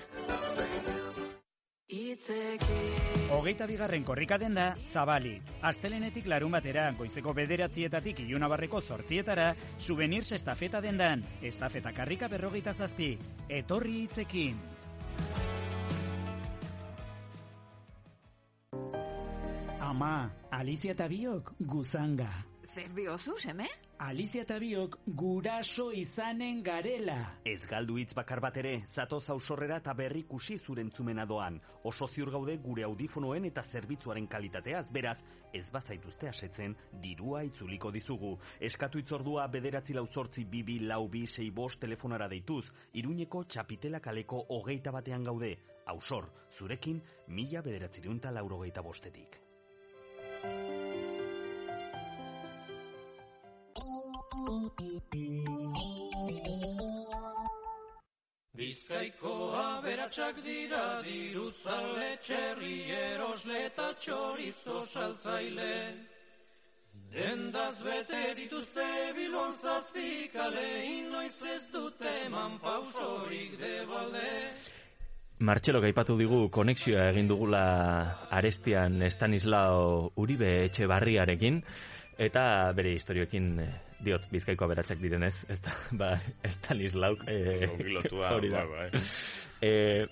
Hogeita 3.33 3.67
bigarren 3.69 4.05
korrikaden 4.05 4.55
da, 4.57 4.75
zabali. 4.93 5.39
Astelenetik 5.65 6.29
larun 6.29 6.53
batera, 6.53 6.91
goizeko 6.99 7.33
bederatzietatik 7.33 8.21
ilunabarreko 8.27 8.83
zortzietara, 8.83 9.55
souvenirs 9.79 10.33
estafeta 10.37 10.83
dendan. 10.85 11.25
Estafeta 11.41 11.93
karrika 11.97 12.29
berrogeita 12.29 12.77
zazpi. 12.77 13.15
Etorri 13.49 14.03
hitzekin. 14.03 14.78
Ama, 19.99 20.31
Alicia 20.55 20.93
eta 20.95 21.09
biok 21.11 21.49
guzanga. 21.59 22.29
Zer 22.63 22.93
diozu, 22.95 23.33
seme? 23.43 23.65
Alicia 24.07 24.45
eta 24.45 24.55
biok 24.63 24.93
guraso 25.19 25.89
izanen 25.91 26.61
garela. 26.63 27.17
Ez 27.43 27.67
galdu 27.67 27.97
hitz 27.99 28.13
bakar 28.15 28.39
bat 28.39 28.61
ere, 28.63 28.77
zatoz 28.95 29.25
ausorrera 29.35 29.81
eta 29.83 29.97
berri 29.99 30.23
kusi 30.31 30.55
zurentzumena 30.61 31.25
doan. 31.27 31.57
Oso 31.83 32.07
ziur 32.07 32.31
gaude 32.31 32.55
gure 32.63 32.85
audifonoen 32.87 33.49
eta 33.51 33.65
zerbitzuaren 33.67 34.29
kalitateaz, 34.31 34.85
beraz, 34.95 35.17
ez 35.53 35.65
bazaituzte 35.75 36.31
asetzen, 36.31 36.79
dirua 37.03 37.43
itzuliko 37.51 37.91
dizugu. 37.91 38.37
Eskatu 38.71 39.03
itzordua 39.03 39.49
bederatzi 39.51 39.99
lau 39.99 40.07
zortzi 40.07 40.45
bibi 40.45 40.79
lau 40.87 41.09
bi 41.09 41.25
sei 41.27 41.51
bost 41.51 41.83
telefonara 41.83 42.31
deituz, 42.31 42.69
iruñeko 42.95 43.43
txapitela 43.51 43.99
kaleko 43.99 44.47
hogeita 44.61 44.95
batean 44.95 45.27
gaude. 45.27 45.57
Ausor, 45.91 46.31
zurekin, 46.55 47.03
mila 47.27 47.67
bederatzireunta 47.67 48.31
laurogeita 48.31 48.81
bostetik. 48.81 49.48
Bizkaiko 58.59 59.33
aberatsak 59.55 60.39
dira 60.45 60.85
diruzale 61.07 62.09
txerri 62.25 62.79
erosle 62.97 63.59
eta 63.67 63.89
txorizo 64.03 64.85
saltzaile. 64.89 65.75
Dendaz 67.13 67.77
bete 67.87 68.23
dituzte 68.41 68.87
bilon 69.17 69.55
zazpikale, 69.57 70.67
inoiz 70.97 71.39
ez 71.55 71.63
dute 71.73 72.11
eman 72.27 72.59
pausorik 72.65 73.55
debalde. 73.61 74.33
Martxelo 75.39 75.81
gaipatu 75.85 76.17
digu 76.19 76.41
konexioa 76.51 77.11
egin 77.13 77.29
dugula 77.31 77.65
arestian 78.41 79.03
Estanislao 79.07 80.11
Uribe 80.17 80.51
etxe 80.65 80.89
barriarekin. 80.91 81.63
Eta 82.19 82.73
bere 82.75 82.97
historioekin 82.99 83.53
eh, 83.63 83.75
diot 84.05 84.23
bizkaiko 84.31 84.65
aberatsak 84.69 84.99
direnez, 85.03 85.35
ez 85.51 85.59
da, 85.65 85.73
ba, 85.99 86.13
Estanislauk 86.47 87.25
eh, 87.27 87.69
Ongi 87.73 87.93
lotua, 87.97 88.31
hori 88.37 88.51
da. 88.53 88.65
bai. 88.69 88.89
Eh, 89.61 90.07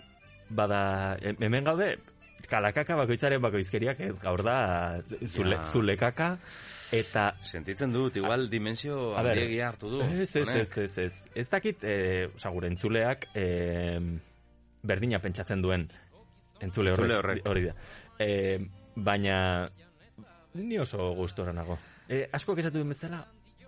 bada, 0.51 1.17
em- 1.23 1.39
hemen 1.43 1.65
gaude, 1.65 1.93
kalakaka 2.51 2.97
bakoitzaren 2.99 3.43
bakoizkeriak, 3.43 4.01
ez 4.01 4.17
gaur 4.23 4.43
da, 4.47 4.57
zule, 5.33 5.57
Ja. 5.57 5.65
zulekaka, 5.71 6.29
eta... 6.95 7.29
Sentitzen 7.43 7.93
dut, 7.95 8.17
igual 8.17 8.49
dimensio 8.51 9.17
handiegia 9.19 9.69
hartu 9.73 9.91
du. 9.91 10.03
Ez, 10.03 10.31
ez, 10.37 10.49
ez, 10.49 10.79
ez, 10.79 10.99
ez. 11.07 11.13
Ez 11.35 11.49
dakit, 11.51 11.83
eh, 11.83 12.29
oza, 12.35 12.51
gure 12.55 12.69
entzuleak 12.71 13.29
eh, 13.35 13.99
berdina 14.87 15.19
pentsatzen 15.23 15.63
duen 15.63 15.89
entzule 16.63 16.93
horrek. 16.95 17.43
Hori 17.47 17.65
da. 17.67 17.75
Eh, 18.23 18.59
baina 18.95 19.69
ni 20.55 20.79
oso 20.79 21.11
gustora 21.19 21.53
nago. 21.53 21.75
Eh, 22.09 22.29
asko 22.33 22.55
esatu 22.57 22.79
duen 22.79 22.95
bezala, 22.95 23.25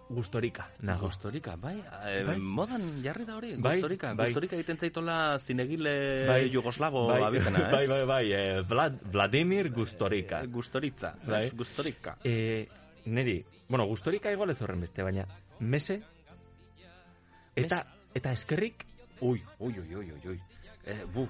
gustorika 0.09 0.68
nago. 0.80 1.06
Gustorika, 1.06 1.56
bai. 1.56 1.76
Eh, 2.06 2.24
Bai. 2.26 2.36
Modan 2.39 3.02
jarri 3.05 3.24
da 3.24 3.36
hori, 3.36 3.55
Bai, 3.56 3.76
gustorika. 3.76 4.14
bai. 4.14 4.26
Gustorika 4.30 4.56
egiten 4.56 4.78
zaitola 4.78 5.39
zinegile 5.39 6.26
Bai. 6.28 6.51
jugoslavo 6.51 7.06
bai, 7.09 7.22
abizena, 7.22 7.66
ez? 7.68 7.72
bai, 7.76 7.86
bai, 7.86 8.05
bai, 8.06 8.32
eh, 8.32 8.62
Vlad, 8.68 9.01
Vladimir 9.12 9.70
Gustorika. 9.70 10.43
Gustoritza, 10.47 11.14
Bai. 11.26 11.47
ez, 11.47 11.55
gustorika. 11.55 12.16
Eh, 12.24 12.66
neri, 13.06 13.44
bueno, 13.68 13.85
gustorika 13.86 14.32
igual 14.32 14.51
ez 14.51 14.60
horren 14.62 14.80
beste, 14.80 15.02
baina 15.02 15.26
mese 15.60 16.02
eta 17.56 17.85
eta 18.14 18.32
eskerrik 18.32 18.85
Ui, 19.20 19.43
ui, 19.59 19.74
ui, 19.80 19.94
ui, 19.97 20.12
ui, 20.12 20.28
ui. 20.30 20.36
Eh, 20.86 21.02
bu, 21.12 21.24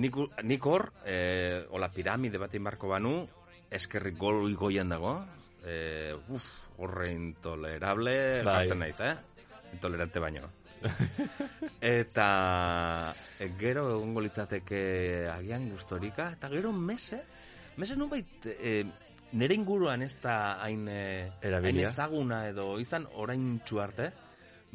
nik, 0.00 0.14
nik 0.48 0.64
hor, 0.66 0.86
eh, 1.04 1.60
hola 1.70 1.90
piramide 1.92 2.38
bat 2.40 2.54
inbarko 2.56 2.88
banu, 2.88 3.28
eskerrik 3.70 4.16
goi 4.16 4.54
goian 4.56 4.88
dago, 4.88 5.18
eh, 5.64 6.14
uf, 6.28 6.44
horre 6.78 7.10
intolerable 7.12 8.42
Bai. 8.44 8.54
jartzen 8.60 8.78
naiz, 8.78 9.00
eh? 9.00 9.14
Intolerante 9.72 10.18
baino. 10.20 10.48
eta 11.80 13.14
eh, 13.38 13.50
gero 13.58 13.86
egongo 13.96 14.20
litzateke 14.24 15.28
agian 15.32 15.70
gustorika, 15.70 16.30
eta 16.36 16.48
gero 16.52 16.72
mese, 16.72 17.22
mese 17.76 17.96
nubait, 17.96 18.46
eh, 18.46 18.84
nire 19.32 19.54
inguruan 19.56 20.02
ez 20.02 20.14
da 20.22 20.60
hain, 20.62 20.86
eh, 20.88 21.32
ezaguna 21.42 22.44
edo 22.48 22.78
izan 22.78 23.06
orain 23.14 23.60
arte, 23.80 24.12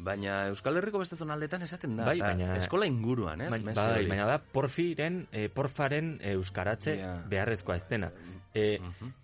baina 0.00 0.46
Euskal 0.48 0.76
Herriko 0.80 0.98
beste 0.98 1.16
zonaldetan 1.16 1.62
esaten 1.62 1.96
da, 1.96 2.06
Bai, 2.06 2.18
baina- 2.20 2.56
eskola 2.56 2.86
inguruan, 2.86 3.40
ez? 3.42 3.50
Baina, 3.50 3.64
mese 3.66 3.80
bai, 3.80 3.98
hori. 4.00 4.08
baina 4.08 4.26
da 4.26 4.38
porfiren, 4.38 5.26
e, 5.30 5.48
porfaren 5.48 6.18
e, 6.22 6.32
euskaratze 6.32 6.96
Ja. 6.98 7.14
beharrezkoa 7.28 7.76
ez 7.76 7.86
dena. 7.88 8.10
E, 8.54 8.78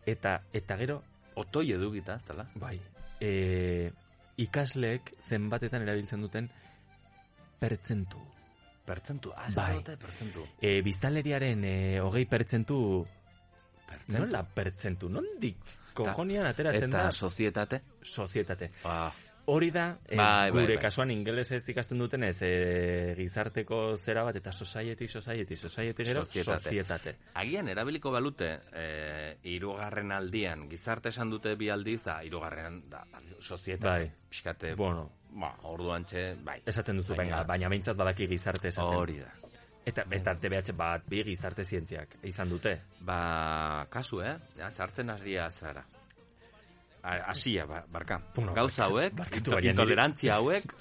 eta, 0.06 0.42
eta 0.52 0.76
gero... 0.76 1.02
Otoi 1.36 1.72
edukita, 1.76 2.16
ez 2.16 2.24
dela? 2.28 2.46
Bai. 2.60 2.76
E, 3.20 3.90
ikasleek 4.40 5.12
zenbatetan 5.28 5.84
erabiltzen 5.84 6.24
duten 6.24 6.48
pertzentu. 7.60 8.22
Pertzentu, 8.86 9.32
ah, 9.34 9.48
bai. 9.54 9.82
pertzentu. 9.98 10.46
E, 10.60 10.80
biztanleriaren 10.86 11.64
e, 11.64 11.76
hogei 12.00 12.26
pertzentu... 12.30 12.78
Pertzentu? 13.86 14.22
Nola 14.24 14.42
pertzentu? 14.42 15.10
Nondik 15.12 15.76
kojonian 15.96 16.46
ateratzen 16.48 16.90
eta 16.90 17.04
da? 17.08 17.12
sozietate? 17.12 17.82
Sozietate. 18.02 18.70
Ah. 18.84 19.12
Hori 19.48 19.70
da, 19.70 19.98
e, 20.08 20.16
Bai, 20.16 20.50
bai, 20.50 20.50
gure 20.50 20.74
bai. 20.74 20.82
kasuan 20.82 21.10
ingelesez 21.14 21.60
ikasten 21.70 21.98
duten 22.02 22.24
ez, 22.26 22.36
e, 22.42 23.14
gizarteko 23.16 23.96
zera 23.96 24.24
bat, 24.26 24.34
eta 24.40 24.50
society, 24.50 25.06
society, 25.06 25.54
society 25.56 26.02
gero, 26.04 26.24
Sozietate. 26.24 26.62
sozietate. 26.64 27.14
Agian 27.34 27.68
erabiliko 27.68 28.10
balute, 28.10 28.48
eh, 28.72 29.36
irugarren 29.44 30.10
aldian, 30.10 30.68
gizarte 30.68 31.10
esan 31.14 31.30
dute 31.30 31.54
bi 31.54 31.70
aldiz, 31.70 32.02
da, 32.04 32.24
irugarren, 32.24 32.82
da, 32.90 33.04
sozietate. 33.38 33.86
Bai. 34.06 34.10
Pixkate, 34.28 34.74
Bueno. 34.74 35.10
ba, 35.30 35.54
orduan 35.62 36.04
txe, 36.04 36.34
bai. 36.42 36.60
Esaten 36.66 36.96
duzu, 36.96 37.14
Baina- 37.14 37.44
baina, 37.44 37.68
behintzat 37.68 37.96
badaki 37.96 38.26
gizarte 38.26 38.68
esaten. 38.68 38.98
Hori 38.98 39.20
da. 39.20 39.30
Eta, 39.86 40.02
eta 40.10 40.34
TBH 40.34 40.72
bat 40.74 41.04
bi 41.08 41.22
gizarte 41.22 41.62
zientziak 41.64 42.16
izan 42.24 42.48
dute. 42.50 42.80
Ba, 43.00 43.86
kasu, 43.88 44.20
eh? 44.22 44.36
Ja, 44.58 44.68
sartzen 44.70 45.10
hasia 45.10 45.48
zara. 45.50 45.84
Hasia, 47.06 47.66
ba, 47.70 47.84
barka. 47.92 48.16
Gauza 48.56 48.88
hauek, 48.88 49.20
intolerantzia 49.62 50.40
hauek, 50.40 50.72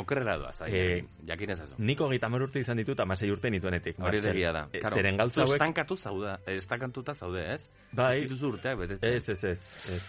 okerrera 0.00 0.38
doaz, 0.40 0.56
Eh, 0.64 0.72
eh, 0.74 1.04
jakin 1.28 1.50
ezazu. 1.52 1.74
Nik 1.78 2.00
hogeita 2.00 2.26
hamar 2.30 2.46
urte 2.46 2.60
izan 2.64 2.78
ditut, 2.80 2.98
amasei 3.04 3.30
urte 3.30 3.50
nituenetik. 3.52 3.98
Hori 3.98 4.16
Martxel. 4.18 4.36
egia 4.36 4.52
da. 4.56 4.66
Claro, 4.72 4.96
Zeren 4.96 5.16
gauza 5.20 5.42
hauek... 5.42 5.54
estankatu 5.58 5.96
zaude, 5.96 6.36
estankatuta 6.46 7.14
zaude, 7.14 7.44
ez? 7.54 7.68
Bai. 7.92 8.16
Ez 8.16 8.22
dituzu 8.24 8.54
urteak 8.54 8.78
betetzen. 8.78 9.14
Ez, 9.14 9.28
ez, 9.28 9.44
ez. 9.44 9.58
ez. 9.94 10.02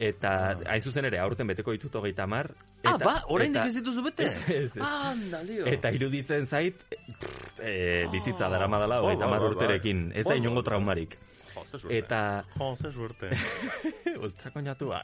Eta, 0.00 0.30
hain 0.64 0.80
zuzen 0.80 1.04
ere, 1.04 1.18
aurten 1.20 1.46
beteko 1.50 1.74
ditut 1.76 1.94
hogeita 2.00 2.24
hamar. 2.24 2.54
Ah, 2.88 2.94
ba, 2.96 3.18
oraindik 3.28 3.66
ez 3.66 3.74
dituzu 3.76 4.00
bete? 4.06 4.30
Ez, 4.30 4.48
ez, 4.48 4.76
ez. 4.78 4.86
Anda, 4.88 5.42
lio. 5.44 5.66
Eta 5.68 5.90
iruditzen 5.92 6.46
zait, 6.48 6.80
pff, 7.20 7.60
e, 7.60 8.06
bizitza 8.10 8.48
dara 8.48 8.64
madala, 8.66 9.02
Oh, 9.02 9.10
hogeita 9.10 9.26
hamar 9.28 9.42
bai, 9.44 9.50
bai, 9.50 9.56
urterekin. 9.58 10.06
Ez 10.16 10.24
da 10.24 10.38
inongo 10.40 10.62
traumarik. 10.64 11.18
Jo, 11.54 11.64
ze 11.66 11.78
suerte. 11.78 11.98
Eta... 11.98 12.44
Jo, 12.58 12.74
ze 12.76 12.90
suerte. 12.92 13.30
Ultrakoñatua. 14.24 15.02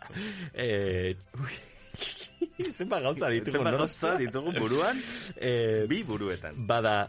Eh, 0.55 1.17
ui, 1.41 2.65
zenba 2.79 3.01
gauza 3.01 3.29
ditugu, 3.29 3.57
Zenbat 3.57 3.73
no? 3.73 3.79
gauza 3.79 4.17
ditugu 4.17 4.53
buruan? 4.59 4.97
Eh, 5.37 5.87
Bi 5.89 6.03
buruetan. 6.03 6.55
Bada, 6.67 7.09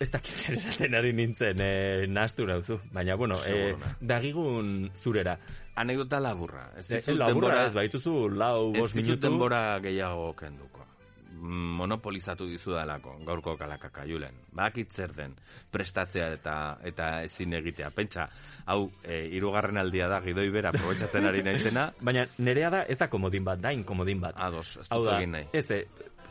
ez 0.00 0.08
dakit 0.10 0.32
zer 0.34 0.54
esaten 0.56 0.94
ari 0.96 1.12
nintzen, 1.12 1.60
eh, 1.60 2.06
nahastu 2.08 2.46
nauzu. 2.46 2.78
Baina, 2.92 3.14
bueno, 3.16 3.34
eh, 3.44 3.46
Seguruna. 3.46 3.96
dagigun 4.00 4.90
zurera. 4.96 5.38
Anekdota 5.76 6.18
laburra. 6.20 6.70
Ez 6.76 6.90
Eh, 6.90 6.96
dizut 6.96 7.16
laburra 7.18 7.48
denbora- 7.54 7.66
ez, 7.68 7.74
baituzu 7.74 8.28
lau, 8.30 8.72
Ez 8.74 8.80
bost 8.80 8.94
dizut 8.94 9.06
minutu. 9.10 9.28
denbora 9.28 9.78
gehiago 9.80 10.34
kenduko. 10.36 10.86
Monopolizatu 11.32 12.46
dizudalako, 12.50 13.16
gaurko 13.26 13.56
kalakaka 13.56 14.04
julen. 14.06 14.34
Bakit 14.52 14.92
zer 14.92 15.12
den, 15.14 15.34
prestatzea 15.72 16.32
eta 16.34 16.54
eta 16.84 17.08
ezin 17.22 17.54
egitea. 17.54 17.90
Pentsa, 17.94 18.28
hau, 18.66 18.90
e, 19.04 19.22
irugarren 19.38 19.78
aldia 19.78 20.08
da, 20.10 20.20
gidoi 20.24 20.48
bera, 20.50 20.72
aprobetsatzen 20.74 21.26
ari 21.26 21.42
naizena. 21.46 21.88
Baina 22.06 22.26
nerea 22.38 22.70
da 22.70 22.82
ez 22.82 22.98
da 22.98 23.08
komodin 23.08 23.44
bat, 23.46 23.60
da 23.62 23.72
inkomodin 23.72 24.20
bat. 24.20 24.34
Ados, 24.38 24.76
ez 24.82 24.86
Hau 24.90 25.02
dut 25.04 25.10
da, 25.12 25.18
egin 25.18 25.32
nahi. 25.36 25.48
ez, 25.52 25.66
eh, 25.70 25.84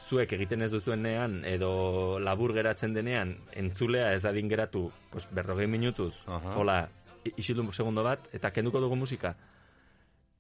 zuek 0.10 0.32
egiten 0.34 0.62
ez 0.66 0.72
duzuenean 0.72 1.44
edo 1.46 2.20
labur 2.20 2.54
geratzen 2.54 2.94
denean 2.94 3.36
entzulea 3.54 4.14
ez 4.16 4.22
dadin 4.24 4.48
geratu 4.50 4.92
pues, 5.12 5.28
berrogei 5.32 5.68
minutuz, 5.68 6.14
Aha. 6.28 6.56
hola, 6.58 6.80
i- 7.26 7.34
isildu 7.38 7.72
segundo 7.72 8.04
bat, 8.04 8.28
eta 8.34 8.52
kenduko 8.52 8.80
dugu 8.82 8.96
musika. 8.96 9.36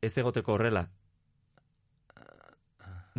Ez 0.01 0.17
egoteko 0.17 0.53
horrela. 0.53 0.87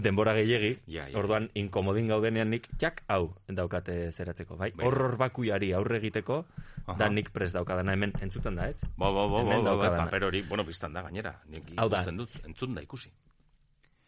Denbora 0.02 0.32
gehiegi, 0.35 0.78
Ja, 0.86 1.09
ja. 1.09 1.18
orduan 1.18 1.51
inkomodin 1.55 2.09
gaudenean 2.09 2.51
nik, 2.51 2.68
jak, 2.81 3.02
hau, 3.09 3.35
daukate 3.48 4.10
zeratzeko, 4.12 4.56
bai? 4.56 4.70
Bai. 4.72 4.86
Horror 4.86 5.16
bakuiari 5.20 5.72
aurre 5.72 5.98
egiteko, 5.98 6.44
Aha. 6.86 6.97
da 6.98 7.09
nik 7.09 7.31
prest 7.31 7.55
daukadana 7.55 7.93
hemen 7.93 8.12
entzuten 8.20 8.56
da, 8.56 8.68
ez? 8.68 8.78
Bo, 8.97 9.12
bo, 9.12 9.28
bo, 9.28 9.40
Hemen 9.40 9.59
bo, 9.59 9.62
bo, 9.62 9.68
daukadana. 9.70 10.05
paper 10.05 10.24
hori, 10.24 10.43
bueno, 10.48 10.64
biztan 10.64 10.93
da, 10.93 11.02
gainera. 11.02 11.35
Nik 11.48 11.70
ikusten 11.77 12.16
dut, 12.16 12.31
entzun 12.44 12.74
da 12.74 12.82
ikusi. 12.82 13.10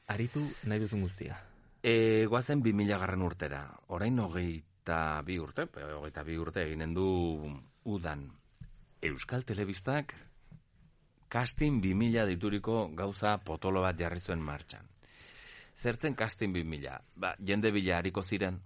Aritu 0.08 0.42
nahi 0.66 0.80
duzun 0.80 1.00
guztia. 1.02 1.38
E, 1.82 2.26
guazen 2.30 2.62
2000 2.62 2.98
garren 2.98 3.22
urtera. 3.22 3.62
Orain 3.88 4.18
hogeita 4.18 5.22
bi 5.26 5.38
urte, 5.38 5.66
hogeita 5.96 6.22
bi 6.22 6.36
urte 6.38 6.62
eginen 6.66 6.94
du 6.94 7.06
udan. 7.84 8.28
Euskal 9.02 9.42
Telebistak 9.44 10.14
casting 11.28 11.80
2000 11.82 12.26
dituriko 12.28 12.88
gauza 12.94 13.38
potolo 13.42 13.80
bat 13.82 13.98
jarri 13.98 14.20
zuen 14.20 14.40
martxan. 14.40 14.86
Zertzen 15.74 16.14
casting 16.14 16.52
2000? 16.54 16.98
Ba, 17.16 17.32
jende 17.40 17.72
bila 17.72 17.96
hariko 17.98 18.22
ziren. 18.22 18.60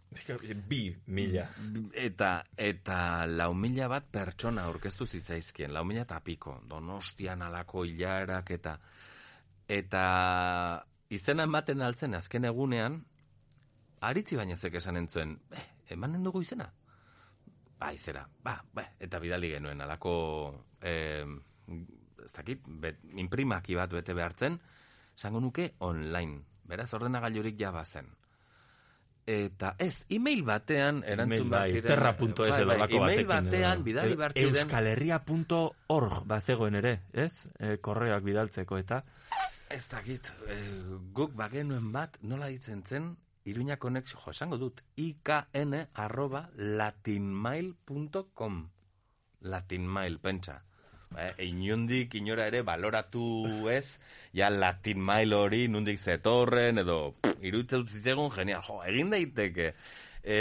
Bi 0.68 0.80
mila. 1.06 1.46
Eta, 1.94 2.44
eta 2.56 3.26
lau 3.26 3.52
mila 3.54 3.88
bat 3.88 4.08
pertsona 4.12 4.66
aurkeztu 4.66 5.06
zitzaizkien, 5.06 5.72
lau 5.72 5.84
mila 5.84 6.02
eta 6.02 6.20
piko, 6.20 6.58
donostian 6.68 7.42
alako 7.46 7.84
hilarak 7.86 8.50
eta 8.58 8.76
eta 9.68 10.02
izena 11.10 11.46
ematen 11.46 11.82
altzen 11.82 12.14
azken 12.18 12.44
egunean, 12.50 12.98
aritzi 14.06 14.36
baina 14.36 14.56
zek 14.56 14.74
esan 14.80 14.98
entzuen, 15.00 15.36
eh, 15.50 15.64
emanen 15.94 16.24
dugu 16.24 16.42
izena? 16.42 16.68
Ba, 17.78 17.92
izera, 17.92 18.26
ba, 18.42 18.56
ba, 18.74 18.86
eta 19.00 19.20
bidali 19.20 19.50
genuen 19.52 19.80
alako, 19.80 20.12
eh, 20.80 21.26
ez 22.24 22.32
dakit, 22.32 22.62
bet, 22.66 23.02
imprimaki 23.14 23.76
bat 23.76 23.92
bete 23.92 24.14
behartzen, 24.14 24.58
zango 25.16 25.40
nuke 25.40 25.74
online, 25.78 26.42
beraz 26.68 26.92
ordenagailurik 26.94 27.60
ja 27.60 27.70
bazen. 27.70 28.06
Eta 29.26 29.72
ez, 29.82 30.04
email 30.08 30.44
batean 30.46 31.00
erantzun 31.04 31.48
bat 31.50 31.66
ziren. 31.68 31.82
terra.es 31.88 32.38
Bai, 32.38 32.64
bai, 32.64 32.78
lako 32.78 32.96
email 33.00 33.26
batekin. 33.26 33.50
batean 33.50 33.82
bidali 33.84 34.12
E- 34.12 34.16
behar 34.16 34.32
ziren. 34.36 34.54
Euskalherria.org 34.54 36.20
bazegoen 36.30 36.74
ere, 36.78 37.00
ez? 37.12 37.32
E, 37.58 37.76
korreoak 37.82 38.22
bidaltzeko 38.22 38.78
eta... 38.78 39.00
Ez 39.68 39.88
dakit, 39.90 40.28
eh, 40.46 40.84
guk 41.12 41.32
bagenuen 41.34 41.90
bat, 41.90 42.20
nola 42.22 42.46
ditzen 42.46 42.84
zen, 42.86 43.16
Iruña 43.46 43.78
Connection, 43.82 44.20
jo, 44.22 44.30
esango 44.30 44.58
dut, 44.58 44.80
ikn 44.94 45.74
arroba 45.94 46.48
latinmail.com. 46.54 48.60
Latinmail, 49.40 50.18
pentsa. 50.20 50.62
Eh, 51.14 51.32
inundik 51.46 52.14
inora 52.18 52.46
ere 52.50 52.62
baloratu 52.66 53.68
ez, 53.70 53.98
ja 54.34 54.50
latin 54.50 55.00
mail 55.00 55.34
hori 55.36 55.66
nundik 55.68 56.00
zetorren, 56.00 56.82
edo 56.82 57.14
iruditzen 57.40 57.84
dut 57.84 57.94
zitzegun, 57.94 58.30
genial, 58.34 58.64
jo, 58.66 58.80
egin 58.88 59.12
daiteke. 59.14 59.72
E, 60.26 60.40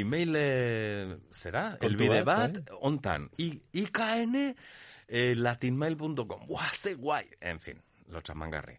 email, 0.00 0.36
eh, 0.40 1.16
zera, 1.32 1.70
Kontu 1.76 1.90
elbide 1.90 2.22
bat, 2.24 2.58
bat, 2.58 2.74
ontan, 2.88 3.28
I, 3.38 3.50
IKN 3.84 4.38
eh, 4.40 5.34
latinmail.com, 5.36 6.46
buah, 6.48 6.72
ze 6.74 6.94
guai, 6.94 7.24
en 7.40 7.60
fin, 7.60 7.80
lotxamangarri. 8.08 8.78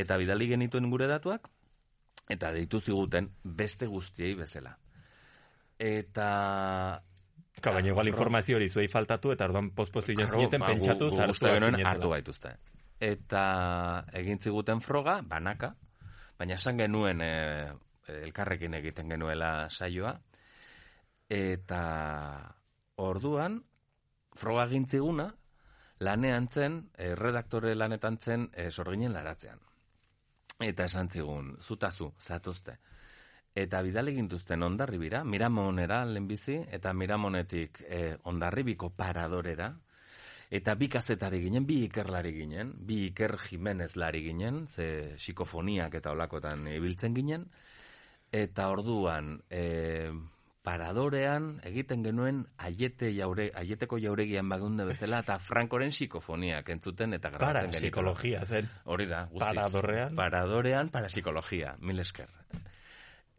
Eta 0.00 0.16
bidali 0.16 0.48
genituen 0.48 0.88
gure 0.90 1.06
datuak, 1.10 1.50
eta 2.30 2.52
deitu 2.54 2.80
ziguten 2.80 3.30
beste 3.44 3.86
guztiei 3.90 4.34
bezala. 4.38 4.76
Eta... 5.78 6.30
Ka, 7.60 7.72
baina 7.74 7.90
igual 7.90 8.08
informazio 8.08 8.56
hori 8.56 8.70
zuei 8.70 8.88
faltatu 8.88 9.32
eta 9.34 9.44
orduan 9.48 9.70
pozpozio 9.76 10.14
Claro, 10.16 10.38
zineten 10.38 10.62
ba, 10.62 10.68
pentsatu 10.70 11.10
uste 11.10 11.54
genuen 11.56 11.86
hartu 11.86 12.12
gaituzte. 12.14 12.54
Eta 13.00 13.42
egin 14.20 14.38
ziguten 14.40 14.80
froga, 14.84 15.20
banaka, 15.26 15.74
baina 16.38 16.56
esan 16.56 16.78
genuen 16.80 17.20
e, 17.24 17.32
elkarrekin 18.20 18.74
egiten 18.78 19.12
genuela 19.12 19.68
saioa, 19.70 20.14
eta 21.30 21.82
orduan, 23.00 23.60
froga 24.36 24.64
egin 24.68 24.86
ziguna, 24.88 25.30
lanean 26.00 26.48
zen, 26.48 26.80
e, 26.96 27.14
redaktore 27.14 27.74
lanetan 27.76 28.18
zen, 28.18 28.48
e, 28.54 28.70
sorginen 28.70 29.12
laratzean. 29.12 29.60
Eta 30.60 30.86
esan 30.88 31.08
zigun, 31.08 31.54
zutazu, 31.60 32.12
zatuzte. 32.20 32.78
Eta 33.54 33.82
bidale 33.82 34.12
gintuzten 34.14 34.62
ondarribira, 34.62 35.24
Miramonera 35.24 36.04
lehenbizi, 36.06 36.60
eta 36.70 36.92
Miramonetik 36.94 37.82
eh, 37.88 38.16
ondarribiko 38.30 38.92
paradorera, 38.94 39.72
eta 40.50 40.74
bi 40.74 40.88
kazetari 40.88 41.40
ginen, 41.42 41.66
bi 41.66 41.80
ikerlari 41.88 42.32
ginen, 42.34 42.72
bi 42.86 43.04
iker 43.08 43.36
Jimenez 43.42 43.96
lari 43.96 44.22
ginen, 44.22 44.66
ze 44.68 45.16
psikofoniak 45.16 45.94
eta 45.98 46.12
olakotan 46.14 46.68
ibiltzen 46.70 47.14
ginen, 47.14 47.48
eta 48.30 48.68
orduan, 48.70 49.40
eh, 49.50 50.12
paradorean 50.62 51.54
egiten 51.66 52.04
genuen 52.04 52.42
aiete 52.58 53.10
jaure, 53.16 53.48
aieteko 53.56 53.98
jauregian 53.98 54.48
bagunde 54.48 54.84
bezala, 54.84 55.22
eta 55.24 55.38
Frankoren 55.42 55.90
psikofoniak 55.90 56.68
entzuten 56.76 57.16
eta 57.18 57.32
grabatzen 57.34 57.72
genituen. 57.72 58.04
Parapsikologia 58.14 58.44
zen. 58.44 58.68
Hori 58.84 59.06
da, 59.10 59.24
guztiz. 59.26 59.46
Paradorrean. 59.46 60.18
Paradorean, 60.18 60.92
parapsikologia, 60.94 61.76
mil 61.80 62.06
esker. 62.06 62.28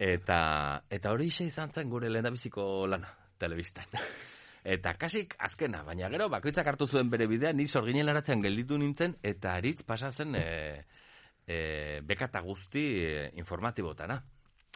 Eta, 0.02 0.82
eta 0.90 1.12
hori 1.14 1.28
xe 1.30 1.46
izan 1.46 1.70
zen 1.70 1.90
gure 1.90 2.08
lehendabiziko 2.10 2.88
lana, 2.90 3.12
telebistan. 3.38 3.92
Eta 4.62 4.92
kasik 4.98 5.36
azkena, 5.42 5.82
baina 5.86 6.08
gero 6.10 6.28
bakoitzak 6.30 6.68
hartu 6.70 6.86
zuen 6.86 7.10
bere 7.10 7.26
bidea, 7.30 7.52
ni 7.52 7.66
sorginen 7.66 8.06
laratzen 8.06 8.42
gelditu 8.42 8.78
nintzen, 8.78 9.16
eta 9.22 9.56
aritz 9.58 9.82
pasatzen 9.86 10.36
e, 10.38 10.44
e, 11.46 11.56
bekata 12.06 12.42
guzti 12.46 12.84
e, 13.02 13.24
informatibotana. 13.42 14.20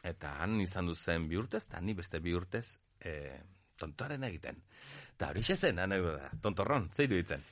Eta 0.06 0.36
han 0.42 0.60
izan 0.62 0.90
duzen 0.90 1.26
bi 1.30 1.38
urtez, 1.38 1.64
eta 1.66 1.80
ni 1.82 1.94
beste 1.94 2.20
bi 2.22 2.34
urtez 2.34 2.64
e, 3.00 3.16
tontoaren 3.78 4.26
egiten. 4.26 4.62
Eta 5.16 5.30
hori 5.30 5.42
xe 5.46 5.56
zen, 5.56 5.82
anekdota, 5.82 6.30
tontorron, 6.42 6.90
zeiru 6.94 7.18
ditzen. 7.18 7.42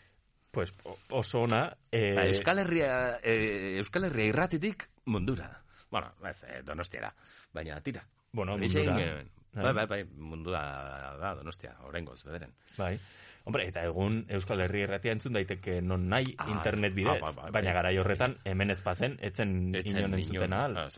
Pues 0.55 0.75
oso 1.11 1.43
ona... 1.49 1.67
Ba, 1.91 2.27
Euskal 2.31 2.63
Herria, 2.63 3.19
eh, 3.23 3.79
Euskal 3.83 4.07
Herria 4.07 4.31
irratitik 4.31 4.89
mundura. 5.11 5.64
Bueno, 5.91 6.13
ez, 6.29 6.43
eh, 6.45 6.63
donostiara, 6.65 7.15
baina 7.53 7.81
tira. 7.81 8.05
Bueno, 8.33 8.57
mundura. 8.59 8.97
genuen. 8.97 9.31
Bai, 9.55 9.73
bai, 9.73 9.87
bai, 9.87 10.05
mundura 10.17 11.17
da, 11.21 11.35
donostia, 11.37 11.77
orengoz, 11.87 12.25
bederen. 12.25 12.51
Bai. 12.77 12.99
Hombre, 13.47 13.67
eta 13.69 13.83
egun 13.85 14.25
Euskal 14.33 14.63
Herri 14.65 14.81
erratia 14.87 15.13
entzun 15.13 15.35
daiteke 15.37 15.83
non 15.85 16.09
nahi 16.09 16.35
Ah, 16.39 16.47
internet 16.51 16.95
bidez. 16.95 17.19
ah, 17.23 17.27
bai, 17.27 17.35
bai, 17.35 17.51
baina 17.53 17.69
bai. 17.69 17.75
garai 17.75 17.99
horretan 17.99 18.39
hemen 18.45 18.71
ez 18.71 18.83
bazen, 18.83 19.19
etzen 19.21 19.75
Etzen 19.75 19.99
inon 19.99 20.15
entzuten 20.15 20.53
ahal. 20.55 20.77
Ah. 20.79 20.89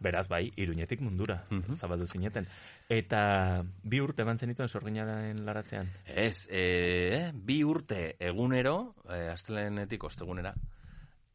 Beraz, 0.00 0.26
bai, 0.26 0.50
iruñetik 0.56 1.00
mundura, 1.02 1.44
Mhm. 1.50 1.76
zabaldu 1.76 2.06
zineten. 2.06 2.46
Eta 2.88 3.62
bi 3.84 4.00
urte 4.00 4.22
eman 4.22 4.38
zenituen 4.38 4.68
sorginaren 4.68 5.44
laratzean. 5.44 5.86
Ez, 6.06 6.48
eh, 6.50 7.30
bi 7.34 7.62
urte 7.62 8.16
egunero, 8.18 8.94
eh, 9.10 9.28
astelenetik 9.30 10.02
ostegunera, 10.02 10.54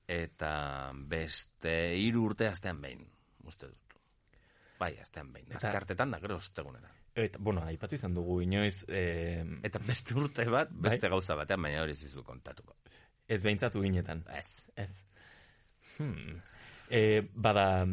eta 0.08 0.92
beste 0.96 1.74
hiru 2.00 2.24
urte 2.30 2.48
astean 2.48 2.80
behin, 2.82 3.02
uste 3.46 3.68
dut. 3.68 3.98
Bai, 4.80 4.94
astean 5.02 5.32
behin. 5.34 5.48
Eta- 5.52 5.68
Azkartetan 5.68 6.12
da 6.12 6.20
gero 6.20 6.36
ostegunera. 6.38 6.90
Eta, 7.18 7.40
bueno, 7.42 7.64
aipatu 7.66 7.96
izan 7.98 8.14
dugu 8.14 8.42
inoiz... 8.46 8.84
Eh, 8.88 9.44
Eta 9.66 9.80
beste 9.82 10.14
urte 10.16 10.46
bat, 10.54 10.70
beste 10.72 11.08
Bai. 11.08 11.10
gauza 11.16 11.34
batean, 11.36 11.62
baina 11.66 11.82
hori 11.82 11.96
zizu 11.96 12.22
kontatuko. 12.24 12.76
Ez 13.28 13.42
behintzatu 13.44 13.82
ginetan. 13.82 14.22
Ez. 14.38 14.70
Ez. 14.76 14.92
Hmm. 15.98 16.38
E, 16.94 17.02
bada, 17.34 17.88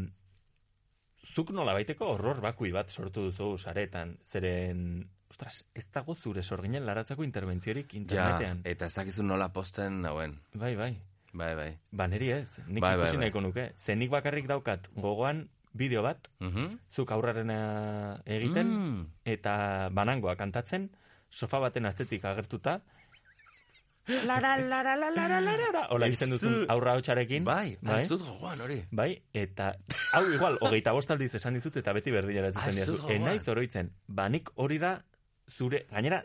zuk 1.25 1.51
nola 1.57 1.73
baiteko 1.73 2.13
horror 2.13 2.43
bakui 2.45 2.71
bat 2.71 2.91
sortu 2.93 3.25
duzu 3.31 3.57
saretan, 3.59 4.19
zeren, 4.29 5.09
ostras, 5.33 5.65
ez 5.75 5.87
dago 5.91 6.15
zure 6.15 6.43
sorginen 6.45 6.85
laratzako 6.87 7.25
interbentziorik 7.25 7.95
Ja, 7.95 7.99
internetean. 8.03 8.61
eta 8.65 8.87
ezakizu 8.93 9.25
nola 9.25 9.49
posten 9.53 10.03
nauen. 10.05 10.37
Bai, 10.53 10.75
bai. 10.77 10.93
Bai, 11.35 11.55
bai. 11.59 11.71
Ba, 11.91 12.07
niri 12.07 12.31
ez, 12.31 12.49
nik 12.69 12.81
Bai, 12.81 12.95
bai, 12.95 13.05
ikusi 13.05 13.17
bai. 13.19 13.25
nahiko 13.27 13.41
nuke. 13.43 13.73
Zenik 13.85 14.11
bakarrik 14.11 14.47
daukat 14.47 14.87
gogoan 14.95 15.49
bideo 15.75 16.03
bat, 16.03 16.29
Mhm. 16.39 16.79
zuk 16.95 17.11
aurrarena 17.11 18.21
egiten, 18.25 18.69
Mm. 18.71 19.07
eta 19.25 19.89
banangoa 19.91 20.37
kantatzen, 20.37 20.91
sofa 21.31 21.59
baten 21.59 21.87
atzetik 21.87 22.25
agertuta, 22.25 22.81
lara, 24.07 24.59
lara, 24.59 24.95
lara, 24.97 25.11
lara, 25.11 25.41
lara, 25.41 25.57
lara, 25.73 25.87
hola 25.91 26.07
egiten 26.07 26.31
duzun 26.31 26.67
aurra 26.69 26.93
hotxarekin. 26.99 27.45
Bai, 27.45 27.79
ah, 27.87 27.97
ez 28.03 28.09
dut 28.09 28.21
gogoan 28.23 28.61
hori. 28.61 28.83
Bai, 28.93 29.23
eta 29.33 29.75
hau 30.13 30.25
igual, 30.31 30.59
hogeita 30.61 30.93
bost 30.93 31.11
aldiz 31.11 31.35
esan 31.35 31.55
dizut 31.55 31.77
eta 31.81 31.93
beti 31.97 32.11
berdinera 32.13 32.49
ez 32.49 32.57
Ah, 32.57 32.69
ez 32.69 32.77
dizu. 32.77 32.99
dut. 32.99 33.11
Enaiz 33.11 33.49
oroitzen, 33.49 33.91
banik 34.07 34.51
hori 34.55 34.79
da 34.79 35.03
zure, 35.49 35.87
gainera, 35.91 36.23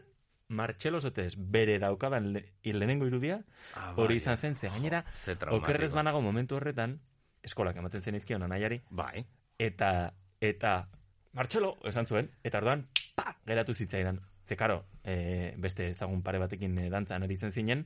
Martxelo 0.50 1.00
Sotez 1.02 1.36
bere 1.38 1.78
daukadan 1.80 2.34
le, 2.34 2.44
lehenengo 2.64 3.06
irudia, 3.08 3.40
Ah, 3.76 3.94
hori 3.96 4.16
izan 4.18 4.38
zen, 4.38 4.56
ze 4.56 4.70
gainera, 4.70 5.04
okerrez 5.52 5.92
banago 5.94 6.22
momentu 6.22 6.56
horretan, 6.58 7.00
eskolak 7.44 7.78
ematen 7.78 8.02
zen 8.02 8.16
izkion 8.16 8.44
anaiari, 8.44 8.82
Bai. 8.90 9.26
eta, 9.60 10.12
eta, 10.42 10.88
Martxelo, 11.34 11.78
esan 11.86 12.08
zuen, 12.08 12.32
eta 12.44 12.58
orduan, 12.58 12.88
pa, 13.16 13.36
geratu 13.46 13.74
zitzaidan. 13.76 14.20
Ze, 14.48 14.56
karo, 14.58 14.84
e, 15.04 15.54
beste 15.62 15.90
ezagun 15.92 16.24
pare 16.26 16.40
batekin 16.42 16.78
e, 16.80 16.90
dantzan 16.90 17.24
aritzen 17.24 17.52
zinen, 17.54 17.86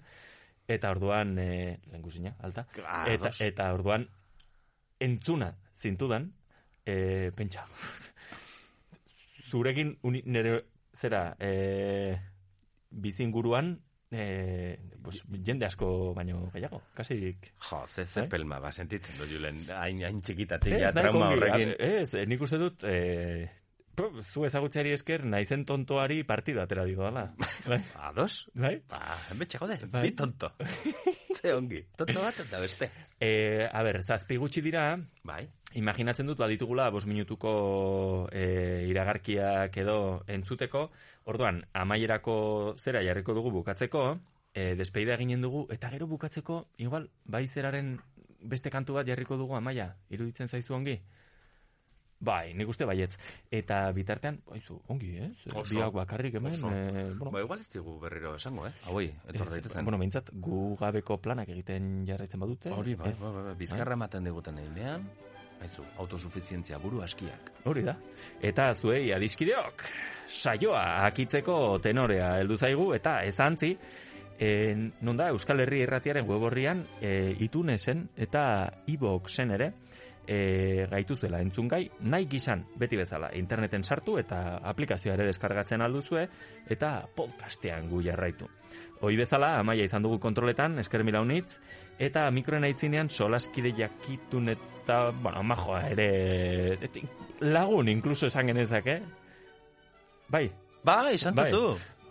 eta 0.65 0.90
orduan, 0.95 1.38
e, 1.38 1.80
lehengusina, 1.91 2.38
alta, 2.40 2.65
Ah, 2.88 3.03
eta, 3.11 3.26
dos. 3.27 3.41
eta 3.41 3.73
orduan, 3.73 4.07
entzuna 4.99 5.52
zintudan, 5.76 6.31
e, 6.85 7.31
pentsa, 7.35 7.65
zurekin 9.52 9.98
uni, 10.03 10.22
nire, 10.26 10.61
zera, 10.95 11.35
e, 11.40 12.18
bizinguruan, 12.94 13.74
e, 14.14 14.78
pues, 15.02 15.24
jende 15.45 15.65
asko 15.65 16.14
baino 16.14 16.45
gehiago, 16.53 16.82
kasik. 16.94 17.49
Jo, 17.70 17.84
ze 17.88 18.06
ze 18.06 18.22
Bai? 18.22 18.30
pelma, 18.30 18.60
ba, 18.60 18.72
sentitzen 18.72 19.18
dut 19.18 19.32
julen, 19.32 19.64
hain, 19.74 20.03
hain 20.06 20.22
txikitatik, 20.22 20.78
ja, 20.80 20.91
trauma 20.94 21.32
horrekin. 21.34 21.74
Ez, 21.80 22.14
nik 22.30 22.41
uste 22.45 22.61
dut, 22.61 22.84
e, 22.84 23.49
zu 23.95 24.45
ezagutzeari 24.45 24.91
esker, 24.94 25.24
naizen 25.26 25.65
tontoari 25.65 26.24
partida 26.24 26.64
atera 26.64 26.86
digo 26.86 27.03
dala. 27.03 27.34
Bai? 27.70 27.80
Ados? 27.95 28.49
Bai? 28.53 28.82
Ba, 28.90 29.02
hemetxe 29.32 29.60
gode, 29.61 29.78
Bai. 29.86 30.07
bi 30.07 30.15
tonto. 30.15 30.52
ze 31.38 31.53
ongi, 31.53 31.84
tonto 31.98 32.22
bat 32.22 32.40
eta 32.40 32.60
beste. 32.60 32.90
E, 33.20 33.68
a 33.72 33.84
ber, 33.84 34.02
zazpi 34.03 34.38
gutxi 34.38 34.61
dira, 34.61 34.98
Bai. 35.24 35.48
imaginatzen 35.74 36.28
dut 36.28 36.38
baditugula 36.38 36.90
bos 36.90 37.06
minutuko 37.06 38.28
e, 38.32 38.86
iragarkiak 38.90 39.78
edo 39.78 40.24
entzuteko, 40.28 40.90
orduan, 41.26 41.64
amaierako 41.74 42.76
zera 42.78 43.03
jarriko 43.06 43.34
dugu 43.34 43.52
bukatzeko, 43.52 44.06
e, 44.53 44.74
despeida 44.76 45.15
eginen 45.15 45.41
dugu, 45.41 45.68
eta 45.74 45.90
gero 45.94 46.07
bukatzeko, 46.07 46.68
igual, 46.78 47.10
bai 47.26 47.48
zeraren 47.48 47.98
beste 48.44 48.70
kantu 48.70 48.98
bat 48.98 49.07
jarriko 49.07 49.38
dugu 49.38 49.56
amaia, 49.56 49.94
iruditzen 50.10 50.49
zaizu 50.49 50.76
ongi? 50.76 50.99
Bai, 52.19 52.53
nik 52.53 52.69
uste 52.72 52.85
baietz. 52.85 53.11
Eta 53.52 53.91
bitartean, 53.91 54.38
baizu, 54.48 54.77
ongi, 54.88 55.18
ez? 55.18 55.34
Oso. 55.53 55.76
Biak 55.76 55.91
bakarrik 55.94 56.35
hemen, 56.40 56.53
Oso. 56.53 56.69
e, 56.72 57.03
bueno, 57.18 57.31
Ba, 57.31 57.41
igual 57.41 57.60
ez 57.60 57.69
digu 57.69 57.99
berriro 57.99 58.35
esango, 58.35 58.68
eh? 58.68 58.72
Hauei, 58.85 59.10
etor 59.27 59.48
ez, 59.48 59.52
daitezen. 59.57 59.84
bueno, 59.84 59.98
behintzat, 59.99 60.30
gu 60.34 60.77
gabeko 60.80 61.18
planak 61.18 61.49
egiten 61.49 62.06
jarraitzen 62.07 62.40
badute. 62.40 62.72
Hori, 62.72 62.95
bai, 62.95 63.11
ez? 63.11 63.19
bai, 63.19 63.31
bai, 63.34 63.44
bai, 63.49 63.56
bizkarra 63.60 63.94
ematen 63.99 64.23
diguten 64.23 64.57
einean, 64.57 65.10
haizu, 65.64 65.84
autosuficientzia 65.98 66.77
buru 66.80 67.02
askiak. 67.03 67.52
Hori 67.65 67.84
da. 67.84 67.98
Eta 68.41 68.73
zuei 68.73 69.11
adiskideok, 69.15 69.84
saioa 70.30 71.06
akitzeko 71.06 71.80
tenorea 71.84 72.38
heldu 72.40 72.57
zaigu, 72.57 72.94
eta 72.95 73.19
ez 73.23 73.35
antzi, 73.40 73.77
e, 74.40 74.49
non 75.02 75.18
da 75.18 75.30
Euskal 75.30 75.60
Herri 75.64 75.81
Erratiaren 75.84 76.27
weborrian 76.27 76.85
e, 77.02 77.35
itunesen 77.45 78.10
eta 78.15 78.45
iboxen 78.88 79.52
ere, 79.52 79.73
e, 80.28 80.88
gaituzuela 80.91 81.41
entzungai, 81.44 81.84
nahi 82.02 82.28
gizan, 82.32 82.66
beti 82.80 82.98
bezala, 83.00 83.30
interneten 83.36 83.84
sartu 83.84 84.18
eta 84.22 84.60
aplikazioa 84.64 85.18
ere 85.18 85.28
deskargatzen 85.30 85.82
alduzue, 85.82 86.28
eta 86.70 86.95
podcastean 87.16 87.90
gu 87.91 88.02
jarraitu. 88.06 88.50
Hoi 89.04 89.16
bezala, 89.20 89.58
amaia 89.60 89.86
izan 89.86 90.04
dugu 90.04 90.20
kontroletan, 90.24 90.80
esker 90.80 91.04
mila 91.04 91.22
unitz, 91.22 91.58
eta 92.00 92.30
mikroen 92.32 92.64
aitzinean 92.64 93.10
solaskide 93.10 93.74
jakitun 93.78 94.50
eta, 94.56 95.06
bueno, 95.22 95.44
majoa 95.44 95.86
ere, 95.91 96.10
lagun 97.41 97.91
inkluso 97.91 98.32
esan 98.32 98.54
genezake, 98.54 99.02
bai, 100.32 100.48
Ba, 100.84 101.12
izan 101.16 101.36
Bai. 101.36 101.48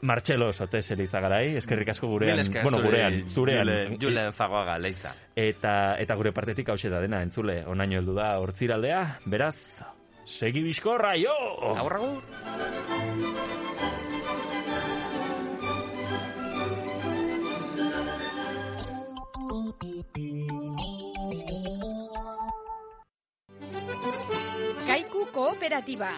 Martxelo 0.03 0.53
Sotes 0.53 0.91
Elizagarai, 0.91 1.57
eskerrik 1.61 1.93
asko 1.93 2.09
gurean, 2.11 2.35
Mil 2.35 2.43
esker 2.43 2.65
bueno, 2.67 2.83
gurean, 2.83 3.21
zurean. 3.29 3.69
Julen, 3.69 3.99
Julen 4.03 4.33
Fagoaga, 4.35 4.75
leiza. 4.83 5.15
Eta, 5.39 5.95
eta 6.03 6.17
gure 6.19 6.33
partetik 6.35 6.73
hause 6.75 6.91
da 6.91 7.01
dena, 7.01 7.23
entzule, 7.23 7.61
onaino 7.71 8.01
heldu 8.01 8.17
da 8.19 8.33
hortziraldea, 8.43 9.03
beraz, 9.31 9.57
segi 10.27 10.65
bizkorra, 10.67 11.15
jo! 11.23 11.37
Agur, 11.77 12.01
kooperatiba. 25.63 26.11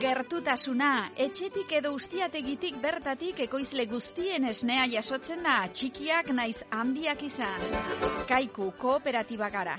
Gertutasuna, 0.00 1.10
etxetik 1.14 1.70
edo 1.78 1.92
ustiategitik 1.94 2.80
bertatik 2.82 3.38
ekoizle 3.46 3.86
guztien 3.86 4.48
esnea 4.50 4.88
jasotzen 4.90 5.46
da, 5.46 5.68
txikiak 5.70 6.32
naiz 6.34 6.64
handiak 6.74 7.22
izan. 7.22 7.62
Kaiku 8.26 8.72
kooperatiba 8.78 9.50
gara. 9.54 9.78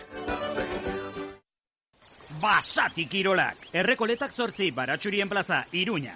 Basati 2.39 3.07
kirolak, 3.11 3.67
errekoletak 3.73 4.31
zortzi 4.31 4.71
baratxurien 4.71 5.27
plaza, 5.29 5.65
Iruña. 5.73 6.15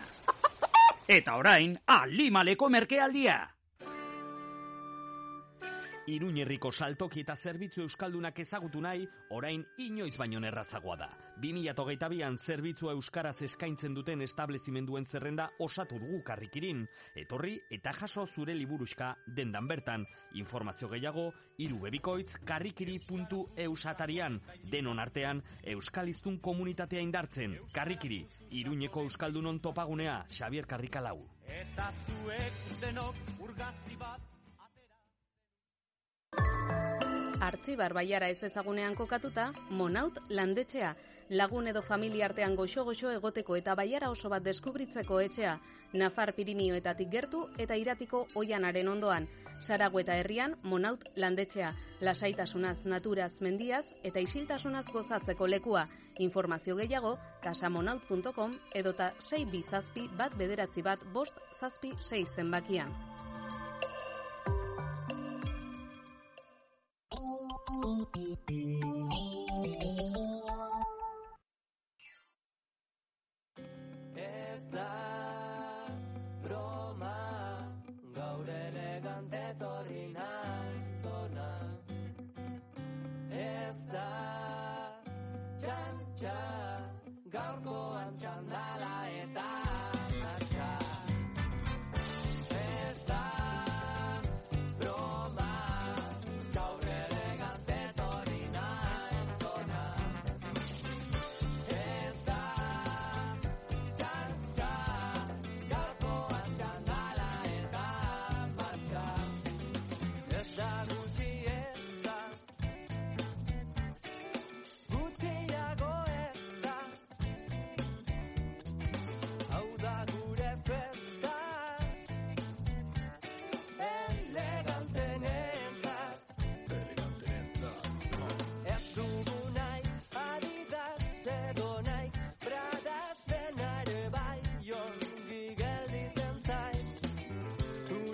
Eta 1.19 1.35
orain, 1.35 1.75
alimaleko 1.85 2.69
merkealdia. 2.69 3.41
Iruñerriko 6.09 6.71
saltoki 6.71 7.21
eta 7.21 7.35
zerbitzu 7.35 7.83
euskaldunak 7.83 8.39
ezagutu 8.41 8.79
nahi, 8.81 9.03
orain 9.35 9.61
inoiz 9.85 10.15
baino 10.17 10.39
erratzagoa 10.47 10.95
da. 10.97 11.09
2022an 11.43 12.37
zerbitzu 12.39 12.89
euskaraz 12.89 13.35
eskaintzen 13.45 13.93
duten 13.93 14.23
establezimenduen 14.25 15.05
zerrenda 15.05 15.49
osatu 15.59 15.99
dugu 16.01 16.23
karrikirin. 16.25 16.81
Etorri 17.15 17.59
eta 17.77 17.93
jaso 17.93 18.25
zure 18.25 18.55
liburuska 18.57 19.11
dendan 19.27 19.67
bertan. 19.67 20.07
Informazio 20.41 20.89
gehiago, 20.89 21.27
irubebikoitz 21.57 22.39
karrikiri.eus 22.45 23.85
atarian. 23.85 24.41
Denon 24.71 24.99
artean, 24.99 25.43
euskaliztun 25.75 26.39
komunitatea 26.39 27.05
indartzen. 27.05 27.59
Karrikiri, 27.73 28.25
Iruñeko 28.49 29.05
euskaldunon 29.05 29.61
topagunea, 29.61 30.23
Xavier 30.27 30.65
Karrikalau. 30.65 31.21
Eta 31.45 31.91
zuek 32.07 32.65
denok 32.81 33.15
urgazti 33.45 33.95
bat 34.01 34.38
Artzibar 37.39 37.93
baiara 37.95 38.27
ez 38.27 38.43
ezagunean 38.43 38.95
kokatuta, 38.99 39.53
Monaut 39.71 40.17
landetxea, 40.29 40.89
lagun 41.29 41.69
edo 41.71 41.81
familia 41.81 42.25
artean 42.27 42.55
goxo-goxo 42.57 43.13
egoteko 43.15 43.55
eta 43.55 43.75
baiara 43.79 44.09
oso 44.11 44.29
bat 44.29 44.43
deskubritzeko 44.43 45.21
etxea, 45.23 45.53
Nafar 45.93 46.33
Pirinioetatik 46.35 47.09
gertu 47.09 47.45
eta 47.57 47.77
iratiko 47.79 48.25
oianaren 48.35 48.91
ondoan, 48.91 49.29
Sarago 49.59 50.01
eta 50.03 50.17
herrian 50.19 50.57
Monaut 50.63 51.05
landetxea, 51.15 51.71
lasaitasunaz, 52.01 52.83
naturaz, 52.83 53.39
mendiaz 53.41 53.85
eta 54.03 54.19
isiltasunaz 54.19 54.85
gozatzeko 54.91 55.47
lekua. 55.47 55.85
Informazio 56.19 56.75
gehiago, 56.75 57.15
casamonaut.com 57.43 58.59
edota 58.75 59.13
6 59.19 59.47
bizazpi 59.51 60.09
bat 60.19 60.35
bederatzi 60.35 60.83
bat 60.83 61.07
bost 61.15 61.39
zazpi 61.55 61.95
6 61.99 62.35
zenbakian. 62.35 63.18
Thank 67.81 68.07
you. 68.49 70.28